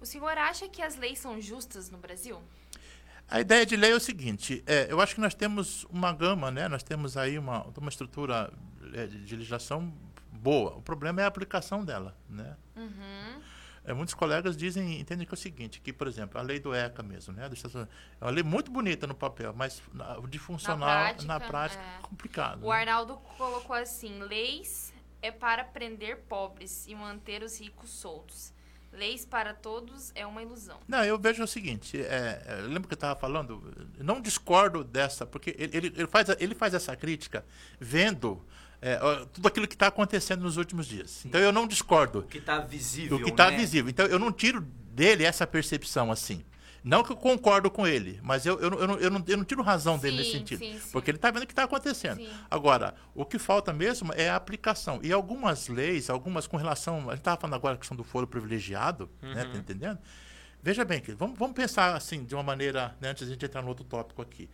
O 0.00 0.04
senhor 0.06 0.36
acha 0.36 0.68
que 0.68 0.82
as 0.82 0.96
leis 0.96 1.18
são 1.20 1.40
justas 1.40 1.88
no 1.90 1.96
Brasil? 1.98 2.40
A 3.28 3.40
ideia 3.40 3.64
de 3.64 3.76
lei 3.76 3.92
é 3.92 3.94
o 3.94 4.00
seguinte, 4.00 4.62
é, 4.66 4.88
eu 4.90 5.00
acho 5.00 5.14
que 5.14 5.20
nós 5.20 5.32
temos 5.34 5.84
uma 5.84 6.12
gama, 6.12 6.50
né? 6.50 6.66
Nós 6.68 6.82
temos 6.82 7.16
aí 7.16 7.38
uma, 7.38 7.62
uma 7.76 7.88
estrutura 7.88 8.52
é, 8.92 9.06
de 9.06 9.24
de 9.24 9.36
legislação 9.36 9.92
boa. 10.32 10.74
O 10.76 10.82
problema 10.82 11.20
é 11.20 11.24
a 11.24 11.28
aplicação 11.28 11.84
dela, 11.84 12.16
né? 12.28 12.56
Uhum. 12.76 13.40
É, 13.84 13.92
muitos 13.92 14.14
colegas 14.14 14.56
dizem, 14.56 15.00
entendem 15.00 15.26
que 15.26 15.32
é 15.32 15.36
o 15.36 15.38
seguinte, 15.38 15.80
que, 15.80 15.92
por 15.92 16.06
exemplo, 16.06 16.38
a 16.38 16.42
lei 16.42 16.60
do 16.60 16.72
ECA 16.72 17.02
mesmo, 17.02 17.32
né? 17.32 17.50
É 18.20 18.24
uma 18.24 18.30
lei 18.30 18.44
muito 18.44 18.70
bonita 18.70 19.06
no 19.06 19.14
papel, 19.14 19.52
mas 19.56 19.82
na- 19.92 20.20
de 20.20 20.38
funcional, 20.38 20.88
na 21.24 21.40
prática, 21.40 21.40
prática, 21.40 21.82
é. 21.82 22.02
complicado. 22.02 22.64
O 22.64 22.70
né? 22.70 22.78
Arnaldo 22.78 23.16
colocou 23.36 23.74
assim: 23.74 24.20
leis 24.20 24.92
é 25.20 25.30
para 25.30 25.64
prender 25.64 26.18
pobres 26.28 26.86
e 26.86 26.94
manter 26.94 27.42
os 27.42 27.60
ricos 27.60 27.90
soltos. 27.90 28.52
Leis 28.92 29.24
para 29.24 29.54
todos 29.54 30.12
é 30.14 30.26
uma 30.26 30.42
ilusão. 30.42 30.78
Não, 30.86 31.02
eu 31.02 31.18
vejo 31.18 31.42
o 31.42 31.46
seguinte, 31.46 31.98
é, 31.98 32.42
é, 32.44 32.54
lembra 32.60 32.82
que 32.82 32.92
eu 32.92 32.96
estava 32.96 33.18
falando? 33.18 33.72
Não 33.98 34.20
discordo 34.20 34.84
dessa, 34.84 35.24
porque 35.24 35.56
ele, 35.58 35.76
ele, 35.76 35.86
ele 35.96 36.06
faz, 36.06 36.28
ele 36.38 36.54
faz 36.54 36.74
essa 36.74 36.94
crítica 36.94 37.42
vendo 37.80 38.44
é, 38.82 38.98
tudo 39.32 39.46
aquilo 39.48 39.66
que 39.68 39.74
está 39.74 39.86
acontecendo 39.86 40.42
nos 40.42 40.56
últimos 40.56 40.86
dias. 40.86 41.24
Então 41.24 41.40
eu 41.40 41.52
não 41.52 41.66
discordo 41.66 42.18
O 42.18 42.22
que 42.24 42.40
tá 42.40 42.58
visível, 42.58 43.16
do 43.18 43.24
que 43.24 43.30
está 43.30 43.50
né? 43.50 43.56
visível. 43.56 43.88
Então 43.88 44.04
eu 44.06 44.18
não 44.18 44.32
tiro 44.32 44.60
dele 44.60 45.24
essa 45.24 45.46
percepção 45.46 46.10
assim. 46.12 46.44
Não 46.84 47.04
que 47.04 47.12
eu 47.12 47.16
concordo 47.16 47.70
com 47.70 47.86
ele, 47.86 48.18
mas 48.24 48.44
eu, 48.44 48.58
eu, 48.58 48.68
não- 48.68 48.78
eu, 48.80 48.88
não, 48.88 48.94
eu, 48.98 49.10
não, 49.10 49.24
eu 49.28 49.36
não 49.36 49.44
tiro 49.44 49.62
razão 49.62 49.96
dele 49.96 50.16
nesse 50.16 50.32
Sim, 50.32 50.38
sentido. 50.38 50.58
sim, 50.58 50.80
sim. 50.80 50.90
Porque 50.90 51.12
ele 51.12 51.16
está 51.16 51.30
vendo 51.30 51.44
o 51.44 51.46
que 51.46 51.52
está 51.52 51.62
acontecendo. 51.62 52.16
Sim. 52.16 52.28
Agora, 52.50 52.96
o 53.14 53.24
que 53.24 53.38
falta 53.38 53.72
mesmo 53.72 54.12
é 54.14 54.28
a 54.28 54.34
aplicação. 54.34 54.98
E 55.00 55.12
algumas 55.12 55.68
leis, 55.68 56.10
algumas 56.10 56.48
com 56.48 56.56
relação. 56.56 57.08
A 57.08 57.12
gente 57.12 57.18
estava 57.20 57.40
falando 57.40 57.54
agora 57.54 57.74
a 57.76 57.78
questão 57.78 57.96
do 57.96 58.02
foro 58.02 58.26
privilegiado, 58.26 59.08
né? 59.22 59.44
Tá 59.44 59.56
entendendo? 59.58 59.96
Veja 60.60 60.84
bem, 60.84 61.00
que 61.00 61.12
vamos, 61.12 61.38
vamos 61.38 61.54
pensar 61.54 61.94
assim, 61.94 62.24
de 62.24 62.34
uma 62.34 62.42
maneira, 62.42 62.96
né, 63.00 63.10
antes 63.10 63.26
de 63.26 63.30
a 63.30 63.32
gente 63.34 63.44
entrar 63.44 63.62
no 63.62 63.68
outro 63.68 63.84
tópico 63.84 64.20
aqui. 64.20 64.50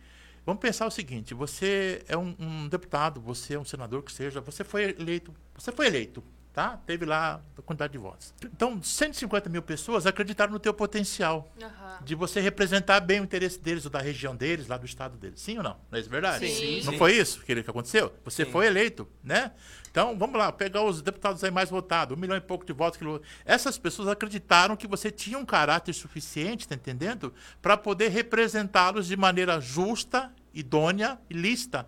Vamos 0.49 0.61
pensar 0.61 0.87
o 0.87 0.91
seguinte: 0.91 1.35
você 1.35 2.03
é 2.07 2.17
um, 2.17 2.35
um 2.39 2.67
deputado, 2.67 3.21
você 3.21 3.53
é 3.53 3.59
um 3.59 3.63
senador 3.63 4.01
que 4.01 4.11
seja, 4.11 4.41
você 4.41 4.63
foi 4.63 4.95
eleito, 4.97 5.31
você 5.55 5.71
foi 5.71 5.85
eleito, 5.85 6.23
tá? 6.51 6.79
Teve 6.87 7.05
lá 7.05 7.39
a 7.55 7.61
quantidade 7.61 7.93
de 7.93 7.99
votos. 7.99 8.33
Então, 8.43 8.81
150 8.81 9.47
mil 9.47 9.61
pessoas 9.61 10.07
acreditaram 10.07 10.51
no 10.51 10.57
teu 10.57 10.73
potencial 10.73 11.47
Aham. 11.61 11.99
de 12.03 12.15
você 12.15 12.41
representar 12.41 12.99
bem 12.99 13.21
o 13.21 13.23
interesse 13.23 13.59
deles, 13.59 13.85
ou 13.85 13.91
da 13.91 13.99
região 13.99 14.35
deles, 14.35 14.67
lá 14.67 14.75
do 14.75 14.87
estado 14.87 15.17
deles. 15.17 15.39
Sim 15.39 15.57
ou 15.57 15.63
não? 15.63 15.77
Não 15.91 15.97
é 15.97 16.01
isso 16.01 16.09
verdade? 16.09 16.49
Sim. 16.49 16.81
Não 16.83 16.93
Sim. 16.93 16.97
foi 16.97 17.13
isso 17.13 17.41
que 17.41 17.61
que 17.61 17.69
aconteceu? 17.69 18.11
Você 18.25 18.43
Sim. 18.43 18.51
foi 18.51 18.65
eleito, 18.65 19.07
né? 19.23 19.51
Então, 19.91 20.17
vamos 20.17 20.37
lá, 20.37 20.51
pegar 20.51 20.83
os 20.83 21.01
deputados 21.01 21.43
aí 21.43 21.49
mais 21.51 21.69
votados, 21.69 22.15
um 22.15 22.19
milhão 22.19 22.37
e 22.37 22.41
pouco 22.41 22.65
de 22.65 22.73
votos. 22.73 22.97
Que... 22.99 23.05
Essas 23.43 23.77
pessoas 23.77 24.07
acreditaram 24.07 24.75
que 24.75 24.87
você 24.87 25.09
tinha 25.11 25.37
um 25.37 25.45
caráter 25.45 25.93
suficiente, 25.93 26.67
tá 26.67 26.75
entendendo? 26.75 27.33
Para 27.61 27.75
poder 27.75 28.09
representá-los 28.09 29.07
de 29.07 29.17
maneira 29.17 29.59
justa, 29.59 30.31
idônea 30.53 31.19
e 31.29 31.33
lícita 31.33 31.85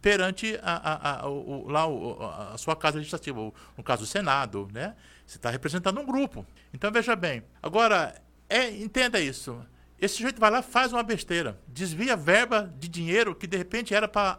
perante 0.00 0.58
a, 0.62 0.72
a, 0.76 1.20
a, 1.22 1.28
o- 1.28 1.68
lá, 1.68 1.86
o- 1.86 2.18
a 2.52 2.58
sua 2.58 2.76
casa 2.76 2.98
legislativa, 2.98 3.40
no 3.76 3.82
caso 3.82 4.04
o 4.04 4.06
Senado, 4.06 4.68
né? 4.72 4.94
Você 5.26 5.38
está 5.38 5.48
representando 5.50 5.98
um 6.00 6.04
grupo. 6.04 6.44
Então, 6.72 6.90
veja 6.92 7.16
bem. 7.16 7.42
Agora, 7.62 8.14
é, 8.48 8.70
entenda 8.70 9.18
isso. 9.18 9.58
Esse 9.98 10.16
sujeito 10.16 10.38
vai 10.38 10.50
lá 10.50 10.60
faz 10.60 10.92
uma 10.92 11.02
besteira, 11.02 11.58
desvia 11.74 12.16
verba 12.16 12.72
de 12.78 12.88
dinheiro 12.88 13.34
que 13.34 13.46
de 13.48 13.56
repente 13.56 13.92
era 13.92 14.06
para 14.06 14.38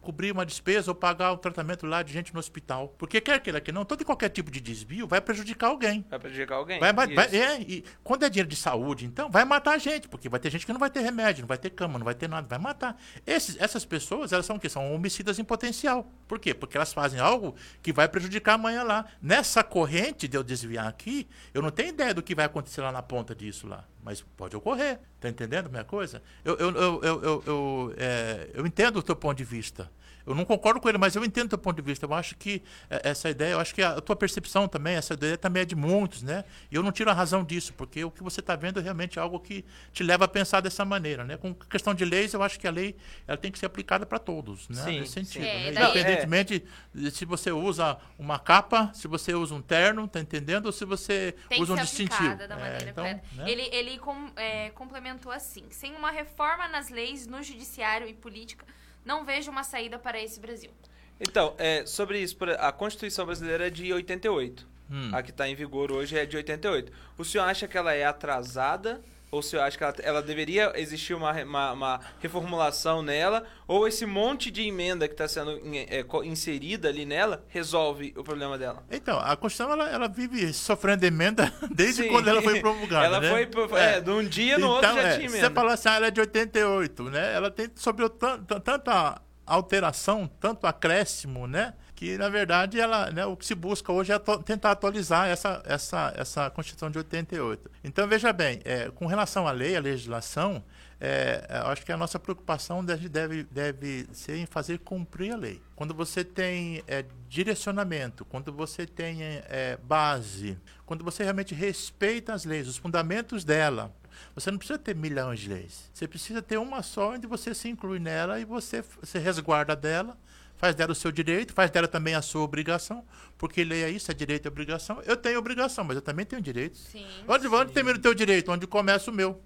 cobrir 0.00 0.30
uma 0.30 0.46
despesa 0.46 0.90
ou 0.90 0.94
pagar 0.94 1.32
o 1.32 1.36
tratamento 1.36 1.84
lá 1.84 2.02
de 2.02 2.12
gente 2.12 2.32
no 2.32 2.38
hospital. 2.40 2.94
Porque 2.96 3.20
quer 3.20 3.40
queira 3.40 3.60
que 3.60 3.72
não, 3.72 3.84
todo 3.84 4.00
e 4.00 4.04
qualquer 4.04 4.28
tipo 4.28 4.50
de 4.50 4.60
desvio 4.60 5.06
vai 5.06 5.20
prejudicar 5.20 5.66
alguém. 5.68 6.04
Vai 6.08 6.18
prejudicar 6.20 6.54
alguém. 6.54 6.78
Vai, 6.92 7.16
vai- 7.16 7.36
é, 7.36 7.60
e 7.60 7.84
quando 8.04 8.22
é 8.22 8.30
dinheiro 8.30 8.48
de 8.48 8.56
saúde, 8.56 9.04
então, 9.04 9.28
vai 9.30 9.44
matar 9.44 9.72
a 9.72 9.78
gente, 9.78 10.08
porque 10.08 10.28
vai 10.28 10.38
ter 10.38 10.50
gente 10.50 10.64
que 10.64 10.72
não 10.72 10.78
vai 10.80 10.88
ter 10.88 11.00
remédio, 11.00 11.42
não 11.42 11.48
vai 11.48 11.58
ter 11.58 11.70
cama, 11.70 11.98
não 11.98 12.04
vai 12.04 12.14
ter 12.14 12.28
nada, 12.28 12.46
vai 12.48 12.58
matar. 12.58 12.96
Esses- 13.26 13.56
essas 13.58 13.84
pessoas, 13.84 14.32
elas 14.32 14.46
são 14.46 14.56
o 14.56 14.60
quê? 14.60 14.68
São 14.68 14.94
homicidas 14.94 15.38
em 15.38 15.44
potencial. 15.44 16.10
Por 16.28 16.38
quê? 16.38 16.54
Porque 16.54 16.76
elas 16.76 16.92
fazem 16.92 17.18
algo 17.18 17.56
que 17.82 17.92
vai 17.92 18.08
prejudicar 18.08 18.54
amanhã 18.54 18.84
lá. 18.84 19.04
Nessa 19.20 19.64
corrente 19.64 20.28
de 20.28 20.36
eu 20.36 20.44
desviar 20.44 20.86
aqui, 20.86 21.28
eu 21.52 21.60
não 21.60 21.70
tenho 21.70 21.88
ideia 21.88 22.14
do 22.14 22.22
que 22.22 22.34
vai 22.34 22.44
acontecer 22.44 22.80
lá 22.80 22.92
na 22.92 23.02
ponta 23.02 23.34
disso 23.34 23.66
lá. 23.66 23.84
Mas 24.02 24.22
pode 24.36 24.56
ocorrer. 24.56 25.00
Tá 25.20 25.28
entendendo 25.28 25.66
a 25.66 25.68
minha 25.68 25.84
coisa? 25.84 26.22
Eu, 26.44 26.56
eu, 26.56 26.70
eu, 26.70 27.02
eu, 27.02 27.22
eu, 27.22 27.42
eu, 27.46 27.94
é, 27.96 28.50
eu 28.54 28.66
entendo 28.66 28.98
o 28.98 29.02
teu 29.02 29.16
ponto 29.16 29.36
de 29.36 29.44
vista. 29.44 29.90
Eu 30.26 30.34
não 30.34 30.44
concordo 30.44 30.80
com 30.80 30.88
ele, 30.88 30.98
mas 30.98 31.16
eu 31.16 31.24
entendo 31.24 31.46
o 31.46 31.48
teu 31.50 31.58
ponto 31.58 31.76
de 31.76 31.82
vista. 31.82 32.06
Eu 32.06 32.14
acho 32.14 32.36
que 32.36 32.62
é, 32.90 33.10
essa 33.10 33.30
ideia, 33.30 33.52
eu 33.52 33.60
acho 33.60 33.74
que 33.74 33.82
a, 33.82 34.00
tua 34.00 34.16
percepção 34.16 34.68
também, 34.68 34.96
essa 34.96 35.14
ideia 35.14 35.38
também 35.38 35.62
é 35.62 35.64
de 35.64 35.74
muitos, 35.74 36.22
né? 36.22 36.44
E 36.70 36.74
eu 36.74 36.82
não 36.82 36.92
tiro 36.92 37.10
a 37.10 37.14
razão 37.14 37.44
disso, 37.44 37.72
porque 37.74 38.04
o 38.04 38.10
que 38.10 38.22
você 38.22 38.40
está 38.40 38.56
vendo 38.56 38.80
é 38.80 38.82
realmente 38.82 39.18
algo 39.18 39.40
que 39.40 39.64
te 39.92 40.02
leva 40.02 40.24
a 40.24 40.28
pensar 40.28 40.60
dessa 40.60 40.84
maneira, 40.84 41.24
né? 41.24 41.36
Com 41.36 41.54
questão 41.54 41.94
de 41.94 42.04
leis, 42.04 42.34
eu 42.34 42.42
acho 42.42 42.58
que 42.58 42.66
a 42.66 42.70
lei 42.70 42.96
ela 43.26 43.36
tem 43.36 43.50
que 43.50 43.58
ser 43.58 43.66
aplicada 43.66 44.04
para 44.04 44.18
todos, 44.18 44.68
né? 44.68 44.82
Sim, 44.82 45.00
Nesse 45.00 45.12
sentido, 45.12 45.42
sim. 45.42 45.48
né? 45.48 45.66
É, 45.68 45.70
Independentemente 45.70 46.64
de 46.94 47.10
se 47.10 47.24
você 47.24 47.50
usa 47.50 47.98
uma 48.18 48.38
capa, 48.38 48.90
se 48.94 49.08
você 49.08 49.34
usa 49.34 49.54
um 49.54 49.62
terno, 49.62 50.06
tá 50.08 50.20
entendendo? 50.20 50.66
Ou 50.66 50.72
se 50.72 50.84
você 50.84 51.34
Tem 51.48 51.62
usa 51.62 51.72
um 51.72 51.76
distintivo. 51.76 52.36
É, 52.42 52.88
então, 52.88 53.04
né? 53.04 53.20
Ele, 53.46 53.62
ele 53.72 53.98
com- 53.98 54.30
é, 54.36 54.70
complementou 54.70 55.32
assim: 55.32 55.64
sem 55.70 55.94
uma 55.94 56.10
reforma 56.10 56.68
nas 56.68 56.88
leis, 56.88 57.26
no 57.26 57.42
judiciário 57.42 58.08
e 58.08 58.14
política, 58.14 58.64
não 59.08 59.24
vejo 59.24 59.50
uma 59.50 59.64
saída 59.64 59.98
para 59.98 60.22
esse 60.22 60.38
Brasil. 60.38 60.70
Então, 61.18 61.54
é, 61.56 61.86
sobre 61.86 62.20
isso, 62.20 62.36
a 62.58 62.70
Constituição 62.70 63.24
Brasileira 63.24 63.66
é 63.68 63.70
de 63.70 63.90
88. 63.90 64.68
Hum. 64.90 65.10
A 65.14 65.22
que 65.22 65.30
está 65.30 65.48
em 65.48 65.54
vigor 65.54 65.90
hoje 65.90 66.16
é 66.16 66.26
de 66.26 66.36
88. 66.36 66.92
O 67.16 67.24
senhor 67.24 67.44
acha 67.44 67.66
que 67.66 67.78
ela 67.78 67.94
é 67.94 68.04
atrasada? 68.04 69.00
Ou 69.30 69.40
o 69.40 69.42
senhor 69.42 69.62
acha 69.62 69.76
que 69.76 69.84
ela, 69.84 69.94
ela 70.02 70.22
deveria 70.22 70.72
existir 70.76 71.12
uma, 71.12 71.32
uma, 71.42 71.72
uma 71.72 72.00
reformulação 72.18 73.02
nela? 73.02 73.44
Ou 73.66 73.86
esse 73.86 74.06
monte 74.06 74.50
de 74.50 74.62
emenda 74.66 75.06
que 75.06 75.12
está 75.12 75.28
sendo 75.28 75.52
in- 75.66 75.76
é, 75.88 76.04
inserida 76.24 76.88
ali 76.88 77.04
nela 77.04 77.44
resolve 77.48 78.14
o 78.16 78.24
problema 78.24 78.56
dela? 78.56 78.82
Então, 78.90 79.18
a 79.18 79.36
Constituição 79.36 79.70
ela, 79.72 79.90
ela 79.90 80.08
vive 80.08 80.50
sofrendo 80.54 81.04
emenda 81.04 81.52
desde 81.70 82.04
Sim. 82.04 82.08
quando 82.08 82.28
ela 82.28 82.40
foi 82.40 82.58
promulgada. 82.60 83.04
Ela 83.04 83.20
né? 83.20 83.30
foi, 83.30 83.46
pro- 83.46 83.76
é, 83.76 84.00
de 84.00 84.10
um 84.10 84.24
dia 84.24 84.56
no 84.58 84.68
outro 84.68 84.94
já 84.94 85.00
é, 85.00 85.16
tinha 85.18 85.28
se 85.28 85.34
Você 85.34 85.38
emenda. 85.40 85.54
fala 85.54 85.74
assim, 85.74 85.88
ah, 85.90 85.94
ela 85.96 86.06
é 86.06 86.10
de 86.10 86.20
88, 86.20 87.02
né? 87.04 87.34
Ela 87.34 87.50
tem 87.50 87.68
sobre 87.74 88.08
tanta 88.08 89.20
alteração, 89.46 90.26
tanto 90.40 90.66
acréscimo, 90.66 91.46
né? 91.46 91.74
Que 91.98 92.16
na 92.16 92.28
verdade 92.28 92.78
ela, 92.78 93.10
né, 93.10 93.26
o 93.26 93.36
que 93.36 93.44
se 93.44 93.56
busca 93.56 93.92
hoje 93.92 94.12
é 94.12 94.18
tentar 94.44 94.70
atualizar 94.70 95.26
essa, 95.26 95.60
essa, 95.66 96.14
essa 96.16 96.48
Constituição 96.48 96.88
de 96.88 96.98
88. 96.98 97.68
Então 97.82 98.06
veja 98.06 98.32
bem, 98.32 98.60
é, 98.64 98.88
com 98.88 99.06
relação 99.06 99.48
à 99.48 99.50
lei, 99.50 99.76
à 99.76 99.80
legislação, 99.80 100.62
é, 101.00 101.44
eu 101.64 101.66
acho 101.66 101.84
que 101.84 101.90
a 101.90 101.96
nossa 101.96 102.16
preocupação 102.16 102.84
deve, 102.84 103.08
deve, 103.08 103.42
deve 103.50 104.06
ser 104.12 104.36
em 104.36 104.46
fazer 104.46 104.78
cumprir 104.78 105.32
a 105.32 105.36
lei. 105.36 105.60
Quando 105.74 105.92
você 105.92 106.22
tem 106.22 106.84
é, 106.86 107.04
direcionamento, 107.28 108.24
quando 108.24 108.52
você 108.52 108.86
tem 108.86 109.18
é, 109.48 109.76
base, 109.82 110.56
quando 110.86 111.02
você 111.02 111.24
realmente 111.24 111.52
respeita 111.52 112.32
as 112.32 112.44
leis, 112.44 112.68
os 112.68 112.76
fundamentos 112.76 113.44
dela, 113.44 113.92
você 114.36 114.52
não 114.52 114.58
precisa 114.58 114.78
ter 114.78 114.94
milhões 114.94 115.40
de 115.40 115.48
leis. 115.48 115.90
Você 115.92 116.06
precisa 116.06 116.40
ter 116.40 116.58
uma 116.58 116.80
só 116.80 117.14
onde 117.14 117.26
você 117.26 117.52
se 117.54 117.68
inclui 117.68 117.98
nela 117.98 118.38
e 118.38 118.44
você 118.44 118.84
se 119.02 119.18
resguarda 119.18 119.74
dela, 119.74 120.16
faz 120.58 120.74
dela 120.74 120.92
o 120.92 120.94
seu 120.94 121.10
direito, 121.10 121.54
faz 121.54 121.70
dela 121.70 121.88
também 121.88 122.14
a 122.14 122.20
sua 122.20 122.42
obrigação, 122.42 123.04
porque 123.38 123.64
lei 123.64 123.84
é 123.84 123.88
isso, 123.88 124.10
é 124.10 124.14
direito 124.14 124.46
e 124.46 124.48
obrigação. 124.48 125.00
Eu 125.06 125.16
tenho 125.16 125.38
obrigação, 125.38 125.84
mas 125.84 125.96
eu 125.96 126.02
também 126.02 126.26
tenho 126.26 126.42
direito. 126.42 126.76
Sim. 126.76 127.06
Onde, 127.26 127.46
onde 127.46 127.72
termina 127.72 127.96
o 127.96 128.02
teu 128.02 128.12
direito? 128.12 128.52
Onde 128.52 128.66
começa 128.66 129.10
o 129.10 129.14
meu? 129.14 129.40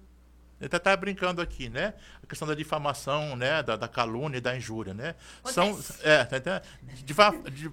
Ele 0.63 0.67
até 0.67 0.79
tá 0.79 0.95
brincando 0.95 1.41
aqui, 1.41 1.67
né? 1.67 1.93
A 2.23 2.25
questão 2.25 2.47
da 2.47 2.55
difamação, 2.55 3.35
né? 3.35 3.61
Da, 3.61 3.75
da 3.75 3.87
calúnia 3.87 4.37
e 4.37 4.41
da 4.41 4.55
injúria, 4.55 4.93
né? 4.93 5.13
São, 5.43 5.77
é, 6.01 6.23
tá 6.23 6.61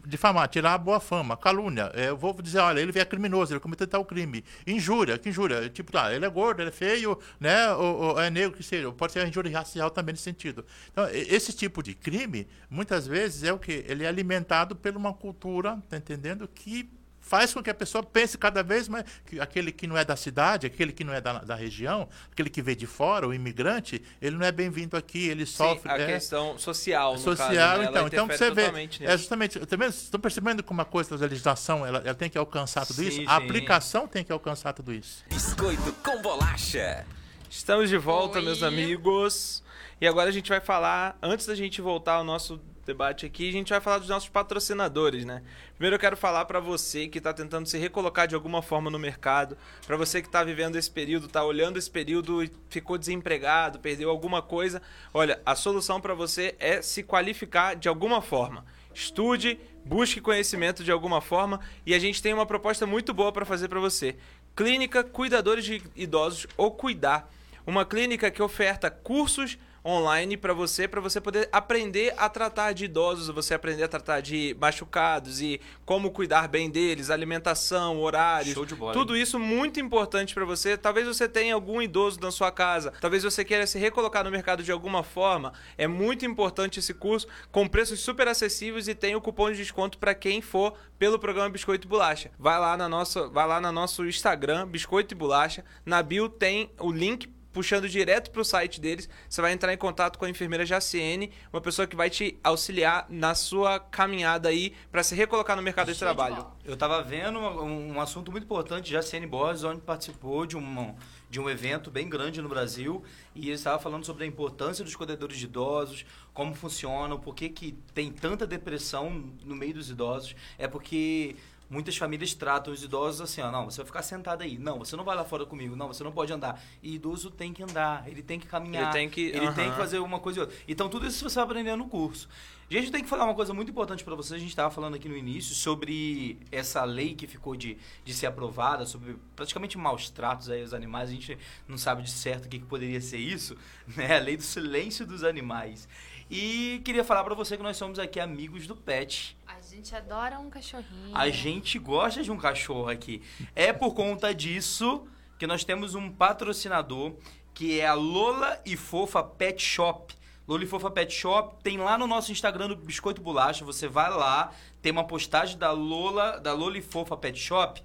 difamar, 0.04 0.48
tirar 0.48 0.74
a 0.74 0.78
boa 0.78 0.98
fama. 0.98 1.36
Calúnia, 1.36 1.92
é, 1.94 2.08
eu 2.08 2.16
vou 2.16 2.32
dizer, 2.42 2.58
olha, 2.58 2.80
ele 2.80 2.98
é 2.98 3.04
criminoso, 3.04 3.52
ele 3.52 3.60
cometeu 3.60 3.86
tal 3.86 4.04
crime. 4.04 4.44
Injúria, 4.66 5.16
que 5.16 5.28
injúria? 5.28 5.68
Tipo, 5.68 5.96
ah, 5.96 6.12
ele 6.12 6.24
é 6.24 6.28
gordo, 6.28 6.62
ele 6.62 6.70
é 6.70 6.72
feio, 6.72 7.16
né? 7.38 7.70
Ou, 7.74 7.96
ou 7.96 8.20
é 8.20 8.28
negro, 8.28 8.56
que 8.56 8.64
seja. 8.64 8.90
Pode 8.90 9.12
ser 9.12 9.24
injúria 9.26 9.56
racial 9.56 9.88
também 9.88 10.12
nesse 10.12 10.24
sentido. 10.24 10.66
Então, 10.90 11.08
esse 11.10 11.52
tipo 11.52 11.84
de 11.84 11.94
crime, 11.94 12.48
muitas 12.68 13.06
vezes, 13.06 13.44
é 13.44 13.52
o 13.52 13.58
que? 13.58 13.84
Ele 13.86 14.02
é 14.02 14.08
alimentado 14.08 14.74
por 14.74 14.96
uma 14.96 15.14
cultura, 15.14 15.80
tá 15.88 15.96
entendendo? 15.96 16.48
Que 16.48 16.90
faz 17.20 17.52
com 17.54 17.62
que 17.62 17.70
a 17.70 17.74
pessoa 17.74 18.02
pense 18.02 18.36
cada 18.36 18.62
vez 18.62 18.88
mais 18.88 19.04
que 19.26 19.38
aquele 19.38 19.70
que 19.70 19.86
não 19.86 19.96
é 19.96 20.04
da 20.04 20.16
cidade, 20.16 20.66
aquele 20.66 20.92
que 20.92 21.04
não 21.04 21.12
é 21.12 21.20
da, 21.20 21.38
da 21.38 21.54
região, 21.54 22.08
aquele 22.32 22.50
que 22.50 22.60
veio 22.62 22.76
de 22.76 22.86
fora, 22.86 23.28
o 23.28 23.34
imigrante, 23.34 24.02
ele 24.20 24.36
não 24.36 24.44
é 24.44 24.50
bem-vindo 24.50 24.96
aqui, 24.96 25.28
ele 25.28 25.46
sofre. 25.46 25.90
Sim, 25.90 25.96
a 25.96 26.00
é, 26.00 26.06
questão 26.06 26.58
social, 26.58 27.12
no 27.12 27.18
social, 27.18 27.48
caso, 27.48 27.82
né? 27.82 27.88
Então. 27.88 28.06
Então 28.06 28.26
você 28.26 28.50
vê. 28.50 28.64
É 28.64 28.72
nisso. 28.72 29.18
justamente. 29.18 29.60
Também 29.66 29.88
estão 29.88 30.18
percebendo 30.18 30.62
como 30.62 30.80
a 30.80 30.84
coisa 30.84 31.16
da 31.16 31.26
legislação 31.26 31.86
ela, 31.86 32.02
ela 32.04 32.14
tem 32.14 32.30
que 32.30 32.38
alcançar 32.38 32.86
tudo 32.86 32.96
Sim, 32.96 33.08
isso? 33.08 33.16
sim. 33.18 33.26
A 33.26 33.36
aplicação 33.36 34.08
tem 34.08 34.24
que 34.24 34.32
alcançar 34.32 34.72
tudo 34.72 34.92
isso. 34.92 35.24
Biscoito 35.28 35.92
com 36.04 36.20
bolacha. 36.22 37.06
Estamos 37.48 37.88
de 37.88 37.98
volta, 37.98 38.38
Oi. 38.38 38.44
meus 38.44 38.62
amigos. 38.62 39.62
E 40.00 40.06
agora 40.06 40.30
a 40.30 40.32
gente 40.32 40.48
vai 40.48 40.60
falar, 40.60 41.18
antes 41.22 41.46
da 41.46 41.54
gente 41.54 41.80
voltar 41.80 42.14
ao 42.14 42.24
nosso 42.24 42.60
debate 42.84 43.26
aqui, 43.26 43.48
a 43.48 43.52
gente 43.52 43.70
vai 43.70 43.80
falar 43.80 43.98
dos 43.98 44.08
nossos 44.08 44.28
patrocinadores, 44.28 45.24
né? 45.24 45.42
Primeiro 45.74 45.96
eu 45.96 46.00
quero 46.00 46.16
falar 46.16 46.44
pra 46.44 46.60
você 46.60 47.08
que 47.08 47.20
tá 47.20 47.32
tentando 47.32 47.66
se 47.66 47.78
recolocar 47.78 48.26
de 48.26 48.34
alguma 48.34 48.62
forma 48.62 48.90
no 48.90 48.98
mercado, 48.98 49.56
pra 49.86 49.96
você 49.96 50.20
que 50.20 50.28
tá 50.28 50.42
vivendo 50.42 50.76
esse 50.76 50.90
período, 50.90 51.28
tá 51.28 51.44
olhando 51.44 51.78
esse 51.78 51.90
período 51.90 52.42
e 52.42 52.50
ficou 52.68 52.98
desempregado, 52.98 53.78
perdeu 53.78 54.10
alguma 54.10 54.42
coisa. 54.42 54.82
Olha, 55.12 55.40
a 55.44 55.54
solução 55.54 56.00
pra 56.00 56.14
você 56.14 56.54
é 56.58 56.82
se 56.82 57.02
qualificar 57.02 57.76
de 57.76 57.88
alguma 57.88 58.20
forma. 58.20 58.64
Estude, 58.92 59.58
busque 59.84 60.20
conhecimento 60.20 60.82
de 60.82 60.90
alguma 60.90 61.20
forma 61.20 61.60
e 61.86 61.94
a 61.94 61.98
gente 61.98 62.22
tem 62.22 62.34
uma 62.34 62.46
proposta 62.46 62.86
muito 62.86 63.14
boa 63.14 63.32
pra 63.32 63.44
fazer 63.44 63.68
pra 63.68 63.80
você. 63.80 64.16
Clínica 64.56 65.04
Cuidadores 65.04 65.64
de 65.64 65.82
Idosos 65.94 66.46
ou 66.56 66.70
Cuidar 66.72 67.30
uma 67.66 67.84
clínica 67.84 68.30
que 68.30 68.42
oferta 68.42 68.90
cursos, 68.90 69.58
online 69.84 70.36
para 70.36 70.52
você, 70.52 70.86
para 70.86 71.00
você 71.00 71.20
poder 71.20 71.48
aprender 71.52 72.14
a 72.16 72.28
tratar 72.28 72.72
de 72.72 72.84
idosos, 72.84 73.28
você 73.28 73.54
aprender 73.54 73.84
a 73.84 73.88
tratar 73.88 74.20
de 74.20 74.56
machucados 74.60 75.40
e 75.40 75.60
como 75.84 76.10
cuidar 76.10 76.48
bem 76.48 76.70
deles, 76.70 77.10
alimentação, 77.10 78.00
horários, 78.00 78.54
Show 78.54 78.66
de 78.66 78.74
bola, 78.74 78.92
tudo 78.92 79.16
isso 79.16 79.38
muito 79.38 79.80
importante 79.80 80.34
para 80.34 80.44
você. 80.44 80.76
Talvez 80.76 81.06
você 81.06 81.28
tenha 81.28 81.54
algum 81.54 81.80
idoso 81.80 82.20
na 82.20 82.30
sua 82.30 82.50
casa, 82.50 82.92
talvez 83.00 83.22
você 83.22 83.44
queira 83.44 83.66
se 83.66 83.78
recolocar 83.78 84.24
no 84.24 84.30
mercado 84.30 84.62
de 84.62 84.72
alguma 84.72 85.02
forma. 85.02 85.52
É 85.76 85.86
muito 85.86 86.24
importante 86.26 86.78
esse 86.78 86.94
curso 86.94 87.26
com 87.50 87.66
preços 87.66 88.00
super 88.00 88.28
acessíveis 88.28 88.88
e 88.88 88.94
tem 88.94 89.14
o 89.14 89.20
cupom 89.20 89.50
de 89.50 89.56
desconto 89.56 89.98
para 89.98 90.14
quem 90.14 90.40
for 90.40 90.74
pelo 90.98 91.18
programa 91.18 91.48
Biscoito 91.48 91.86
e 91.86 91.88
Bolacha. 91.88 92.30
Vai 92.38 92.58
lá 92.58 92.76
na 92.76 92.88
nossa, 92.88 93.28
vai 93.28 93.46
lá 93.46 93.60
no 93.60 93.72
nosso 93.72 94.06
Instagram, 94.06 94.66
Biscoito 94.66 95.14
e 95.14 95.16
Bolacha. 95.16 95.64
Na 95.84 96.02
bio 96.02 96.28
tem 96.28 96.70
o 96.78 96.92
link 96.92 97.28
puxando 97.52 97.88
direto 97.88 98.30
para 98.30 98.40
o 98.40 98.44
site 98.44 98.80
deles. 98.80 99.08
Você 99.28 99.40
vai 99.40 99.52
entrar 99.52 99.72
em 99.72 99.76
contato 99.76 100.18
com 100.18 100.24
a 100.24 100.30
enfermeira 100.30 100.64
Jaciene, 100.64 101.32
uma 101.52 101.60
pessoa 101.60 101.86
que 101.86 101.96
vai 101.96 102.10
te 102.10 102.38
auxiliar 102.42 103.06
na 103.08 103.34
sua 103.34 103.78
caminhada 103.78 104.48
aí 104.48 104.74
para 104.90 105.02
se 105.02 105.14
recolocar 105.14 105.56
no 105.56 105.62
mercado 105.62 105.92
de 105.92 105.98
trabalho. 105.98 106.46
Eu 106.64 106.76
tava 106.76 107.02
vendo 107.02 107.38
um, 107.38 107.94
um 107.94 108.00
assunto 108.00 108.30
muito 108.30 108.44
importante, 108.44 108.90
Jaciene 108.90 109.26
Borges, 109.26 109.64
onde 109.64 109.80
participou 109.80 110.46
de 110.46 110.56
um, 110.56 110.94
de 111.28 111.40
um 111.40 111.48
evento 111.48 111.90
bem 111.90 112.08
grande 112.08 112.40
no 112.40 112.48
Brasil 112.48 113.02
e 113.34 113.46
ele 113.46 113.52
estava 113.52 113.78
falando 113.78 114.04
sobre 114.04 114.24
a 114.24 114.26
importância 114.26 114.84
dos 114.84 114.94
cuidadores 114.94 115.38
de 115.38 115.44
idosos, 115.44 116.04
como 116.32 116.54
funcionam, 116.54 117.18
por 117.18 117.34
que, 117.34 117.48
que 117.48 117.72
tem 117.94 118.10
tanta 118.10 118.46
depressão 118.46 119.32
no 119.44 119.54
meio 119.54 119.74
dos 119.74 119.90
idosos. 119.90 120.34
É 120.58 120.66
porque 120.66 121.36
muitas 121.70 121.96
famílias 121.96 122.34
tratam 122.34 122.72
os 122.74 122.82
idosos 122.82 123.20
assim, 123.20 123.40
ó, 123.40 123.50
não, 123.50 123.66
você 123.70 123.78
vai 123.78 123.86
ficar 123.86 124.02
sentado 124.02 124.42
aí. 124.42 124.58
Não, 124.58 124.78
você 124.80 124.96
não 124.96 125.04
vai 125.04 125.14
lá 125.16 125.24
fora 125.24 125.46
comigo. 125.46 125.76
Não, 125.76 125.86
você 125.88 126.02
não 126.04 126.12
pode 126.12 126.32
andar. 126.32 126.60
E 126.82 126.96
idoso 126.96 127.30
tem 127.30 127.52
que 127.52 127.62
andar, 127.62 128.06
ele 128.08 128.22
tem 128.22 128.38
que 128.40 128.46
caminhar. 128.48 128.82
Ele 128.84 128.92
tem 128.92 129.08
que- 129.08 129.20
Ele 129.28 129.52
tem 129.52 129.66
aham. 129.66 129.70
que 129.70 129.78
fazer 129.80 130.00
uma 130.00 130.18
coisa 130.18 130.40
e 130.40 130.42
outra. 130.42 130.56
Então, 130.66 130.88
tudo 130.88 131.06
isso 131.06 131.26
você 131.28 131.36
vai 131.36 131.44
aprender 131.44 131.76
no 131.76 131.86
curso. 131.88 132.28
Gente, 132.70 132.86
eu 132.86 132.92
tenho 132.92 133.02
que 133.02 133.10
falar 133.10 133.24
uma 133.24 133.34
coisa 133.34 133.52
muito 133.52 133.72
importante 133.72 134.04
para 134.04 134.14
vocês. 134.14 134.34
A 134.34 134.38
gente 134.38 134.50
estava 134.50 134.70
falando 134.70 134.94
aqui 134.94 135.08
no 135.08 135.16
início 135.16 135.56
sobre 135.56 136.38
essa 136.52 136.84
lei 136.84 137.16
que 137.16 137.26
ficou 137.26 137.56
de, 137.56 137.76
de 138.04 138.14
ser 138.14 138.26
aprovada, 138.26 138.86
sobre 138.86 139.16
praticamente 139.34 139.76
maus 139.76 140.08
tratos 140.08 140.48
aí 140.48 140.62
aos 140.62 140.72
animais. 140.72 141.08
A 141.08 141.12
gente 141.12 141.36
não 141.66 141.76
sabe 141.76 142.04
de 142.04 142.10
certo 142.12 142.44
o 142.44 142.48
que, 142.48 142.60
que 142.60 142.64
poderia 142.64 143.00
ser 143.00 143.18
isso, 143.18 143.56
né? 143.96 144.18
A 144.18 144.20
lei 144.20 144.36
do 144.36 144.44
silêncio 144.44 145.04
dos 145.04 145.24
animais. 145.24 145.88
E 146.30 146.80
queria 146.84 147.02
falar 147.02 147.24
para 147.24 147.34
você 147.34 147.56
que 147.56 147.62
nós 147.64 147.76
somos 147.76 147.98
aqui 147.98 148.20
amigos 148.20 148.68
do 148.68 148.76
pet. 148.76 149.36
A 149.48 149.60
gente 149.60 149.92
adora 149.96 150.38
um 150.38 150.48
cachorrinho. 150.48 151.10
A 151.12 151.28
gente 151.28 151.76
gosta 151.76 152.22
de 152.22 152.30
um 152.30 152.36
cachorro 152.36 152.88
aqui. 152.88 153.20
É 153.52 153.72
por 153.72 153.94
conta 153.94 154.32
disso 154.32 155.08
que 155.40 155.46
nós 155.46 155.64
temos 155.64 155.96
um 155.96 156.08
patrocinador 156.08 157.16
que 157.52 157.80
é 157.80 157.86
a 157.88 157.94
Lola 157.94 158.62
e 158.64 158.76
Fofa 158.76 159.24
Pet 159.24 159.60
Shop. 159.60 160.19
Lola 160.50 160.64
e 160.64 160.66
Fofa 160.66 160.90
Pet 160.90 161.14
Shop 161.14 161.62
tem 161.62 161.78
lá 161.78 161.96
no 161.96 162.08
nosso 162.08 162.32
Instagram 162.32 162.66
do 162.66 162.74
Biscoito 162.74 163.22
Bolacha. 163.22 163.64
Você 163.64 163.86
vai 163.86 164.10
lá, 164.10 164.50
tem 164.82 164.90
uma 164.90 165.06
postagem 165.06 165.56
da 165.56 165.70
Lola, 165.70 166.40
da 166.40 166.52
Lola 166.52 166.76
e 166.76 166.82
Fofa 166.82 167.16
Pet 167.16 167.38
Shop 167.38 167.80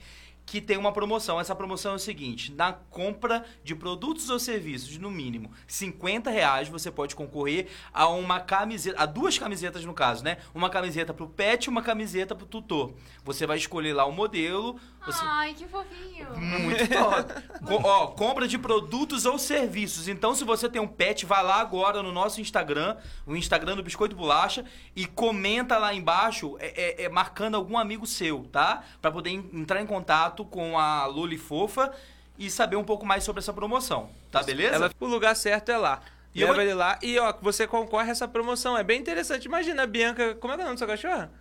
que 0.45 0.61
tem 0.61 0.77
uma 0.77 0.91
promoção. 0.91 1.39
Essa 1.39 1.55
promoção 1.55 1.93
é 1.93 1.95
o 1.95 1.99
seguinte: 1.99 2.51
na 2.53 2.71
compra 2.73 3.43
de 3.63 3.75
produtos 3.75 4.29
ou 4.29 4.37
serviços 4.39 4.87
de 4.89 4.99
no 4.99 5.09
mínimo 5.09 5.51
50 5.67 6.29
reais, 6.29 6.67
você 6.69 6.91
pode 6.91 7.15
concorrer 7.15 7.67
a 7.93 8.07
uma 8.07 8.39
camiseta, 8.39 9.01
a 9.01 9.05
duas 9.05 9.37
camisetas 9.37 9.83
no 9.85 9.93
caso, 9.93 10.23
né? 10.23 10.37
Uma 10.53 10.69
camiseta 10.69 11.13
pro 11.13 11.27
pet 11.27 11.65
e 11.65 11.69
uma 11.69 11.81
camiseta 11.81 12.35
pro 12.35 12.45
tutor. 12.45 12.93
Você 13.23 13.45
vai 13.47 13.57
escolher 13.57 13.93
lá 13.93 14.05
o 14.05 14.11
modelo. 14.11 14.79
Você... 15.05 15.19
Ai, 15.23 15.53
que 15.53 15.67
fofinho. 15.67 16.27
Muito 16.35 16.87
top. 16.89 17.33
Ó, 17.85 18.07
compra 18.07 18.47
de 18.47 18.57
produtos 18.57 19.25
ou 19.27 19.37
serviços. 19.37 20.07
Então, 20.07 20.33
se 20.33 20.43
você 20.43 20.67
tem 20.67 20.81
um 20.81 20.87
pet, 20.87 21.27
vai 21.27 21.43
lá 21.43 21.61
agora 21.61 22.01
no 22.01 22.11
nosso 22.11 22.41
Instagram, 22.41 22.97
o 23.25 23.35
Instagram 23.35 23.75
do 23.75 23.83
Biscoito 23.83 24.15
Bolacha, 24.15 24.65
e 24.95 25.05
comenta 25.05 25.77
lá 25.77 25.93
embaixo, 25.93 26.57
é, 26.59 27.03
é- 27.03 27.03
é 27.03 27.09
marcando 27.09 27.53
algum 27.53 27.77
amigo 27.77 28.07
seu, 28.07 28.45
tá? 28.51 28.83
Pra 28.99 29.11
poder 29.11 29.29
en- 29.29 29.47
entrar 29.53 29.79
em 29.79 29.85
contato 29.85 30.34
com 30.43 30.77
a 30.77 31.05
Loli 31.05 31.37
Fofa 31.37 31.93
e 32.37 32.49
saber 32.49 32.75
um 32.75 32.83
pouco 32.83 33.05
mais 33.05 33.23
sobre 33.23 33.39
essa 33.39 33.53
promoção. 33.53 34.09
Tá 34.31 34.43
beleza? 34.43 34.75
Ela, 34.75 34.91
o 34.99 35.05
lugar 35.05 35.35
certo 35.35 35.69
é 35.71 35.77
lá. 35.77 36.01
E 36.33 36.41
eu 36.41 36.47
Leva 36.47 36.55
vou- 36.55 36.63
ele 36.63 36.73
lá 36.73 36.99
e 37.01 37.17
ó, 37.17 37.33
você 37.41 37.65
concorre 37.65 38.09
a 38.09 38.11
essa 38.11 38.27
promoção. 38.27 38.77
É 38.77 38.83
bem 38.83 38.99
interessante. 38.99 39.45
Imagina 39.45 39.83
a 39.83 39.87
Bianca. 39.87 40.35
Como 40.35 40.51
é 40.53 40.57
que 40.57 40.61
é 40.61 40.65
o 40.65 40.67
nome 40.67 40.77
da 40.77 40.85
sua 40.85 40.87
cachorra? 40.87 41.31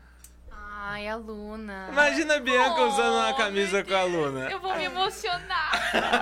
Ai, 0.87 1.09
a 1.09 1.17
Luna. 1.17 1.87
Imagina 1.91 2.37
a 2.37 2.41
Bianca 2.41 2.83
Oh, 2.83 2.89
usando 2.89 3.15
uma 3.15 3.33
camisa 3.33 3.83
com 3.83 3.95
a 3.95 4.03
Luna. 4.03 4.51
Eu 4.51 4.61
vou 4.61 4.77
me 4.77 4.85
emocionar. 4.85 5.71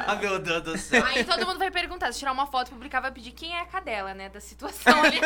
Ah, 0.07 0.15
meu 0.23 0.39
Deus 0.39 0.63
do 0.63 0.79
céu. 0.79 1.05
Aí 1.05 1.25
todo 1.25 1.45
mundo 1.45 1.59
vai 1.59 1.69
perguntar, 1.69 2.13
se 2.13 2.21
tirar 2.21 2.31
uma 2.31 2.47
foto 2.47 2.69
e 2.69 2.71
publicar, 2.71 3.01
vai 3.01 3.11
pedir 3.11 3.33
quem 3.33 3.53
é 3.57 3.61
a 3.61 3.67
cadela, 3.67 4.15
né? 4.15 4.29
Da 4.29 4.39
situação 4.41 5.03
ali. 5.03 5.19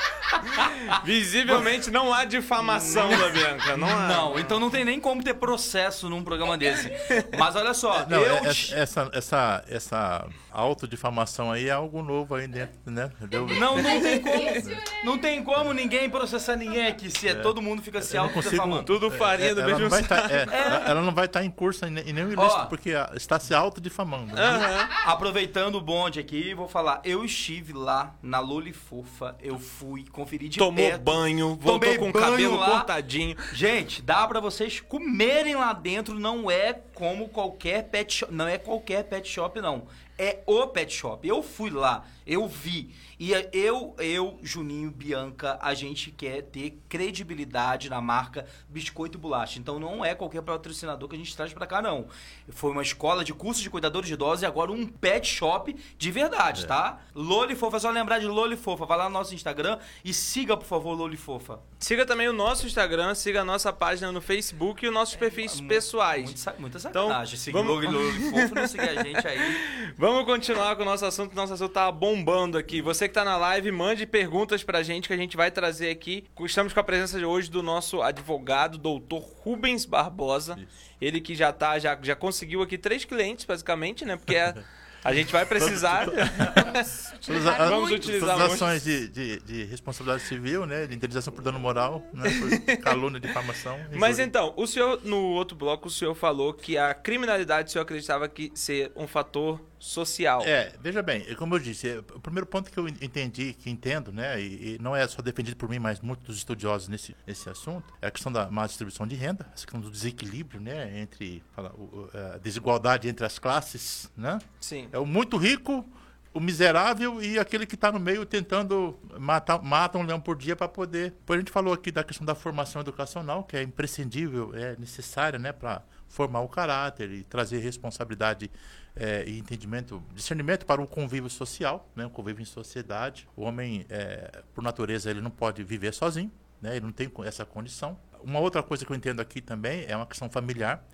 Visivelmente 1.04 1.90
não 1.90 2.14
há 2.14 2.24
difamação 2.24 3.10
da 3.10 3.28
Bianca. 3.28 3.76
Não 3.76 3.88
há. 3.88 4.08
Não, 4.08 4.38
então 4.38 4.58
não 4.58 4.70
tem 4.70 4.86
nem 4.86 4.98
como 4.98 5.22
ter 5.22 5.34
processo 5.34 6.08
num 6.08 6.24
programa 6.24 6.56
desse. 6.56 6.90
Mas 7.38 7.54
olha 7.56 7.74
só, 7.74 8.06
Não, 8.08 8.22
eu. 8.22 8.36
é- 8.36 8.46
é- 8.46 8.80
essa, 8.80 9.10
essa, 9.12 9.64
essa 9.68 10.26
autodifamação 10.50 11.52
aí 11.52 11.68
é 11.68 11.72
algo 11.72 12.00
novo 12.02 12.34
aí 12.34 12.48
dentro, 12.48 12.78
né? 12.86 13.10
Deu- 13.20 13.46
Não, 13.46 13.76
não 13.76 14.00
tem 14.00 14.20
como. 14.22 14.38
Difícil, 14.48 14.70
né? 14.76 14.84
Não 15.04 15.18
tem 15.18 15.44
como 15.44 15.72
ninguém 15.74 16.08
processar 16.08 16.56
ninguém 16.56 16.86
aqui 16.86 17.10
se 17.10 17.28
é, 17.28 17.34
todo 17.34 17.60
mundo 17.60 17.82
fica 17.82 18.00
se 18.00 18.16
Eu 18.16 18.22
não 18.24 18.29
consigo-. 18.30 18.82
Tudo 18.82 19.10
farinha 19.10 19.54
do 19.54 19.60
ela, 19.60 19.68
mesmo 19.70 19.82
não 19.84 19.90
vai 19.90 20.02
saco. 20.04 20.28
tá, 20.28 20.34
é, 20.34 20.42
ela, 20.42 20.76
ela 20.90 21.00
não 21.02 21.12
vai 21.14 21.26
estar 21.26 21.44
em 21.44 21.50
curso 21.50 21.84
em, 21.86 21.90
ne- 21.90 22.02
em 22.02 22.12
nenhum 22.12 22.32
ilícito, 22.32 22.54
Ó. 22.62 22.64
porque 22.66 22.90
está 23.14 23.38
se 23.38 23.54
autodifamando. 23.54 24.34
né? 24.34 24.42
Aham. 24.42 24.88
Aproveitando 25.06 25.76
o 25.76 25.80
bonde 25.80 26.18
aqui, 26.20 26.54
vou 26.54 26.68
falar. 26.68 27.00
Eu 27.04 27.24
estive 27.24 27.72
lá 27.72 28.14
na 28.22 28.40
Loli 28.40 28.72
Fofa, 28.72 29.36
eu 29.42 29.58
fui 29.58 30.04
conferir 30.10 30.48
de 30.48 30.58
Tomou 30.58 30.74
perto. 30.74 31.02
banho, 31.02 31.48
voltou 31.56 31.80
Tomei 31.80 31.98
com 31.98 32.08
o 32.08 32.12
cabelo 32.12 32.56
lá. 32.56 32.70
cortadinho. 32.70 33.36
Gente, 33.52 34.02
dá 34.02 34.26
pra 34.26 34.40
vocês 34.40 34.80
comerem 34.80 35.54
lá 35.56 35.72
dentro, 35.72 36.18
não 36.18 36.50
é 36.50 36.72
como 36.94 37.28
qualquer 37.28 37.84
pet 37.84 38.12
shop, 38.12 38.32
não 38.34 38.46
é 38.46 38.58
qualquer 38.58 39.04
pet 39.04 39.28
shop 39.28 39.60
não. 39.60 39.82
É 40.22 40.42
o 40.44 40.66
pet 40.66 40.92
shop. 40.92 41.26
Eu 41.26 41.42
fui 41.42 41.70
lá, 41.70 42.04
eu 42.26 42.46
vi. 42.46 42.94
E 43.18 43.32
é- 43.34 43.48
eu, 43.52 43.94
eu, 43.98 44.38
Juninho, 44.42 44.90
Bianca, 44.90 45.58
a 45.62 45.72
gente 45.74 46.10
quer 46.10 46.42
ter 46.42 46.78
credibilidade 46.88 47.88
na 47.88 48.00
marca 48.00 48.46
Biscoito 48.68 49.16
e 49.16 49.20
Bolacha. 49.20 49.58
Então 49.58 49.78
não 49.80 50.04
é 50.04 50.14
qualquer 50.14 50.42
patrocinador 50.42 51.08
que 51.08 51.14
a 51.14 51.18
gente 51.18 51.34
traz 51.34 51.52
pra 51.54 51.66
cá, 51.66 51.80
não. 51.82 52.06
Foi 52.50 52.70
uma 52.70 52.82
escola 52.82 53.24
de 53.24 53.32
cursos 53.32 53.62
de 53.62 53.70
cuidadores 53.70 54.08
de 54.08 54.14
idosos 54.14 54.42
e 54.42 54.46
agora 54.46 54.70
um 54.72 54.86
pet 54.86 55.26
shop 55.26 55.74
de 55.96 56.10
verdade, 56.10 56.66
tá? 56.66 56.98
Loli 57.14 57.54
Fofa, 57.56 57.78
só 57.80 57.90
lembrar 57.90 58.18
de 58.18 58.26
Loli 58.26 58.56
Fofa. 58.56 58.84
Vai 58.86 58.98
lá 58.98 59.04
no 59.04 59.10
nosso 59.14 59.34
Instagram 59.34 59.78
e 60.04 60.12
siga, 60.12 60.56
por 60.56 60.66
favor, 60.66 60.92
Loli 60.94 61.16
Fofa. 61.16 61.60
Siga 61.78 62.04
também 62.04 62.28
o 62.28 62.32
nosso 62.32 62.66
Instagram, 62.66 63.14
siga 63.14 63.40
a 63.40 63.44
nossa 63.44 63.72
página 63.72 64.12
no 64.12 64.20
Facebook 64.20 64.84
e 64.84 64.88
os 64.88 64.94
nossos 64.94 65.16
perfis 65.16 65.60
Mu- 65.60 65.68
pessoais. 65.68 66.24
Muito, 66.24 66.60
muita 66.60 66.78
Então, 66.78 67.08
sacanagem. 67.08 67.38
Seguir 67.38 67.56
vamos-. 67.56 67.84
Loli 67.84 68.30
Fofo, 68.30 68.54
não 68.54 68.66
seguir 68.68 68.88
a 68.98 69.02
gente 69.02 69.26
aí. 69.26 69.40
Vamos 69.96 70.09
continuar 70.24 70.76
com 70.76 70.82
o 70.82 70.84
nosso 70.84 71.04
assunto, 71.04 71.34
nosso 71.34 71.54
assunto 71.54 71.72
tá 71.72 71.90
bombando 71.90 72.58
aqui. 72.58 72.82
Você 72.82 73.08
que 73.08 73.14
tá 73.14 73.24
na 73.24 73.36
live, 73.36 73.70
mande 73.70 74.06
perguntas 74.06 74.62
pra 74.62 74.82
gente 74.82 75.08
que 75.08 75.14
a 75.14 75.16
gente 75.16 75.36
vai 75.36 75.50
trazer 75.50 75.90
aqui. 75.90 76.24
Estamos 76.40 76.72
com 76.72 76.80
a 76.80 76.84
presença 76.84 77.18
de 77.18 77.24
hoje 77.24 77.50
do 77.50 77.62
nosso 77.62 78.02
advogado, 78.02 78.78
doutor 78.78 79.20
Rubens 79.20 79.84
Barbosa. 79.84 80.58
Ele 81.00 81.20
que 81.20 81.34
já 81.34 81.52
tá, 81.52 81.78
já, 81.78 81.98
já 82.02 82.14
conseguiu 82.14 82.62
aqui 82.62 82.76
três 82.76 83.04
clientes, 83.04 83.44
basicamente, 83.44 84.04
né? 84.04 84.16
Porque 84.16 84.36
a, 84.36 84.54
a 85.02 85.14
gente 85.14 85.32
vai 85.32 85.46
precisar. 85.46 86.06
Vamos 86.06 87.12
utilizar 87.14 87.68
Vamos 87.68 87.90
utilizar 87.90 88.36
todas 88.36 88.42
as 88.42 88.48
muito. 88.48 88.64
ações 88.64 88.84
de, 88.84 89.08
de, 89.08 89.40
de 89.40 89.64
responsabilidade 89.64 90.22
civil, 90.24 90.66
né? 90.66 90.86
De 90.86 90.94
indenização 90.94 91.32
por 91.32 91.42
dano 91.42 91.58
moral, 91.58 92.02
né? 92.12 92.30
Por 92.38 92.76
calúnia, 92.78 93.18
difamação. 93.20 93.78
Mas 93.92 94.18
injúria. 94.18 94.24
então, 94.24 94.54
o 94.56 94.66
senhor, 94.66 95.00
no 95.04 95.18
outro 95.30 95.56
bloco, 95.56 95.88
o 95.88 95.90
senhor 95.90 96.14
falou 96.14 96.52
que 96.52 96.76
a 96.76 96.92
criminalidade 96.94 97.68
o 97.68 97.72
senhor 97.72 97.82
acreditava 97.82 98.28
que 98.28 98.52
ser 98.54 98.92
um 98.94 99.06
fator 99.06 99.60
social. 99.80 100.42
É, 100.44 100.74
veja 100.80 101.02
bem, 101.02 101.34
como 101.36 101.54
eu 101.54 101.58
disse, 101.58 101.88
é, 101.88 101.98
o 101.98 102.20
primeiro 102.20 102.46
ponto 102.46 102.70
que 102.70 102.78
eu 102.78 102.86
entendi, 102.86 103.54
que 103.54 103.70
entendo, 103.70 104.12
né, 104.12 104.40
e, 104.40 104.74
e 104.74 104.78
não 104.78 104.94
é 104.94 105.08
só 105.08 105.22
defendido 105.22 105.56
por 105.56 105.68
mim, 105.70 105.78
mas 105.78 106.00
muitos 106.00 106.36
estudiosos 106.36 106.86
nesse, 106.86 107.16
nesse 107.26 107.48
assunto, 107.48 107.92
é 108.02 108.06
a 108.06 108.10
questão 108.10 108.30
da 108.30 108.50
má 108.50 108.66
distribuição 108.66 109.06
de 109.06 109.16
renda, 109.16 109.46
essa 109.54 109.64
questão 109.64 109.80
do 109.80 109.90
desequilíbrio, 109.90 110.60
né, 110.60 111.00
entre 111.00 111.42
fala, 111.56 111.70
o- 111.72 112.08
a 112.34 112.36
desigualdade 112.38 113.08
entre 113.08 113.24
as 113.24 113.38
classes, 113.38 114.10
né? 114.16 114.38
Sim. 114.60 114.88
É 114.92 114.98
o 114.98 115.06
muito 115.06 115.38
rico, 115.38 115.84
o 116.32 116.38
miserável 116.38 117.20
e 117.22 117.38
aquele 117.38 117.66
que 117.66 117.74
está 117.74 117.90
no 117.90 117.98
meio 117.98 118.24
tentando 118.26 118.96
matar 119.18 119.60
mata 119.62 119.98
um 119.98 120.02
leão 120.02 120.20
por 120.20 120.36
dia 120.36 120.54
para 120.54 120.68
poder. 120.68 121.10
Depois 121.10 121.38
a 121.38 121.40
gente 121.40 121.50
falou 121.50 121.72
aqui 121.74 121.90
da 121.90 122.04
questão 122.04 122.24
da 122.24 122.34
formação 122.36 122.80
educacional, 122.82 123.42
que 123.42 123.56
é 123.56 123.62
imprescindível, 123.62 124.52
é 124.54 124.76
necessária, 124.78 125.38
né, 125.38 125.52
para 125.52 125.82
formar 126.08 126.40
o 126.40 126.48
caráter 126.48 127.10
e 127.10 127.22
trazer 127.24 127.58
responsabilidade 127.58 128.50
é, 128.96 129.24
e 129.26 129.38
entendimento, 129.38 130.02
discernimento 130.14 130.66
para 130.66 130.80
o 130.80 130.86
convívio 130.86 131.30
social, 131.30 131.88
né, 131.94 132.06
o 132.06 132.10
convívio 132.10 132.42
em 132.42 132.46
sociedade. 132.46 133.28
O 133.36 133.42
homem, 133.42 133.86
é, 133.88 134.42
por 134.54 134.62
natureza, 134.62 135.10
ele 135.10 135.20
não 135.20 135.30
pode 135.30 135.62
viver 135.62 135.92
sozinho, 135.94 136.30
né, 136.60 136.76
ele 136.76 136.84
não 136.84 136.92
tem 136.92 137.10
essa 137.24 137.44
condição. 137.44 137.98
Uma 138.22 138.40
outra 138.40 138.62
coisa 138.62 138.84
que 138.84 138.92
eu 138.92 138.96
entendo 138.96 139.20
aqui 139.20 139.40
também 139.40 139.84
é 139.88 139.96
uma 139.96 140.06
questão 140.06 140.28
familiar. 140.28 140.84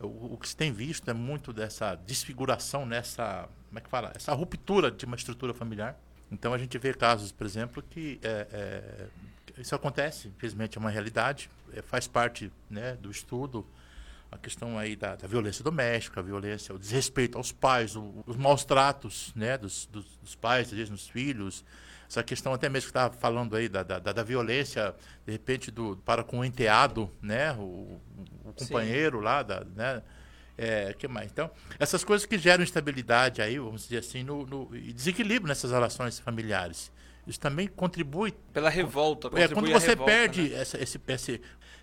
O, 0.00 0.34
o 0.34 0.38
que 0.38 0.48
se 0.48 0.56
tem 0.56 0.72
visto 0.72 1.10
é 1.10 1.14
muito 1.14 1.52
dessa 1.52 1.94
desfiguração, 1.94 2.86
nessa, 2.86 3.48
como 3.68 3.78
é 3.78 3.82
que 3.82 3.90
fala? 3.90 4.12
Essa 4.14 4.32
ruptura 4.32 4.90
de 4.90 5.04
uma 5.04 5.16
estrutura 5.16 5.52
familiar. 5.52 5.98
Então 6.30 6.54
a 6.54 6.58
gente 6.58 6.78
vê 6.78 6.94
casos, 6.94 7.32
por 7.32 7.44
exemplo, 7.44 7.82
que 7.82 8.20
é, 8.22 8.46
é, 8.52 9.60
isso 9.60 9.74
acontece, 9.74 10.28
infelizmente 10.28 10.78
é 10.78 10.80
uma 10.80 10.90
realidade, 10.90 11.50
é, 11.72 11.82
faz 11.82 12.06
parte 12.06 12.52
né, 12.70 12.94
do 12.96 13.10
estudo 13.10 13.66
a 14.30 14.38
questão 14.38 14.78
aí 14.78 14.94
da, 14.94 15.16
da, 15.16 15.26
violência 15.26 15.64
doméstica, 15.64 16.20
a 16.20 16.22
violência, 16.22 16.74
o 16.74 16.78
desrespeito 16.78 17.36
aos 17.36 17.50
pais, 17.50 17.96
o, 17.96 18.22
os 18.26 18.36
maus 18.36 18.64
tratos 18.64 19.32
né, 19.34 19.58
dos, 19.58 19.86
dos, 19.86 20.04
dos 20.22 20.34
pais, 20.34 20.68
às 20.68 20.72
vezes 20.72 20.90
nos 20.90 21.08
filhos, 21.08 21.64
essa 22.08 22.22
questão 22.22 22.52
até 22.52 22.68
mesmo 22.68 22.86
que 22.86 22.90
estava 22.90 23.14
falando 23.14 23.56
aí 23.56 23.68
da, 23.68 23.82
da, 23.82 23.98
da, 23.98 24.22
violência, 24.22 24.94
de 25.26 25.32
repente, 25.32 25.70
do, 25.70 25.96
para 26.04 26.22
com 26.22 26.40
o 26.40 26.44
enteado, 26.44 27.10
né, 27.20 27.52
o, 27.54 28.00
o 28.44 28.52
companheiro 28.52 29.18
Sim. 29.18 29.24
lá, 29.24 29.42
da, 29.42 29.64
né, 29.74 30.02
é, 30.56 30.92
que 30.92 31.08
mais? 31.08 31.30
Então, 31.30 31.50
essas 31.78 32.04
coisas 32.04 32.26
que 32.26 32.36
geram 32.36 32.62
instabilidade 32.62 33.40
aí, 33.40 33.58
vamos 33.58 33.84
dizer 33.84 33.98
assim, 33.98 34.22
no, 34.22 34.44
no 34.44 34.76
e 34.76 34.92
desequilíbrio 34.92 35.48
nessas 35.48 35.70
relações 35.70 36.18
familiares. 36.18 36.92
Isso 37.26 37.40
também 37.40 37.66
contribui. 37.66 38.32
Pela 38.52 38.68
revolta. 38.68 39.28
É, 39.40 39.48
quando 39.48 39.70
você 39.70 39.88
revolta, 39.88 40.12
perde 40.12 40.48
né? 40.50 40.60
essa, 40.60 40.82
esse, 40.82 41.00
esse, 41.06 41.40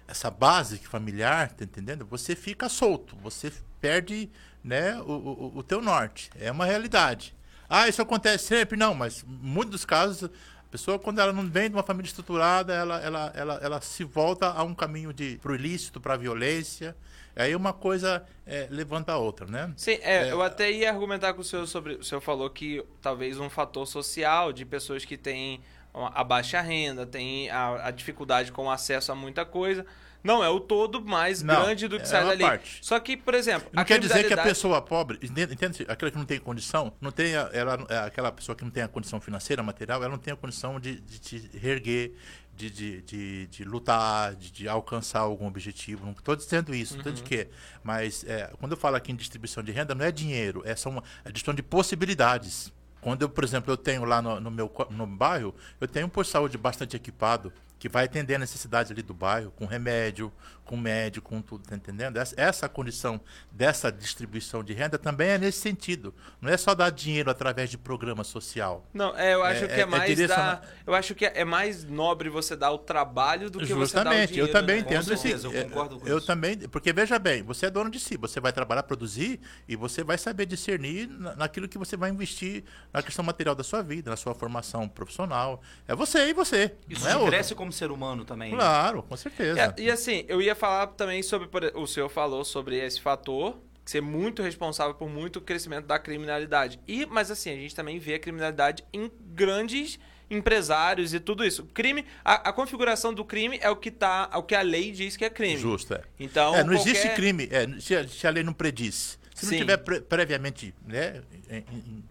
essa 0.08 0.32
base 0.32 0.78
familiar, 0.78 1.52
tá 1.52 1.64
entendendo? 1.64 2.06
Você 2.06 2.36
fica 2.36 2.70
solto, 2.70 3.16
você 3.22 3.52
perde 3.82 4.30
né, 4.64 5.00
o, 5.02 5.12
o, 5.12 5.58
o 5.58 5.64
teu 5.64 5.82
norte. 5.82 6.30
É 6.40 6.52
uma 6.52 6.66
realidade. 6.66 7.36
Ah, 7.70 7.88
isso 7.88 8.02
acontece 8.02 8.46
sempre? 8.46 8.78
Não, 8.78 8.94
mas 8.94 9.24
em 9.24 9.28
muitos 9.28 9.72
dos 9.72 9.86
casos, 9.86 10.24
a 10.24 10.70
pessoa, 10.72 10.98
quando 10.98 11.20
ela 11.20 11.34
não 11.34 11.48
vem 11.50 11.70
de 11.70 11.76
uma 11.76 11.84
família 11.84 12.08
estruturada, 12.08 12.74
ela, 12.74 13.00
ela, 13.02 13.32
ela, 13.36 13.60
ela 13.62 13.82
se 13.82 14.04
volta 14.04 14.48
a 14.48 14.64
um 14.64 14.74
caminho 14.74 15.14
de 15.14 15.38
pro 15.42 15.56
ilícito, 15.56 16.00
para 16.00 16.14
a 16.14 16.18
violência. 16.18 16.96
Aí 17.36 17.56
uma 17.56 17.72
coisa 17.72 18.26
é, 18.46 18.68
levanta 18.70 19.12
a 19.12 19.18
outra, 19.18 19.46
né? 19.46 19.72
Sim, 19.78 20.00
é, 20.02 20.28
é, 20.28 20.32
eu 20.32 20.42
até 20.42 20.72
ia 20.72 20.90
argumentar 20.90 21.34
com 21.34 21.42
o 21.42 21.44
senhor 21.44 21.68
sobre. 21.68 21.96
O 21.96 22.04
senhor 22.04 22.20
falou 22.20 22.50
que 22.50 22.84
talvez 23.02 23.40
um 23.40 23.50
fator 23.50 23.86
social 23.86 24.52
de 24.52 24.66
pessoas 24.66 25.06
que 25.06 25.16
têm 25.16 25.62
a 26.06 26.24
baixa 26.24 26.62
renda, 26.62 27.06
têm 27.06 27.50
a, 27.50 27.88
a 27.88 27.92
dificuldade 27.92 28.52
com 28.52 28.70
acesso 28.70 29.12
a 29.12 29.16
muita 29.16 29.46
coisa. 29.46 29.86
Não, 30.24 30.44
é 30.44 30.50
o 30.50 30.60
todo 30.60 31.04
mais 31.04 31.42
não, 31.42 31.64
grande 31.64 31.88
do 31.88 31.98
que 31.98 32.04
é 32.04 32.06
sai 32.06 32.26
dali. 32.26 32.44
Parte. 32.44 32.80
Só 32.82 33.00
que, 33.00 33.16
por 33.16 33.34
exemplo. 33.34 33.70
Não 33.72 33.86
quer 33.86 34.00
dizer 34.00 34.28
que 34.28 34.34
a 34.34 34.44
pessoa 34.44 34.82
pobre, 34.82 35.20
entende? 35.22 35.86
Aquela 35.88 36.12
que 36.12 36.18
não 36.18 36.26
tem 36.26 36.40
condição, 36.40 36.92
não 37.00 37.12
tem 37.12 37.36
a, 37.36 37.50
ela, 37.54 37.86
é 37.88 37.98
aquela 38.00 38.32
pessoa 38.32 38.56
que 38.56 38.64
não 38.64 38.72
tem 38.72 38.84
a 38.84 38.88
condição 38.88 39.22
financeira, 39.22 39.64
material, 39.64 40.04
ela 40.04 40.12
não 40.12 40.18
tem 40.18 40.34
a 40.34 40.38
condição 40.38 40.80
de, 40.80 41.00
de 41.00 41.20
te 41.20 41.50
reerguer, 41.58 42.14
de, 42.54 42.70
de, 42.72 43.02
de, 43.04 43.48
de 43.48 43.64
lutar, 43.64 44.36
de, 44.36 44.52
de, 44.52 44.68
alcançar 44.68 45.20
algum 45.20 45.48
objetivo. 45.48 46.06
Não 46.06 46.12
estou 46.12 46.36
dizendo 46.36 46.74
isso, 46.74 46.94
não 46.94 47.00
estou 47.02 47.14
uhum. 47.14 47.24
dizendo 47.24 47.30
que. 47.30 47.48
Mas 47.84 48.26
é, 48.28 48.52
quando 48.60 48.72
eu 48.72 48.78
falo 48.78 48.96
aqui 48.96 49.12
em 49.12 49.16
distribuição 49.16 49.64
de 49.64 49.72
renda, 49.72 49.94
não 49.94 50.04
é 50.04 50.12
dinheiro, 50.12 50.64
é 50.66 50.72
é 50.72 51.32
questão 51.32 51.54
de 51.54 51.62
possibilidades. 51.62 52.74
Quando 53.02 53.22
eu, 53.22 53.30
por 53.30 53.44
exemplo, 53.44 53.72
eu 53.72 53.78
tenho 53.78 54.04
lá 54.06 54.22
no, 54.22 54.40
no 54.40 54.52
meu 54.52 54.72
no 54.90 55.06
bairro, 55.08 55.54
eu 55.80 55.88
tenho 55.88 56.08
um 56.08 56.10
posto 56.10 56.30
de 56.30 56.34
saúde 56.34 56.58
bastante 56.58 56.96
equipado, 56.96 57.54
que 57.80 57.88
vai 57.88 58.06
atender 58.06 58.36
a 58.36 58.40
necessidade 58.40 58.92
ali 58.92 59.02
do 59.02 59.14
bairro, 59.14 59.52
com 59.52 59.66
remédio, 59.66 60.32
com 60.68 60.78
médico, 60.78 61.30
com 61.30 61.42
tudo, 61.42 61.64
tá 61.68 61.76
entendendo? 61.76 62.18
Essa, 62.18 62.36
essa 62.38 62.70
condição 62.70 63.20
dessa 63.52 63.92
distribuição 63.92 64.64
de 64.64 64.74
renda 64.74 64.98
também 64.98 65.30
é 65.30 65.38
nesse 65.38 65.60
sentido. 65.60 66.14
Não 66.42 66.52
é 66.52 66.58
só 66.58 66.76
dar 66.76 66.92
dinheiro 66.92 67.32
através 67.32 67.70
de 67.70 67.78
programa 67.78 68.24
social. 68.24 68.86
Não, 68.94 69.18
é, 69.18 69.34
eu 69.34 69.44
acho 69.44 69.64
é, 69.64 69.68
que 69.68 69.74
é, 69.74 69.80
é 69.80 69.86
mais 69.86 70.20
é 70.20 70.28
dar, 70.28 70.68
eu 70.86 70.94
acho 70.94 71.16
que 71.16 71.26
é 71.26 71.46
mais 71.46 71.86
nobre 71.86 72.30
você 72.30 72.56
dar 72.56 72.72
o 72.72 72.78
trabalho 72.78 73.50
do 73.50 73.60
que 73.60 73.66
Justamente, 73.66 73.90
você 73.90 74.04
dar 74.04 74.10
o 74.10 74.28
dinheiro. 74.28 74.48
eu 74.48 74.52
também 74.52 74.76
né? 74.76 74.82
entendo 74.82 75.14
isso. 75.14 75.48
Eu 75.48 75.54
é, 75.54 75.64
concordo 75.64 76.00
com 76.00 76.08
eu 76.08 76.18
isso. 76.18 76.28
também, 76.28 76.58
porque 76.68 76.92
veja 76.92 77.18
bem, 77.18 77.42
você 77.44 77.68
é 77.68 77.70
dono 77.70 77.90
de 77.90 78.00
si, 78.00 78.18
você 78.18 78.40
vai 78.40 78.52
trabalhar, 78.52 78.84
produzir 78.84 79.40
e 79.68 79.76
você 79.76 80.04
vai 80.04 80.18
saber 80.18 80.46
discernir 80.46 81.08
naquilo 81.38 81.68
que 81.70 81.78
você 81.78 81.96
vai 81.96 82.10
investir 82.10 82.66
na 82.94 83.02
questão 83.02 83.24
material 83.24 83.56
da 83.56 83.64
sua 83.64 83.82
vida, 83.82 84.10
na 84.10 84.18
sua 84.18 84.36
formação 84.36 84.88
profissional. 84.90 85.62
É 85.88 85.96
você 85.96 86.30
e 86.30 86.34
você. 86.34 86.76
Isso 86.90 87.08
não 87.08 87.26
é 87.26 87.30
cresce 87.30 87.56
como 87.56 87.72
ser 87.72 87.90
humano 87.90 88.26
também. 88.26 88.52
Né? 88.52 88.58
Claro, 88.58 88.98
né? 88.98 89.04
com 89.08 89.16
certeza. 89.16 89.62
É, 89.78 89.82
e 89.82 89.90
assim, 89.90 90.26
eu 90.28 90.42
ia 90.42 90.57
falar 90.58 90.88
também 90.88 91.24
sobre. 91.24 91.48
O 91.76 91.88
senhor 91.88 92.10
falou 92.10 92.44
sobre 92.44 92.78
esse 92.78 93.00
fator 93.00 93.58
ser 93.86 94.02
muito 94.02 94.42
responsável 94.42 94.94
por 94.94 95.10
muito 95.10 95.40
crescimento 95.40 95.86
da 95.86 95.98
criminalidade. 95.98 96.80
E, 96.88 97.06
mas 97.06 97.32
assim, 97.32 97.52
a 97.52 97.56
gente 97.56 97.74
também 97.74 98.00
vê 98.00 98.16
a 98.16 98.20
criminalidade 98.20 98.84
em 98.92 99.10
grandes 99.34 99.98
empresários 100.30 101.14
e 101.14 101.20
tudo 101.20 101.46
isso. 101.46 101.66
Crime, 101.74 102.06
a, 102.24 102.50
a 102.50 102.54
configuração 102.54 103.14
do 103.14 103.24
crime 103.24 103.58
é 103.62 103.70
o 103.70 103.76
que 103.76 103.90
tá, 103.90 104.30
é 104.34 104.38
o 104.38 104.44
que 104.44 104.56
a 104.56 104.62
lei 104.62 104.92
diz 104.92 105.16
que 105.16 105.24
é 105.24 105.30
crime. 105.30 105.58
Justo, 105.58 105.94
é. 105.94 106.02
Então, 106.20 106.54
é, 106.54 106.64
não 106.64 106.74
qualquer... 106.74 106.92
existe 106.92 107.10
crime, 107.16 107.48
é, 107.50 107.80
se, 107.80 107.96
a, 107.96 108.08
se 108.08 108.28
a 108.28 108.30
lei 108.30 108.44
não 108.44 108.54
prediz. 108.54 109.18
Se 109.38 109.46
não 109.46 109.52
Sim. 109.52 109.58
tiver 109.60 109.78
pre 109.78 110.02
previamente 110.02 110.74
né, 110.84 111.22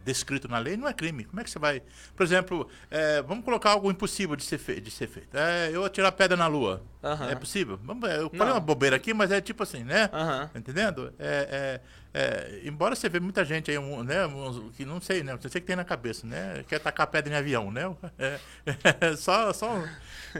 descrito 0.04 0.46
na 0.46 0.58
lei, 0.58 0.76
não 0.76 0.86
é 0.86 0.92
crime. 0.92 1.24
Como 1.24 1.40
é 1.40 1.42
que 1.42 1.50
você 1.50 1.58
vai. 1.58 1.82
Por 2.14 2.22
exemplo, 2.22 2.68
é, 2.88 3.20
vamos 3.20 3.44
colocar 3.44 3.70
algo 3.70 3.90
impossível 3.90 4.36
de 4.36 4.44
ser, 4.44 4.58
fe 4.58 4.80
de 4.80 4.92
ser 4.92 5.08
feito. 5.08 5.36
É, 5.36 5.68
eu 5.72 5.84
atirar 5.84 6.12
pedra 6.12 6.36
na 6.36 6.46
lua. 6.46 6.84
É 7.28 7.34
possível? 7.34 7.80
Vamos, 7.82 8.08
eu 8.08 8.30
falei 8.30 8.46
não. 8.46 8.54
uma 8.54 8.60
bobeira 8.60 8.94
aqui, 8.94 9.12
mas 9.12 9.32
é 9.32 9.40
tipo 9.40 9.60
assim, 9.60 9.82
né? 9.82 10.06
Tá 10.06 10.50
entendendo? 10.54 11.12
É, 11.18 11.80
é, 12.14 12.20
é, 12.20 12.60
embora 12.62 12.94
você 12.94 13.08
veja 13.08 13.24
muita 13.24 13.44
gente 13.44 13.72
aí, 13.72 13.78
um, 13.78 14.04
né, 14.04 14.24
um, 14.26 14.70
que 14.70 14.84
não 14.84 15.00
sei, 15.00 15.24
né? 15.24 15.32
Não 15.32 15.40
sei 15.40 15.48
o 15.48 15.50
que 15.50 15.60
tem 15.62 15.74
na 15.74 15.84
cabeça, 15.84 16.24
né? 16.28 16.64
Quer 16.68 16.78
tacar 16.78 17.08
pedra 17.08 17.34
em 17.34 17.36
avião, 17.36 17.72
né? 17.72 17.92
É, 18.20 18.38
só, 19.18 19.52
só. 19.52 19.82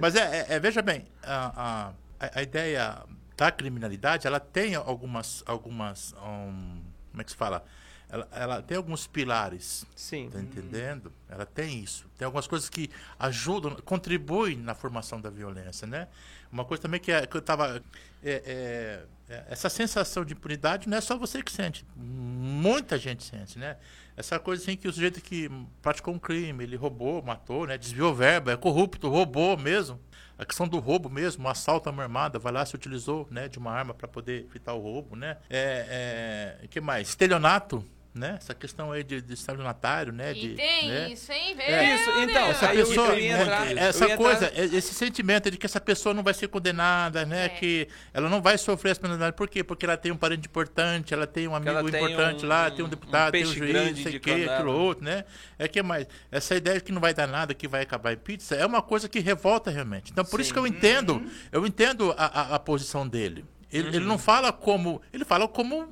Mas 0.00 0.14
é, 0.14 0.60
veja 0.60 0.82
bem, 0.82 1.04
a, 1.24 1.92
a, 2.20 2.30
a 2.32 2.42
ideia 2.42 3.02
da 3.36 3.52
criminalidade, 3.52 4.26
ela 4.26 4.40
tem 4.40 4.74
algumas, 4.74 5.42
algumas 5.46 6.14
um, 6.14 6.80
como 7.10 7.20
é 7.20 7.24
que 7.24 7.30
se 7.30 7.36
fala? 7.36 7.64
Ela, 8.08 8.28
ela, 8.30 8.62
tem 8.62 8.76
alguns 8.76 9.06
pilares. 9.06 9.84
Sim. 9.96 10.30
Tá 10.30 10.40
entendendo? 10.40 11.12
Ela 11.28 11.44
tem 11.44 11.80
isso. 11.82 12.06
Tem 12.16 12.24
algumas 12.24 12.46
coisas 12.46 12.68
que 12.68 12.88
ajudam, 13.18 13.74
contribuem 13.84 14.56
na 14.56 14.74
formação 14.74 15.20
da 15.20 15.28
violência, 15.28 15.86
né? 15.86 16.06
Uma 16.50 16.64
coisa 16.64 16.82
também 16.82 17.00
que, 17.00 17.10
é, 17.10 17.26
que 17.26 17.36
eu 17.36 17.40
estava... 17.40 17.82
É, 18.22 18.30
é, 18.30 19.04
é, 19.28 19.44
essa 19.48 19.68
sensação 19.68 20.24
de 20.24 20.34
impunidade 20.34 20.88
não 20.88 20.96
é 20.96 21.00
só 21.00 21.18
você 21.18 21.42
que 21.42 21.50
sente. 21.50 21.84
Muita 21.96 22.96
gente 22.96 23.24
sente, 23.24 23.58
né? 23.58 23.76
Essa 24.16 24.38
coisa 24.38 24.62
assim 24.62 24.76
que 24.76 24.86
o 24.86 24.92
sujeito 24.92 25.20
que 25.20 25.50
praticou 25.82 26.14
um 26.14 26.18
crime, 26.18 26.62
ele 26.62 26.76
roubou, 26.76 27.20
matou, 27.22 27.66
né? 27.66 27.76
Desviou 27.76 28.14
verba, 28.14 28.52
é 28.52 28.56
corrupto, 28.56 29.08
roubou 29.08 29.56
mesmo 29.56 30.00
a 30.38 30.44
questão 30.44 30.68
do 30.68 30.78
roubo 30.78 31.08
mesmo, 31.08 31.44
um 31.44 31.48
assalto 31.48 31.88
à 31.88 31.92
arma 31.92 32.02
armada, 32.02 32.38
vai 32.38 32.52
lá, 32.52 32.64
se 32.64 32.74
utilizou 32.74 33.26
né, 33.30 33.48
de 33.48 33.58
uma 33.58 33.72
arma 33.72 33.94
para 33.94 34.06
poder 34.06 34.44
evitar 34.44 34.74
o 34.74 34.80
roubo, 34.80 35.16
né? 35.16 35.38
É, 35.48 36.58
é, 36.62 36.68
que 36.68 36.80
mais? 36.80 37.08
Estelionato, 37.08 37.84
né? 38.16 38.36
Essa 38.38 38.54
questão 38.54 38.90
aí 38.90 39.04
de, 39.04 39.20
de 39.20 39.34
estelionatário, 39.34 40.12
né? 40.12 40.32
De, 40.32 40.46
e 40.46 40.54
tem 40.54 40.88
né? 40.88 41.10
isso, 41.10 41.30
hein? 41.30 41.54
É. 41.58 41.94
Isso, 41.94 42.10
então, 42.20 42.46
essa 42.46 42.68
pessoa, 42.68 43.20
entrar, 43.20 43.76
essa 43.76 44.16
coisa, 44.16 44.52
esse 44.54 44.94
sentimento 44.94 45.50
de 45.50 45.58
que 45.58 45.66
essa 45.66 45.80
pessoa 45.80 46.14
não 46.14 46.22
vai 46.22 46.34
ser 46.34 46.48
condenada, 46.48 47.24
né? 47.26 47.44
É. 47.44 47.48
Que 47.50 47.88
ela 48.12 48.28
não 48.28 48.40
vai 48.40 48.56
sofrer 48.56 48.90
essa 48.90 49.00
penalidade. 49.00 49.36
Por 49.36 49.48
quê? 49.48 49.62
Porque 49.62 49.84
ela 49.84 49.96
tem 49.96 50.10
um 50.10 50.16
parente 50.16 50.48
importante, 50.48 51.12
ela 51.12 51.26
tem 51.26 51.46
um 51.46 51.54
amigo 51.54 51.88
importante 51.88 52.44
um, 52.44 52.48
lá, 52.48 52.70
tem 52.70 52.84
um 52.84 52.88
deputado, 52.88 53.28
um 53.28 53.32
tem 53.32 53.46
um 53.46 53.52
juiz, 53.52 54.02
sei 54.02 54.16
o 54.16 54.20
quê, 54.20 54.46
aquilo 54.50 54.72
outro, 54.72 55.04
né? 55.04 55.24
É 55.58 55.68
que 55.68 55.82
mais, 55.82 56.06
essa 56.30 56.54
ideia 56.54 56.78
de 56.78 56.84
que 56.84 56.92
não 56.92 57.00
vai 57.00 57.12
dar 57.12 57.26
nada, 57.26 57.54
que 57.54 57.68
vai 57.68 57.82
acabar 57.82 58.12
em 58.12 58.16
pizza, 58.16 58.54
é 58.54 58.64
uma 58.64 58.80
coisa 58.82 59.08
que 59.08 59.20
revolta 59.20 59.70
realmente. 59.70 60.10
Então, 60.10 60.24
por 60.24 60.38
Sim. 60.38 60.42
isso 60.42 60.52
que 60.52 60.58
eu 60.58 60.66
entendo, 60.66 61.14
uhum. 61.14 61.30
eu 61.52 61.66
entendo 61.66 62.14
a, 62.16 62.24
a, 62.24 62.54
a 62.56 62.58
posição 62.58 63.06
dele. 63.06 63.44
Ele, 63.70 63.88
uhum. 63.88 63.94
ele 63.94 64.04
não 64.04 64.18
fala 64.18 64.52
como, 64.52 65.02
ele 65.12 65.24
fala 65.24 65.46
como 65.46 65.88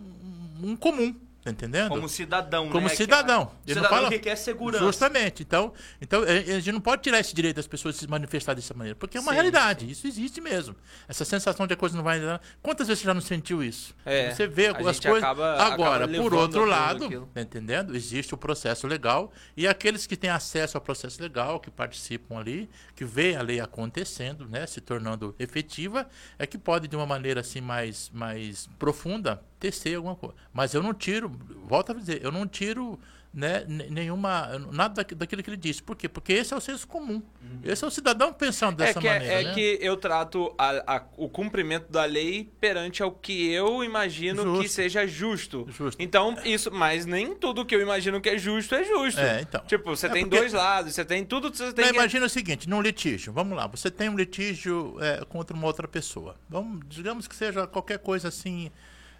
um 0.63 0.77
comum. 0.77 1.15
Tá 1.45 1.51
entendendo? 1.51 1.91
Como 1.91 2.09
cidadão, 2.09 2.71
Como 2.71 2.89
né? 2.89 2.95
cidadão. 2.95 3.53
Que, 3.67 3.75
cidadão 3.75 3.91
fala, 3.91 4.09
que 4.09 4.19
quer 4.19 4.35
segurança. 4.35 4.83
Justamente. 4.83 5.43
Então, 5.43 5.75
então, 6.01 6.23
a 6.23 6.41
gente 6.41 6.73
não 6.73 6.81
pode 6.81 7.03
tirar 7.03 7.21
esse 7.21 7.35
direito 7.35 7.57
das 7.57 7.67
pessoas 7.67 7.97
se 7.97 8.09
manifestar 8.09 8.55
dessa 8.55 8.73
maneira, 8.73 8.97
porque 8.99 9.19
é 9.19 9.21
uma 9.21 9.31
sim, 9.31 9.35
realidade. 9.35 9.85
Sim. 9.85 9.91
Isso 9.91 10.07
existe 10.07 10.41
mesmo. 10.41 10.75
Essa 11.07 11.23
sensação 11.23 11.67
de 11.67 11.69
que 11.69 11.75
a 11.75 11.77
coisa 11.77 11.95
não 11.95 12.03
vai... 12.03 12.19
Quantas 12.63 12.89
vezes 12.89 13.03
você 13.03 13.07
já 13.07 13.13
não 13.13 13.21
sentiu 13.21 13.63
isso? 13.63 13.95
É, 14.07 14.31
você 14.31 14.47
vê 14.47 14.69
as 14.69 14.99
coisas... 14.99 15.23
Acaba, 15.23 15.63
Agora, 15.63 16.05
acaba 16.07 16.23
por 16.23 16.33
outro 16.33 16.65
lado, 16.65 17.29
tá 17.35 17.43
entendendo? 17.43 17.95
Existe 17.95 18.33
o 18.33 18.39
processo 18.39 18.87
legal 18.87 19.31
e 19.55 19.69
aqueles 19.69 20.07
que 20.07 20.17
têm 20.17 20.31
acesso 20.31 20.79
ao 20.79 20.81
processo 20.81 21.21
legal, 21.21 21.61
que 21.61 21.71
participam 21.71 22.39
ali, 22.39 22.71
que 22.97 23.05
vê 23.05 23.37
a 23.37 23.43
lei 23.43 23.61
acontecendo, 23.61 24.49
né, 24.49 24.67
se 24.67 24.81
tornando 24.81 25.35
efetiva, 25.39 26.09
é 26.39 26.47
que 26.47 26.57
pode, 26.57 26.89
de 26.89 26.97
uma 26.97 27.05
maneira 27.05 27.41
assim 27.41 27.61
mais, 27.61 28.11
mais 28.15 28.67
profunda, 28.79 29.43
tecer 29.65 29.97
alguma 29.97 30.15
coisa. 30.15 30.35
Mas 30.53 30.75
eu 30.75 30.83
não 30.83 30.93
tiro, 30.93 31.33
volto 31.67 31.93
a 31.93 31.95
dizer, 31.95 32.23
eu 32.23 32.31
não 32.31 32.47
tiro 32.47 32.99
né, 33.33 33.65
nenhuma, 33.67 34.59
nada 34.71 35.03
daquilo 35.03 35.43
que 35.43 35.51
ele 35.51 35.57
disse. 35.57 35.83
Por 35.83 35.97
quê? 35.97 36.07
Porque 36.07 36.35
esse 36.35 36.53
é 36.53 36.57
o 36.57 36.61
senso 36.61 36.87
comum. 36.87 37.15
Uhum. 37.15 37.61
Esse 37.65 37.83
é 37.83 37.87
o 37.87 37.91
cidadão 37.91 38.31
pensando 38.33 38.83
é 38.83 38.87
dessa 38.87 38.99
é 38.99 39.03
que, 39.03 39.09
maneira. 39.09 39.35
É, 39.35 39.43
né? 39.45 39.55
que 39.55 39.79
eu 39.81 39.97
trato 39.97 40.55
a, 40.59 40.97
a, 40.97 41.03
o 41.17 41.31
cumprimento 41.31 41.91
da 41.91 42.05
lei 42.05 42.53
perante 42.61 43.03
ao 43.03 43.11
que 43.11 43.51
eu 43.51 43.83
imagino 43.83 44.43
justo. 44.43 44.63
que 44.63 44.69
seja 44.69 45.07
justo. 45.07 45.67
justo. 45.71 46.01
Então, 46.01 46.37
isso, 46.45 46.71
mas 46.71 47.07
nem 47.07 47.35
tudo 47.35 47.65
que 47.65 47.75
eu 47.75 47.81
imagino 47.81 48.21
que 48.21 48.29
é 48.29 48.37
justo 48.37 48.75
é 48.75 48.85
justo. 48.85 49.21
É, 49.21 49.41
então. 49.41 49.63
Tipo, 49.67 49.97
você 49.97 50.07
é 50.07 50.11
tem 50.11 50.25
porque... 50.25 50.39
dois 50.39 50.53
lados, 50.53 50.95
você 50.95 51.05
tem 51.07 51.25
tudo. 51.25 51.49
Você 51.49 51.73
tem 51.73 51.87
Não, 51.87 51.93
que... 51.93 51.99
Imagina 51.99 52.27
o 52.27 52.31
seguinte: 52.31 52.69
num 52.69 52.83
litígio, 52.83 53.33
vamos 53.33 53.57
lá, 53.57 53.67
você 53.67 53.91
tem 53.91 54.11
um 54.11 54.17
litígio 54.17 54.97
é, 55.01 55.25
contra 55.25 55.57
uma 55.57 55.67
outra 55.67 55.89
pessoa. 55.89 56.37
Vamos, 56.49 56.83
digamos 56.87 57.27
que 57.27 57.35
seja 57.35 57.67
qualquer 57.67 57.99
coisa 57.99 58.29
assim 58.29 58.71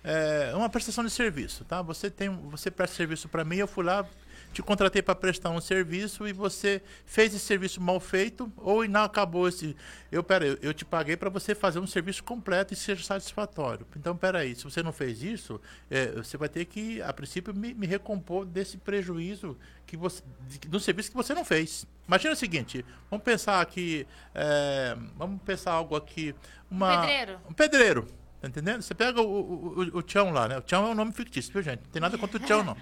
é 0.05 0.55
uma 0.55 0.69
prestação 0.69 1.03
de 1.03 1.11
serviço, 1.11 1.65
tá? 1.65 1.81
Você 1.83 2.11
tem, 2.11 2.29
você 2.29 2.71
presta 2.71 2.95
serviço 2.95 3.29
para 3.29 3.43
mim, 3.43 3.57
eu 3.57 3.67
fui 3.67 3.83
lá, 3.83 4.07
te 4.53 4.63
contratei 4.63 5.03
para 5.03 5.15
prestar 5.15 5.51
um 5.51 5.61
serviço 5.61 6.29
e 6.29 6.33
você 6.33 6.81
fez 7.07 7.35
esse 7.35 7.45
serviço 7.45 7.81
mal 7.81 7.99
feito 7.99 8.53
ou 8.59 8.87
não 8.87 9.03
acabou 9.03 9.49
esse. 9.49 9.75
Eu, 10.13 10.23
pera, 10.23 10.47
eu, 10.47 10.59
eu 10.63 10.75
te 10.75 10.85
paguei 10.85 11.17
para 11.17 11.29
você 11.29 11.55
fazer 11.55 11.81
um 11.81 11.87
serviço 11.87 12.23
completo 12.23 12.73
e 12.73 12.77
seja 12.77 13.03
satisfatório. 13.03 13.87
Então, 13.97 14.17
peraí, 14.17 14.55
se 14.55 14.63
você 14.63 14.83
não 14.83 14.93
fez 14.93 15.23
isso, 15.23 15.61
é, 15.91 16.13
você 16.13 16.37
vai 16.37 16.49
ter 16.49 16.67
que, 16.67 17.03
a 17.03 17.13
princípio, 17.13 17.55
me, 17.55 17.75
me 17.75 17.87
recompor 17.87 18.45
desse 18.45 18.77
prejuízo 18.77 19.59
que 19.87 19.97
você, 19.97 20.23
do 20.69 20.79
serviço 20.79 21.11
que 21.11 21.17
você 21.17 21.35
não 21.35 21.45
fez. 21.45 21.87
Imagina 22.07 22.35
o 22.35 22.37
seguinte, 22.37 22.85
vamos 23.11 23.25
pensar 23.25 23.61
aqui, 23.61 24.07
é, 24.35 24.97
vamos 25.17 25.43
pensar 25.43 25.73
algo 25.73 25.97
aqui, 25.97 26.35
uma, 26.71 27.01
Pedreiro. 27.01 27.41
um 27.49 27.53
pedreiro. 27.53 28.24
Tá 28.45 28.49
entendendo? 28.49 28.83
Você 28.83 28.95
pega 28.95 29.23
o, 29.23 29.25
o, 29.25 29.79
o, 29.95 29.99
o 29.99 30.03
Tião 30.03 30.31
lá, 30.31 30.47
né? 30.47 30.59
O 30.59 30.61
Tião 30.61 30.85
é 30.87 30.89
um 30.91 30.95
nome 30.95 31.13
fictício, 31.13 31.51
viu, 31.51 31.63
gente? 31.63 31.81
Não 31.85 31.91
tem 31.91 32.03
nada 32.03 32.19
contra 32.19 32.37
o 32.37 32.41
Tião, 32.41 32.63
não. 32.63 32.77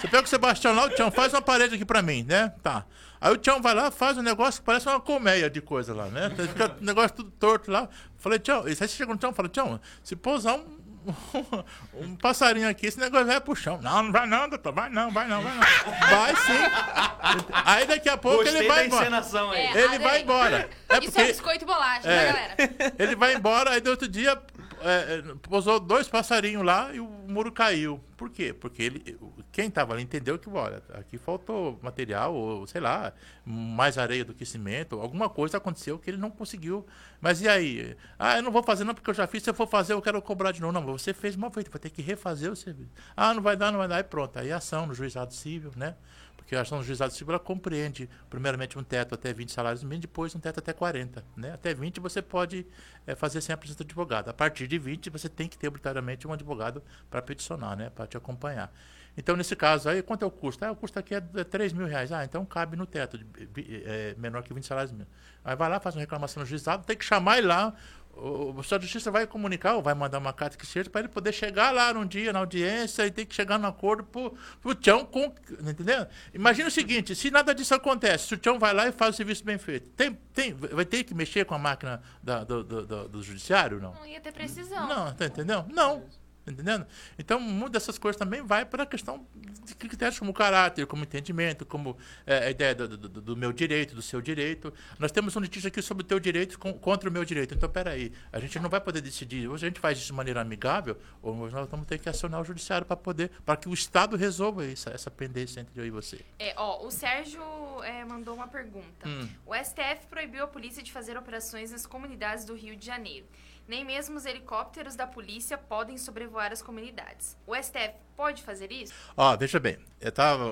Você 0.00 0.08
pega 0.08 0.22
o 0.22 0.26
Sebastião 0.26 0.74
lá, 0.74 0.86
o 0.86 0.90
Tião 0.90 1.10
faz 1.10 1.34
uma 1.34 1.42
parede 1.42 1.74
aqui 1.74 1.84
pra 1.84 2.00
mim, 2.00 2.22
né? 2.26 2.54
Tá. 2.62 2.86
Aí 3.20 3.30
o 3.30 3.36
Tião 3.36 3.60
vai 3.60 3.74
lá, 3.74 3.90
faz 3.90 4.16
um 4.16 4.22
negócio 4.22 4.60
que 4.62 4.66
parece 4.66 4.88
uma 4.88 4.98
colmeia 5.00 5.50
de 5.50 5.60
coisa 5.60 5.92
lá, 5.94 6.06
né? 6.06 6.30
Fica 6.30 6.74
um 6.80 6.84
negócio 6.84 7.16
tudo 7.16 7.30
torto 7.32 7.70
lá. 7.70 7.86
Falei, 8.16 8.38
Tião, 8.38 8.64
aí 8.64 8.74
você 8.74 8.88
chega 8.88 9.12
no 9.12 9.18
Tião 9.18 9.30
e 9.30 9.34
fala, 9.34 9.48
Tião, 9.50 9.78
se 10.02 10.16
pousar 10.16 10.54
um, 10.54 10.64
um 12.00 12.16
passarinho 12.16 12.66
aqui, 12.68 12.86
esse 12.86 12.98
negócio 12.98 13.26
vai 13.26 13.38
pro 13.40 13.54
chão. 13.54 13.78
Não, 13.82 14.04
não 14.04 14.12
vai 14.12 14.26
não, 14.26 14.48
doutor, 14.48 14.72
vai 14.72 14.88
não, 14.88 15.10
vai 15.10 15.28
não, 15.28 15.42
vai 15.42 15.52
não. 15.54 15.60
Vai 16.08 16.36
sim. 16.36 17.52
Aí 17.64 17.86
daqui 17.86 18.08
a 18.08 18.16
pouco 18.16 18.38
Gostei 18.38 18.60
ele 18.60 18.68
da 18.68 18.74
vai 18.74 18.86
embora. 18.86 19.02
encenação 19.02 19.50
aí. 19.50 19.60
É, 19.60 19.70
Ele 19.70 19.82
adorei. 19.84 19.98
vai 19.98 20.22
embora. 20.22 20.56
É 20.56 20.58
Isso 20.60 20.68
é 20.88 21.00
porque 21.00 21.24
biscoito 21.24 21.64
e 21.64 21.66
bolacha, 21.66 22.08
É. 22.08 22.26
tá, 22.26 22.32
galera? 22.32 22.94
ele 22.98 23.16
vai 23.16 23.34
embora, 23.34 23.70
aí 23.72 23.80
do 23.80 23.90
outro 23.90 24.08
dia 24.08 24.40
é, 24.84 25.18
é, 25.18 25.22
pousou 25.48 25.80
dois 25.80 26.08
passarinhos 26.08 26.62
lá 26.62 26.94
e 26.94 27.00
o 27.00 27.06
muro 27.06 27.50
caiu. 27.50 27.98
Por 28.16 28.30
quê? 28.30 28.52
Porque 28.52 28.82
ele, 28.82 29.18
quem 29.50 29.68
estava 29.68 29.94
ali 29.94 30.02
entendeu 30.02 30.38
que, 30.38 30.48
olha, 30.50 30.82
aqui 30.92 31.16
faltou 31.16 31.78
material, 31.82 32.34
ou 32.34 32.66
sei 32.66 32.80
lá, 32.80 33.12
mais 33.44 33.96
areia 33.96 34.24
do 34.24 34.34
que 34.34 34.44
cimento, 34.44 35.00
alguma 35.00 35.28
coisa 35.28 35.56
aconteceu 35.56 35.98
que 35.98 36.10
ele 36.10 36.18
não 36.18 36.30
conseguiu. 36.30 36.86
Mas 37.20 37.40
e 37.40 37.48
aí? 37.48 37.96
Ah, 38.18 38.36
eu 38.36 38.42
não 38.42 38.52
vou 38.52 38.62
fazer 38.62 38.84
não 38.84 38.94
porque 38.94 39.08
eu 39.08 39.14
já 39.14 39.26
fiz, 39.26 39.42
se 39.42 39.50
eu 39.50 39.54
for 39.54 39.66
fazer 39.66 39.94
eu 39.94 40.02
quero 40.02 40.20
cobrar 40.20 40.52
de 40.52 40.60
novo. 40.60 40.72
Não, 40.72 40.82
você 40.82 41.14
fez 41.14 41.34
mal 41.34 41.50
feito, 41.50 41.70
vai 41.70 41.80
ter 41.80 41.90
que 41.90 42.02
refazer 42.02 42.52
o 42.52 42.56
serviço. 42.56 42.90
Ah, 43.16 43.32
não 43.32 43.42
vai 43.42 43.56
dar, 43.56 43.72
não 43.72 43.78
vai 43.78 43.88
dar, 43.88 44.00
e 44.00 44.04
pronto. 44.04 44.38
Aí 44.38 44.52
ação 44.52 44.86
no 44.86 44.94
juizado 44.94 45.32
civil, 45.32 45.72
né? 45.76 45.96
Porque 46.44 46.54
a 46.54 46.60
ação 46.60 46.78
do 46.78 46.84
juizado 46.84 47.10
civil 47.12 47.40
compreende, 47.40 48.08
primeiramente, 48.28 48.78
um 48.78 48.84
teto 48.84 49.14
até 49.14 49.32
20 49.32 49.50
salários 49.50 49.82
mínimos, 49.82 50.02
depois 50.02 50.34
um 50.34 50.38
teto 50.38 50.58
até 50.58 50.74
40. 50.74 51.24
Né? 51.34 51.52
Até 51.52 51.72
20 51.72 52.00
você 52.00 52.20
pode 52.20 52.66
eh, 53.06 53.14
fazer 53.14 53.40
sem 53.40 53.54
a 53.54 53.56
presença 53.56 53.78
do 53.82 53.86
advogado. 53.86 54.28
A 54.28 54.34
partir 54.34 54.66
de 54.66 54.78
20 54.78 55.08
você 55.08 55.28
tem 55.28 55.48
que 55.48 55.56
ter 55.56 55.68
obrigatoriamente 55.68 56.28
um 56.28 56.32
advogado 56.32 56.82
para 57.10 57.22
peticionar, 57.22 57.76
né? 57.76 57.88
para 57.90 58.06
te 58.06 58.16
acompanhar. 58.16 58.70
Então, 59.16 59.36
nesse 59.36 59.54
caso 59.54 59.88
aí, 59.88 60.02
quanto 60.02 60.22
é 60.24 60.26
o 60.26 60.30
custo? 60.30 60.64
Ah, 60.64 60.72
o 60.72 60.76
custo 60.76 60.98
aqui 60.98 61.14
é 61.14 61.22
é 61.36 61.44
3 61.44 61.72
mil 61.72 61.86
reais. 61.86 62.10
Ah, 62.12 62.24
então 62.24 62.44
cabe 62.44 62.76
no 62.76 62.84
teto, 62.84 63.16
de- 63.16 63.82
é, 63.86 64.14
menor 64.18 64.42
que 64.42 64.52
20 64.52 64.66
salários 64.66 64.90
mínimos. 64.92 65.12
Aí 65.44 65.54
vai 65.54 65.68
lá, 65.70 65.78
faz 65.80 65.94
uma 65.94 66.00
reclamação 66.00 66.40
no 66.42 66.46
juizado, 66.46 66.84
tem 66.84 66.96
que 66.96 67.04
chamar 67.04 67.38
ele 67.38 67.46
lá. 67.46 67.72
O, 68.16 68.54
o 68.56 68.62
senhor 68.62 68.78
da 68.78 68.84
justiça 68.84 69.10
vai 69.10 69.26
comunicar 69.26 69.74
ou 69.74 69.82
vai 69.82 69.92
mandar 69.94 70.18
uma 70.18 70.32
carta 70.32 70.56
que 70.56 70.64
seja 70.66 70.88
para 70.88 71.00
ele 71.00 71.08
poder 71.08 71.32
chegar 71.32 71.70
lá 71.72 71.92
num 71.92 72.06
dia 72.06 72.32
na 72.32 72.38
audiência 72.38 73.04
e 73.06 73.10
tem 73.10 73.26
que 73.26 73.34
chegar 73.34 73.58
no 73.58 73.66
acordo 73.66 74.04
pro, 74.04 74.34
pro 74.62 74.74
Tião 74.74 75.04
com. 75.04 75.34
Entendeu? 75.60 76.06
Imagina 76.32 76.68
o 76.68 76.70
seguinte: 76.70 77.14
se 77.14 77.30
nada 77.30 77.54
disso 77.54 77.74
acontece, 77.74 78.28
se 78.28 78.34
o 78.34 78.38
Tião 78.38 78.58
vai 78.58 78.72
lá 78.72 78.86
e 78.88 78.92
faz 78.92 79.14
o 79.14 79.16
serviço 79.16 79.44
bem 79.44 79.58
feito, 79.58 79.90
tem, 79.90 80.14
tem, 80.32 80.52
vai 80.54 80.84
ter 80.84 81.04
que 81.04 81.12
mexer 81.14 81.44
com 81.44 81.54
a 81.54 81.58
máquina 81.58 82.00
da- 82.22 82.44
do, 82.44 82.62
do, 82.62 82.86
do- 82.86 83.08
do 83.08 83.22
judiciário? 83.22 83.80
Não. 83.80 83.94
Não 83.94 84.06
ia 84.06 84.20
ter 84.20 84.32
precisão. 84.32 84.86
Não, 84.88 85.12
tá 85.14 85.26
entendendo? 85.26 85.66
Não. 85.72 86.04
Entendendo? 86.46 86.86
Então, 87.18 87.40
muitas 87.40 87.82
dessas 87.84 87.98
coisas 87.98 88.18
também 88.18 88.42
vai 88.42 88.66
para 88.66 88.82
a 88.82 88.86
questão 88.86 89.26
de 89.64 89.74
critérios 89.74 90.18
como 90.18 90.32
caráter, 90.34 90.86
como 90.86 91.02
entendimento, 91.02 91.64
como 91.64 91.96
é, 92.26 92.46
a 92.46 92.50
ideia 92.50 92.74
do, 92.74 92.88
do- 92.98 93.08
do 93.22 93.36
meu 93.36 93.50
direito, 93.52 93.94
do 93.94 94.02
seu 94.02 94.20
direito. 94.20 94.72
Nós 94.98 95.10
temos 95.10 95.34
um 95.36 95.40
litígio 95.40 95.68
aqui 95.68 95.80
sobre 95.80 96.04
o 96.04 96.06
teu 96.06 96.20
direito 96.20 96.58
com- 96.58 96.74
contra 96.74 97.08
o 97.08 97.12
meu 97.12 97.24
direito. 97.24 97.54
Então, 97.54 97.68
peraí, 97.68 98.12
a 98.30 98.38
gente 98.38 98.58
não 98.58 98.68
vai 98.68 98.80
poder 98.80 99.00
decidir. 99.00 99.48
Hoje 99.48 99.64
a 99.64 99.68
gente 99.68 99.80
faz 99.80 99.96
isso 99.96 100.08
de 100.08 100.12
maneira 100.12 100.40
amigável, 100.42 100.98
ou 101.22 101.34
nós 101.50 101.68
vamos 101.70 101.86
ter 101.86 101.98
que 101.98 102.08
acionar 102.10 102.40
o 102.42 102.44
judiciário 102.44 102.86
para 102.86 102.96
poder, 102.96 103.30
para 103.44 103.56
que 103.56 103.68
o 103.68 103.72
Estado 103.72 104.14
resolva 104.16 104.66
essa, 104.66 104.90
essa 104.90 105.10
pendência 105.10 105.60
entre 105.60 105.80
eu 105.80 105.86
e 105.86 105.90
você. 105.90 106.20
É, 106.38 106.52
ó, 106.58 106.84
o 106.86 106.90
Sérgio 106.90 107.42
é, 107.82 108.04
mandou 108.04 108.34
uma 108.34 108.48
pergunta. 108.48 109.08
Hum. 109.08 109.26
O 109.46 109.54
STF 109.54 110.06
proibiu 110.10 110.44
a 110.44 110.46
polícia 110.46 110.82
de 110.82 110.92
fazer 110.92 111.16
operações 111.16 111.70
nas 111.70 111.86
comunidades 111.86 112.44
do 112.44 112.54
Rio 112.54 112.76
de 112.76 112.84
Janeiro. 112.84 113.26
Nem 113.66 113.84
mesmo 113.84 114.16
os 114.16 114.26
helicópteros 114.26 114.94
da 114.94 115.06
polícia 115.06 115.56
podem 115.56 115.96
sobrevoar 115.96 116.52
as 116.52 116.60
comunidades. 116.60 117.36
O 117.46 117.54
STF 117.54 117.94
pode 118.16 118.42
fazer 118.42 118.70
isso? 118.70 118.92
Ó, 119.16 119.36
veja 119.36 119.58
bem, 119.58 119.78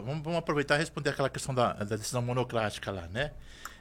vamos, 0.05 0.23
vamos 0.23 0.39
aproveitar 0.39 0.77
e 0.77 0.79
responder 0.79 1.11
aquela 1.11 1.29
questão 1.29 1.55
da, 1.55 1.73
da 1.75 1.97
decisão 1.97 2.23
monocrática 2.23 2.91
lá, 2.91 3.07
né? 3.09 3.33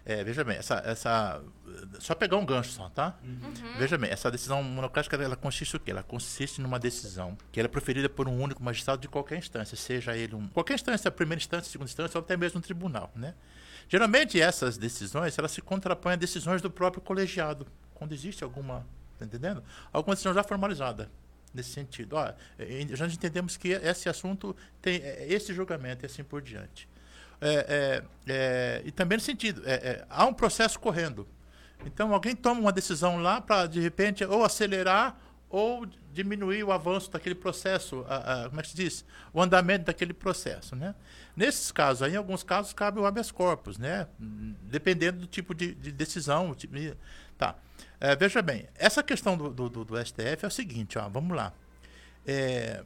É, 0.04 0.24
veja 0.24 0.44
bem, 0.44 0.58
essa, 0.58 0.82
essa. 0.84 1.42
Só 2.00 2.16
pegar 2.16 2.38
um 2.38 2.46
gancho 2.46 2.72
só, 2.72 2.90
tá? 2.90 3.16
Veja 3.78 3.98
bem, 3.98 4.10
essa 4.10 4.32
decisão 4.32 4.64
monocrática 4.64 5.16
ela 5.16 5.36
consiste 5.36 5.76
o 5.76 5.80
quê? 5.80 5.92
Ela 5.92 6.02
consiste 6.02 6.60
numa 6.60 6.80
decisão 6.80 7.38
que 7.52 7.60
ela 7.60 7.68
é 7.68 7.70
proferida 7.70 8.10
por 8.10 8.28
um 8.28 8.42
único 8.42 8.64
magistrado 8.64 9.02
de 9.02 9.08
qualquer 9.08 9.38
instância, 9.38 9.78
seja 9.78 10.18
ele 10.18 10.34
um. 10.34 10.48
Qualquer 10.48 10.74
instância, 10.74 11.12
primeira 11.12 11.40
instância, 11.40 11.72
segunda 11.72 11.90
instância, 11.90 12.18
ou 12.18 12.24
até 12.24 12.36
mesmo 12.36 12.58
um 12.58 12.62
tribunal, 12.62 13.12
né? 13.16 13.36
Geralmente 13.88 14.42
essas 14.42 14.78
decisões 14.78 15.38
elas 15.38 15.52
se 15.52 15.62
contrapõem 15.62 16.14
a 16.14 16.16
decisões 16.16 16.62
do 16.62 16.72
próprio 16.72 17.02
colegiado, 17.02 17.68
quando 17.94 18.14
existe 18.14 18.44
alguma. 18.44 18.86
Tá 19.22 19.26
entendendo? 19.26 19.64
Alguma 19.94 20.16
decisão 20.16 20.34
já 20.34 20.44
formalizada 20.44 21.12
nesse 21.54 21.70
sentido. 21.70 22.16
Ó, 22.16 22.34
eh, 22.58 22.88
já 22.90 23.06
entendemos 23.06 23.56
que 23.56 23.70
esse 23.70 24.10
assunto 24.10 24.56
tem 24.82 24.96
eh, 24.96 25.28
esse 25.30 25.54
julgamento 25.54 26.04
e 26.04 26.08
assim 26.08 26.24
por 26.24 26.42
diante. 26.42 26.90
É, 27.40 27.50
é, 27.50 28.04
é, 28.28 28.82
e 28.84 28.92
também 28.92 29.18
no 29.18 29.24
sentido, 29.24 29.62
é, 29.66 29.74
é, 29.74 30.06
há 30.10 30.26
um 30.26 30.34
processo 30.34 30.80
correndo. 30.80 31.28
Então, 31.86 32.14
alguém 32.14 32.36
toma 32.36 32.62
uma 32.62 32.72
decisão 32.72 33.18
lá 33.22 33.40
para, 33.40 33.68
de 33.68 33.80
repente, 33.80 34.24
ou 34.24 34.44
acelerar 34.44 35.20
ou 35.50 35.86
diminuir 36.14 36.64
o 36.64 36.72
avanço 36.72 37.12
daquele 37.12 37.36
processo, 37.36 38.06
a, 38.08 38.46
a, 38.46 38.50
como 38.50 38.60
é 38.60 38.64
que 38.64 38.70
se 38.70 38.76
diz? 38.76 39.06
O 39.34 39.42
andamento 39.42 39.86
daquele 39.86 40.14
processo, 40.14 40.76
né? 40.76 40.96
Nesses 41.36 41.72
casos, 41.72 42.02
aí, 42.04 42.14
em 42.14 42.16
alguns 42.16 42.42
casos, 42.42 42.74
cabe 42.74 43.00
o 43.00 43.06
habeas 43.06 43.32
corpus, 43.32 43.78
né? 43.78 44.08
Hum, 44.20 44.56
Dependendo 44.64 45.20
do 45.20 45.28
tipo 45.28 45.54
de, 45.54 45.76
de 45.76 45.92
decisão. 45.92 46.56
tipo 46.56 46.76
Tá. 47.38 47.56
É, 48.02 48.16
veja 48.16 48.42
bem, 48.42 48.66
essa 48.76 49.02
questão 49.04 49.38
do, 49.38 49.50
do, 49.52 49.70
do- 49.70 50.06
STF 50.06 50.44
é 50.44 50.48
o 50.48 50.52
seguinte, 50.52 50.98
ó, 50.98 51.08
vamos 51.08 51.38
lá. 51.38 51.54
É, 52.26 52.84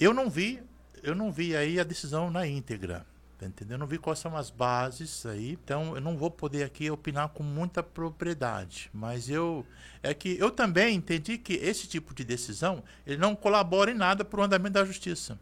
eu 0.00 0.12
não 0.14 0.28
vi, 0.30 0.60
eu 1.02 1.14
não 1.14 1.30
vi 1.30 1.54
aí 1.54 1.78
a 1.78 1.84
decisão 1.84 2.30
na 2.30 2.46
íntegra. 2.46 3.06
Tá 3.36 3.46
entendendo? 3.46 3.72
Eu 3.72 3.78
não 3.78 3.86
vi 3.86 3.98
quais 3.98 4.20
são 4.20 4.36
as 4.36 4.48
bases 4.48 5.26
aí, 5.26 5.50
então 5.52 5.94
eu 5.96 6.00
não 6.00 6.16
vou 6.16 6.30
poder 6.30 6.62
aqui 6.62 6.88
opinar 6.88 7.28
com 7.30 7.42
muita 7.42 7.82
propriedade. 7.82 8.88
Mas 8.94 9.28
eu 9.28 9.66
é 10.04 10.14
que 10.14 10.38
eu 10.38 10.50
também 10.52 10.94
entendi 10.94 11.36
que 11.36 11.54
esse 11.54 11.88
tipo 11.88 12.14
de 12.14 12.24
decisão 12.24 12.82
ele 13.04 13.16
não 13.18 13.34
colabora 13.34 13.90
em 13.90 13.94
nada 13.94 14.24
para 14.24 14.38
o 14.40 14.42
andamento 14.44 14.74
da 14.74 14.84
justiça. 14.84 15.38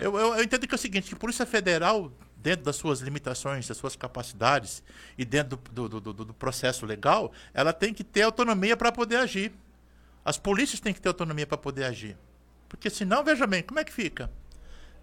Eu, 0.00 0.16
eu, 0.16 0.34
eu 0.36 0.42
entendo 0.42 0.66
que 0.68 0.74
é 0.74 0.76
o 0.76 0.78
seguinte, 0.78 1.08
que 1.08 1.14
a 1.14 1.18
Polícia 1.18 1.44
Federal, 1.44 2.12
dentro 2.42 2.64
das 2.64 2.76
suas 2.76 3.00
limitações, 3.00 3.68
das 3.68 3.76
suas 3.76 3.94
capacidades 3.96 4.82
e 5.16 5.24
dentro 5.24 5.58
do, 5.70 5.88
do, 5.88 6.00
do, 6.00 6.12
do 6.12 6.34
processo 6.34 6.84
legal, 6.84 7.32
ela 7.54 7.72
tem 7.72 7.94
que 7.94 8.02
ter 8.04 8.22
autonomia 8.22 8.76
para 8.76 8.90
poder 8.90 9.16
agir. 9.16 9.52
As 10.24 10.38
polícias 10.38 10.80
têm 10.80 10.92
que 10.92 11.00
ter 11.00 11.08
autonomia 11.08 11.46
para 11.46 11.56
poder 11.58 11.84
agir. 11.84 12.16
Porque 12.68 12.88
senão, 12.90 13.22
veja 13.24 13.46
bem, 13.46 13.62
como 13.62 13.78
é 13.80 13.84
que 13.84 13.92
fica? 13.92 14.30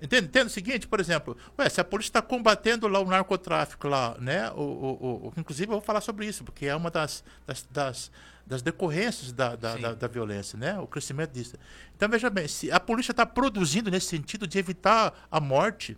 Entende? 0.02 0.28
Entende 0.28 0.46
o 0.48 0.50
seguinte, 0.50 0.88
por 0.88 1.00
exemplo, 1.00 1.36
ué, 1.58 1.68
se 1.68 1.82
a 1.82 1.84
polícia 1.84 2.10
está 2.10 2.22
combatendo 2.22 2.88
lá 2.88 3.00
o 3.00 3.06
narcotráfico 3.06 3.88
lá, 3.88 4.16
né? 4.20 4.50
O, 4.52 4.62
o, 4.62 5.28
o- 5.28 5.34
inclusive 5.38 5.68
eu 5.68 5.74
vou 5.74 5.82
falar 5.82 6.00
sobre 6.00 6.26
isso, 6.26 6.44
porque 6.44 6.66
é 6.68 6.76
uma 6.76 6.90
das, 6.90 7.22
das, 7.46 7.68
das, 7.70 8.12
das 8.48 8.62
decorrências 8.62 9.34
da, 9.34 9.58
da, 9.58 9.76
da, 9.76 9.94
da 9.94 10.08
violência, 10.08 10.58
né? 10.58 10.80
O 10.80 10.88
crescimento 10.88 11.32
disso. 11.32 11.58
Então, 11.96 12.08
veja 12.08 12.30
bem, 12.30 12.48
se 12.48 12.72
a 12.72 12.80
polícia 12.80 13.12
está 13.12 13.26
produzindo 13.26 13.92
nesse 13.92 14.08
sentido 14.08 14.48
de 14.48 14.58
evitar 14.58 15.28
a 15.30 15.40
morte? 15.42 15.98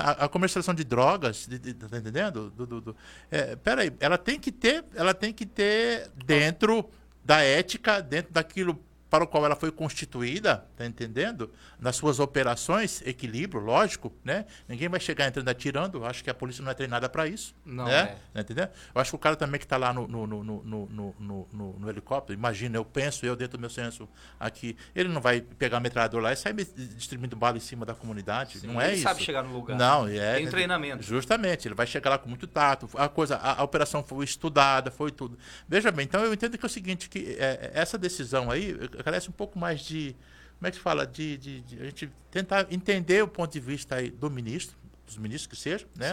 A, 0.00 0.24
a 0.24 0.28
comercialização 0.28 0.74
de 0.74 0.84
drogas, 0.84 1.46
de, 1.48 1.58
de, 1.58 1.74
tá 1.74 1.96
entendendo? 1.96 2.50
Do, 2.50 2.66
do, 2.66 2.80
do, 2.80 2.96
é, 3.30 3.56
peraí, 3.56 3.92
ela 3.98 4.16
tem 4.16 4.38
que 4.38 4.52
ter, 4.52 4.84
ela 4.94 5.12
tem 5.12 5.32
que 5.32 5.44
ter 5.44 6.10
dentro 6.24 6.88
da 7.24 7.42
ética, 7.42 8.00
dentro 8.00 8.32
daquilo 8.32 8.78
para 9.14 9.22
o 9.22 9.28
qual 9.28 9.44
ela 9.44 9.54
foi 9.54 9.70
constituída, 9.70 10.66
tá 10.76 10.84
entendendo? 10.84 11.48
Nas 11.78 11.94
suas 11.94 12.18
operações, 12.18 13.00
equilíbrio, 13.06 13.62
lógico, 13.62 14.12
né? 14.24 14.44
Ninguém 14.66 14.88
vai 14.88 14.98
chegar 14.98 15.28
entrando 15.28 15.48
atirando, 15.48 16.04
acho 16.04 16.24
que 16.24 16.30
a 16.30 16.34
polícia 16.34 16.64
não 16.64 16.72
é 16.72 16.74
treinada 16.74 17.08
para 17.08 17.28
isso, 17.28 17.54
Não 17.64 17.84
né? 17.84 17.94
é. 17.94 18.16
Tá 18.34 18.40
entendendo? 18.40 18.70
Eu 18.92 19.00
acho 19.00 19.12
que 19.12 19.14
o 19.14 19.18
cara 19.20 19.36
também 19.36 19.60
que 19.60 19.66
está 19.66 19.76
lá 19.76 19.92
no, 19.92 20.08
no, 20.08 20.26
no, 20.26 20.42
no, 20.64 21.76
no, 21.78 21.88
helicóptero, 21.88 22.36
imagina, 22.36 22.76
eu 22.76 22.84
penso, 22.84 23.24
eu 23.24 23.36
dentro 23.36 23.56
do 23.56 23.60
meu 23.60 23.70
senso 23.70 24.08
aqui, 24.40 24.76
ele 24.96 25.08
não 25.08 25.20
vai 25.20 25.40
pegar 25.40 25.78
metralhador 25.78 26.20
lá 26.20 26.32
e 26.32 26.36
sair 26.36 26.52
distribuindo 26.96 27.36
bala 27.36 27.56
em 27.56 27.60
cima 27.60 27.86
da 27.86 27.94
comunidade, 27.94 28.58
Sim, 28.58 28.66
não 28.66 28.80
é 28.80 28.88
ele 28.88 28.94
isso. 28.94 29.04
sabe 29.04 29.22
chegar 29.22 29.44
no 29.44 29.52
lugar. 29.52 29.78
Não, 29.78 30.08
é. 30.08 30.34
Tem 30.38 30.48
treinamento. 30.48 31.04
Justamente, 31.04 31.68
ele 31.68 31.76
vai 31.76 31.86
chegar 31.86 32.10
lá 32.10 32.18
com 32.18 32.28
muito 32.28 32.48
tato. 32.48 32.90
A 32.94 33.08
coisa, 33.08 33.36
a, 33.36 33.60
a 33.60 33.62
operação 33.62 34.02
foi 34.02 34.24
estudada, 34.24 34.90
foi 34.90 35.12
tudo. 35.12 35.38
Veja 35.68 35.92
bem, 35.92 36.04
então 36.04 36.24
eu 36.24 36.34
entendo 36.34 36.58
que 36.58 36.64
é 36.64 36.66
o 36.66 36.70
seguinte, 36.70 37.08
que 37.08 37.36
é, 37.38 37.70
essa 37.74 37.96
decisão 37.96 38.50
aí 38.50 38.76
carece 39.04 39.28
um 39.28 39.32
pouco 39.32 39.58
mais 39.58 39.80
de, 39.80 40.16
como 40.58 40.66
é 40.66 40.70
que 40.70 40.76
se 40.78 40.82
fala, 40.82 41.06
de, 41.06 41.36
de- 41.36 41.60
de 41.60 41.80
a 41.80 41.84
gente 41.84 42.10
tentar 42.30 42.66
entender 42.70 43.22
o 43.22 43.28
ponto 43.28 43.52
de 43.52 43.60
vista 43.60 43.96
aí 43.96 44.10
do 44.10 44.30
ministro, 44.30 44.76
dos 45.06 45.16
ministros 45.18 45.46
que 45.46 45.56
seja, 45.56 45.86
né? 45.96 46.12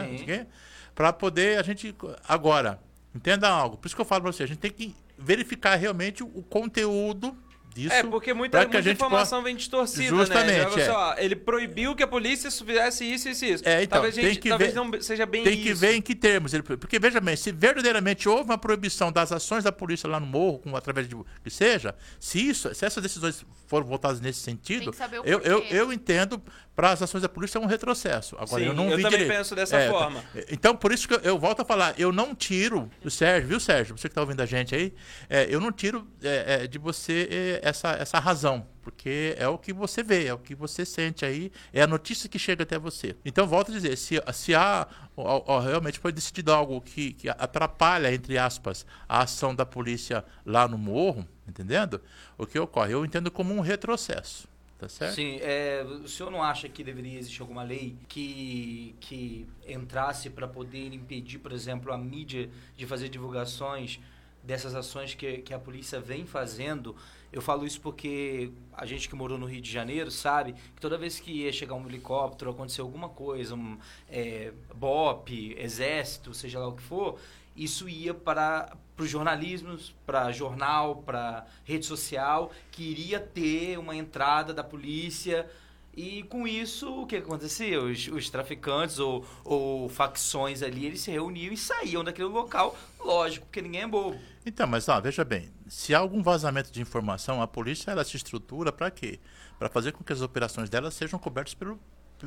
Para 0.94 1.14
poder 1.14 1.58
a 1.58 1.64
gente. 1.64 1.96
Agora, 2.28 2.80
entenda 3.16 3.48
algo. 3.50 3.78
Por 3.78 3.88
isso 3.88 3.96
que 3.96 4.02
eu 4.02 4.06
falo 4.06 4.24
para 4.24 4.32
você, 4.34 4.44
a 4.44 4.46
gente 4.48 4.60
tem 4.60 4.72
que 4.72 4.94
verificar 5.18 5.76
realmente 5.76 6.22
o 6.24 6.44
conteúdo 6.44 7.36
disso. 7.74 7.94
É, 7.94 8.04
porque 8.04 8.34
muita, 8.34 8.58
muita 8.60 8.78
a 8.78 8.82
gente 8.82 8.94
informação 8.96 9.40
possa- 9.40 9.44
vem 9.44 9.56
distorcida, 9.56 10.10
Justamente, 10.16 10.76
né? 10.76 10.82
É. 10.82 10.86
só, 10.86 10.94
ó, 10.98 11.16
ele 11.18 11.36
proibiu 11.36 11.96
que 11.96 12.04
a 12.04 12.08
polícia 12.08 12.50
fizesse 12.52 13.06
isso, 13.06 13.30
isso 13.30 13.46
e 13.46 13.54
isso. 13.54 13.64
É, 13.68 13.84
então, 13.84 13.98
talvez, 13.98 14.16
tem 14.16 14.26
gente, 14.26 14.40
que 14.40 14.50
talvez 14.50 14.74
ver- 14.74 14.80
não 14.80 15.02
seja 15.02 15.26
bem 15.26 15.44
Tem 15.44 15.54
isso. 15.54 15.64
que 15.64 15.74
ver 15.74 15.94
em 15.96 16.02
que 16.02 16.14
termos. 16.16 16.54
ele- 16.54 16.64
Porque, 16.64 17.00
veja 17.00 17.20
bem, 17.20 17.36
se 17.36 17.52
verdadeiramente 17.52 18.28
houve 18.28 18.44
uma 18.46 18.58
proibição 18.58 19.12
das 19.12 19.32
ações 19.32 19.64
da 19.64 19.72
polícia 19.72 20.10
lá 20.10 20.20
no 20.20 20.26
morro, 20.26 20.60
com, 20.60 20.76
através 20.76 21.08
de 21.08 21.16
que 21.44 21.50
seja, 21.50 21.96
se, 22.20 22.48
isso, 22.50 22.74
se 22.76 22.86
essas 22.86 23.02
decisões 23.02 23.46
foram 23.68 23.86
votadas 23.86 24.20
nesse 24.20 24.40
sentido, 24.40 24.92
o 24.92 25.26
eu, 25.26 25.40
eu, 25.42 25.60
eu 25.70 25.94
entendo 25.94 26.42
para 26.76 26.92
as 26.92 27.02
ações 27.02 27.22
da 27.22 27.30
polícia 27.30 27.58
é 27.58 27.62
um 27.62 27.66
retrocesso. 27.66 28.36
Agora, 28.40 28.62
Sim, 28.64 28.70
eu 28.70 28.74
não 28.74 28.90
eu 28.90 28.98
vi 28.98 29.04
também 29.04 29.20
direito. 29.20 29.38
penso 29.38 29.56
dessa 29.56 29.78
É, 29.78 29.90
forma. 29.90 30.24
Então, 30.50 30.76
por 30.76 30.92
isso 30.92 31.08
que 31.08 31.14
eu, 31.14 31.20
eu 31.20 31.38
volto 31.40 31.62
a 31.62 31.66
falar, 31.66 31.94
eu 31.98 32.12
não 32.12 32.34
tiro 32.34 32.90
do 33.04 33.10
Sérgio, 33.12 33.48
viu, 33.50 33.60
Sérgio? 33.60 33.98
Você 33.98 34.08
que 34.08 34.12
está 34.12 34.22
ouvindo 34.22 34.42
a 34.42 34.46
gente 34.46 34.74
aí, 34.74 34.94
é, 35.30 35.48
eu 35.50 35.60
não 35.60 35.72
tiro 35.72 36.08
é, 36.24 36.64
é, 36.64 36.68
de 36.68 36.78
você 36.80 37.28
é, 37.30 37.61
essa, 37.62 37.92
essa 37.92 38.20
razão, 38.20 38.66
porque 38.82 39.36
é 39.38 39.48
o 39.48 39.58
que 39.58 39.72
você 39.72 40.04
vê, 40.04 40.26
é 40.26 40.34
o 40.34 40.38
que 40.38 40.56
você 40.56 40.86
sente 40.86 41.24
aí, 41.24 41.52
é 41.72 41.82
a 41.82 41.88
notícia 41.88 42.28
que 42.28 42.40
chega 42.40 42.64
até 42.64 42.78
você. 42.78 43.16
Então, 43.24 43.48
volto 43.48 43.72
a 43.72 43.74
dizer, 43.74 43.96
se, 43.98 44.22
se 44.34 44.56
há 44.56 44.88
ó, 45.16 45.44
ó, 45.46 45.60
realmente 45.60 46.00
foi 46.00 46.12
decidido 46.12 46.52
algo 46.52 46.82
que, 46.82 47.14
que 47.14 47.30
atrapalha, 47.30 48.14
entre 48.14 48.38
aspas, 48.38 48.86
a 49.08 49.22
ação 49.22 49.54
da 49.54 49.66
polícia 49.66 50.26
lá 50.46 50.68
no 50.68 50.78
morro, 50.78 51.28
entendendo? 51.48 52.02
O 52.38 52.46
que 52.46 52.60
ocorre? 52.60 52.94
Eu 52.94 53.06
entendo 53.06 53.30
como 53.30 53.54
um 53.54 53.60
retrocesso. 53.60 54.50
Tá 54.80 54.90
certo? 54.90 55.14
Sim, 55.14 55.38
é, 55.42 55.84
o 55.84 56.08
senhor 56.08 56.32
não 56.32 56.42
acha 56.42 56.68
que 56.68 56.84
deveria 56.84 57.20
existir 57.20 57.44
alguma 57.44 57.62
lei 57.62 57.96
que, 58.08 58.96
que 59.00 59.48
entrasse 59.68 60.28
para 60.28 60.48
poder 60.48 60.92
impedir, 60.92 61.38
por 61.38 61.52
exemplo, 61.52 61.94
a 61.94 61.98
mídia 62.00 62.50
de 62.76 62.88
fazer 62.88 63.08
divulgações 63.08 64.00
dessas 64.44 64.76
ações 64.76 65.14
que, 65.14 65.40
que 65.40 65.54
a 65.54 65.60
polícia 65.60 66.00
vem 66.00 66.26
fazendo? 66.26 66.96
Eu 67.32 67.42
falo 67.42 67.66
isso 67.66 67.80
porque 67.80 68.52
a 68.74 68.86
gente 68.86 69.08
que 69.08 69.16
morou 69.16 69.38
no 69.38 69.46
Rio 69.46 69.62
de 69.62 69.72
Janeiro 69.72 70.12
sabe 70.12 70.54
que 70.54 70.82
toda 70.82 70.98
vez 70.98 71.20
que 71.20 71.32
ia 71.32 71.52
chegar 71.54 71.76
um 71.76 71.88
helicóptero, 71.88 72.52
acontecer 72.52 72.82
alguma 72.82 73.08
coisa, 73.08 73.56
um 73.56 73.78
é, 74.10 74.52
BOP, 74.76 75.56
exército, 75.58 76.34
seja 76.34 76.60
lá 76.60 76.68
o 76.68 76.74
que 76.74 76.84
for, 76.84 77.18
isso 77.56 77.88
ia 77.90 78.14
para 78.14 78.76
os 78.98 79.10
jornalismos, 79.10 79.96
para 80.06 80.32
jornal, 80.32 80.98
para 80.98 81.46
rede 81.64 81.86
social, 81.86 82.52
que 82.72 82.84
iria 82.84 83.20
ter 83.20 83.78
uma 83.78 83.96
entrada 83.96 84.54
da 84.54 84.64
polícia. 84.64 85.50
E 85.96 86.24
com 86.24 86.48
isso, 86.48 87.02
o 87.02 87.06
que 87.06 87.18
acontecia? 87.18 87.82
Os, 87.82 88.08
os 88.08 88.30
traficantes 88.30 88.98
ou, 88.98 89.26
ou 89.44 89.90
facções 89.90 90.62
ali, 90.62 90.86
eles 90.86 91.02
se 91.02 91.12
reuniam 91.12 91.54
e 91.54 91.58
saíam 91.58 92.04
daquele 92.04 92.30
local, 92.30 92.78
lógico, 93.00 93.46
porque 93.46 93.62
ninguém 93.62 93.82
é 93.82 93.88
bobo. 93.88 94.18
Então, 94.46 94.66
mas 94.66 94.88
ó, 94.88 95.00
veja 95.02 95.26
bem, 95.26 95.52
se 95.68 95.94
há 95.94 96.00
algum 96.00 96.24
vazamento 96.24 96.72
de 96.72 96.82
informação, 96.82 97.42
a 97.42 97.48
polícia 97.48 97.92
ela 97.92 98.04
se 98.04 98.16
estrutura 98.16 98.72
para 98.72 98.90
quê? 98.90 99.20
Para 99.60 99.70
fazer 99.70 99.92
com 99.92 100.04
que 100.04 100.14
as 100.14 100.22
operações 100.22 100.70
dela 100.70 100.90
sejam 100.90 101.20
cobertas 101.20 101.54
pelo, 101.54 101.80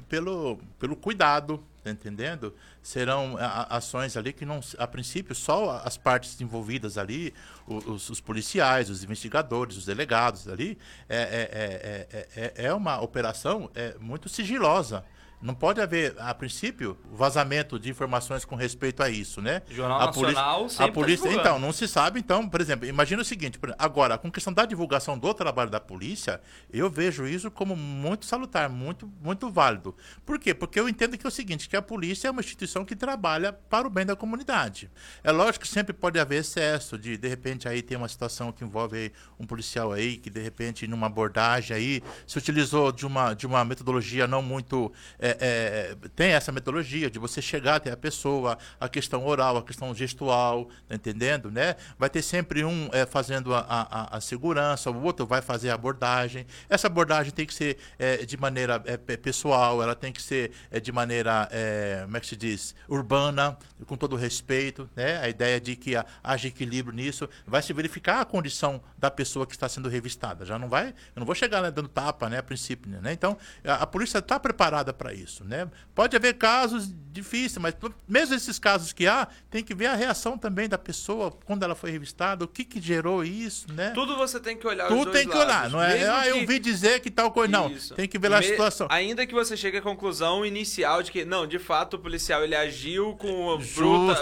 pelo, 0.03 0.59
pelo 0.78 0.97
cuidado, 0.97 1.62
tá 1.82 1.90
entendendo? 1.90 2.55
Serão 2.82 3.36
ações 3.68 4.16
ali 4.16 4.32
que 4.32 4.45
não, 4.45 4.61
a 4.78 4.86
princípio, 4.86 5.34
só 5.34 5.82
as 5.84 5.97
partes 5.97 6.40
envolvidas 6.40 6.97
ali, 6.99 7.32
os, 7.66 8.11
os 8.11 8.20
policiais, 8.20 8.90
os 8.90 9.03
investigadores, 9.05 9.76
os 9.76 9.84
delegados 9.84 10.49
ali, 10.49 10.78
é, 11.09 11.16
é, 11.16 11.26
é, 11.53 12.42
é, 12.42 12.53
é, 12.62 12.66
é 12.66 12.74
uma 12.74 13.01
operação 13.01 13.70
é, 13.74 13.95
muito 14.01 14.28
sigilosa. 14.28 15.05
Não 15.41 15.55
pode 15.55 15.80
haver, 15.80 16.14
a 16.18 16.32
princípio, 16.32 16.97
vazamento 17.12 17.78
de 17.78 17.91
informações 17.91 18.45
com 18.45 18.57
respeito 18.57 19.03
a 19.03 19.11
isso, 19.11 19.43
né? 19.43 19.61
Jornal 19.68 20.01
a 20.01 20.07
Nacional 20.07 20.61
polícia, 20.61 20.68
sempre 20.70 20.85
a 20.85 20.87
tá 20.87 20.93
polícia 20.93 21.28
divulgando. 21.28 21.41
então, 21.41 21.59
não 21.59 21.72
se 21.72 21.87
sabe, 21.87 22.18
então, 22.18 22.49
por 22.49 22.61
exemplo, 22.61 22.87
imagina 22.87 23.20
o 23.20 23.24
seguinte, 23.24 23.59
agora, 23.78 24.16
com 24.16 24.30
questão 24.30 24.53
da 24.53 24.64
divulgação 24.64 25.18
do 25.18 25.35
trabalho 25.35 25.68
da 25.70 25.78
polícia, 25.78 26.41
eu 26.72 26.91
vejo 26.91 27.26
isso 27.26 27.51
como 27.51 27.76
muito 27.76 28.24
salutar, 28.24 28.70
muito, 28.70 29.11
muito 29.22 29.51
válido. 29.51 29.95
Por 30.24 30.39
quê? 30.39 30.55
Porque 30.55 30.80
eu 30.80 30.89
entendo 30.89 31.18
que 31.18 31.26
é 31.26 31.28
o 31.28 31.30
seguinte, 31.30 31.68
que 31.68 31.76
a 31.76 31.82
polícia 31.82 32.28
é 32.28 32.30
uma 32.30 32.41
instituição 32.41 32.85
que 32.85 32.97
trabalha 32.97 33.53
para 33.53 33.87
o 33.87 33.91
bem 33.91 34.07
da 34.07 34.16
comunidade. 34.16 34.91
É 35.22 35.30
lógico 35.30 35.64
que 35.64 35.70
sempre 35.70 35.93
pode 35.93 36.18
haver 36.18 36.41
excesso 36.41 36.97
de, 36.97 37.18
de 37.18 37.28
repente, 37.28 37.68
aí 37.68 37.82
tem 37.82 37.99
uma 37.99 38.09
situação 38.09 38.51
que 38.51 38.64
envolve 38.64 39.12
um 39.39 39.47
policial 39.47 39.93
aí, 39.93 40.16
que 40.16 40.30
de 40.30 40.41
repente, 40.41 40.87
numa 40.87 41.07
abordagem 41.07 41.76
aí, 41.76 42.03
se 42.26 42.39
utilizou 42.39 42.91
de 42.91 43.05
uma, 43.05 43.35
de 43.35 43.47
uma 43.47 43.64
metodologia 43.64 44.26
não 44.26 44.41
muito... 44.41 44.91
é, 45.18 45.34
é, 45.41 45.97
tem 46.14 46.32
essa 46.32 46.51
metodologia 46.53 47.11
de 47.11 47.18
você 47.18 47.41
chegar 47.43 47.76
até 47.76 47.91
a 47.91 47.97
pessoa, 47.97 48.59
a 48.78 48.89
questão 48.89 49.24
oral, 49.26 49.57
a 49.57 49.62
questão 49.62 49.95
gestual, 49.95 50.68
tá 50.89 50.95
entendendo, 50.95 51.51
né? 51.51 51.76
Vai 51.99 52.11
ter 52.11 52.22
sempre 52.22 52.64
um 52.64 52.89
é, 52.93 53.07
fazendo 53.07 53.55
a, 53.55 53.61
a, 53.68 54.16
a 54.16 54.20
segurança, 54.20 54.91
o 54.91 55.03
outro 55.03 55.26
vai 55.26 55.41
fazer 55.41 55.70
a 55.70 55.74
abordagem. 55.74 56.47
Essa 56.68 56.87
abordagem 56.87 57.32
tem 57.32 57.47
que 57.47 57.55
ser 57.55 57.78
é, 57.99 58.18
de 58.24 58.37
maneira 58.37 58.82
é, 58.85 58.97
pe- 58.97 59.16
pessoal, 59.16 59.82
ela 59.82 59.95
tem 59.95 60.12
que 60.12 60.20
ser 60.22 60.53
é, 60.70 60.80
de 60.80 60.93
maneira, 60.93 61.49
é, 61.51 62.01
como 62.05 62.16
é 62.16 62.20
que 62.20 62.26
se 62.26 62.37
diz, 62.37 62.74
urbana, 62.89 63.57
com 63.87 63.97
todo 63.97 64.16
respeito, 64.16 64.89
né? 64.97 65.18
A 65.20 65.28
ideia 65.28 65.61
de 65.61 65.76
que 65.76 65.97
ha- 65.97 66.05
haja 66.22 66.49
equilíbrio 66.49 66.95
nisso, 66.95 67.28
vai 67.47 67.62
se 67.62 67.72
verificar 67.72 68.20
a 68.20 68.24
condição 68.24 68.82
da 68.99 69.11
pessoa 69.11 69.47
que 69.47 69.53
está 69.55 69.68
sendo 69.68 69.89
revistada. 69.89 70.45
Já 70.45 70.59
não 70.59 70.68
vai, 70.68 70.89
eu 70.89 71.20
não 71.20 71.24
vou 71.26 71.35
chegar 71.35 71.61
lá 71.61 71.70
dando 71.70 71.89
tapa, 71.89 72.28
né, 72.28 72.39
a 72.39 72.43
princípio, 72.43 72.91
né? 73.01 73.12
Então, 73.12 73.37
a, 73.64 73.74
a 73.76 73.87
polícia 73.87 74.18
está 74.18 74.39
preparada 74.39 74.93
para 74.93 75.13
isso, 75.14 75.44
né? 75.44 75.68
Pode 75.94 76.16
haver 76.16 76.34
casos 76.34 76.92
difíceis, 77.12 77.58
mas 77.58 77.74
mesmo 78.08 78.34
esses 78.34 78.58
casos 78.58 78.92
que 78.92 79.06
há, 79.06 79.28
tem 79.48 79.62
que 79.62 79.72
ver 79.74 79.86
a 79.86 79.94
reação 79.94 80.36
também 80.36 80.68
da 80.68 80.76
pessoa 80.76 81.30
quando 81.44 81.62
ela 81.62 81.74
foi 81.76 81.90
revistada, 81.92 82.44
o 82.44 82.48
que 82.48 82.64
que 82.64 82.80
gerou 82.80 83.22
isso, 83.24 83.72
né? 83.72 83.90
Tudo 83.90 84.16
você 84.16 84.40
tem 84.40 84.56
que 84.56 84.66
olhar 84.66 84.90
os 84.90 84.98
Tudo 84.98 85.12
tem 85.12 85.28
que 85.28 85.36
olhar, 85.36 85.46
lados. 85.46 85.72
não 85.72 85.80
é? 85.82 85.94
Mesmo 85.94 86.12
Ah, 86.12 86.26
eu 86.26 86.34
que- 86.34 86.40
ouvi 86.40 86.58
dizer 86.58 87.00
que 87.00 87.10
tal 87.10 87.30
coisa. 87.30 87.52
Não, 87.52 87.70
Isso. 87.70 87.94
tem 87.94 88.08
que 88.08 88.18
ver 88.18 88.28
lá 88.30 88.38
a 88.38 88.40
Me- 88.40 88.46
situação. 88.48 88.88
Ainda 88.90 89.24
que 89.26 89.32
você 89.32 89.56
chegue 89.56 89.76
à 89.78 89.82
conclusão 89.82 90.44
inicial 90.44 91.02
de 91.04 91.12
que, 91.12 91.24
não, 91.24 91.46
de 91.46 91.58
fato, 91.60 91.94
o 91.94 91.98
policial 92.00 92.42
ele 92.42 92.56
agiu 92.56 93.14
com 93.14 93.56
bruta, 93.58 93.62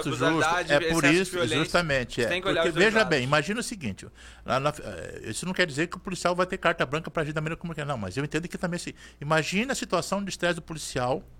Justo, 0.03 0.11
brutalidade, 0.11 0.73
É 0.73 0.81
por 0.93 1.05
isso, 1.05 1.47
justamente. 1.49 2.17
Você 2.17 2.27
É. 2.27 2.29
tem 2.29 2.43
que 2.43 2.49
olhar 2.49 2.63
Porque, 2.63 2.79
veja 2.79 2.99
lados. 2.99 3.09
bem, 3.11 3.25
imagina 3.25 3.61
o 3.61 3.63
seguinte: 3.63 4.07
lá 4.45 4.61
na- 4.61 4.75
eh, 4.83 5.23
isso 5.27 5.47
não 5.47 5.55
quer 5.55 5.67
dizer 5.67 5.87
que 5.87 5.97
o 5.97 6.01
policial 6.01 6.35
vai 6.37 6.45
ter 6.47 6.59
carta 6.59 6.85
branca 6.85 7.11
para 7.11 7.23
agir 7.23 7.33
da 7.33 7.41
maneira 7.41 7.57
como 7.57 7.75
quer, 7.75 7.87
não, 7.87 7.97
mas 7.97 8.17
eu 8.17 8.25
entendo 8.25 8.47
que 8.49 8.59
também 8.59 8.77
assim. 8.77 8.93
Imagina 9.21 9.73
a 9.73 9.75
situação 9.75 10.23
de 10.23 10.29
estresse 10.31 10.57
do 10.57 10.63
policial, 10.63 10.82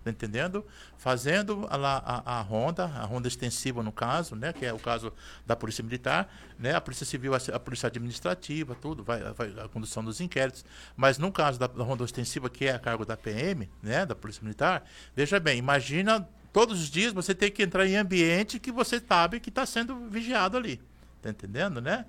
tá 0.03 0.11
entendendo? 0.11 0.65
Fazendo 0.97 1.67
a, 1.71 1.77
a, 1.77 2.39
a 2.39 2.41
ronda, 2.41 2.85
a 2.85 3.05
ronda 3.05 3.29
extensiva 3.29 3.83
no 3.83 3.93
caso, 3.93 4.35
né? 4.35 4.53
Que 4.53 4.67
é 4.67 4.73
o 4.73 4.79
caso 4.79 5.13
da 5.47 5.57
Polícia 5.57 5.83
Militar, 5.83 6.33
né? 6.59 6.75
A 6.75 6.81
Polícia 6.81 7.07
Civil, 7.07 7.35
a, 7.35 7.39
a 7.55 7.61
Polícia 7.61 7.87
Administrativa, 7.87 8.75
tudo, 8.75 9.03
vai, 9.03 9.21
vai 9.33 9.55
a 9.65 9.69
condução 9.69 10.05
dos 10.05 10.21
inquéritos. 10.21 10.65
Mas 10.97 11.19
no 11.19 11.31
caso 11.31 11.59
da, 11.59 11.67
da 11.67 11.85
ronda 11.85 12.05
extensiva, 12.05 12.51
que 12.51 12.67
é 12.67 12.73
a 12.73 12.79
cargo 12.79 13.05
da 13.05 13.17
PM, 13.17 13.69
né? 13.83 14.05
Da 14.05 14.15
Polícia 14.15 14.43
Militar, 14.43 14.85
veja 15.15 15.39
bem, 15.39 15.59
imagina 15.59 16.29
todos 16.53 16.81
os 16.81 16.91
dias 16.91 17.13
você 17.13 17.35
ter 17.35 17.51
que 17.51 17.63
entrar 17.63 17.87
em 17.87 17.97
ambiente 17.97 18.59
que 18.59 18.71
você 18.71 19.01
sabe 19.01 19.41
que 19.41 19.49
está 19.49 19.65
sendo 19.65 20.09
vigiado 20.09 20.57
ali. 20.57 20.81
Tá 21.21 21.31
entendendo, 21.31 21.81
né? 21.81 22.05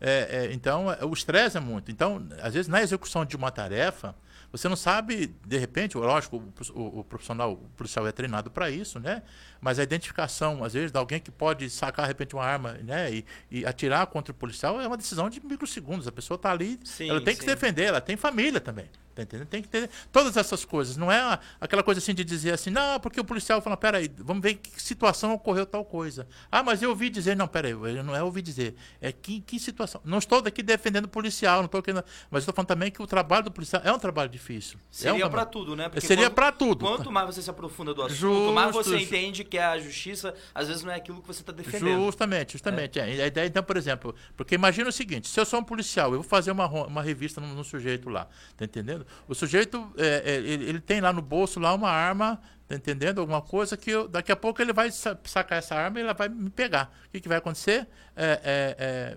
É, 0.00 0.46
é, 0.48 0.52
então, 0.52 0.92
é, 0.92 1.04
o 1.04 1.12
estresse 1.12 1.56
é 1.56 1.60
muito. 1.60 1.90
Então, 1.90 2.26
às 2.42 2.54
vezes, 2.54 2.68
na 2.68 2.82
execução 2.82 3.24
de 3.24 3.36
uma 3.36 3.50
tarefa, 3.50 4.14
você 4.56 4.68
não 4.68 4.76
sabe, 4.76 5.34
de 5.46 5.58
repente, 5.58 5.96
lógico, 5.96 6.42
o, 6.74 7.00
o- 7.00 7.04
profissional, 7.04 7.52
o 7.52 7.56
policial 7.76 8.06
é 8.06 8.12
treinado 8.12 8.50
para 8.50 8.70
isso, 8.70 8.98
né? 9.00 9.22
Mas 9.60 9.78
a 9.78 9.82
identificação, 9.82 10.62
às 10.64 10.74
vezes, 10.74 10.92
de 10.92 10.98
alguém 10.98 11.20
que 11.20 11.30
pode 11.30 11.68
sacar, 11.70 12.06
de 12.06 12.10
repente, 12.10 12.34
uma 12.34 12.44
arma 12.44 12.74
né? 12.82 13.12
e, 13.12 13.24
e 13.50 13.66
atirar 13.66 14.06
contra 14.06 14.32
o 14.32 14.34
policial 14.34 14.80
é 14.80 14.86
uma 14.86 14.96
decisão 14.96 15.28
de 15.28 15.44
microsegundos. 15.44 16.06
A 16.06 16.12
pessoa 16.12 16.36
está 16.36 16.50
ali, 16.50 16.78
Sim, 16.84 17.10
ela 17.10 17.20
tem 17.20 17.34
que 17.34 17.42
sim. 17.42 17.48
se 17.48 17.54
defender, 17.54 17.84
ela 17.84 18.00
tem 18.00 18.16
família 18.16 18.60
também. 18.60 18.88
Tá 19.16 19.22
entendendo? 19.22 19.48
Tem 19.48 19.62
que 19.62 19.68
ter 19.68 19.88
todas 20.12 20.36
essas 20.36 20.62
coisas. 20.62 20.94
Não 20.94 21.10
é 21.10 21.38
aquela 21.58 21.82
coisa 21.82 21.98
assim 21.98 22.14
de 22.14 22.22
dizer 22.22 22.52
assim, 22.52 22.68
não, 22.68 23.00
porque 23.00 23.18
o 23.18 23.24
policial 23.24 23.62
fala, 23.62 23.74
peraí, 23.74 24.10
vamos 24.18 24.42
ver 24.42 24.50
em 24.50 24.56
que 24.56 24.70
situação 24.80 25.32
ocorreu 25.32 25.64
tal 25.64 25.86
coisa. 25.86 26.28
Ah, 26.52 26.62
mas 26.62 26.82
eu 26.82 26.90
ouvi 26.90 27.08
dizer, 27.08 27.34
não, 27.34 27.48
peraí, 27.48 27.72
não 28.04 28.14
é 28.14 28.22
ouvir 28.22 28.42
dizer. 28.42 28.74
É 29.00 29.10
que, 29.10 29.40
que 29.40 29.58
situação. 29.58 30.02
Não 30.04 30.18
estou 30.18 30.42
daqui 30.42 30.62
defendendo 30.62 31.06
o 31.06 31.08
policial, 31.08 31.60
não 31.60 31.64
estou 31.64 31.82
querendo. 31.82 32.04
Mas 32.30 32.42
estou 32.42 32.54
falando 32.54 32.68
também 32.68 32.90
que 32.90 33.02
o 33.02 33.06
trabalho 33.06 33.44
do 33.44 33.50
policial 33.50 33.80
é 33.82 33.90
um 33.90 33.98
trabalho 33.98 34.28
difícil. 34.28 34.78
é 35.02 35.10
um 35.10 35.14
Seria 35.14 35.30
pra 35.30 35.46
tudo, 35.46 35.74
né? 35.74 35.88
Porque 35.88 36.06
Seria 36.06 36.30
pra 36.30 36.52
tudo. 36.52 36.84
Quanto 36.84 37.10
mais 37.10 37.34
você 37.34 37.40
se 37.40 37.48
aprofunda 37.48 37.94
do 37.94 38.02
assunto, 38.02 38.18
Justo, 38.18 38.52
mais 38.52 38.74
você 38.74 38.98
entende 38.98 39.44
que 39.44 39.55
a 39.58 39.78
justiça, 39.78 40.34
às 40.54 40.68
vezes, 40.68 40.82
não 40.82 40.92
é 40.92 40.96
aquilo 40.96 41.20
que 41.20 41.26
você 41.26 41.40
está 41.42 41.52
defendendo. 41.52 42.04
Justamente, 42.04 42.52
justamente. 42.52 42.98
é. 42.98 43.02
A 43.04 43.26
ideia, 43.26 43.46
então, 43.46 43.62
por 43.62 43.76
exemplo, 43.76 44.14
porque 44.36 44.54
imagina 44.54 44.88
o 44.88 44.92
seguinte: 44.92 45.28
se 45.28 45.38
eu 45.38 45.44
sou 45.44 45.60
um 45.60 45.64
policial, 45.64 46.08
eu 46.12 46.20
vou 46.20 46.28
fazer 46.28 46.50
uma, 46.50 46.66
uma 46.66 47.02
revista 47.02 47.40
no, 47.40 47.64
sujeito 47.64 48.08
lá, 48.08 48.26
tá 48.56 48.64
entendendo? 48.64 49.06
O 49.28 49.34
sujeito, 49.34 49.92
é, 49.96 50.22
é, 50.24 50.34
ele, 50.36 50.64
ele 50.68 50.80
tem 50.80 51.00
lá 51.00 51.12
no 51.12 51.22
bolso 51.22 51.58
lá 51.60 51.74
uma 51.74 51.90
arma, 51.90 52.40
tá 52.68 52.74
entendendo? 52.74 53.20
Alguma 53.20 53.42
coisa 53.42 53.76
que 53.76 53.90
eu- 53.90 54.08
daqui 54.08 54.30
a 54.32 54.36
pouco 54.36 54.60
ele 54.62 54.72
vai 54.72 54.90
sa- 54.90 55.18
sacar 55.24 55.58
essa 55.58 55.74
arma 55.74 55.98
e 55.98 56.02
ela 56.02 56.14
vai 56.14 56.28
me 56.28 56.50
pegar. 56.50 56.92
O 57.06 57.10
que, 57.10 57.20
que 57.20 57.28
vai 57.28 57.38
acontecer? 57.38 57.86
É, 58.16 58.40
é, 58.44 58.76
é, 58.78 59.16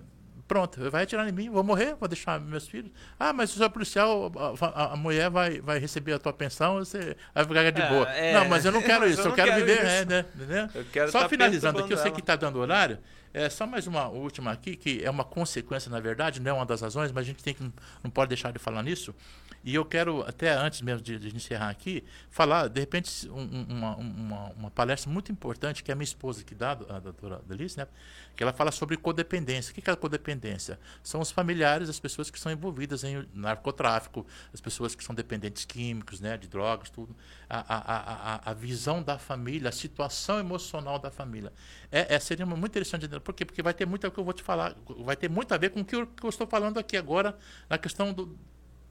Pronto, 0.50 0.90
vai 0.90 1.04
atirar 1.04 1.28
em 1.28 1.30
mim, 1.32 1.48
vou 1.48 1.62
morrer, 1.62 1.94
vou 1.94 2.08
deixar 2.08 2.40
meus 2.40 2.66
filhos. 2.66 2.90
Ah, 3.16 3.32
mas 3.32 3.50
se 3.50 3.56
você 3.58 3.62
é 3.66 3.68
policial, 3.68 4.32
a, 4.36 4.66
a- 4.66 4.92
a 4.94 4.96
mulher 4.96 5.30
vai, 5.30 5.60
vai 5.60 5.78
receber 5.78 6.12
a 6.14 6.18
tua 6.18 6.32
pensão, 6.32 6.74
você 6.78 7.16
vai 7.32 7.44
ficar 7.44 7.70
de 7.70 7.80
É, 7.80 7.88
boa. 7.88 8.10
é. 8.10 8.34
Não, 8.34 8.48
mas 8.48 8.64
eu 8.64 8.72
não 8.72 8.82
quero 8.82 9.06
isso, 9.08 9.20
eu 9.20 9.26
eu, 9.26 9.32
quero, 9.32 9.48
quero 9.52 9.64
viver, 9.64 9.78
isso. 9.78 9.86
é, 9.86 10.04
né? 10.06 10.24
entendeu? 10.34 10.68
Eu 10.74 10.84
quero 10.92 11.12
Só 11.12 11.20
tá 11.20 11.28
finalizando 11.28 11.78
aqui, 11.78 11.92
eu 11.92 11.96
sei 11.98 12.10
que 12.10 12.18
está 12.18 12.34
dando 12.34 12.58
horário. 12.58 12.98
É 13.32 13.48
só 13.48 13.64
mais 13.64 13.86
uma 13.86 14.08
última 14.08 14.50
aqui, 14.50 14.74
que 14.74 15.04
é 15.04 15.08
uma 15.08 15.22
consequência, 15.22 15.88
na 15.88 16.00
verdade, 16.00 16.40
não 16.40 16.50
é 16.50 16.52
uma 16.52 16.66
das 16.66 16.80
razões, 16.80 17.12
mas 17.12 17.22
a 17.22 17.26
gente 17.28 17.44
tem 17.44 17.54
que, 17.54 17.62
não 18.02 18.10
pode 18.10 18.30
deixar 18.30 18.52
de 18.52 18.58
falar 18.58 18.82
nisso. 18.82 19.14
E 19.62 19.74
eu 19.74 19.84
quero, 19.84 20.22
até 20.22 20.50
antes 20.52 20.80
mesmo 20.80 21.02
de, 21.02 21.18
de 21.18 21.36
encerrar 21.36 21.68
aqui, 21.68 22.02
falar, 22.30 22.68
de 22.68 22.80
repente, 22.80 23.28
um- 23.28 23.40
um- 23.42 23.66
uma, 23.68 23.96
uma, 23.96 24.44
uma 24.56 24.70
palestra 24.70 25.10
muito 25.10 25.30
importante 25.30 25.84
que 25.84 25.92
a 25.92 25.94
minha 25.94 26.04
esposa 26.04 26.42
que 26.42 26.54
dá, 26.54 26.72
a 26.72 26.98
doutora 26.98 27.42
Delice, 27.46 27.76
né? 27.78 27.86
Que 28.34 28.42
ela 28.42 28.52
fala 28.52 28.72
sobre 28.72 28.96
codependência. 28.96 29.70
O 29.70 29.74
que 29.74 29.90
é 29.90 29.94
codependência? 29.96 30.78
São 31.02 31.20
os 31.20 31.30
familiares, 31.30 31.88
as 31.90 32.00
pessoas 32.00 32.30
que 32.30 32.38
estão 32.38 32.50
envolvidas 32.50 33.04
em 33.04 33.26
narcotráfico, 33.34 34.26
as 34.52 34.60
pessoas 34.60 34.94
que 34.94 35.04
são 35.04 35.14
dependentes 35.14 35.64
químicos, 35.66 36.20
né? 36.20 36.38
De 36.38 36.48
drogas, 36.48 36.88
tudo. 36.88 37.14
A, 37.48 37.58
a, 37.58 38.36
a, 38.36 38.50
a- 38.50 38.54
visão 38.54 39.02
da 39.02 39.18
família, 39.18 39.68
a 39.68 39.72
situação 39.72 40.38
emocional 40.38 40.98
da 40.98 41.10
família. 41.10 41.52
É, 41.90 42.14
é, 42.14 42.18
seria 42.18 42.46
muito 42.46 42.66
interessante, 42.72 43.04
entender. 43.04 43.20
por 43.20 43.34
quê? 43.34 43.44
Porque 43.44 43.62
vai 43.62 43.74
ter 43.74 43.86
muito, 43.86 44.06
o 44.06 44.10
que 44.10 44.18
eu 44.18 44.24
vou 44.24 44.32
te 44.32 44.42
falar, 44.42 44.74
vai 45.04 45.16
ter 45.16 45.28
muito 45.28 45.52
a 45.52 45.58
ver 45.58 45.70
com 45.70 45.80
o 45.80 45.84
que 45.84 45.94
eu, 45.96 46.06
que 46.06 46.24
eu 46.24 46.30
estou 46.30 46.46
falando 46.46 46.78
aqui 46.78 46.96
agora, 46.96 47.36
na 47.68 47.78
questão 47.78 48.12
do, 48.12 48.36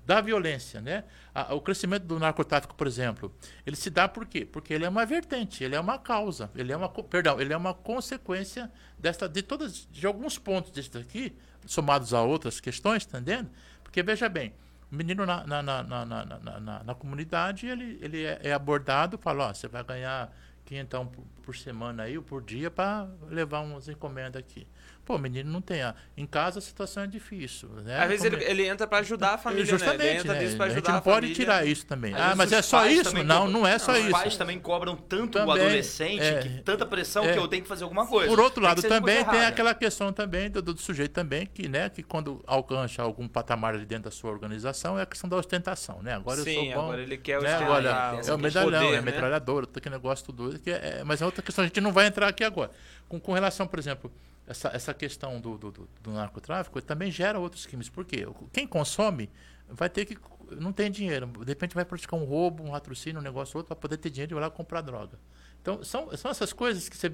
da 0.06 0.22
violência, 0.22 0.82
né? 0.82 1.04
O 1.52 1.62
crescimento 1.62 2.04
do 2.04 2.20
narcotráfico, 2.20 2.74
por 2.76 2.88
exemplo, 2.88 3.34
ele 3.66 3.76
se 3.76 3.90
dá 3.90 4.08
por 4.08 4.26
quê? 4.26 4.44
Porque 4.46 4.74
ele 4.74 4.84
é 4.86 4.90
uma 4.90 5.06
vertente, 5.06 5.64
ele 5.64 5.76
é 5.76 5.80
uma 5.80 6.00
causa, 6.00 6.50
ele 6.56 6.72
é 6.72 6.78
uma, 6.78 6.90
perdão, 6.90 7.40
ele 7.40 7.54
é 7.54 7.58
uma 7.58 7.74
consequência 7.74 8.72
desta, 8.98 9.30
de 9.30 9.42
todas, 9.44 9.88
de 9.92 10.08
alguns 10.08 10.38
pontos 10.38 10.72
desses 10.72 10.96
aqui, 10.96 11.36
somados 11.66 12.14
a 12.14 12.22
outras 12.24 12.60
questões, 12.60 13.06
tá 13.06 13.20
entendendo? 13.20 13.50
Porque 13.84 14.02
veja 14.02 14.28
bem, 14.28 14.54
o 14.92 14.96
menino 14.96 15.26
na, 15.26 15.46
na, 15.46 15.62
na, 15.62 15.84
na, 15.84 16.06
na, 16.06 16.26
na- 16.60 16.84
na- 16.84 16.96
comunidade, 16.96 17.68
ele, 17.68 18.00
ele 18.02 18.24
é, 18.24 18.40
é 18.44 18.54
abordado, 18.54 19.18
fala, 19.18 19.50
ó, 19.50 19.54
você 19.54 19.68
vai 19.68 19.84
ganhar 19.84 20.36
500 20.66 21.08
por, 21.10 21.24
por 21.44 21.56
semana 21.56 22.04
aí, 22.04 22.18
ou 22.18 22.24
por 22.24 22.42
dia, 22.42 22.72
para 22.72 23.08
levar 23.30 23.60
umas 23.62 23.88
encomendas 23.88 24.40
aqui. 24.40 24.68
Pô, 25.10 25.16
o 25.16 25.18
menino 25.18 25.52
não 25.52 25.60
tem. 25.60 25.82
A, 25.82 25.96
em 26.16 26.28
casa 26.28 26.60
a 26.60 26.62
situação 26.62 27.02
é 27.02 27.08
difícil. 27.08 27.68
Né? 27.84 28.00
Às 28.00 28.08
vezes 28.10 28.26
ele, 28.26 28.44
ele 28.44 28.68
entra 28.68 28.86
pra 28.86 29.00
ajudar 29.00 29.34
a 29.34 29.38
família, 29.40 29.66
né? 29.66 29.70
Justamente, 29.72 30.04
Ele 30.06 30.20
entra 30.20 30.34
né? 30.36 30.56
pra 30.56 30.66
a 30.68 30.70
gente 30.70 30.88
não 30.88 30.96
a 30.98 31.02
pode 31.02 31.16
família. 31.16 31.36
tirar 31.36 31.66
isso 31.66 31.84
também. 31.88 32.14
Às 32.14 32.22
ah, 32.22 32.36
mas 32.36 32.52
os 32.52 32.54
é 32.60 32.62
só 32.62 32.86
isso? 32.86 33.16
Não, 33.24 33.38
cobram- 33.46 33.48
não 33.52 33.66
é 33.68 33.80
só 33.80 33.94
Os 33.94 33.98
isso. 34.02 34.12
pais 34.12 34.38
também 34.38 34.60
cobram 34.60 34.96
tanto 34.96 35.40
o 35.40 35.42
Também, 35.42 35.64
adolescente, 35.66 36.22
é. 36.22 36.40
que 36.44 36.50
tanta 36.62 36.86
pressão 36.86 37.26
É. 37.26 37.34
que 37.34 37.40
eu 37.40 37.48
tenho 37.48 37.64
que 37.64 37.68
fazer 37.68 37.86
alguma 37.86 38.06
coisa. 38.06 38.30
Por 38.30 38.40
outro 38.40 38.62
Tem 38.62 38.70
lado, 38.70 38.84
que 38.84 38.88
também 38.88 39.16
tem 39.26 39.34
errada. 39.34 39.48
aquela 39.48 39.74
questão 39.74 40.14
também 40.14 40.48
do, 40.48 40.62
do 40.62 40.78
sujeito 40.78 41.12
também, 41.12 41.48
que, 41.48 41.68
né, 41.68 41.90
que 41.90 42.04
quando 42.04 42.44
alcança 42.46 43.02
algum 43.02 43.28
patamar 43.28 43.74
ali 43.74 43.88
dentro 43.88 44.04
da 44.04 44.12
sua 44.12 44.30
organização, 44.30 45.00
é 45.00 45.02
a 45.02 45.06
questão 45.08 45.28
da 45.28 45.38
ostentação, 45.38 46.04
né? 46.04 46.14
Agora 46.14 46.40
eu 46.40 46.44
Sim, 46.44 46.54
sou 46.54 46.66
bom. 46.76 46.82
agora 46.84 47.02
ele 47.02 47.18
quer 47.18 47.42
né? 47.42 47.56
ostentar, 47.56 47.72
Olha, 47.72 48.22
tem 48.22 48.30
é 48.30 48.34
o 48.36 48.38
medalhão, 48.38 48.70
de 48.70 48.78
poder, 48.78 48.94
é 48.94 48.98
a 49.00 49.02
né? 49.02 49.12
metralhadora, 49.12 49.66
todo 49.66 49.78
aquele 49.80 49.96
negócio 49.96 50.24
tudo. 50.24 50.60
Que 50.60 50.70
é, 50.70 51.00
é- 51.00 51.04
mas 51.04 51.20
é 51.20 51.26
outra 51.26 51.42
questão, 51.42 51.64
a 51.64 51.68
gente 51.68 51.82
não 51.82 51.92
vai 51.92 52.06
entrar 52.06 52.28
aqui 52.28 52.44
agora. 52.44 52.70
Com, 53.08 53.20
com 53.20 53.34
relação, 53.34 53.66
por 53.66 53.80
exemplo, 53.80 54.12
essa, 54.50 54.70
essa 54.70 54.94
questão 54.94 55.40
do, 55.40 55.58
do, 55.58 55.72
do- 55.72 56.12
narcotráfico 56.12 56.82
também 56.82 57.12
gera 57.12 57.40
outros 57.40 57.66
crimes. 57.66 57.88
Por 57.88 58.04
quê? 58.04 58.28
Quem 58.52 58.68
consome 58.68 59.30
vai 59.68 59.90
ter 59.90 60.06
que. 60.06 60.18
Não 60.60 60.74
tem 60.74 60.90
dinheiro. 60.90 61.28
De 61.28 61.46
repente 61.52 61.76
vai 61.76 61.86
praticar 61.86 62.20
um 62.20 62.24
roubo, 62.24 62.64
um 62.64 62.72
latrocínio, 62.72 63.20
um 63.22 63.24
negócio 63.24 63.58
outro, 63.58 63.68
para 63.68 63.76
poder 63.76 63.98
ter 63.98 64.10
dinheiro 64.10 64.34
e 64.34 64.38
ir 64.38 64.42
lá 64.42 64.50
comprar 64.50 64.82
droga. 64.82 65.20
Então, 65.62 65.84
são, 65.84 66.16
são 66.18 66.32
essas 66.32 66.52
coisas 66.52 66.90
que 66.90 66.98
você. 66.98 67.12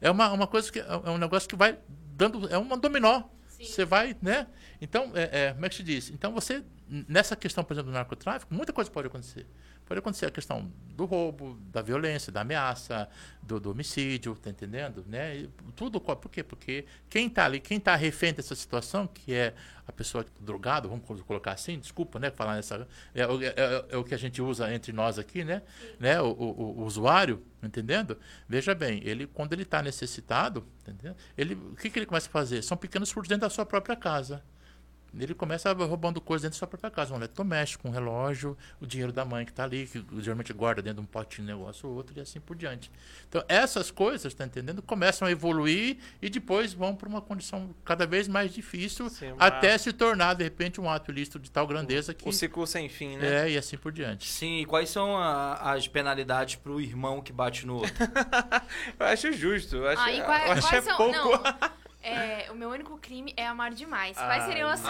É 0.00 0.10
uma, 0.10 0.30
uma 0.32 0.46
coisa 0.46 0.70
que. 0.70 0.78
É 0.78 1.10
um 1.10 1.18
negócio 1.18 1.48
que 1.48 1.56
vai 1.56 1.78
dando. 2.14 2.48
É 2.48 2.58
uma 2.58 2.76
dominó. 2.76 3.22
Você 3.58 3.86
vai, 3.86 4.14
né? 4.20 4.46
Então, 4.82 5.12
é, 5.14 5.46
é, 5.46 5.52
como 5.54 5.64
é 5.64 5.68
que 5.70 5.76
se 5.76 5.82
diz? 5.82 6.10
Então, 6.10 6.30
você, 6.34 6.62
nessa 7.08 7.34
questão, 7.34 7.64
por 7.64 7.72
exemplo, 7.72 7.90
do 7.90 7.94
narcotráfico, 7.94 8.52
muita 8.52 8.70
coisa 8.70 8.90
pode 8.90 9.06
acontecer. 9.06 9.46
Pode 9.86 10.00
acontecer 10.00 10.26
a 10.26 10.30
questão 10.32 10.70
do 10.96 11.04
roubo, 11.04 11.56
da 11.72 11.80
violência, 11.80 12.32
da 12.32 12.40
ameaça, 12.40 13.08
do, 13.40 13.60
do 13.60 13.70
homicídio, 13.70 14.34
tá 14.34 14.50
entendendo? 14.50 15.04
Né? 15.06 15.36
E 15.36 15.50
tudo, 15.76 16.00
por 16.00 16.28
quê? 16.28 16.42
Porque 16.42 16.84
quem 17.08 17.28
está 17.28 17.44
ali, 17.44 17.60
quem 17.60 17.78
está 17.78 17.94
refém 17.94 18.34
dessa 18.34 18.54
situação, 18.56 19.06
que 19.06 19.32
é 19.32 19.54
a 19.86 19.92
pessoa 19.92 20.26
drogada, 20.40 20.88
vamos 20.88 21.04
colo- 21.06 21.22
colocar 21.22 21.52
assim, 21.52 21.78
desculpa, 21.78 22.18
né, 22.18 22.32
falar 22.32 22.56
nessa, 22.56 22.88
é, 23.14 23.24
o- 23.28 23.40
é- 23.40 23.46
é- 23.56 23.84
é 23.90 23.96
o 23.96 24.02
que 24.02 24.12
a 24.14 24.18
gente 24.18 24.42
usa 24.42 24.72
entre 24.74 24.92
nós 24.92 25.20
aqui, 25.20 25.44
né? 25.44 25.62
né? 26.00 26.20
O, 26.20 26.30
o- 26.32 26.80
o 26.80 26.84
usuário, 26.84 27.40
entendendo? 27.62 28.18
Veja 28.48 28.74
bem, 28.74 29.00
ele 29.04 29.28
quando 29.28 29.52
ele 29.52 29.62
está 29.62 29.80
necessitado, 29.82 30.66
entendeu? 30.82 31.14
Ele, 31.38 31.54
o 31.54 31.76
que, 31.76 31.88
que 31.90 31.98
ele 31.98 32.06
começa 32.06 32.28
a 32.28 32.32
fazer? 32.32 32.60
São 32.62 32.76
pequenos 32.76 33.12
furtos 33.12 33.28
dentro 33.28 33.42
da 33.42 33.50
sua 33.50 33.64
própria 33.64 33.94
casa. 33.94 34.42
Ele 35.18 35.34
começa 35.34 35.72
roubando 35.72 36.20
coisas 36.20 36.42
dentro 36.42 36.56
da 36.56 36.58
sua 36.58 36.68
própria 36.68 36.90
casa, 36.90 37.12
um 37.12 37.16
eletrodoméstico, 37.16 37.86
um 37.88 37.90
relógio, 37.90 38.56
o 38.80 38.86
dinheiro 38.86 39.12
da 39.12 39.24
mãe 39.24 39.44
que 39.44 39.50
está 39.52 39.64
ali, 39.64 39.86
que 39.86 40.04
geralmente 40.20 40.52
guarda 40.52 40.82
dentro 40.82 41.02
de 41.02 41.02
um 41.02 41.06
potinho, 41.10 41.46
negócio 41.46 41.88
ou 41.88 41.94
outro, 41.96 42.16
e 42.16 42.20
assim 42.20 42.40
por 42.40 42.56
diante. 42.56 42.90
Então, 43.28 43.42
essas 43.48 43.90
coisas, 43.90 44.32
está 44.32 44.44
entendendo? 44.44 44.82
Começam 44.82 45.26
a 45.26 45.30
evoluir 45.30 45.98
e 46.20 46.28
depois 46.28 46.72
vão 46.72 46.94
para 46.94 47.08
uma 47.08 47.20
condição 47.20 47.74
cada 47.84 48.06
vez 48.06 48.28
mais 48.28 48.52
difícil, 48.52 49.08
Sim, 49.08 49.32
uma- 49.32 49.44
até 49.46 49.76
se 49.78 49.92
tornar, 49.92 50.34
de 50.34 50.44
repente, 50.44 50.80
um 50.80 50.88
ato 50.90 51.10
ilícito 51.10 51.38
de 51.38 51.50
tal 51.50 51.66
grandeza 51.66 52.12
que. 52.14 52.28
O 52.28 52.32
ciclo 52.32 52.66
sem 52.66 52.88
fim, 52.88 53.16
né? 53.16 53.46
É, 53.46 53.50
e 53.50 53.56
assim 53.58 53.76
por 53.76 53.92
diante. 53.92 54.26
Sim, 54.28 54.60
e 54.60 54.64
quais 54.66 54.90
são 54.90 55.16
a- 55.16 55.72
as 55.72 55.88
penalidades 55.88 56.56
pro 56.56 56.80
irmão 56.80 57.20
que 57.20 57.32
bate 57.32 57.66
no 57.66 57.76
outro? 57.76 57.94
Eu 58.98 59.06
acho 59.06 59.32
justo. 59.32 59.76
Eu 59.76 59.88
acho, 59.88 60.02
Ah, 60.02 60.24
quais, 60.24 60.46
eu 60.46 60.52
acho 60.52 60.74
é 60.74 60.80
são. 60.82 60.96
pouco. 60.96 61.42
Não. 62.10 62.16
É, 62.16 62.46
o 62.50 62.54
meu 62.54 62.70
único 62.70 62.96
crime 62.98 63.32
é 63.36 63.46
amar 63.46 63.72
demais. 63.72 64.16
Quais 64.16 64.42
Ah, 64.42 64.46
seriam 64.46 64.68
as. 64.70 64.80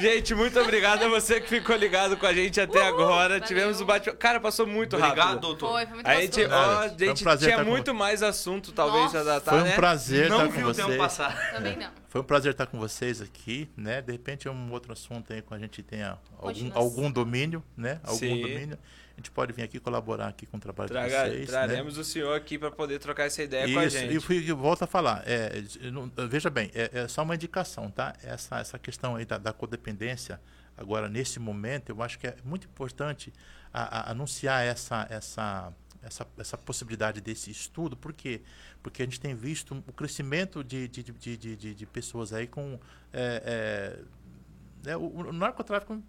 Gente, 0.00 0.34
muito 0.34 0.58
obrigado 0.60 1.02
a 1.04 1.08
você 1.08 1.40
que 1.40 1.48
ficou 1.48 1.76
ligado 1.76 2.16
com 2.16 2.26
a 2.26 2.32
gente 2.32 2.60
até 2.60 2.78
Uhul, 2.78 2.88
agora. 3.02 3.34
valeu. 3.34 3.46
Tivemos 3.46 3.80
o 3.80 3.84
bate 3.84 4.12
Cara, 4.12 4.40
passou 4.40 4.66
muito 4.66 4.96
Obrigado, 4.96 5.18
rápido. 5.18 5.40
doutor. 5.40 5.70
Foi, 5.72 5.86
foi 5.86 5.94
muito 5.94 6.06
A 6.06 6.14
gente, 6.20 6.44
ó, 6.44 6.48
a 6.54 6.88
Foi 6.88 6.94
um 6.94 6.98
gente 6.98 7.22
prazer 7.22 7.48
tinha 7.48 7.54
estar 7.56 7.64
com 7.64 7.70
muito 7.70 7.94
mais 7.94 8.22
assunto, 8.22 8.72
talvez, 8.72 9.04
Nossa. 9.04 9.20
a 9.20 9.24
datar, 9.24 9.54
Foi 9.54 9.62
um 9.62 9.66
né? 9.66 9.74
prazer 9.76 10.28
Não 10.28 10.36
estar 10.38 10.48
com 10.48 10.52
viu 10.58 10.68
o 10.68 10.74
tempo 10.74 10.88
vocês. 10.88 11.00
passar. 11.00 11.52
Também 11.52 11.76
não. 11.76 11.90
Foi 12.08 12.20
um 12.20 12.24
prazer 12.24 12.52
estar 12.52 12.66
com 12.66 12.78
vocês 12.78 13.20
aqui, 13.22 13.70
né? 13.76 14.02
De 14.02 14.12
repente 14.12 14.46
é 14.46 14.50
um 14.50 14.70
outro 14.70 14.92
assunto 14.92 15.32
aí 15.32 15.40
que 15.42 15.54
a 15.54 15.58
gente 15.58 15.82
tenha 15.82 16.18
algum, 16.38 16.70
algum 16.74 17.10
domínio, 17.10 17.62
né? 17.76 18.00
Algum 18.04 18.18
Sim. 18.18 18.40
domínio. 18.42 18.78
A 19.14 19.20
gente 19.20 19.30
pode 19.30 19.52
vir 19.52 19.62
aqui 19.62 19.78
colaborar 19.78 20.28
aqui 20.28 20.46
com 20.46 20.56
o 20.56 20.60
trabalho 20.60 20.88
Traga- 20.88 21.24
de 21.24 21.30
vocês, 21.36 21.40
né? 21.40 21.46
traremos 21.46 21.98
o 21.98 22.04
senhor 22.04 22.34
aqui 22.36 22.58
para 22.58 22.70
poder 22.70 22.98
trocar 22.98 23.24
essa 23.24 23.42
ideia 23.42 23.72
com 23.72 23.78
a 23.78 23.84
Isso, 23.86 23.98
gente. 23.98 24.16
e 24.16 24.20
fui, 24.20 24.52
volto 24.52 24.82
a 24.82 24.86
falar. 24.86 25.22
é, 25.26 25.62
não- 25.90 26.10
veja 26.28 26.48
bem, 26.50 26.70
é, 26.74 26.90
é 27.00 27.08
só 27.08 27.22
uma 27.22 27.34
indicação, 27.34 27.90
tá? 27.90 28.14
Essa, 28.22 28.58
essa 28.58 28.78
questão 28.78 29.16
aí 29.16 29.24
da, 29.24 29.36
da 29.38 29.52
codependência, 29.52 30.40
agora, 30.76 31.08
nesse 31.08 31.38
momento, 31.38 31.90
eu 31.90 32.02
acho 32.02 32.18
que 32.18 32.26
é 32.26 32.36
muito 32.44 32.66
importante 32.66 33.32
a- 33.72 33.98
a- 34.00 34.10
anunciar 34.12 34.64
essa, 34.64 35.06
essa, 35.10 35.72
essa, 36.02 36.26
essa 36.38 36.56
possibilidade 36.58 37.20
desse 37.20 37.50
estudo. 37.50 37.96
Por 37.96 38.12
quê? 38.14 38.40
Porque 38.82 39.02
a 39.02 39.04
gente 39.04 39.20
tem 39.20 39.34
visto 39.34 39.72
o 39.86 39.92
crescimento 39.92 40.64
de, 40.64 40.88
de, 40.88 41.02
de, 41.02 41.36
de, 41.36 41.56
de- 41.56 41.74
de 41.74 41.86
pessoas 41.86 42.32
aí 42.32 42.46
com. 42.46 42.78
é, 43.12 43.42
é, 44.02 44.02
né, 44.88 44.96
o, 44.96 45.02
o 45.28 45.32
narcotráfico 45.32 46.02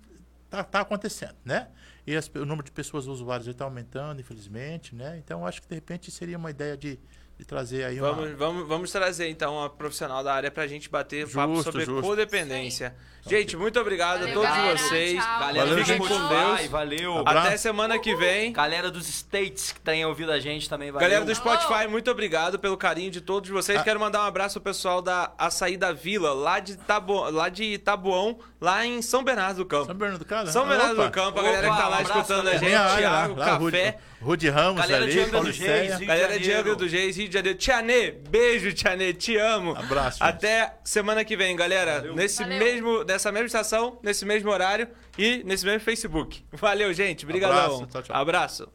está 0.54 0.64
tá 0.64 0.82
acontecendo, 0.82 1.36
né? 1.45 1.70
E 2.06 2.16
as- 2.16 2.28
o 2.36 2.45
número 2.45 2.64
de 2.64 2.72
pessoas 2.72 3.08
usuárias 3.08 3.47
está 3.47 3.66
aumentando, 3.66 4.20
infelizmente, 4.22 4.95
né? 4.95 5.18
Então, 5.18 5.45
acho 5.45 5.62
que 5.62 5.68
de 5.68 5.76
repente 5.76 6.12
seria 6.12 6.38
uma 6.38 6.49
ideia 6.51 6.78
de, 6.78 6.99
de 7.38 7.46
trazer 7.46 7.84
aí 7.84 8.00
uma... 8.00 8.14
Vamos, 8.14 8.38
vamos, 8.38 8.68
vamos 8.68 8.92
trazer 8.92 9.28
então 9.30 9.56
uma 9.56 9.70
profissional 9.70 10.24
da 10.24 10.34
área 10.34 10.52
pra 10.52 10.68
gente 10.68 10.90
bater 10.90 11.28
papo 11.30 11.56
Justo, 11.56 11.72
sobre 11.72 11.86
justo. 11.86 12.02
codependência. 12.02 12.96
Gente, 13.26 13.56
muito 13.56 13.80
obrigado 13.80 14.20
Valeu, 14.20 14.32
a 14.32 14.34
todos 14.34 14.50
galera. 14.50 14.78
vocês. 14.78 15.24
Tchau. 15.24 15.40
Galera 15.40 15.60
Valeu, 15.60 15.76
do 15.76 15.86
Fiquem 15.86 15.98
gente. 15.98 16.08
com 16.08 16.28
Deus. 16.28 16.68
valeu. 16.68 17.18
Abraço. 17.20 17.48
Até 17.48 17.58
semana 17.58 17.98
que 17.98 18.14
vem. 18.16 18.52
Galera 18.52 18.92
dos 18.92 19.08
States 19.08 19.72
que 19.72 19.80
tem 19.80 20.06
ouvido 20.06 20.32
a 20.32 20.40
gente 20.42 20.70
também, 20.70 20.92
valeu. 20.92 21.08
Galera 21.08 21.26
do 21.26 21.34
Spotify, 21.34 21.74
Alô. 21.74 21.92
muito 21.92 22.12
obrigado 22.12 22.60
pelo 22.60 22.76
carinho 22.76 23.10
de 23.10 23.22
todos 23.22 23.50
vocês. 23.50 23.80
Ah. 23.80 23.84
Quero 23.84 23.98
mandar 23.98 24.24
um 24.24 24.26
abraço 24.26 24.60
pro 24.60 24.74
pessoal 24.74 25.02
da 25.02 25.32
Açaí 25.38 25.78
da 25.78 25.94
Vila, 25.94 26.34
lá 26.34 26.60
de, 26.60 26.76
Tabo, 26.76 27.30
lá 27.30 27.48
de 27.48 27.64
Itabuão, 27.64 28.40
lá 28.60 28.86
em 28.86 29.02
São 29.02 29.24
Bernardo 29.24 29.58
do 29.58 29.66
Campo. 29.66 29.86
São 29.86 29.96
Bernardo 29.96 30.20
do 30.20 30.26
Campo? 30.26 30.52
São 30.52 30.68
Bernardo 30.68 30.94
Opa. 30.94 31.06
do 31.06 31.12
Campo, 31.12 31.40
a 31.40 31.42
Opa, 31.42 31.44
galera 31.44 31.70
que 31.70 31.78
tá 31.78 31.88
um 31.88 31.90
lá 31.90 32.00
abraço 32.00 32.20
escutando 32.20 32.48
a 32.50 32.58
gente, 32.58 32.76
Rude, 32.76 33.72
Café. 33.72 34.00
Rude 34.22 34.50
Ramos 34.50 34.82
Galera 34.82 35.06
de 35.06 35.12
ali, 35.12 35.20
Angra 35.22 35.32
Paulo 35.32 36.06
Galera 36.06 36.40
de. 36.40 36.52
Angra 36.52 36.76
dos 36.76 36.92
Reis, 36.92 37.18
Rio 37.18 37.23
de 37.28 37.34
Janeiro. 37.34 37.58
Tianê, 37.58 38.12
beijo, 38.12 38.74
Tianê, 38.74 39.14
te 39.14 39.36
amo. 39.38 39.76
Abraço, 39.76 40.20
gente. 40.20 40.28
Até 40.28 40.76
semana 40.84 41.24
que 41.24 41.36
vem, 41.36 41.56
galera. 41.56 42.02
Nesse 42.14 42.44
Valeu. 42.44 42.60
mesmo, 42.60 43.04
nessa 43.04 43.32
mesma 43.32 43.48
estação, 43.48 44.00
nesse 44.04 44.26
mesmo 44.26 44.50
horário 44.50 44.88
e 45.18 45.44
nesse 45.44 45.66
mesmo 45.66 45.80
Facebook. 45.80 46.44
Valeu, 46.52 46.94
gente. 46.94 47.26
Obrigadão. 47.26 47.58
Abraço, 47.58 47.88
tchau, 47.88 48.04
tchau. 48.04 48.16
Abraço. 48.16 48.70